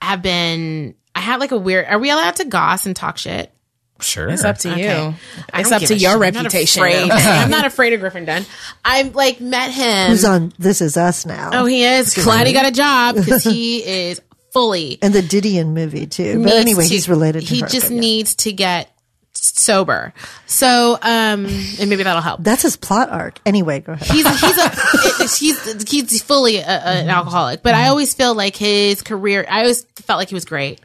have 0.00 0.22
been. 0.22 0.94
I 1.14 1.20
had 1.20 1.40
like 1.40 1.52
a 1.52 1.56
weird. 1.58 1.86
Are 1.86 1.98
we 1.98 2.10
allowed 2.10 2.36
to 2.36 2.44
goss 2.44 2.86
and 2.86 2.94
talk 2.94 3.18
shit? 3.18 3.52
Sure, 3.98 4.28
It's 4.28 4.44
up 4.44 4.58
to 4.58 4.72
Okay. 4.72 4.82
you. 5.06 5.14
I 5.54 5.62
It's 5.62 5.72
up 5.72 5.80
to 5.80 5.94
your 5.96 6.10
shit. 6.22 6.36
I'm 6.36 6.42
not 6.42 6.52
reputation. 6.52 6.82
I'm 7.10 7.48
not 7.48 7.64
afraid 7.64 7.94
of 7.94 8.00
Griffin 8.00 8.26
Dunne. 8.26 8.44
I've 8.84 9.14
like 9.14 9.40
met 9.40 9.70
him. 9.70 10.10
who's 10.10 10.22
on 10.22 10.52
This 10.58 10.82
Is 10.82 10.98
Us 10.98 11.24
now. 11.24 11.48
Oh, 11.54 11.64
he 11.64 11.82
is. 11.82 12.12
Glad 12.14 12.46
he 12.46 12.52
got 12.52 12.66
a 12.66 12.70
job 12.72 13.14
because 13.14 13.42
he 13.42 13.78
is 14.10 14.20
fully. 14.56 14.98
and 15.02 15.14
the 15.14 15.20
Didion 15.22 15.68
movie 15.74 16.06
too. 16.06 16.42
But 16.42 16.54
anyway, 16.54 16.84
to- 16.84 16.88
he's 16.94 17.08
related 17.08 17.42
to 17.42 17.54
He 17.54 17.60
her, 17.60 17.66
just 17.68 17.86
but 17.88 17.94
yeah. 17.94 18.00
needs 18.00 18.34
to 18.36 18.52
get 18.52 18.90
sober. 19.34 20.14
So, 20.46 20.94
um, 21.02 21.46
and 21.46 21.90
maybe 21.90 22.02
that'll 22.02 22.22
help. 22.22 22.42
That's 22.42 22.62
his 22.62 22.76
plot 22.76 23.10
arc. 23.10 23.38
Anyway, 23.44 23.80
go 23.80 23.92
ahead. 23.92 24.08
He's 24.08 24.26
he's 24.40 24.58
a 24.58 24.68
he's 25.38 25.90
he's 25.90 26.22
fully 26.22 26.56
a, 26.56 26.66
a, 26.66 26.70
an 27.02 27.08
alcoholic, 27.10 27.62
but 27.62 27.74
I 27.74 27.88
always 27.88 28.14
feel 28.14 28.34
like 28.34 28.56
his 28.56 29.02
career. 29.02 29.44
I 29.48 29.60
always 29.60 29.84
felt 29.96 30.18
like 30.18 30.28
he 30.28 30.34
was 30.34 30.44
great. 30.46 30.80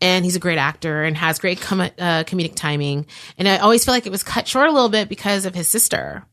and 0.00 0.24
he's 0.24 0.34
a 0.36 0.40
great 0.40 0.58
actor 0.58 1.04
and 1.04 1.16
has 1.16 1.38
great 1.38 1.60
com- 1.60 1.80
uh, 1.80 2.24
comedic 2.24 2.54
timing. 2.54 3.06
And 3.38 3.46
I 3.46 3.58
always 3.58 3.84
feel 3.84 3.92
like 3.94 4.06
it 4.06 4.10
was 4.12 4.22
cut 4.22 4.48
short 4.48 4.68
a 4.68 4.72
little 4.72 4.88
bit 4.88 5.08
because 5.08 5.44
of 5.46 5.54
his 5.54 5.68
sister, 5.68 6.24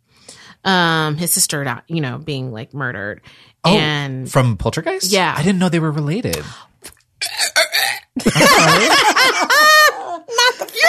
um, 0.64 1.18
his 1.18 1.32
sister, 1.32 1.64
not 1.64 1.84
you 1.88 2.02
know, 2.02 2.18
being 2.18 2.52
like 2.52 2.74
murdered. 2.74 3.22
and 3.66 4.32
from 4.32 4.56
Poltergeist? 4.58 5.12
Yeah. 5.12 5.34
I 5.38 5.44
didn't 5.44 5.60
know 5.60 5.68
they 5.70 5.80
were 5.80 5.92
related. 5.92 6.44
you're 8.26 8.34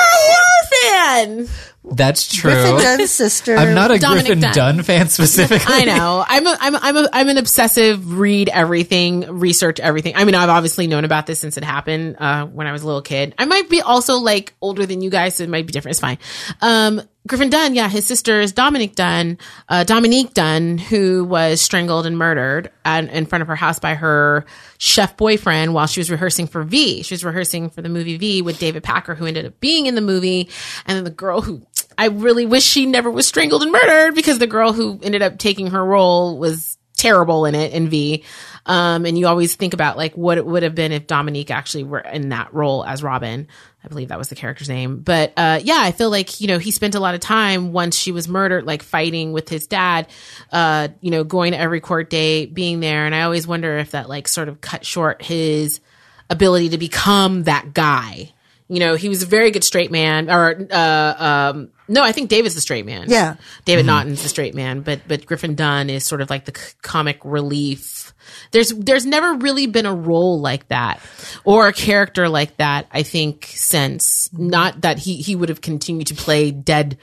a 0.02 0.18
horror 0.18 0.64
fan. 0.72 1.48
That's 1.90 2.34
true. 2.34 2.50
Griffin 2.50 2.76
Dunne's 2.76 3.10
sister. 3.10 3.56
I'm 3.56 3.74
not 3.74 3.90
a 3.90 3.98
Dominic 3.98 4.26
Griffin 4.26 4.40
Dunne. 4.40 4.76
Dunn. 4.76 4.82
fan 4.82 5.08
specifically. 5.08 5.64
I 5.66 5.84
know. 5.84 6.24
I'm 6.26 6.46
a, 6.46 6.56
I'm 6.60 6.74
a, 6.74 6.78
I'm 6.82 6.96
a, 6.96 7.08
I'm 7.12 7.28
an 7.28 7.38
obsessive 7.38 8.18
read 8.18 8.48
everything, 8.48 9.38
research 9.38 9.80
everything. 9.80 10.14
I 10.16 10.24
mean, 10.24 10.34
I've 10.34 10.50
obviously 10.50 10.86
known 10.86 11.04
about 11.04 11.26
this 11.26 11.38
since 11.38 11.56
it 11.56 11.64
happened 11.64 12.16
uh, 12.18 12.46
when 12.46 12.66
I 12.66 12.72
was 12.72 12.82
a 12.82 12.86
little 12.86 13.02
kid. 13.02 13.34
I 13.38 13.46
might 13.46 13.70
be 13.70 13.80
also 13.80 14.16
like 14.18 14.54
older 14.60 14.84
than 14.86 15.00
you 15.00 15.10
guys, 15.10 15.36
so 15.36 15.44
it 15.44 15.50
might 15.50 15.66
be 15.66 15.72
different. 15.72 15.92
It's 15.92 16.00
fine. 16.00 16.18
Um, 16.60 17.00
Griffin 17.28 17.50
Dunne, 17.50 17.74
yeah, 17.74 17.88
his 17.88 18.06
sister 18.06 18.40
is 18.40 18.52
Dominic 18.52 18.94
Dunne, 18.94 19.38
uh, 19.68 19.84
Dominique 19.84 20.34
Dunne, 20.34 20.78
who 20.78 21.24
was 21.24 21.60
strangled 21.60 22.06
and 22.06 22.16
murdered 22.16 22.70
at, 22.84 23.08
in 23.10 23.26
front 23.26 23.42
of 23.42 23.48
her 23.48 23.56
house 23.56 23.78
by 23.78 23.94
her 23.94 24.46
chef 24.78 25.16
boyfriend 25.16 25.74
while 25.74 25.86
she 25.86 26.00
was 26.00 26.10
rehearsing 26.10 26.46
for 26.46 26.64
V. 26.64 27.02
She 27.02 27.14
was 27.14 27.24
rehearsing 27.24 27.70
for 27.70 27.82
the 27.82 27.88
movie 27.88 28.16
V 28.16 28.42
with 28.42 28.58
David 28.58 28.82
Packer, 28.82 29.14
who 29.14 29.26
ended 29.26 29.46
up 29.46 29.60
being 29.60 29.86
in 29.86 29.94
the 29.94 30.00
movie, 30.00 30.48
and 30.86 30.96
then 30.96 31.04
the 31.04 31.10
girl 31.10 31.42
who 31.42 31.66
I 31.98 32.06
really 32.06 32.46
wish 32.46 32.64
she 32.64 32.86
never 32.86 33.10
was 33.10 33.26
strangled 33.26 33.62
and 33.62 33.72
murdered 33.72 34.14
because 34.14 34.38
the 34.38 34.46
girl 34.46 34.72
who 34.72 34.98
ended 35.02 35.20
up 35.20 35.38
taking 35.38 35.68
her 35.68 35.84
role 35.84 36.38
was 36.38 36.78
terrible 36.96 37.44
in 37.44 37.54
it 37.54 37.72
in 37.72 37.88
V. 37.88 38.24
Um, 38.66 39.06
and 39.06 39.18
you 39.18 39.26
always 39.26 39.56
think 39.56 39.72
about 39.72 39.96
like 39.96 40.14
what 40.14 40.36
it 40.36 40.44
would 40.44 40.62
have 40.62 40.74
been 40.74 40.92
if 40.92 41.06
Dominique 41.06 41.50
actually 41.50 41.84
were 41.84 42.00
in 42.00 42.28
that 42.30 42.52
role 42.52 42.84
as 42.84 43.02
Robin. 43.02 43.48
I 43.82 43.88
believe 43.88 44.08
that 44.08 44.18
was 44.18 44.28
the 44.28 44.34
character's 44.34 44.68
name. 44.68 44.98
But 44.98 45.32
uh, 45.36 45.60
yeah, 45.62 45.78
I 45.80 45.92
feel 45.92 46.10
like, 46.10 46.40
you 46.40 46.48
know, 46.48 46.58
he 46.58 46.70
spent 46.70 46.94
a 46.94 47.00
lot 47.00 47.14
of 47.14 47.20
time 47.20 47.72
once 47.72 47.96
she 47.96 48.10
was 48.10 48.26
murdered, 48.28 48.66
like 48.66 48.82
fighting 48.82 49.32
with 49.32 49.48
his 49.48 49.66
dad, 49.66 50.08
uh, 50.52 50.88
you 51.00 51.10
know, 51.10 51.22
going 51.22 51.52
to 51.52 51.58
every 51.58 51.80
court 51.80 52.10
date, 52.10 52.54
being 52.54 52.80
there. 52.80 53.06
And 53.06 53.14
I 53.14 53.22
always 53.22 53.46
wonder 53.46 53.78
if 53.78 53.92
that 53.92 54.08
like 54.08 54.26
sort 54.26 54.48
of 54.48 54.60
cut 54.60 54.84
short 54.84 55.22
his 55.22 55.80
ability 56.28 56.70
to 56.70 56.78
become 56.78 57.44
that 57.44 57.72
guy. 57.72 58.32
You 58.70 58.80
know, 58.80 58.96
he 58.96 59.08
was 59.08 59.22
a 59.22 59.26
very 59.26 59.50
good 59.50 59.64
straight 59.64 59.90
man, 59.90 60.30
or 60.30 60.68
uh, 60.70 61.52
um, 61.54 61.70
no, 61.88 62.02
I 62.02 62.12
think 62.12 62.28
David's 62.28 62.54
the 62.54 62.60
straight 62.60 62.84
man. 62.84 63.06
Yeah. 63.08 63.36
David 63.64 63.86
Naughton's 63.86 64.22
the 64.22 64.28
straight 64.28 64.54
man, 64.54 64.82
but 64.82 65.00
but 65.08 65.24
Griffin 65.24 65.54
Dunne 65.54 65.88
is 65.88 66.04
sort 66.04 66.20
of 66.20 66.28
like 66.28 66.44
the 66.44 66.52
c- 66.54 66.74
comic 66.82 67.18
relief. 67.24 68.12
There's 68.50 68.70
there's 68.70 69.06
never 69.06 69.34
really 69.34 69.66
been 69.66 69.86
a 69.86 69.94
role 69.94 70.40
like 70.40 70.68
that 70.68 71.00
or 71.44 71.68
a 71.68 71.72
character 71.72 72.28
like 72.28 72.56
that. 72.58 72.86
I 72.90 73.02
think 73.02 73.46
since 73.54 74.32
not 74.32 74.82
that 74.82 74.98
he 74.98 75.16
he 75.16 75.36
would 75.36 75.48
have 75.48 75.60
continued 75.60 76.08
to 76.08 76.14
play 76.14 76.50
dead. 76.50 76.98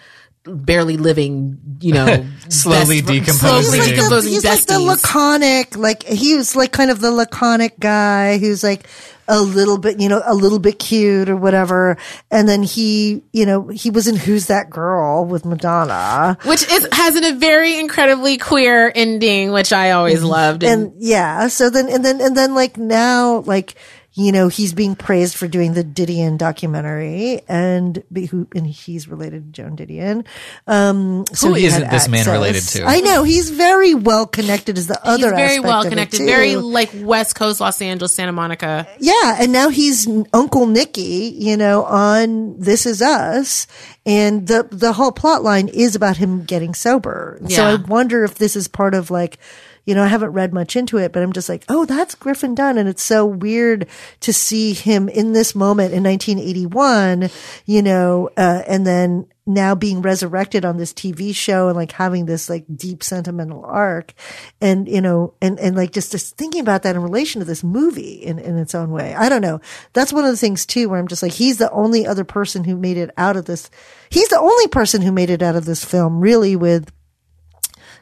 Barely 0.46 0.98
living, 0.98 1.60
you 1.82 1.94
know, 1.94 2.26
Slowly 2.50 3.02
best- 3.02 3.14
decomposing. 3.14 3.34
slowly 3.34 3.64
He's 3.64 3.78
like 3.78 3.86
the- 3.90 3.96
decomposing 3.96 4.32
he's 4.32 4.46
like 4.46 4.66
the 4.66 4.80
laconic, 4.80 5.76
like 5.76 6.04
he 6.04 6.36
was 6.36 6.56
like 6.56 6.72
kind 6.72 6.92
of 6.92 7.00
the 7.02 7.12
laconic 7.12 7.80
guy 7.80 8.38
who's 8.38 8.64
like 8.64 8.88
a 9.28 9.42
little 9.42 9.80
bit, 9.80 10.00
you 10.00 10.08
know, 10.08 10.22
a 10.24 10.36
little 10.36 10.60
bit 10.60 10.78
cute 10.78 11.30
or 11.30 11.36
whatever. 11.36 11.98
And 12.30 12.48
then 12.48 12.62
he, 12.62 13.24
you 13.34 13.46
know, 13.48 13.68
he 13.70 13.90
was 13.90 14.08
in 14.08 14.16
Who's 14.16 14.48
That 14.48 14.70
Girl 14.70 15.26
with 15.26 15.46
Madonna. 15.46 16.38
which 16.46 16.62
is 16.72 16.88
has 16.92 17.16
a 17.16 17.34
very 17.34 17.80
incredibly 17.80 18.38
queer 18.38 18.92
ending, 18.94 19.52
which 19.52 19.74
I 19.74 19.92
always 19.92 20.20
mm-hmm. 20.20 20.28
loved. 20.28 20.64
And, 20.64 20.92
And 20.92 20.94
yeah, 21.02 21.48
so 21.48 21.72
then, 21.72 21.90
and 21.90 22.06
then, 22.06 22.22
and 22.22 22.38
then 22.38 22.54
like 22.54 22.78
now, 22.78 23.40
like, 23.40 23.74
you 24.18 24.32
know, 24.32 24.48
he's 24.48 24.74
being 24.74 24.96
praised 24.96 25.36
for 25.36 25.46
doing 25.46 25.74
the 25.74 25.84
Didion 25.84 26.38
documentary 26.38 27.42
and 27.50 28.02
who, 28.32 28.48
and 28.56 28.66
he's 28.66 29.10
related 29.10 29.54
to 29.54 29.62
Joan 29.62 29.76
Didion. 29.76 30.26
Um, 30.68 31.26
so 31.34 31.50
Who 31.50 31.56
he 31.56 31.66
isn't 31.66 31.84
had 31.84 31.92
this 31.92 32.08
man 32.08 32.26
related 32.26 32.64
to? 32.64 32.86
I 32.86 33.02
know 33.02 33.24
he's 33.24 33.50
very 33.50 33.94
well 33.94 34.26
connected 34.26 34.78
as 34.78 34.88
the 34.88 35.00
he's 35.04 35.14
other 35.16 35.36
very 35.36 35.58
aspect 35.58 35.66
well 35.66 35.84
of 35.84 35.90
connected, 35.90 36.26
very 36.26 36.56
like 36.56 36.92
West 36.96 37.36
Coast, 37.36 37.60
Los 37.60 37.82
Angeles, 37.82 38.16
Santa 38.16 38.32
Monica. 38.32 38.88
Yeah, 39.00 39.36
and 39.38 39.52
now 39.52 39.68
he's 39.68 40.08
Uncle 40.32 40.66
Nicky, 40.66 41.36
you 41.38 41.58
know, 41.58 41.84
on 41.84 42.58
This 42.58 42.86
Is 42.86 43.02
Us, 43.02 43.68
and 44.06 44.48
the 44.48 44.66
the 44.72 44.94
whole 44.94 45.12
plot 45.12 45.44
line 45.44 45.68
is 45.68 45.94
about 45.94 46.16
him 46.16 46.46
getting 46.46 46.74
sober. 46.74 47.42
So 47.50 47.66
I 47.66 47.76
wonder 47.76 48.24
if 48.24 48.36
this 48.36 48.56
is 48.56 48.70
part 48.70 48.94
of 48.94 49.12
like, 49.12 49.40
you 49.86 49.94
know, 49.94 50.04
I 50.04 50.08
haven't 50.08 50.32
read 50.32 50.54
much 50.54 50.76
into 50.76 50.98
it, 50.98 51.14
but 51.14 51.22
I'm 51.22 51.34
just 51.34 51.50
like, 51.50 51.64
oh, 51.70 51.86
that's 51.86 52.16
Griffin 52.16 52.56
Dunne, 52.56 52.78
and 52.78 52.90
it's 52.90 53.04
so 53.04 53.26
weird 53.26 53.88
to 54.22 54.34
see 54.34 54.74
him 54.74 55.08
in 55.08 55.34
this 55.34 55.56
moment 55.56 55.94
in 55.94 56.04
1981, 56.04 57.30
you 57.66 57.82
know, 57.82 58.30
uh, 58.36 58.64
and 58.68 58.86
then 58.86 59.28
now 59.48 59.76
being 59.76 60.02
resurrected 60.02 60.66
on 60.66 60.78
this 60.78 60.92
TV 60.92 61.36
show 61.36 61.68
and 61.68 61.78
like 61.78 61.92
having 61.92 62.26
this 62.26 62.50
like 62.50 62.66
deep 62.76 63.04
sentimental 63.04 63.64
arc 63.64 64.14
and, 64.60 64.88
you 64.88 65.02
know, 65.02 65.36
and, 65.40 65.60
and 65.60 65.76
like 65.76 65.92
just, 65.92 66.12
just 66.12 66.36
thinking 66.36 66.62
about 66.62 66.82
that 66.82 66.96
in 66.96 67.04
relation 67.04 67.40
to 67.40 67.46
this 67.46 67.64
movie 67.64 68.16
in, 68.16 68.40
in 68.40 68.58
its 68.58 68.74
own 68.74 68.90
way. 68.90 69.14
I 69.14 69.30
don't 69.30 69.44
know. 69.44 69.62
That's 69.94 70.12
one 70.12 70.26
of 70.26 70.32
the 70.32 70.38
things 70.38 70.66
too, 70.66 70.90
where 70.90 71.00
I'm 71.00 71.08
just 71.08 71.22
like, 71.22 71.34
he's 71.34 71.58
the 71.58 71.72
only 71.72 72.08
other 72.08 72.24
person 72.24 72.64
who 72.64 72.76
made 72.76 72.98
it 72.98 73.12
out 73.18 73.38
of 73.38 73.46
this. 73.46 73.70
He's 74.10 74.30
the 74.30 74.40
only 74.40 74.68
person 74.68 75.04
who 75.04 75.12
made 75.12 75.30
it 75.30 75.44
out 75.44 75.56
of 75.56 75.66
this 75.66 75.86
film 75.86 76.20
really 76.22 76.56
with 76.56 76.92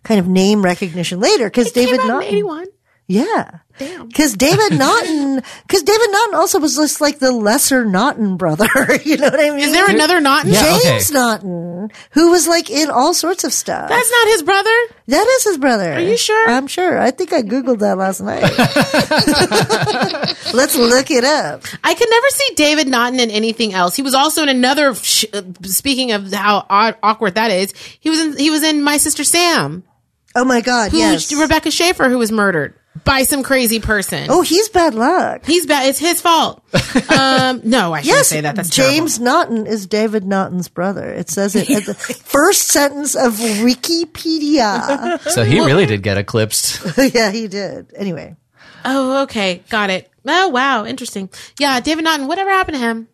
kind 0.03 0.19
of 0.19 0.27
name 0.27 0.63
recognition 0.63 1.19
later 1.19 1.45
because 1.45 1.71
David 1.71 1.99
Came 1.99 2.01
out 2.01 2.03
in 2.03 2.09
Naughton. 2.09 2.27
81. 2.27 2.65
Yeah. 3.07 3.51
Damn. 3.79 4.07
Because 4.07 4.33
David 4.33 4.73
Naughton, 4.77 5.41
because 5.67 5.83
David 5.83 6.11
Naughton 6.11 6.35
also 6.35 6.59
was 6.59 6.75
just 6.75 7.01
like 7.01 7.19
the 7.19 7.31
lesser 7.31 7.83
Naughton 7.83 8.37
brother. 8.37 8.65
you 9.03 9.17
know 9.17 9.29
what 9.29 9.39
I 9.39 9.49
mean? 9.49 9.59
Is 9.59 9.73
there 9.73 9.89
another 9.89 10.21
Naughton? 10.21 10.53
Yeah. 10.53 10.61
James 10.61 11.09
okay. 11.09 11.13
Naughton, 11.19 11.91
who 12.11 12.31
was 12.31 12.47
like 12.47 12.69
in 12.69 12.89
all 12.89 13.13
sorts 13.13 13.43
of 13.43 13.51
stuff. 13.51 13.89
That's 13.89 14.11
not 14.11 14.27
his 14.27 14.43
brother. 14.43 14.69
that 15.07 15.27
is 15.27 15.43
his 15.43 15.57
brother. 15.57 15.93
Are 15.93 15.99
you 15.99 16.17
sure? 16.17 16.49
I'm 16.49 16.67
sure. 16.67 16.99
I 16.99 17.11
think 17.11 17.33
I 17.33 17.41
Googled 17.41 17.79
that 17.79 17.97
last 17.97 18.21
night. 18.21 18.43
Let's 20.53 20.75
look 20.75 21.11
it 21.11 21.23
up. 21.23 21.63
I 21.83 21.93
could 21.95 22.09
never 22.09 22.27
see 22.29 22.53
David 22.55 22.87
Naughton 22.87 23.19
in 23.19 23.31
anything 23.31 23.73
else. 23.73 23.95
He 23.95 24.01
was 24.01 24.13
also 24.13 24.43
in 24.43 24.49
another. 24.49 24.93
Sh- 24.95 25.25
uh, 25.33 25.41
speaking 25.63 26.11
of 26.11 26.31
how 26.31 26.65
odd, 26.69 26.95
awkward 27.03 27.35
that 27.35 27.51
is, 27.51 27.73
he 27.99 28.09
was 28.09 28.19
in. 28.19 28.37
He 28.37 28.49
was 28.49 28.63
in 28.63 28.83
My 28.83 28.97
Sister 28.97 29.23
Sam, 29.23 29.83
Oh 30.35 30.45
my 30.45 30.61
God. 30.61 30.91
who 30.91 30.97
yes. 30.97 31.33
Rebecca 31.33 31.69
Schaeffer, 31.71 32.09
who 32.09 32.17
was 32.17 32.31
murdered 32.31 32.73
by 33.05 33.23
some 33.23 33.43
crazy 33.43 33.79
person. 33.79 34.27
oh, 34.29 34.41
he's 34.41 34.69
bad 34.69 34.93
luck. 34.93 35.45
He's 35.45 35.65
bad. 35.65 35.87
It's 35.89 35.99
his 35.99 36.21
fault. 36.21 36.63
um, 37.11 37.61
no, 37.63 37.93
I 37.93 38.01
shouldn't 38.01 38.05
Yes, 38.17 38.27
say 38.27 38.41
that. 38.41 38.55
That's 38.55 38.69
James 38.69 39.19
Naughton 39.19 39.65
is 39.67 39.87
David 39.87 40.23
Naughton's 40.25 40.69
brother. 40.69 41.07
It 41.09 41.29
says 41.29 41.55
it 41.55 41.69
at 41.69 41.85
the 41.85 41.93
first 42.23 42.67
sentence 42.69 43.15
of 43.15 43.33
Wikipedia. 43.33 45.19
So 45.31 45.43
he 45.43 45.59
really 45.59 45.85
did 45.85 46.03
get 46.03 46.17
eclipsed. 46.17 46.97
yeah, 47.13 47.31
he 47.31 47.47
did. 47.47 47.93
Anyway. 47.95 48.35
Oh, 48.85 49.23
okay, 49.23 49.63
got 49.69 49.89
it. 49.89 50.09
Oh, 50.25 50.49
wow, 50.49 50.85
interesting. 50.85 51.29
Yeah, 51.59 51.79
David 51.79 52.03
Naughton. 52.05 52.27
Whatever 52.27 52.49
happened 52.49 52.75
to 52.75 52.81
him? 52.81 53.07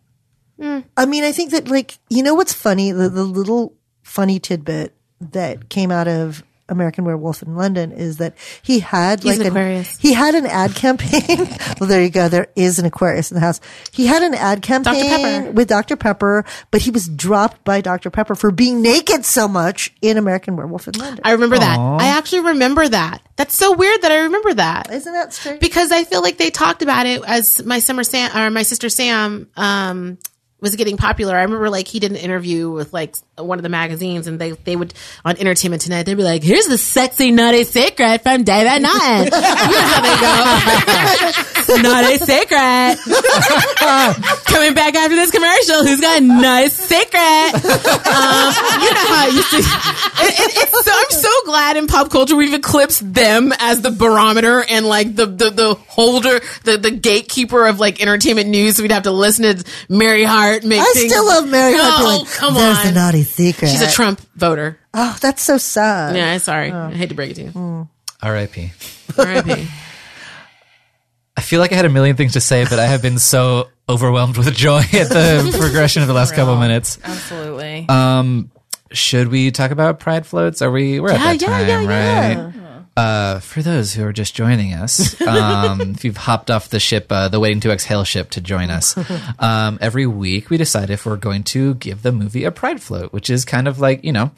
I 0.96 1.06
mean, 1.06 1.24
I 1.24 1.32
think 1.32 1.52
that 1.52 1.68
like 1.68 1.96
you 2.10 2.22
know 2.22 2.34
what's 2.34 2.52
funny 2.52 2.92
the 2.92 3.08
the 3.08 3.24
little 3.24 3.74
funny 4.02 4.38
tidbit 4.38 4.94
that 5.20 5.70
came 5.70 5.90
out 5.90 6.06
of 6.06 6.42
American 6.70 7.04
Werewolf 7.04 7.42
in 7.42 7.56
London 7.56 7.92
is 7.92 8.16
that 8.18 8.34
he 8.62 8.80
had 8.80 9.22
He's 9.22 9.38
like 9.38 9.46
an 9.46 9.52
Aquarius. 9.52 9.98
he 9.98 10.12
had 10.14 10.34
an 10.34 10.46
ad 10.46 10.74
campaign. 10.74 11.38
well, 11.80 11.88
there 11.88 12.02
you 12.02 12.10
go. 12.10 12.28
There 12.28 12.48
is 12.56 12.78
an 12.78 12.86
Aquarius 12.86 13.30
in 13.30 13.34
the 13.34 13.40
house. 13.40 13.60
He 13.92 14.06
had 14.06 14.22
an 14.22 14.34
ad 14.34 14.62
campaign 14.62 15.04
Pepper. 15.44 15.50
with 15.52 15.68
Dr 15.68 15.96
Pepper, 15.96 16.44
but 16.70 16.80
he 16.82 16.90
was 16.90 17.08
dropped 17.08 17.64
by 17.64 17.80
Dr 17.80 18.10
Pepper 18.10 18.34
for 18.34 18.50
being 18.50 18.80
naked 18.82 19.24
so 19.24 19.48
much 19.48 19.92
in 20.00 20.16
American 20.16 20.56
Werewolf 20.56 20.88
in 20.88 20.94
London. 20.94 21.20
I 21.24 21.32
remember 21.32 21.58
that. 21.58 21.78
I 21.78 22.16
actually 22.16 22.42
remember 22.42 22.88
that. 22.88 23.22
That's 23.36 23.56
so 23.56 23.74
weird 23.74 24.02
that 24.02 24.12
I 24.12 24.20
remember 24.20 24.54
that. 24.54 24.90
Isn't 24.92 25.12
that 25.12 25.32
strange? 25.32 25.60
because 25.60 25.90
I 25.92 26.04
feel 26.04 26.22
like 26.22 26.36
they 26.38 26.50
talked 26.50 26.82
about 26.82 27.06
it 27.06 27.22
as 27.26 27.64
my 27.64 27.78
summer 27.80 28.04
Sam 28.04 28.36
or 28.36 28.50
my 28.50 28.62
sister 28.62 28.88
Sam 28.88 29.48
um 29.56 30.18
was 30.60 30.76
getting 30.76 30.96
popular. 30.96 31.36
I 31.36 31.42
remember 31.42 31.70
like 31.70 31.88
he 31.88 32.00
did 32.00 32.10
an 32.10 32.16
interview 32.16 32.70
with 32.70 32.92
like 32.92 33.16
one 33.36 33.58
of 33.58 33.62
the 33.62 33.68
magazines 33.68 34.26
and 34.26 34.38
they 34.38 34.52
they 34.52 34.76
would 34.76 34.94
on 35.24 35.36
Entertainment 35.36 35.82
Tonight 35.82 36.04
they'd 36.04 36.14
be 36.14 36.22
like, 36.22 36.42
"Here's 36.42 36.66
the 36.66 36.78
sexy 36.78 37.30
naughty 37.30 37.64
secret 37.64 38.22
from 38.22 38.44
David 38.44 38.82
Naughton." 38.82 39.24
you 39.24 39.30
know 39.30 39.40
how 39.40 40.02
they 40.02 40.20
go. 40.20 41.50
naughty 41.82 42.16
secret. 42.18 42.98
Coming 44.44 44.74
back 44.74 44.94
after 44.94 45.14
this 45.14 45.30
commercial, 45.30 45.84
who's 45.84 46.00
got 46.00 46.20
a 46.20 46.24
nice 46.24 46.72
secret? 46.74 47.54
Um, 47.54 48.52
you 48.82 48.90
know 48.92 49.06
how 49.08 49.26
used 49.30 49.50
to. 49.50 49.58
It, 50.22 50.68
so, 50.68 50.92
I'm 50.94 51.10
so 51.10 51.30
glad 51.44 51.76
in 51.76 51.86
pop 51.86 52.10
culture 52.10 52.36
we've 52.36 52.54
eclipsed 52.54 53.14
them 53.14 53.52
as 53.58 53.80
the 53.80 53.90
barometer 53.90 54.64
and 54.68 54.86
like 54.86 55.14
the 55.14 55.26
the, 55.26 55.50
the 55.50 55.74
holder, 55.74 56.40
the 56.64 56.76
the 56.76 56.90
gatekeeper 56.90 57.66
of 57.66 57.78
like 57.80 58.00
entertainment 58.00 58.48
news. 58.48 58.76
So 58.76 58.82
we'd 58.82 58.92
have 58.92 59.04
to 59.04 59.12
listen 59.12 59.56
to 59.56 59.64
Mary 59.88 60.24
Hart 60.24 60.49
make. 60.64 60.80
I 60.80 60.92
still 60.94 61.26
love 61.26 61.48
Mary. 61.48 61.74
Hart 61.76 61.98
being 62.00 62.10
Oh, 62.12 62.18
like, 62.22 62.28
come 62.32 62.54
There's 62.54 62.78
on. 62.78 62.86
the 62.86 62.92
naughty 62.92 63.22
secret. 63.22 63.68
She's 63.68 63.82
a 63.82 63.90
Trump 63.90 64.20
voter. 64.36 64.78
oh, 64.94 65.16
that's 65.20 65.42
so 65.42 65.56
sad. 65.58 66.16
Yeah, 66.16 66.36
sorry. 66.38 66.70
I 66.72 66.92
hate 66.92 67.08
to 67.10 67.14
break 67.14 67.30
it 67.32 67.34
to 67.34 67.42
you. 67.44 67.88
R.I.P. 68.22 68.72
R.I.P. 69.18 69.66
I 71.36 71.42
feel 71.42 71.60
like 71.60 71.72
I 71.72 71.76
had 71.76 71.86
a 71.86 71.90
million 71.90 72.16
things 72.16 72.34
to 72.34 72.40
say, 72.40 72.64
but 72.64 72.78
I 72.78 72.86
have 72.86 73.00
been 73.02 73.18
so 73.18 73.68
overwhelmed 73.88 74.36
with 74.36 74.54
joy 74.54 74.80
at 74.80 75.08
the 75.08 75.56
progression 75.60 76.02
of 76.02 76.08
the 76.08 76.14
last 76.14 76.34
couple 76.34 76.56
minutes. 76.56 76.98
Absolutely. 77.02 77.86
Um, 77.88 78.50
should 78.92 79.28
we 79.28 79.50
talk 79.50 79.70
about 79.70 80.00
pride 80.00 80.26
floats? 80.26 80.60
Are 80.62 80.70
we? 80.70 81.00
We're 81.00 81.10
at 81.10 81.18
Yeah, 81.20 81.24
that 81.32 81.40
yeah, 81.40 81.76
time, 81.76 81.88
yeah, 81.88 82.36
right? 82.44 82.54
Uh, 82.96 83.38
for 83.38 83.62
those 83.62 83.94
who 83.94 84.04
are 84.04 84.12
just 84.12 84.34
joining 84.34 84.74
us, 84.74 85.18
um, 85.22 85.80
if 85.94 86.04
you've 86.04 86.16
hopped 86.16 86.50
off 86.50 86.68
the 86.68 86.80
ship, 86.80 87.06
uh, 87.10 87.28
the 87.28 87.40
Waiting 87.40 87.60
to 87.60 87.70
Exhale 87.70 88.04
ship 88.04 88.30
to 88.30 88.40
join 88.40 88.68
us, 88.68 88.96
um, 89.38 89.78
every 89.80 90.06
week 90.06 90.50
we 90.50 90.56
decide 90.56 90.90
if 90.90 91.06
we're 91.06 91.16
going 91.16 91.44
to 91.44 91.74
give 91.74 92.02
the 92.02 92.12
movie 92.12 92.44
a 92.44 92.50
pride 92.50 92.82
float, 92.82 93.12
which 93.12 93.30
is 93.30 93.44
kind 93.44 93.68
of 93.68 93.78
like, 93.78 94.04
you 94.04 94.12
know, 94.12 94.32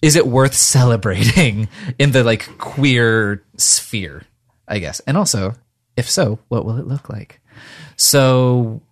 is 0.00 0.16
it 0.16 0.26
worth 0.26 0.54
celebrating 0.54 1.68
in 1.98 2.12
the 2.12 2.22
like 2.24 2.56
queer 2.58 3.42
sphere, 3.56 4.22
I 4.68 4.78
guess. 4.78 5.00
And 5.00 5.16
also, 5.16 5.54
if 5.96 6.08
so, 6.08 6.38
what 6.48 6.64
will 6.64 6.78
it 6.78 6.86
look 6.86 7.08
like? 7.08 7.40
So 7.96 8.82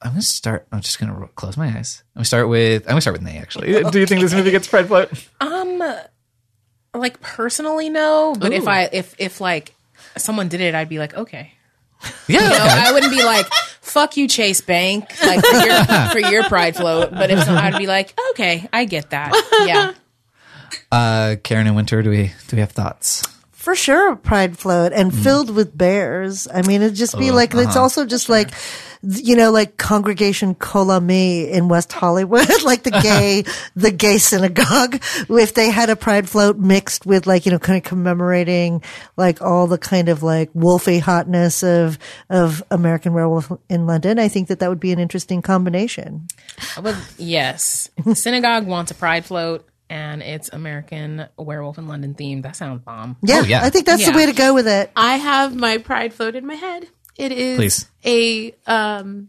I'm 0.00 0.12
gonna 0.12 0.22
start. 0.22 0.66
I'm 0.72 0.80
just 0.80 0.98
gonna 0.98 1.28
close 1.34 1.56
my 1.56 1.66
eyes. 1.66 2.02
I'm 2.14 2.20
gonna 2.20 2.24
start 2.24 2.48
with. 2.48 2.82
I'm 2.84 2.90
gonna 2.90 3.00
start 3.00 3.14
with 3.14 3.22
Nay. 3.22 3.38
Actually, 3.38 3.82
do 3.90 4.00
you 4.00 4.06
think 4.06 4.20
this 4.20 4.34
movie 4.34 4.50
gets 4.50 4.68
pride 4.68 4.88
float? 4.88 5.10
Um, 5.40 5.82
like 6.94 7.20
personally, 7.20 7.88
no. 7.90 8.34
But 8.38 8.52
if 8.52 8.68
I 8.68 8.88
if 8.92 9.14
if 9.18 9.40
like 9.40 9.74
someone 10.16 10.48
did 10.48 10.60
it, 10.60 10.74
I'd 10.74 10.88
be 10.88 10.98
like, 10.98 11.14
okay. 11.14 11.52
Yeah, 12.26 12.42
You 12.42 12.48
know, 12.48 12.54
okay. 12.64 12.80
I 12.88 12.92
wouldn't 12.92 13.12
be 13.12 13.22
like, 13.22 13.46
"Fuck 13.80 14.16
you, 14.16 14.26
Chase 14.26 14.60
Bank," 14.60 15.04
like 15.24 15.40
for 15.44 15.56
your, 15.56 15.84
for 16.10 16.18
your 16.18 16.42
pride 16.44 16.74
float. 16.74 17.12
But 17.12 17.30
if 17.30 17.44
so, 17.44 17.54
I'd 17.54 17.78
be 17.78 17.86
like, 17.86 18.12
"Okay, 18.32 18.68
I 18.72 18.84
get 18.86 19.10
that." 19.10 19.30
Yeah, 19.64 19.92
Uh, 20.90 21.36
Karen 21.44 21.66
and 21.68 21.76
Winter, 21.76 22.02
do 22.02 22.10
we 22.10 22.32
do 22.48 22.56
we 22.56 22.60
have 22.60 22.72
thoughts? 22.72 23.22
For 23.62 23.76
sure 23.76 24.10
a 24.10 24.16
pride 24.16 24.58
float 24.58 24.92
and 24.92 25.12
mm-hmm. 25.12 25.22
filled 25.22 25.54
with 25.54 25.78
bears. 25.78 26.48
I 26.52 26.62
mean, 26.62 26.82
it'd 26.82 26.96
just 26.96 27.16
be 27.16 27.30
uh, 27.30 27.34
like, 27.34 27.54
it's 27.54 27.76
uh-huh. 27.76 27.80
also 27.80 28.04
just 28.04 28.28
like, 28.28 28.50
you 29.02 29.36
know, 29.36 29.52
like 29.52 29.76
Congregation 29.76 30.56
Kol 30.56 30.90
Ami 30.90 31.48
in 31.48 31.68
West 31.68 31.92
Hollywood, 31.92 32.48
like 32.64 32.82
the 32.82 32.90
gay, 32.90 33.44
the 33.76 33.92
gay 33.92 34.18
synagogue. 34.18 35.00
If 35.30 35.54
they 35.54 35.70
had 35.70 35.90
a 35.90 35.94
pride 35.94 36.28
float 36.28 36.58
mixed 36.58 37.06
with 37.06 37.28
like, 37.28 37.46
you 37.46 37.52
know, 37.52 37.60
kind 37.60 37.76
of 37.76 37.84
commemorating 37.84 38.82
like 39.16 39.40
all 39.40 39.68
the 39.68 39.78
kind 39.78 40.08
of 40.08 40.24
like 40.24 40.52
wolfy 40.54 41.00
hotness 41.00 41.62
of, 41.62 42.00
of 42.28 42.64
American 42.68 43.12
Werewolf 43.12 43.52
in 43.68 43.86
London, 43.86 44.18
I 44.18 44.26
think 44.26 44.48
that 44.48 44.58
that 44.58 44.70
would 44.70 44.80
be 44.80 44.90
an 44.90 44.98
interesting 44.98 45.40
combination. 45.40 46.26
but 46.82 46.96
yes, 47.16 47.90
synagogue 48.14 48.66
wants 48.66 48.90
a 48.90 48.96
pride 48.96 49.24
float, 49.24 49.68
and 49.92 50.22
it's 50.22 50.48
American 50.50 51.26
Werewolf 51.36 51.76
in 51.76 51.86
London 51.86 52.14
themed. 52.14 52.44
That 52.44 52.56
sounds 52.56 52.80
bomb. 52.80 53.18
Yeah. 53.22 53.40
Oh, 53.40 53.42
yeah. 53.42 53.62
I 53.62 53.68
think 53.68 53.84
that's 53.84 54.06
the 54.06 54.12
way 54.12 54.24
to 54.24 54.32
go 54.32 54.54
with 54.54 54.66
it. 54.66 54.90
I 54.96 55.16
have 55.16 55.54
my 55.54 55.76
pride 55.78 56.14
float 56.14 56.34
in 56.34 56.46
my 56.46 56.54
head. 56.54 56.88
It 57.18 57.30
is 57.30 57.58
Please. 57.58 57.90
a 58.02 58.54
um 58.66 59.28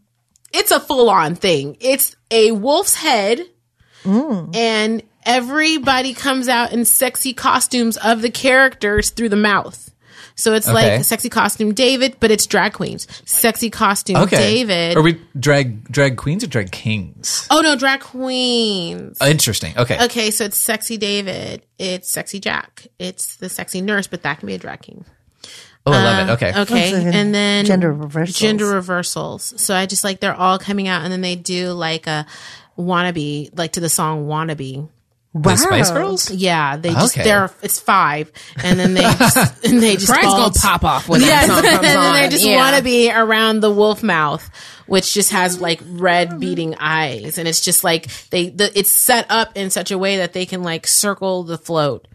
it's 0.53 0.71
a 0.71 0.79
full 0.79 1.09
on 1.09 1.35
thing. 1.35 1.75
It's 1.81 2.15
a 2.31 2.53
wolf's 2.53 2.95
head 2.95 3.41
and 4.05 5.03
everybody 5.25 6.13
comes 6.13 6.47
out 6.47 6.71
in 6.71 6.85
sexy 6.85 7.33
costumes 7.33 7.97
of 7.97 8.21
the 8.21 8.29
characters 8.31 9.09
through 9.09 9.29
the 9.29 9.35
mouth. 9.35 9.92
So 10.35 10.53
it's 10.53 10.67
Okay. 10.67 10.95
like 10.95 11.03
sexy 11.05 11.29
costume 11.29 11.73
David, 11.73 12.17
but 12.19 12.31
it's 12.31 12.45
drag 12.47 12.73
queens. 12.73 13.07
Sexy 13.25 13.69
costume 13.69 14.17
Okay, 14.17 14.37
David. 14.37 14.97
Are 14.97 15.01
we 15.01 15.19
drag 15.39 15.87
drag 15.91 16.17
queens 16.17 16.43
or 16.43 16.47
drag 16.47 16.71
kings? 16.71 17.47
oh 17.51 17.61
no, 17.61 17.75
drag 17.75 17.99
queens. 18.01 19.17
Oh, 19.21 19.27
interesting. 19.29 19.77
Okay. 19.77 20.03
Okay, 20.05 20.31
so 20.31 20.45
it's 20.45 20.57
sexy 20.57 20.97
David, 20.97 21.61
it's 21.77 22.09
sexy 22.09 22.39
Jack, 22.39 22.87
it's 22.99 23.35
the 23.37 23.49
sexy 23.49 23.81
nurse, 23.81 24.07
but 24.07 24.23
that 24.23 24.39
can 24.39 24.47
be 24.47 24.55
a 24.55 24.57
drag 24.57 24.81
king. 24.81 25.05
Oh, 25.85 25.91
I 25.91 26.03
love 26.03 26.17
it. 26.19 26.21
Um, 26.23 26.29
okay. 26.31 26.61
Okay, 26.61 26.93
like 27.05 27.13
and 27.13 27.35
then 27.35 27.65
gender 27.65 27.91
reversals. 27.91 28.39
Gender 28.39 28.65
reversals. 28.67 29.53
So 29.61 29.75
I 29.75 29.85
just 29.85 30.03
like 30.03 30.19
they're 30.21 30.33
all 30.33 30.57
coming 30.57 30.87
out, 30.87 31.03
and 31.03 31.11
then 31.11 31.19
they 31.21 31.35
do 31.35 31.73
like 31.73 32.07
a 32.07 32.25
wannabe, 32.77 33.49
like 33.57 33.73
to 33.73 33.79
the 33.81 33.89
song 33.89 34.25
"Wannabe." 34.25 34.87
The 35.35 35.55
Spice 35.55 35.89
Girls. 35.91 36.29
Yeah, 36.31 36.77
they 36.77 36.91
just 36.91 37.17
Okay. 37.17 37.23
they're 37.23 37.49
it's 37.63 37.79
five, 37.79 38.31
and 38.63 38.79
then 38.79 38.93
they 38.93 39.01
just, 39.01 39.37
and 39.65 39.81
they 39.81 39.95
just 39.95 40.11
all- 40.11 40.37
gonna 40.49 40.53
pop 40.53 40.83
off 40.83 41.09
when 41.09 41.21
Yes, 41.21 41.47
that 41.47 41.55
song 41.55 41.57
and 41.65 41.73
comes 41.73 41.81
then 41.81 41.97
on. 41.97 42.13
they 42.13 42.29
just 42.29 42.45
Yeah. 42.45 42.57
want 42.57 42.75
to 42.77 42.83
be 42.83 43.11
around 43.11 43.61
the 43.61 43.71
wolf 43.71 44.03
mouth, 44.03 44.47
which 44.85 45.11
just 45.13 45.31
has 45.31 45.59
like 45.59 45.81
red 45.87 46.39
beating 46.39 46.75
eyes, 46.79 47.37
and 47.39 47.47
it's 47.47 47.61
just 47.61 47.83
like 47.83 48.07
they 48.29 48.49
the, 48.49 48.77
it's 48.77 48.91
set 48.91 49.25
up 49.29 49.57
in 49.57 49.71
such 49.71 49.89
a 49.89 49.97
way 49.97 50.17
that 50.17 50.33
they 50.33 50.45
can 50.45 50.61
like 50.61 50.85
circle 50.85 51.43
the 51.43 51.57
float 51.57 52.07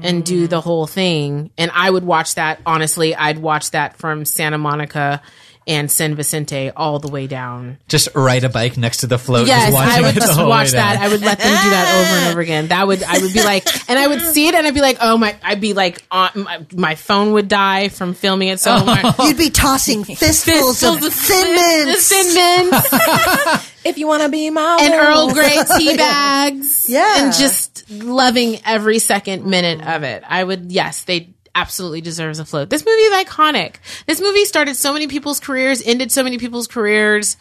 and 0.00 0.24
do 0.24 0.46
mm. 0.46 0.50
the 0.50 0.60
whole 0.60 0.86
thing. 0.86 1.50
And 1.58 1.70
I 1.74 1.90
would 1.90 2.04
watch 2.04 2.34
that 2.36 2.60
honestly. 2.66 3.16
I'd 3.16 3.38
watch 3.38 3.70
that 3.72 3.96
from 3.96 4.24
Santa 4.24 4.58
Monica 4.58 5.22
and 5.68 5.90
San 5.90 6.14
Vicente 6.14 6.70
all 6.70 6.98
the 6.98 7.08
way 7.08 7.26
down. 7.26 7.76
Just 7.86 8.08
ride 8.14 8.42
a 8.42 8.48
bike 8.48 8.78
next 8.78 8.98
to 8.98 9.06
the 9.06 9.18
float. 9.18 9.46
Yes, 9.46 9.64
just 9.70 9.74
watching 9.74 10.04
I 10.04 10.06
would 10.06 10.14
just 10.14 10.40
watch 10.40 10.70
that. 10.70 10.98
I 10.98 11.08
would 11.08 11.20
let 11.20 11.38
them 11.38 11.48
do 11.48 11.70
that 11.70 12.00
over 12.00 12.18
and 12.18 12.28
over 12.32 12.40
again. 12.40 12.68
That 12.68 12.86
would 12.86 13.02
I 13.02 13.18
would 13.18 13.32
be 13.32 13.44
like, 13.44 13.66
and 13.88 13.98
I 13.98 14.06
would 14.06 14.22
see 14.22 14.48
it, 14.48 14.54
and 14.54 14.66
I'd 14.66 14.74
be 14.74 14.80
like, 14.80 14.96
oh 15.00 15.18
my, 15.18 15.36
I'd 15.42 15.60
be 15.60 15.74
like, 15.74 16.02
on, 16.10 16.30
my, 16.34 16.66
my 16.74 16.94
phone 16.94 17.34
would 17.34 17.48
die 17.48 17.88
from 17.88 18.14
filming 18.14 18.48
it 18.48 18.60
so 18.60 18.78
oh. 18.80 18.84
much. 18.84 19.18
You'd 19.24 19.36
be 19.36 19.50
tossing 19.50 20.04
fistfuls 20.04 20.82
of 20.82 21.00
thin 21.00 21.54
mints. 21.54 22.08
Thin 22.08 22.70
mints 22.70 23.74
If 23.84 23.98
you 23.98 24.06
want 24.06 24.22
to 24.22 24.28
be 24.28 24.50
my 24.50 24.78
and. 24.80 24.94
Earl 24.94 25.32
Grey 25.32 25.58
tea 25.76 25.96
bags. 25.96 26.86
Yeah. 26.88 27.24
And 27.24 27.32
just 27.32 27.90
loving 27.90 28.60
every 28.64 28.98
second 28.98 29.44
minute 29.44 29.86
of 29.86 30.02
it. 30.02 30.24
I 30.26 30.42
would, 30.42 30.72
yes, 30.72 31.04
they 31.04 31.34
absolutely 31.54 32.00
deserves 32.00 32.38
a 32.38 32.44
float. 32.44 32.70
This 32.70 32.84
movie 32.84 33.02
is 33.02 33.24
iconic. 33.24 33.76
This 34.06 34.20
movie 34.20 34.44
started 34.44 34.76
so 34.76 34.92
many 34.92 35.06
people's 35.06 35.40
careers, 35.40 35.82
ended 35.84 36.10
so 36.12 36.22
many 36.22 36.38
people's 36.38 36.66
careers, 36.66 37.36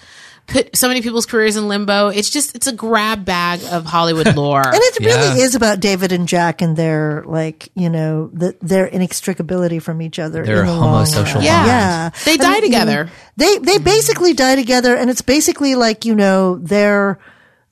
put 0.48 0.76
so 0.78 0.88
many 0.88 1.02
people's 1.02 1.26
careers 1.26 1.58
in 1.58 1.68
limbo. 1.68 2.08
It's 2.08 2.30
just, 2.30 2.56
it's 2.56 2.68
a 2.68 2.72
grab 2.72 3.26
bag 3.26 3.60
of 3.70 3.86
Hollywood 3.86 4.34
lore. 4.36 4.66
And 4.66 4.76
it 4.82 5.00
really 5.02 5.38
Yeah. 5.40 5.44
is 5.46 5.56
about 5.56 5.80
David 5.82 6.12
and 6.14 6.28
Jack 6.28 6.62
and 6.62 6.78
their 6.78 7.24
like, 7.28 7.70
you 7.76 7.90
know, 7.90 8.30
the, 8.32 8.56
their 8.62 8.88
inextricability 8.88 9.82
from 9.82 10.02
each 10.02 10.20
other. 10.20 10.46
Their 10.46 10.62
in 10.62 10.68
the 10.68 10.74
long 10.74 11.06
homosocial. 11.06 11.44
Yeah. 11.44 11.66
Yeah. 11.66 12.10
They 12.26 12.34
And, 12.34 12.42
die 12.42 12.56
you 12.56 12.62
together. 12.62 13.04
know, 13.06 13.12
They 13.36 13.58
they 13.58 13.76
mm-hmm. 13.76 13.84
basically 13.84 14.34
die 14.34 14.56
together 14.56 14.96
and 14.96 15.10
it's 15.10 15.22
basically 15.22 15.76
like, 15.76 16.06
you 16.06 16.16
know, 16.16 16.58
they're 16.60 17.20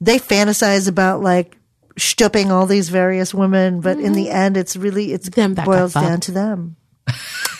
they 0.01 0.19
fantasize 0.19 0.89
about 0.89 1.21
like 1.21 1.57
stooping 1.97 2.51
all 2.51 2.65
these 2.65 2.89
various 2.89 3.33
women, 3.33 3.81
but 3.81 3.99
in 3.99 4.13
the 4.13 4.29
end 4.29 4.57
it's 4.57 4.75
really 4.75 5.13
it's 5.13 5.29
Them 5.29 5.53
that 5.55 5.65
got 5.65 5.71
boils 5.71 5.93
down 5.93 6.03
fucked. 6.11 6.23
to 6.23 6.31
them. 6.31 6.75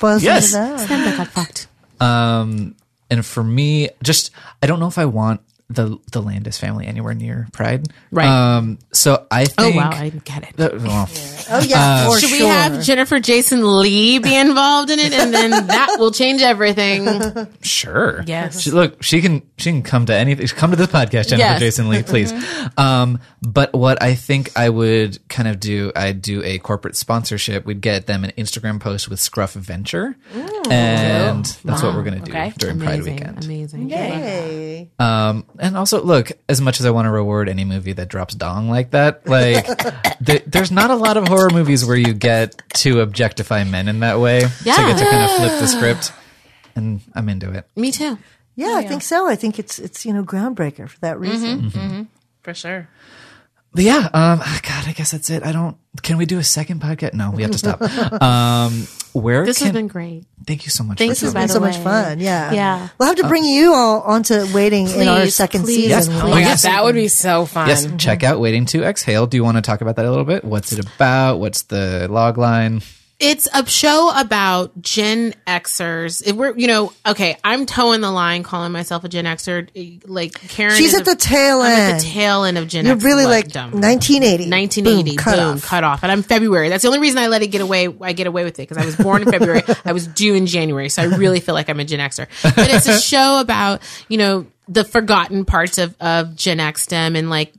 Boils 0.02 0.24
Yes. 0.24 0.52
down 0.52 0.78
to 0.78 0.86
them. 0.86 0.88
Them 0.88 1.06
that 1.06 1.18
got 1.18 1.28
fucked. 1.28 1.68
Um, 1.99 2.76
and 3.10 3.26
for 3.26 3.44
me, 3.44 3.90
just 4.03 4.32
I 4.62 4.68
don't 4.68 4.80
know 4.80 4.88
if 4.88 4.98
I 4.98 5.06
want 5.06 5.41
the 5.70 5.98
the 6.12 6.22
Landis 6.22 6.58
family 6.60 6.86
anywhere 6.86 7.14
near 7.16 7.48
Pride. 7.52 7.88
Right. 8.12 8.28
Um. 8.28 8.78
So 8.94 9.26
I 9.32 9.48
Oh 9.58 9.72
wow, 9.72 9.90
I 9.92 10.10
get 10.10 10.44
it. 10.44 10.60
Uh, 10.60 10.70
well, 10.80 11.10
Oh 11.50 11.60
yeah, 11.62 12.08
for 12.10 12.20
Should 12.20 12.30
sure. 12.30 12.40
we 12.40 12.46
have 12.46 12.84
Jennifer 12.84 13.20
Jason 13.20 13.62
Leigh 13.80 14.20
be 14.20 14.36
involved 14.36 14.90
in 14.92 15.00
it, 15.00 15.12
and 15.14 15.34
then 15.34 15.50
that 15.52 15.96
will 16.00 16.12
change 16.12 16.42
everything? 16.42 17.06
Sure. 17.62 18.24
Yes. 18.28 18.62
She, 18.62 18.72
look, 18.72 19.02
she 19.04 19.22
can 19.22 19.42
she 19.58 19.72
can 19.72 19.82
come 19.84 20.06
to 20.06 20.16
anything. 20.16 20.46
Come 20.48 20.70
to 20.72 20.76
this 20.78 20.88
podcast, 20.88 21.30
Jennifer 21.30 21.38
Yes. 21.38 21.60
Jason 21.60 21.90
Leigh, 21.90 22.04
please. 22.04 22.32
Um, 22.78 23.20
but 23.42 23.74
what 23.74 24.02
I 24.02 24.14
think 24.16 24.52
I 24.58 24.70
would 24.70 25.28
kind 25.30 25.48
of 25.48 25.60
do, 25.60 25.92
I'd 25.96 26.22
do 26.22 26.44
a 26.44 26.60
corporate 26.60 26.96
sponsorship. 26.96 27.66
We'd 27.66 27.82
get 27.82 28.06
them 28.08 28.24
an 28.24 28.32
Instagram 28.38 28.80
post 28.80 29.10
with 29.10 29.20
Scruff 29.20 29.54
Venture, 29.54 30.16
and 30.70 31.46
that's 31.66 31.82
what 31.84 31.96
we're 31.96 32.04
gonna 32.04 32.20
do 32.20 32.32
Okay. 32.32 32.54
during 32.58 32.80
Pride 32.80 32.96
amazing, 33.00 33.14
weekend. 33.16 33.46
amazing. 33.46 33.90
Yay. 33.90 34.90
Um, 35.00 35.46
and 35.60 35.77
also, 35.77 36.03
look, 36.03 36.32
as 36.48 36.61
much 36.61 36.80
as 36.80 36.86
I 36.86 36.91
want 36.91 37.06
to 37.06 37.11
reward 37.11 37.49
any 37.49 37.65
movie 37.65 37.94
that 37.94 38.07
drops 38.07 38.36
dong 38.36 38.69
like 38.69 38.91
that, 38.91 39.27
like 39.27 39.65
th- 40.26 40.44
there's 40.45 40.72
not 40.72 40.91
a 40.91 40.95
lot 40.95 41.18
of 41.18 41.27
horror 41.27 41.49
movies 41.49 41.86
where 41.86 41.98
you 41.98 42.14
get 42.14 42.61
to 42.76 43.02
objectify 43.02 43.64
men 43.64 43.88
in 43.88 43.99
that 44.02 44.19
way. 44.19 44.41
So 44.41 44.69
you 44.69 44.88
get 44.88 44.99
to 44.99 45.06
kind 45.06 45.23
of 45.23 45.38
flip 45.38 45.60
the 45.60 45.68
script, 45.68 46.14
and 46.76 47.02
I'm 47.14 47.30
into 47.30 47.52
it. 47.52 47.68
Me 47.76 47.91
too. 47.91 48.18
Yeah, 48.56 48.76
I 48.76 48.84
think 48.88 49.02
so. 49.02 49.27
I 49.27 49.36
think 49.36 49.60
it's 49.60 49.80
it's 49.80 50.06
you 50.06 50.14
know 50.14 50.23
groundbreaker 50.23 50.90
for 50.90 50.99
that 51.02 51.19
reason. 51.19 52.10
for 52.41 52.53
sure. 52.53 52.88
But 53.73 53.84
yeah, 53.84 54.10
um, 54.14 54.40
God, 54.40 54.88
I 54.88 54.94
guess 54.95 55.11
that's 55.11 55.30
it. 55.30 55.44
I 55.44 55.52
don't. 55.52 55.76
Can 56.02 56.18
we 56.18 56.26
do 56.26 56.40
a 56.40 56.44
second 56.44 56.82
podcast? 56.82 57.14
No, 57.14 57.32
we 57.32 57.41
have 57.41 57.52
to 57.52 57.57
stop. 57.57 57.82
um, 58.22 58.88
where 59.16 59.46
This 59.46 59.58
can? 59.60 59.68
has 59.68 59.74
been 59.74 59.88
great. 59.88 60.26
thank 60.46 60.66
you 60.66 60.70
so 60.72 60.84
much. 60.84 60.98
Thank 60.98 61.10
for 61.10 61.14
This 61.14 61.22
has 61.22 61.34
been 61.34 61.48
the 61.48 61.54
so 61.54 61.60
much 61.60 61.78
fun. 61.78 62.20
Yeah, 62.20 62.52
Yeah. 62.52 62.90
We'll 62.98 63.08
have 63.08 63.18
to 63.18 63.26
uh, 63.26 63.30
bring 63.30 63.46
you 63.46 63.74
all 63.74 64.02
onto 64.02 64.54
waiting 64.54 64.88
in 64.90 65.08
our 65.08 65.28
second 65.28 65.64
please, 65.64 65.76
season. 65.90 65.90
Yes. 65.90 66.10
Oh, 66.10 66.34
Oh, 66.34 66.38
yes. 66.38 66.64
that 66.64 66.84
would 66.84 66.96
be 66.96 67.08
so 67.08 67.46
fun. 67.46 67.68
Yes, 67.68 67.86
mm-hmm. 67.86 67.98
check 67.98 68.24
out 68.24 68.40
Waiting 68.40 68.66
to 68.68 68.84
Exhale. 68.84 69.26
Do 69.28 69.38
you 69.38 69.44
want 69.44 69.58
to 69.58 69.62
talk 69.62 69.82
about 69.82 69.96
that 69.96 70.06
a 70.06 70.10
little 70.10 70.26
bit? 70.26 70.44
What's 70.44 70.72
it 70.74 70.86
about? 70.86 71.40
What's 71.40 71.64
the 71.64 72.08
log 72.10 72.38
line? 72.38 72.82
It's 73.18 73.48
a 73.54 73.66
show 73.66 74.12
about 74.14 74.82
Gen 74.82 75.34
Xers. 75.48 76.22
If 76.26 76.36
we're, 76.36 76.54
you 76.58 76.68
know, 76.68 76.92
okay, 77.06 77.38
I'm 77.46 77.66
toeing 77.66 78.02
the 78.02 78.12
line 78.12 78.44
calling 78.44 78.74
myself 78.74 79.06
a 79.06 79.10
Gen 79.10 79.24
Xer. 79.24 80.02
Like 80.06 80.34
Karen, 80.34 80.76
She's 80.76 80.94
at 80.94 81.02
a- 81.02 81.12
the 81.12 81.16
tail 81.16 81.62
I'm 81.62 81.72
at 81.72 81.90
end. 81.92 82.00
the 82.02 82.04
tail 82.04 82.44
end 82.44 82.58
of 82.58 82.68
Gen 82.68 82.82
X. 82.86 82.88
You're 82.88 82.96
X. 82.98 83.04
really 83.06 83.26
like 83.26 83.48
dumb. 83.48 83.72
1980. 83.72 84.50
1980. 84.50 85.12
Boom, 85.12 85.16
cut 85.18 85.36
boom, 85.38 85.56
off. 85.56 85.64
cut 85.66 85.84
off. 85.86 86.04
And 86.04 86.12
I'm 86.12 86.24
February. 86.24 86.68
That's 86.68 86.82
the 86.82 86.90
only 86.90 87.00
reason 87.00 87.20
I 87.20 87.28
let 87.28 87.42
it 87.42 87.48
get 87.48 87.62
away. 87.62 87.88
I 88.02 88.12
get 88.12 88.28
away 88.28 88.44
with 88.44 88.60
it 88.60 88.68
because 88.68 88.78
I 88.78 88.86
was 88.86 88.98
born 88.98 89.22
in 89.22 89.32
February. 89.32 89.62
I 89.86 89.94
was 89.94 90.08
due 90.08 90.34
in 90.36 90.46
January. 90.46 90.90
So 90.90 91.02
I 91.02 91.06
really 91.16 91.40
feel 91.40 91.56
like 91.56 91.70
I'm 91.70 91.80
a 91.80 91.86
Gen 91.86 92.00
Xer. 92.00 92.28
But 92.56 92.70
it's 92.70 92.88
a 92.90 93.00
show 93.00 93.40
about, 93.40 93.82
you 94.10 94.18
know, 94.18 94.46
the 94.68 94.84
forgotten 94.84 95.46
parts 95.46 95.78
of, 95.78 95.96
of 96.02 96.36
Gen 96.36 96.58
Xdom 96.58 97.18
and 97.18 97.30
like 97.30 97.54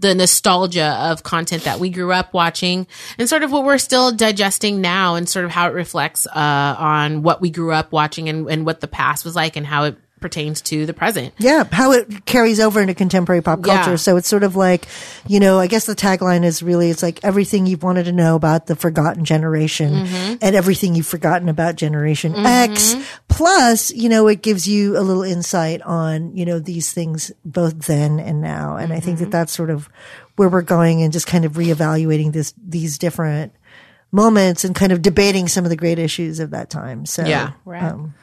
the 0.00 0.14
nostalgia 0.14 0.96
of 0.98 1.22
content 1.22 1.64
that 1.64 1.78
we 1.78 1.90
grew 1.90 2.12
up 2.12 2.32
watching 2.32 2.86
and 3.18 3.28
sort 3.28 3.42
of 3.42 3.52
what 3.52 3.64
we're 3.64 3.78
still 3.78 4.12
digesting 4.12 4.80
now 4.80 5.14
and 5.14 5.28
sort 5.28 5.44
of 5.44 5.50
how 5.50 5.68
it 5.68 5.74
reflects, 5.74 6.26
uh, 6.26 6.76
on 6.78 7.22
what 7.22 7.40
we 7.40 7.50
grew 7.50 7.72
up 7.72 7.92
watching 7.92 8.28
and, 8.28 8.48
and 8.50 8.66
what 8.66 8.80
the 8.80 8.88
past 8.88 9.24
was 9.24 9.36
like 9.36 9.56
and 9.56 9.66
how 9.66 9.84
it 9.84 9.96
pertains 10.20 10.60
to 10.62 10.86
the 10.86 10.92
present. 10.94 11.34
Yeah, 11.38 11.64
how 11.70 11.92
it 11.92 12.24
carries 12.26 12.60
over 12.60 12.80
into 12.80 12.94
contemporary 12.94 13.42
pop 13.42 13.62
culture. 13.62 13.90
Yeah. 13.90 13.96
So 13.96 14.16
it's 14.16 14.28
sort 14.28 14.42
of 14.42 14.56
like, 14.56 14.86
you 15.26 15.40
know, 15.40 15.58
I 15.58 15.66
guess 15.66 15.86
the 15.86 15.94
tagline 15.96 16.44
is 16.44 16.62
really, 16.62 16.90
it's 16.90 17.02
like 17.02 17.20
everything 17.24 17.66
you've 17.66 17.82
wanted 17.82 18.04
to 18.04 18.12
know 18.12 18.34
about 18.36 18.66
the 18.66 18.76
forgotten 18.76 19.24
generation 19.24 19.92
Mm-hmm. 19.92 20.34
and 20.42 20.54
everything 20.56 20.94
you've 20.94 21.06
forgotten 21.06 21.48
about 21.48 21.76
Generation 21.76 22.34
X. 22.36 22.94
Plus, 23.28 23.90
you 23.90 24.08
know, 24.08 24.28
it 24.28 24.42
gives 24.42 24.68
you 24.68 24.98
a 24.98 25.00
little 25.00 25.22
insight 25.22 25.80
on, 25.82 26.36
you 26.36 26.44
know, 26.44 26.58
these 26.58 26.92
things 26.92 27.32
both 27.44 27.86
then 27.86 28.20
and 28.20 28.40
now. 28.40 28.76
And 28.76 28.92
I 28.92 29.00
think 29.00 29.16
Mm-hmm. 29.16 29.24
that 29.24 29.30
that's 29.30 29.52
sort 29.52 29.70
of 29.70 29.88
where 30.36 30.48
we're 30.48 30.62
going 30.62 31.02
and 31.02 31.12
just 31.12 31.26
kind 31.26 31.44
of 31.44 31.52
reevaluating 31.54 32.32
this, 32.32 32.54
these 32.62 32.96
different 32.98 33.52
moments 34.12 34.64
and 34.64 34.74
kind 34.74 34.92
of 34.92 35.02
debating 35.02 35.48
some 35.48 35.64
of 35.64 35.70
the 35.70 35.76
great 35.76 35.98
issues 35.98 36.40
of 36.40 36.50
that 36.50 36.68
time. 36.70 37.06
So, 37.06 37.24
Yeah. 37.24 37.52
um, 37.66 38.14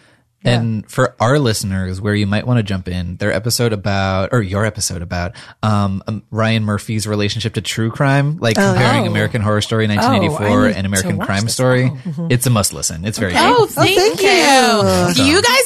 And 0.47 0.89
for 0.89 1.15
our 1.19 1.39
listeners, 1.39 1.99
where 2.01 2.15
you 2.15 2.25
might 2.27 2.47
want 2.47 2.57
to 2.57 2.63
jump 2.63 2.87
in, 2.87 3.17
their 3.17 3.31
episode 3.31 3.73
about, 3.73 4.29
or 4.31 4.41
your 4.41 4.65
episode 4.65 5.01
about, 5.01 5.33
um, 5.63 6.03
um, 6.07 6.23
Ryan 6.31 6.63
Murphy's 6.63 7.05
relationship 7.07 7.53
to 7.55 7.61
true 7.61 7.91
crime, 7.91 8.37
like 8.37 8.55
comparing 8.55 9.03
Oh. 9.05 9.07
American 9.11 9.41
Horror 9.41 9.61
Story 9.61 9.85
Oh, 9.85 9.89
1984 9.95 10.47
I 10.65 10.67
need 10.69 10.75
and 10.77 10.87
American 10.87 11.19
Crime 11.19 11.43
this 11.43 11.53
Story. 11.53 11.89
now. 11.89 12.27
It's 12.29 12.45
a 12.47 12.49
must 12.49 12.73
listen. 12.73 13.05
It's 13.05 13.17
very 13.17 13.33
Oh, 13.35 13.65
good. 13.65 13.69
thank, 13.75 13.97
thank 13.97 14.21
you. 14.21 14.27
you. 14.29 15.13
Do 15.15 15.23
you 15.25 15.41
guys 15.41 15.63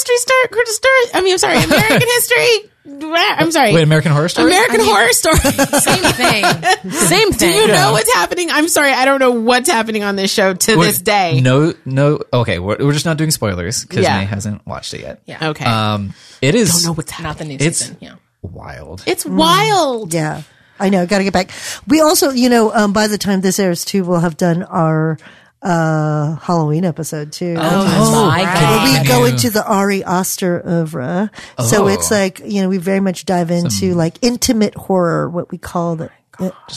History 0.00 0.16
Story? 0.16 0.64
Story? 0.66 0.92
I 1.14 1.20
mean, 1.22 1.32
I'm 1.32 1.38
sorry, 1.38 1.62
American 1.62 2.08
History. 2.16 2.70
I'm 3.12 3.52
sorry, 3.52 3.72
Wait, 3.74 3.82
American 3.82 4.12
Horror 4.12 4.28
Story? 4.28 4.50
American 4.50 4.80
Horror 4.80 5.12
Story. 5.12 5.36
Same 5.80 6.12
thing. 6.12 6.44
Same 6.90 7.30
thing. 7.32 7.32
Do 7.32 7.36
thing. 7.38 7.56
you 7.56 7.66
know 7.68 7.92
what's 7.92 8.12
happening? 8.14 8.50
I'm 8.50 8.68
sorry, 8.68 8.92
I 8.92 9.04
don't 9.04 9.20
know 9.20 9.32
what's 9.32 9.68
happening 9.68 10.02
on 10.02 10.16
this 10.16 10.32
show 10.32 10.54
to 10.54 10.76
We're- 10.76 10.86
this 10.88 11.00
day. 11.00 11.40
No, 11.40 11.74
no. 11.84 12.20
Okay, 12.32 12.58
we're, 12.58 12.78
we're 12.78 12.92
just 12.92 13.04
not 13.06 13.16
doing 13.18 13.30
spoilers 13.30 13.84
because 13.84 14.04
Yeah. 14.04 14.18
May 14.18 14.24
hasn't 14.24 14.66
watched 14.66 14.94
it 14.94 15.02
yet. 15.02 15.22
Yeah. 15.26 15.50
Okay, 15.50 15.64
Um, 15.64 16.14
it 16.42 16.54
is 16.54 16.72
don't 16.82 16.84
know 16.84 16.92
what's 16.94 17.10
happening. 17.12 17.28
Not 17.28 17.38
the 17.38 17.44
new 17.44 17.54
It's- 17.54 17.76
season. 17.78 17.96
Yeah. 18.00 18.14
wild. 18.42 19.04
It's 19.06 19.24
wild. 19.26 20.14
Yeah, 20.14 20.42
I 20.78 20.88
know. 20.88 21.06
Got 21.06 21.18
to 21.18 21.24
get 21.24 21.32
back. 21.34 21.50
We 21.86 22.00
also, 22.00 22.30
you 22.30 22.48
know, 22.48 22.72
um, 22.72 22.92
by 22.92 23.06
the 23.08 23.18
time 23.18 23.40
this 23.42 23.58
airs 23.58 23.84
too, 23.84 24.04
we'll 24.04 24.20
have 24.20 24.36
done 24.38 24.62
our 24.62 25.18
uh, 25.62 26.36
Halloween 26.36 26.84
episode 26.84 27.32
too. 27.32 27.54
Oh, 27.58 28.26
my 28.28 28.42
God. 28.44 29.02
we 29.02 29.08
go 29.08 29.24
into 29.24 29.50
the 29.50 29.64
Ari 29.64 30.02
Aster 30.04 30.62
oeuvre. 30.66 31.30
So 31.68 31.84
Oh. 31.84 31.86
it's 31.88 32.10
like, 32.10 32.40
you 32.44 32.62
know, 32.62 32.68
we 32.68 32.78
very 32.78 33.00
much 33.00 33.24
dive 33.26 33.50
into 33.50 33.94
like 33.94 34.14
intimate 34.22 34.74
horror, 34.74 35.28
what 35.28 35.50
we 35.50 35.58
call 35.58 35.96
the 35.96 36.04
horrors 36.04 36.10
of 36.10 36.19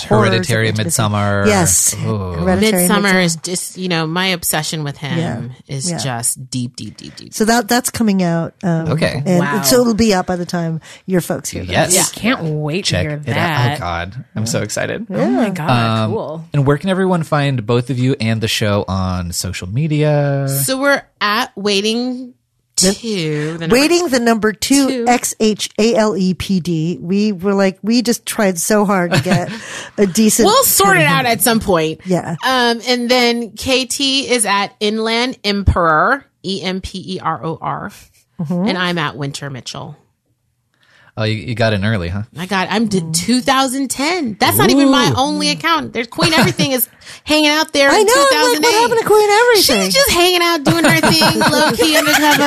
Hereditary. 0.08 0.72
Midsommar. 0.74 1.46
Yes. 1.48 1.96
Oh. 2.00 2.34
Hereditary, 2.34 2.88
Midsommar 2.88 3.24
is 3.24 3.36
just 3.38 3.78
you 3.78 3.88
know 3.88 4.06
my 4.06 4.28
obsession 4.28 4.84
with 4.84 4.98
him 4.98 5.18
Yeah. 5.18 5.76
is 5.76 5.90
Yeah. 5.90 5.98
just 5.98 6.50
deep, 6.50 6.76
deep, 6.76 6.98
deep, 6.98 7.16
deep. 7.16 7.34
So 7.34 7.46
that 7.46 7.68
that's 7.68 7.90
coming 7.90 8.22
out. 8.24 8.54
Um, 8.64 8.90
Okay. 8.90 9.22
And 9.26 9.40
Wow. 9.40 9.62
so 9.62 9.82
it'll 9.82 9.94
be 9.94 10.14
out 10.14 10.26
by 10.26 10.36
the 10.36 10.46
time 10.46 10.82
your 11.06 11.22
folks 11.22 11.50
hear 11.50 11.64
Yes. 11.64 11.94
Yeah. 11.96 12.04
Can't 12.14 12.44
wait 12.44 12.86
Check 12.86 13.04
to 13.04 13.10
hear 13.10 13.18
it 13.20 13.30
out. 13.30 13.36
that. 13.36 13.78
Oh 13.78 13.80
God, 13.80 14.26
I'm 14.36 14.46
so 14.46 14.62
excited. 14.62 15.08
Oh 15.10 15.30
my 15.30 15.50
god, 15.50 15.70
Um, 16.06 16.12
cool. 16.12 16.46
And 16.54 16.66
where 16.66 16.78
can 16.78 16.90
everyone 16.90 17.24
find 17.24 17.66
both 17.66 17.90
of 17.90 17.98
you 18.00 18.16
and 18.20 18.42
the 18.42 18.48
show 18.48 18.86
on 18.88 19.32
social 19.32 19.68
media? 19.70 20.48
So 20.50 20.80
we're 20.80 21.04
at 21.22 21.52
waiting 21.56 22.34
two. 22.76 23.58
the 23.58 23.68
Waiting 23.70 24.08
the 24.08 24.20
number 24.20 24.52
two, 24.54 24.88
Two. 24.88 25.06
X 25.08 25.34
H 25.40 25.70
A 25.80 25.96
L 25.96 26.16
E 26.18 26.34
P 26.34 26.60
D. 26.60 26.98
We 27.02 27.32
were 27.32 27.54
like, 27.54 27.80
we 27.82 28.02
just 28.02 28.26
tried 28.26 28.58
so 28.60 28.86
hard 28.86 29.12
to 29.14 29.22
get 29.22 29.52
a 29.98 30.06
decent. 30.08 30.46
We'll 30.48 30.64
sort 30.64 30.98
it 30.98 31.06
out 31.06 31.26
at 31.26 31.42
some 31.42 31.60
point. 31.60 32.02
Yeah. 32.06 32.36
Um, 32.46 32.82
and 32.88 33.10
then 33.10 33.52
KT 33.52 34.00
is 34.02 34.46
at 34.46 34.76
Inland 34.80 35.38
Emperor, 35.44 36.26
E 36.44 36.62
M 36.62 36.82
P 36.82 37.16
E 37.16 37.20
R 37.20 37.44
O 37.46 37.58
R, 37.62 37.92
Mm-hmm. 38.40 38.68
and 38.68 38.78
I'm 38.78 38.98
at 38.98 39.16
Winter 39.16 39.50
Mitchell. 39.52 39.96
Oh, 41.16 41.24
you, 41.24 41.36
you 41.36 41.54
got 41.54 41.74
in 41.74 41.86
early, 41.86 42.10
huh? 42.10 42.24
I 42.36 42.48
got, 42.48 42.68
I'm 42.72 42.88
d- 42.88 43.04
2010. 43.14 44.38
That's 44.40 44.58
not 44.58 44.72
even 44.72 44.90
my 44.90 45.14
only 45.16 45.50
account. 45.52 45.94
There's 45.94 46.08
Queen 46.08 46.34
Everything 46.34 46.72
is 46.72 46.90
hanging 47.26 47.50
out 47.50 47.74
there. 47.74 47.90
I 47.90 48.04
know. 48.04 48.52
Like, 48.54 48.62
what 48.62 48.74
happened 48.74 49.00
to 49.00 49.06
Queen 49.06 49.30
Everything? 49.30 49.86
She's 49.86 49.94
just 49.94 50.12
hanging 50.12 50.42
out 50.42 50.64
doing 50.64 50.84
her 50.84 51.02
thing, 51.02 51.40
low 51.52 51.72
key 51.74 51.98
undercover. 51.98 52.44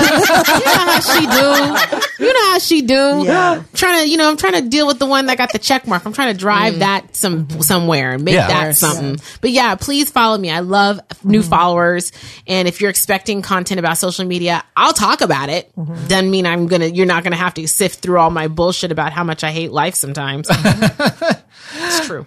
You 0.57 0.65
know 0.65 0.77
how 0.77 1.01
she 1.01 1.27
do. 1.27 2.25
You 2.25 2.33
know 2.33 2.53
how 2.53 2.59
she 2.59 2.83
do. 2.83 3.25
Yeah. 3.27 3.63
Trying 3.75 4.05
to, 4.05 4.11
you 4.11 4.17
know, 4.17 4.31
I'm 4.31 4.37
trying 4.37 4.55
to 4.55 4.69
deal 4.69 4.87
with 4.87 4.99
the 4.99 5.07
one 5.07 5.27
that 5.27 5.39
got 5.39 5.53
the 5.53 5.59
check 5.59 5.87
mark. 5.87 6.05
I'm 6.07 6.13
trying 6.13 6.33
to 6.33 6.39
drive 6.39 6.75
mm. 6.75 6.79
that 6.81 7.15
some 7.17 7.49
somewhere 7.63 8.13
and 8.13 8.25
make 8.25 8.35
Yeah. 8.35 8.49
that 8.49 8.77
something. 8.77 9.19
But 9.41 9.51
yeah, 9.51 9.75
please 9.75 10.11
follow 10.11 10.39
me. 10.39 10.51
I 10.51 10.61
love 10.61 11.01
new 11.25 11.41
mm-hmm. 11.41 11.49
followers. 11.49 12.13
And 12.47 12.69
if 12.69 12.81
you're 12.81 12.91
expecting 12.91 13.43
content 13.43 13.79
about 13.79 13.99
social 13.99 14.25
media, 14.25 14.65
I'll 14.77 14.93
talk 14.93 15.21
about 15.21 15.49
it. 15.49 15.75
Mm-hmm. 15.77 16.07
Doesn't 16.07 16.31
mean 16.31 16.47
I'm 16.47 16.67
gonna. 16.67 16.87
You're 16.87 17.07
not 17.07 17.25
gonna 17.25 17.37
have 17.37 17.55
to 17.55 17.67
sift 17.69 18.01
through 18.01 18.19
all 18.19 18.31
my 18.31 18.49
bullshit 18.49 18.93
about 18.93 19.13
how 19.13 19.25
much 19.25 19.45
I 19.45 19.51
hate 19.51 19.73
life 19.73 19.95
sometimes. 19.95 20.49
it's 21.75 22.07
true. 22.07 22.27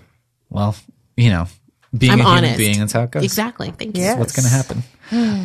Well, 0.49 0.75
you 1.15 1.29
know, 1.29 1.47
being 1.97 2.11
I'm 2.13 2.21
a 2.21 2.23
human 2.35 2.57
being, 2.57 2.79
that's 2.79 2.93
how 2.93 3.03
it 3.03 3.11
goes. 3.11 3.23
Exactly. 3.23 3.71
Thank 3.71 3.97
you. 3.97 4.03
Yeah. 4.03 4.17
What's 4.17 4.33
going 4.35 4.43
to 4.43 4.49
happen? 4.49 4.83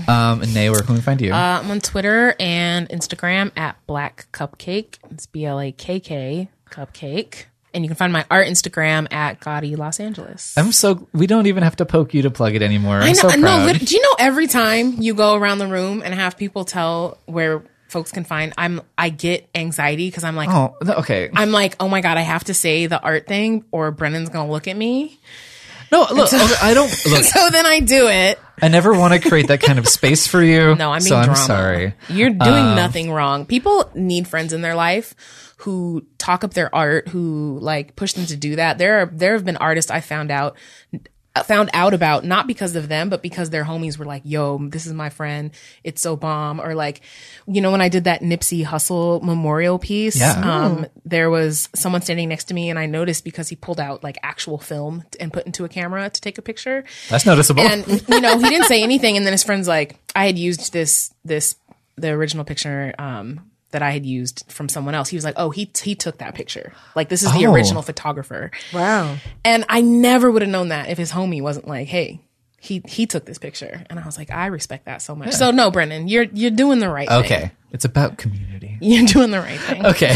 um, 0.08 0.42
and 0.42 0.52
Nay, 0.54 0.68
where 0.70 0.80
can 0.82 0.94
we 0.94 1.00
find 1.00 1.20
you? 1.20 1.32
Uh, 1.32 1.60
I'm 1.62 1.70
on 1.70 1.80
Twitter 1.80 2.34
and 2.38 2.88
Instagram 2.90 3.50
at 3.56 3.76
Black 3.86 4.26
Cupcake. 4.32 4.98
It's 5.10 5.26
B 5.26 5.44
L 5.46 5.58
A 5.60 5.72
K 5.72 6.00
K 6.00 6.48
Cupcake. 6.70 7.44
And 7.72 7.82
you 7.82 7.88
can 7.88 7.96
find 7.96 8.12
my 8.12 8.24
art 8.30 8.46
Instagram 8.46 9.12
at 9.12 9.40
Gotti 9.40 9.76
Los 9.76 9.98
Angeles. 9.98 10.56
I'm 10.56 10.70
so 10.70 11.08
we 11.12 11.26
don't 11.26 11.46
even 11.46 11.64
have 11.64 11.76
to 11.76 11.86
poke 11.86 12.14
you 12.14 12.22
to 12.22 12.30
plug 12.30 12.54
it 12.54 12.62
anymore. 12.62 12.96
I'm 12.96 13.02
I 13.02 13.06
know. 13.08 13.14
so 13.14 13.28
no, 13.30 13.34
proud. 13.40 13.66
lit- 13.66 13.86
do 13.86 13.96
you 13.96 14.00
know 14.02 14.14
every 14.18 14.46
time 14.46 15.00
you 15.02 15.14
go 15.14 15.34
around 15.34 15.58
the 15.58 15.66
room 15.66 16.00
and 16.04 16.14
have 16.14 16.36
people 16.36 16.64
tell 16.64 17.18
where 17.24 17.64
folks 17.88 18.12
can 18.12 18.22
find? 18.24 18.52
I'm. 18.56 18.80
I 18.96 19.08
get 19.08 19.48
anxiety 19.56 20.06
because 20.08 20.22
I'm 20.22 20.36
like, 20.36 20.50
oh, 20.50 20.76
okay. 21.00 21.30
I'm 21.34 21.50
like, 21.50 21.74
oh 21.80 21.88
my 21.88 22.00
god, 22.00 22.16
I 22.16 22.20
have 22.20 22.44
to 22.44 22.54
say 22.54 22.86
the 22.86 23.00
art 23.00 23.26
thing, 23.26 23.64
or 23.72 23.90
Brennan's 23.90 24.28
gonna 24.28 24.52
look 24.52 24.68
at 24.68 24.76
me. 24.76 25.18
No, 25.94 26.06
look, 26.12 26.32
okay, 26.32 26.54
I 26.60 26.74
don't 26.74 26.90
look. 27.06 27.24
So 27.24 27.50
then 27.50 27.66
I 27.66 27.80
do 27.80 28.08
it. 28.08 28.38
I 28.60 28.68
never 28.68 28.92
want 28.92 29.14
to 29.14 29.28
create 29.28 29.48
that 29.48 29.60
kind 29.60 29.78
of 29.78 29.88
space 29.88 30.26
for 30.26 30.42
you. 30.42 30.74
No, 30.84 30.90
I'm 30.90 31.00
being 31.00 31.08
so 31.08 31.16
I'm 31.16 31.36
sorry. 31.36 31.94
You're 32.08 32.30
doing 32.30 32.64
um, 32.64 32.76
nothing 32.76 33.10
wrong. 33.12 33.46
People 33.46 33.90
need 33.94 34.26
friends 34.26 34.52
in 34.52 34.60
their 34.60 34.74
life 34.74 35.14
who 35.58 36.04
talk 36.18 36.42
up 36.44 36.52
their 36.54 36.74
art, 36.74 37.08
who 37.08 37.58
like 37.60 37.96
push 37.96 38.12
them 38.12 38.26
to 38.26 38.36
do 38.36 38.56
that. 38.56 38.78
There 38.78 39.02
are 39.02 39.06
there 39.06 39.34
have 39.34 39.44
been 39.44 39.56
artists 39.56 39.90
I 39.90 40.00
found 40.00 40.30
out 40.30 40.56
found 41.42 41.68
out 41.74 41.94
about 41.94 42.24
not 42.24 42.46
because 42.46 42.76
of 42.76 42.88
them 42.88 43.08
but 43.08 43.20
because 43.20 43.50
their 43.50 43.64
homies 43.64 43.98
were 43.98 44.04
like 44.04 44.22
yo 44.24 44.58
this 44.68 44.86
is 44.86 44.92
my 44.92 45.10
friend. 45.10 45.50
It's 45.82 46.00
so 46.00 46.14
bomb. 46.16 46.60
Or 46.60 46.74
like 46.74 47.00
you 47.48 47.60
know 47.60 47.70
when 47.72 47.80
i 47.80 47.88
did 47.88 48.04
that 48.04 48.20
Nipsey 48.22 48.64
Hussle 48.64 49.20
memorial 49.22 49.78
piece 49.78 50.16
Yeah. 50.18 50.40
um 50.64 50.86
there 51.04 51.30
was 51.30 51.68
someone 51.74 52.02
standing 52.02 52.28
next 52.28 52.44
to 52.44 52.54
me 52.54 52.70
and 52.70 52.78
i 52.78 52.86
noticed 52.86 53.24
because 53.24 53.48
he 53.48 53.56
pulled 53.56 53.80
out 53.80 54.04
like 54.04 54.16
actual 54.22 54.58
film 54.58 55.02
and 55.18 55.32
put 55.32 55.44
into 55.46 55.64
a 55.64 55.68
camera 55.68 56.08
to 56.08 56.20
take 56.20 56.38
a 56.38 56.42
picture. 56.42 56.84
That's 57.10 57.26
noticeable. 57.26 57.62
and 57.62 57.86
you 58.08 58.20
know 58.20 58.38
he 58.38 58.48
didn't 58.48 58.66
say 58.66 58.82
anything. 58.82 59.16
And 59.16 59.26
then 59.26 59.32
his 59.32 59.42
friend's 59.42 59.66
like 59.68 59.96
i 60.14 60.26
had 60.26 60.38
used 60.38 60.72
this 60.72 61.12
this 61.24 61.56
the 61.96 62.10
original 62.10 62.44
picture 62.44 62.94
um 62.98 63.50
that 63.74 63.82
i 63.82 63.90
had 63.90 64.06
used 64.06 64.44
from 64.50 64.68
someone 64.68 64.94
else 64.94 65.08
he 65.10 65.16
was 65.16 65.24
like 65.24 65.34
oh 65.36 65.50
he 65.50 65.70
he 65.82 65.94
took 65.94 66.18
that 66.18 66.34
picture 66.34 66.72
like 66.96 67.08
this 67.10 67.22
is 67.22 67.30
the 67.32 67.46
Oh. 67.46 67.52
original 67.52 67.82
photographer 67.82 68.50
wow. 68.72 69.16
and 69.44 69.64
i 69.68 69.80
never 69.82 70.30
would 70.30 70.42
have 70.42 70.50
known 70.50 70.68
that 70.68 70.88
if 70.88 70.96
his 70.98 71.12
homie 71.12 71.42
wasn't 71.42 71.68
like 71.68 71.86
hey 71.88 72.20
he 72.58 72.80
he 72.88 73.04
took 73.06 73.26
this 73.26 73.36
picture 73.38 73.84
and 73.90 74.00
i 74.00 74.04
was 74.06 74.16
like 74.16 74.30
i 74.30 74.46
respect 74.46 74.86
that 74.86 75.02
so 75.02 75.14
much 75.14 75.32
so 75.32 75.50
no 75.50 75.70
Brennan 75.70 76.08
you're 76.08 76.24
you're 76.32 76.50
doing 76.50 76.78
the 76.78 76.88
right 76.88 77.06
thing 77.08 77.18
okay, 77.24 77.50
it's 77.72 77.84
about 77.84 78.16
community. 78.16 78.78
you're 78.80 79.04
doing 79.06 79.30
the 79.30 79.40
right 79.40 79.60
thing 79.60 79.84
Okay. 79.84 80.14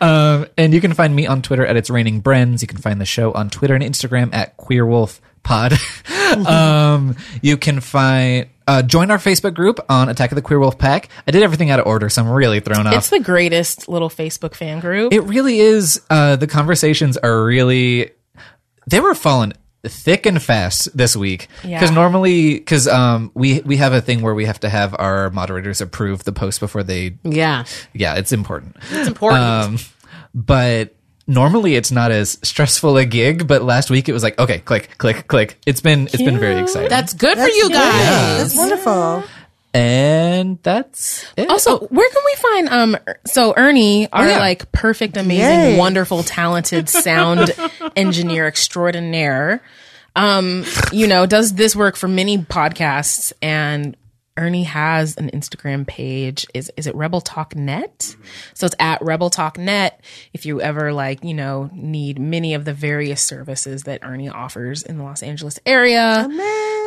um, 0.00 0.46
and 0.56 0.72
you 0.72 0.80
can 0.80 0.94
find 0.94 1.14
me 1.14 1.26
on 1.26 1.42
Twitter 1.42 1.66
at 1.66 1.76
It's 1.76 1.90
Raining 1.90 2.22
Brens. 2.22 2.62
You 2.62 2.68
can 2.68 2.78
find 2.78 3.00
the 3.00 3.04
show 3.04 3.32
on 3.32 3.50
Twitter 3.50 3.74
and 3.74 3.82
Instagram 3.84 4.32
at 4.32 4.56
Queerwolf 4.56 5.20
Pod. 5.42 5.74
um, 6.46 7.16
you 7.42 7.56
can 7.56 7.80
find, 7.80 8.46
uh, 8.66 8.82
join 8.82 9.10
our 9.10 9.18
Facebook 9.18 9.54
group 9.54 9.78
on 9.88 10.08
Attack 10.08 10.32
of 10.32 10.36
the 10.36 10.42
Queer 10.42 10.58
Wolf 10.60 10.78
Pack. 10.78 11.08
I 11.26 11.30
did 11.30 11.42
everything 11.42 11.70
out 11.70 11.80
of 11.80 11.86
order, 11.86 12.08
so 12.08 12.22
I'm 12.22 12.30
really 12.30 12.60
thrown 12.60 12.86
off. 12.86 12.94
it's 12.94 13.10
the 13.10 13.20
greatest 13.20 13.88
little 13.88 14.08
facebook 14.08 14.54
fan 14.54 14.80
group 14.80 15.12
It 15.12 15.20
really 15.20 15.58
is. 15.60 16.00
Uh, 16.10 16.36
the 16.36 16.46
conversations 16.46 17.16
are 17.18 17.44
really. 17.44 18.10
They 18.86 19.00
were 19.00 19.14
falling 19.14 19.52
thick 19.86 20.24
and 20.24 20.42
fast 20.42 20.96
this 20.96 21.14
week 21.14 21.48
because 21.62 21.90
Yeah. 21.90 21.94
normally 21.94 22.54
because 22.54 22.88
um 22.88 23.30
we 23.34 23.60
we 23.60 23.76
have 23.76 23.92
a 23.92 24.00
thing 24.00 24.22
where 24.22 24.34
we 24.34 24.46
have 24.46 24.58
to 24.60 24.70
have 24.70 24.94
our 24.98 25.28
moderators 25.28 25.82
approve 25.82 26.24
the 26.24 26.32
post 26.32 26.58
before 26.58 26.82
they 26.82 27.16
Yeah. 27.22 27.64
yeah 27.92 28.14
it's 28.14 28.32
important 28.32 28.76
It's 28.90 29.06
important. 29.08 29.42
um 29.42 29.78
but 30.34 30.94
normally 31.26 31.74
it's 31.74 31.90
not 31.90 32.10
as 32.10 32.38
stressful 32.42 32.96
a 32.96 33.04
gig 33.04 33.46
but 33.46 33.62
last 33.62 33.88
week 33.90 34.08
it 34.08 34.12
was 34.12 34.22
like 34.22 34.38
okay 34.38 34.58
click 34.60 34.90
click 34.98 35.26
click 35.26 35.56
it's 35.66 35.80
been 35.80 36.06
it's 36.08 36.18
been 36.22 36.38
very 36.38 36.60
exciting 36.60 36.90
That's 36.90 37.14
good 37.14 37.38
for 37.38 37.48
you 37.48 37.68
great. 37.68 37.78
guys. 37.78 38.54
That's 38.54 38.56
wonderful. 38.56 39.24
and 39.72 40.58
that's 40.62 41.24
it. 41.36 41.48
Also, 41.50 41.78
where 41.86 42.08
can 42.10 42.22
we 42.24 42.34
find 42.36 42.68
um 42.68 42.96
so 43.26 43.54
Ernie, 43.56 44.10
our 44.12 44.28
yeah. 44.28 44.38
like 44.38 44.70
perfect, 44.72 45.16
amazing, 45.16 45.40
Yay. 45.74 45.78
wonderful, 45.78 46.22
talented 46.22 46.88
sound 46.90 47.52
engineer 47.96 48.46
extraordinaire, 48.46 49.62
um, 50.16 50.64
you 50.92 51.06
know, 51.06 51.26
does 51.26 51.54
this 51.54 51.74
work 51.74 51.96
for 51.96 52.06
many 52.06 52.38
podcasts 52.38 53.32
and 53.42 53.96
Ernie 54.36 54.64
has 54.64 55.16
an 55.16 55.30
Instagram 55.30 55.86
page. 55.86 56.46
Is 56.54 56.70
is 56.76 56.86
it 56.86 56.94
Rebel 56.96 57.20
Talk 57.20 57.54
Net? 57.54 58.16
So 58.54 58.66
it's 58.66 58.74
at 58.80 59.00
Rebel 59.00 59.30
Talk 59.30 59.58
Net. 59.58 60.00
If 60.32 60.44
you 60.44 60.60
ever 60.60 60.92
like, 60.92 61.22
you 61.22 61.34
know, 61.34 61.70
need 61.72 62.18
many 62.18 62.54
of 62.54 62.64
the 62.64 62.74
various 62.74 63.22
services 63.22 63.84
that 63.84 64.00
Ernie 64.02 64.28
offers 64.28 64.82
in 64.82 64.98
the 64.98 65.04
Los 65.04 65.22
Angeles 65.22 65.60
area, 65.64 66.28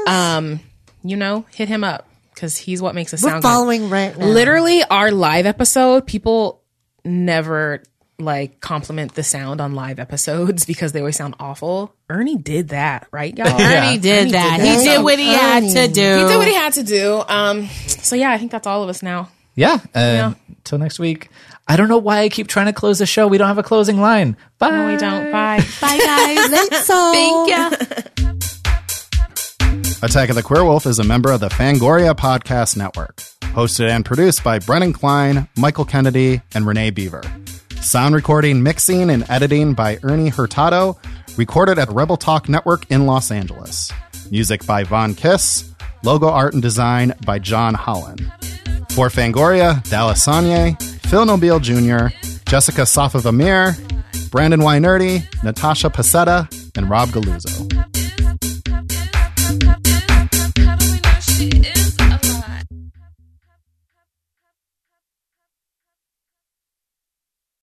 um, 0.07 0.59
you 1.03 1.15
know, 1.15 1.45
hit 1.55 1.69
him 1.69 1.83
up 1.85 2.07
because 2.33 2.57
he's 2.57 2.81
what 2.81 2.95
makes 2.95 3.13
us 3.13 3.23
We're 3.23 3.29
sound 3.29 3.43
good. 3.43 3.47
following 3.47 3.89
right 3.89 4.17
now. 4.17 4.25
Literally, 4.25 4.83
our 4.83 5.11
live 5.11 5.45
episode, 5.45 6.05
people 6.05 6.61
never 7.05 7.81
like 8.19 8.59
compliment 8.61 9.13
the 9.13 9.23
sound 9.23 9.61
on 9.61 9.73
live 9.75 9.99
episodes 9.99 10.65
because 10.71 10.91
they 10.91 10.99
always 10.99 11.15
sound 11.17 11.35
awful. 11.39 11.93
Ernie 12.09 12.35
did 12.37 12.69
that, 12.69 13.07
right, 13.11 13.37
y'all? 13.37 13.47
Ernie 13.47 13.97
did 13.99 14.31
that. 14.31 14.57
that. 14.59 14.79
He 14.79 14.83
did 14.85 15.03
what 15.03 15.19
he 15.19 15.27
had 15.27 15.61
to 15.63 15.87
do. 15.93 16.01
He 16.17 16.23
did 16.27 16.37
what 16.37 16.47
he 16.47 16.53
had 16.53 16.73
to 16.73 16.83
do. 16.83 17.23
Um, 17.27 17.67
so 17.87 18.15
yeah, 18.15 18.31
I 18.31 18.37
think 18.37 18.51
that's 18.51 18.65
all 18.67 18.81
of 18.83 18.89
us 18.89 19.03
now. 19.03 19.29
yeah 19.55 19.79
and 19.93 20.35
until 20.49 20.77
next 20.77 20.99
week 20.99 21.29
i 21.67 21.75
don't 21.75 21.87
know 21.89 21.97
why 21.97 22.19
i 22.19 22.29
keep 22.29 22.47
trying 22.47 22.67
to 22.67 22.73
close 22.73 22.99
the 22.99 23.05
show 23.07 23.27
we 23.27 23.37
don't 23.39 23.47
have 23.47 23.57
a 23.57 23.63
closing 23.63 23.99
line 23.99 24.37
bye 24.59 24.69
No, 24.69 24.87
we 24.87 24.97
don't. 24.97 25.31
Bye. 25.31 25.57
Bye, 25.81 25.97
guys. 25.97 26.49
Late 26.51 26.73
song. 26.83 27.13
Thank 27.13 28.19
you. 28.21 28.37
Attack 30.03 30.29
of 30.29 30.35
the 30.35 30.43
Queer 30.43 30.63
Wolf 30.63 30.85
is 30.85 30.99
a 30.99 31.03
member 31.03 31.31
of 31.31 31.39
the 31.39 31.49
Fangoria 31.49 32.13
Podcast 32.15 32.77
Network. 32.77 33.17
Hosted 33.57 33.89
and 33.89 34.05
produced 34.05 34.43
by 34.43 34.59
Brennan 34.59 34.93
Klein, 34.93 35.47
Michael 35.57 35.85
Kennedy, 35.85 36.41
and 36.53 36.67
Renee 36.67 36.91
Beaver. 36.91 37.23
Sound 37.87 38.15
recording, 38.15 38.63
mixing, 38.63 39.09
and 39.09 39.23
editing 39.29 39.73
by 39.73 39.97
Ernie 40.03 40.27
Hurtado. 40.27 40.97
Recorded 41.37 41.79
at 41.79 41.87
Rebel 41.87 42.17
Talk 42.17 42.49
Network 42.49 42.85
in 42.91 43.05
Los 43.05 43.31
Angeles. 43.31 43.93
Music 44.29 44.65
by 44.65 44.83
Von 44.83 45.15
Kiss. 45.15 45.73
Logo 46.03 46.27
art 46.27 46.51
and 46.51 46.61
design 46.61 47.13
by 47.25 47.39
John 47.39 47.73
Holland. 47.73 48.29
For 48.89 49.07
Fangoria, 49.07 49.81
Dallas 49.89 50.21
Sagne, 50.21 50.75
Phil 51.03 51.25
Nobile 51.25 51.61
Jr., 51.61 52.07
Jessica 52.45 52.81
Safavimehr, 52.81 53.79
Brandon 54.31 54.59
Weinerdy, 54.59 55.23
Natasha 55.41 55.89
Pasetta, 55.89 56.45
and 56.75 56.89
Rob 56.89 57.07
Galluzzo. 57.07 57.76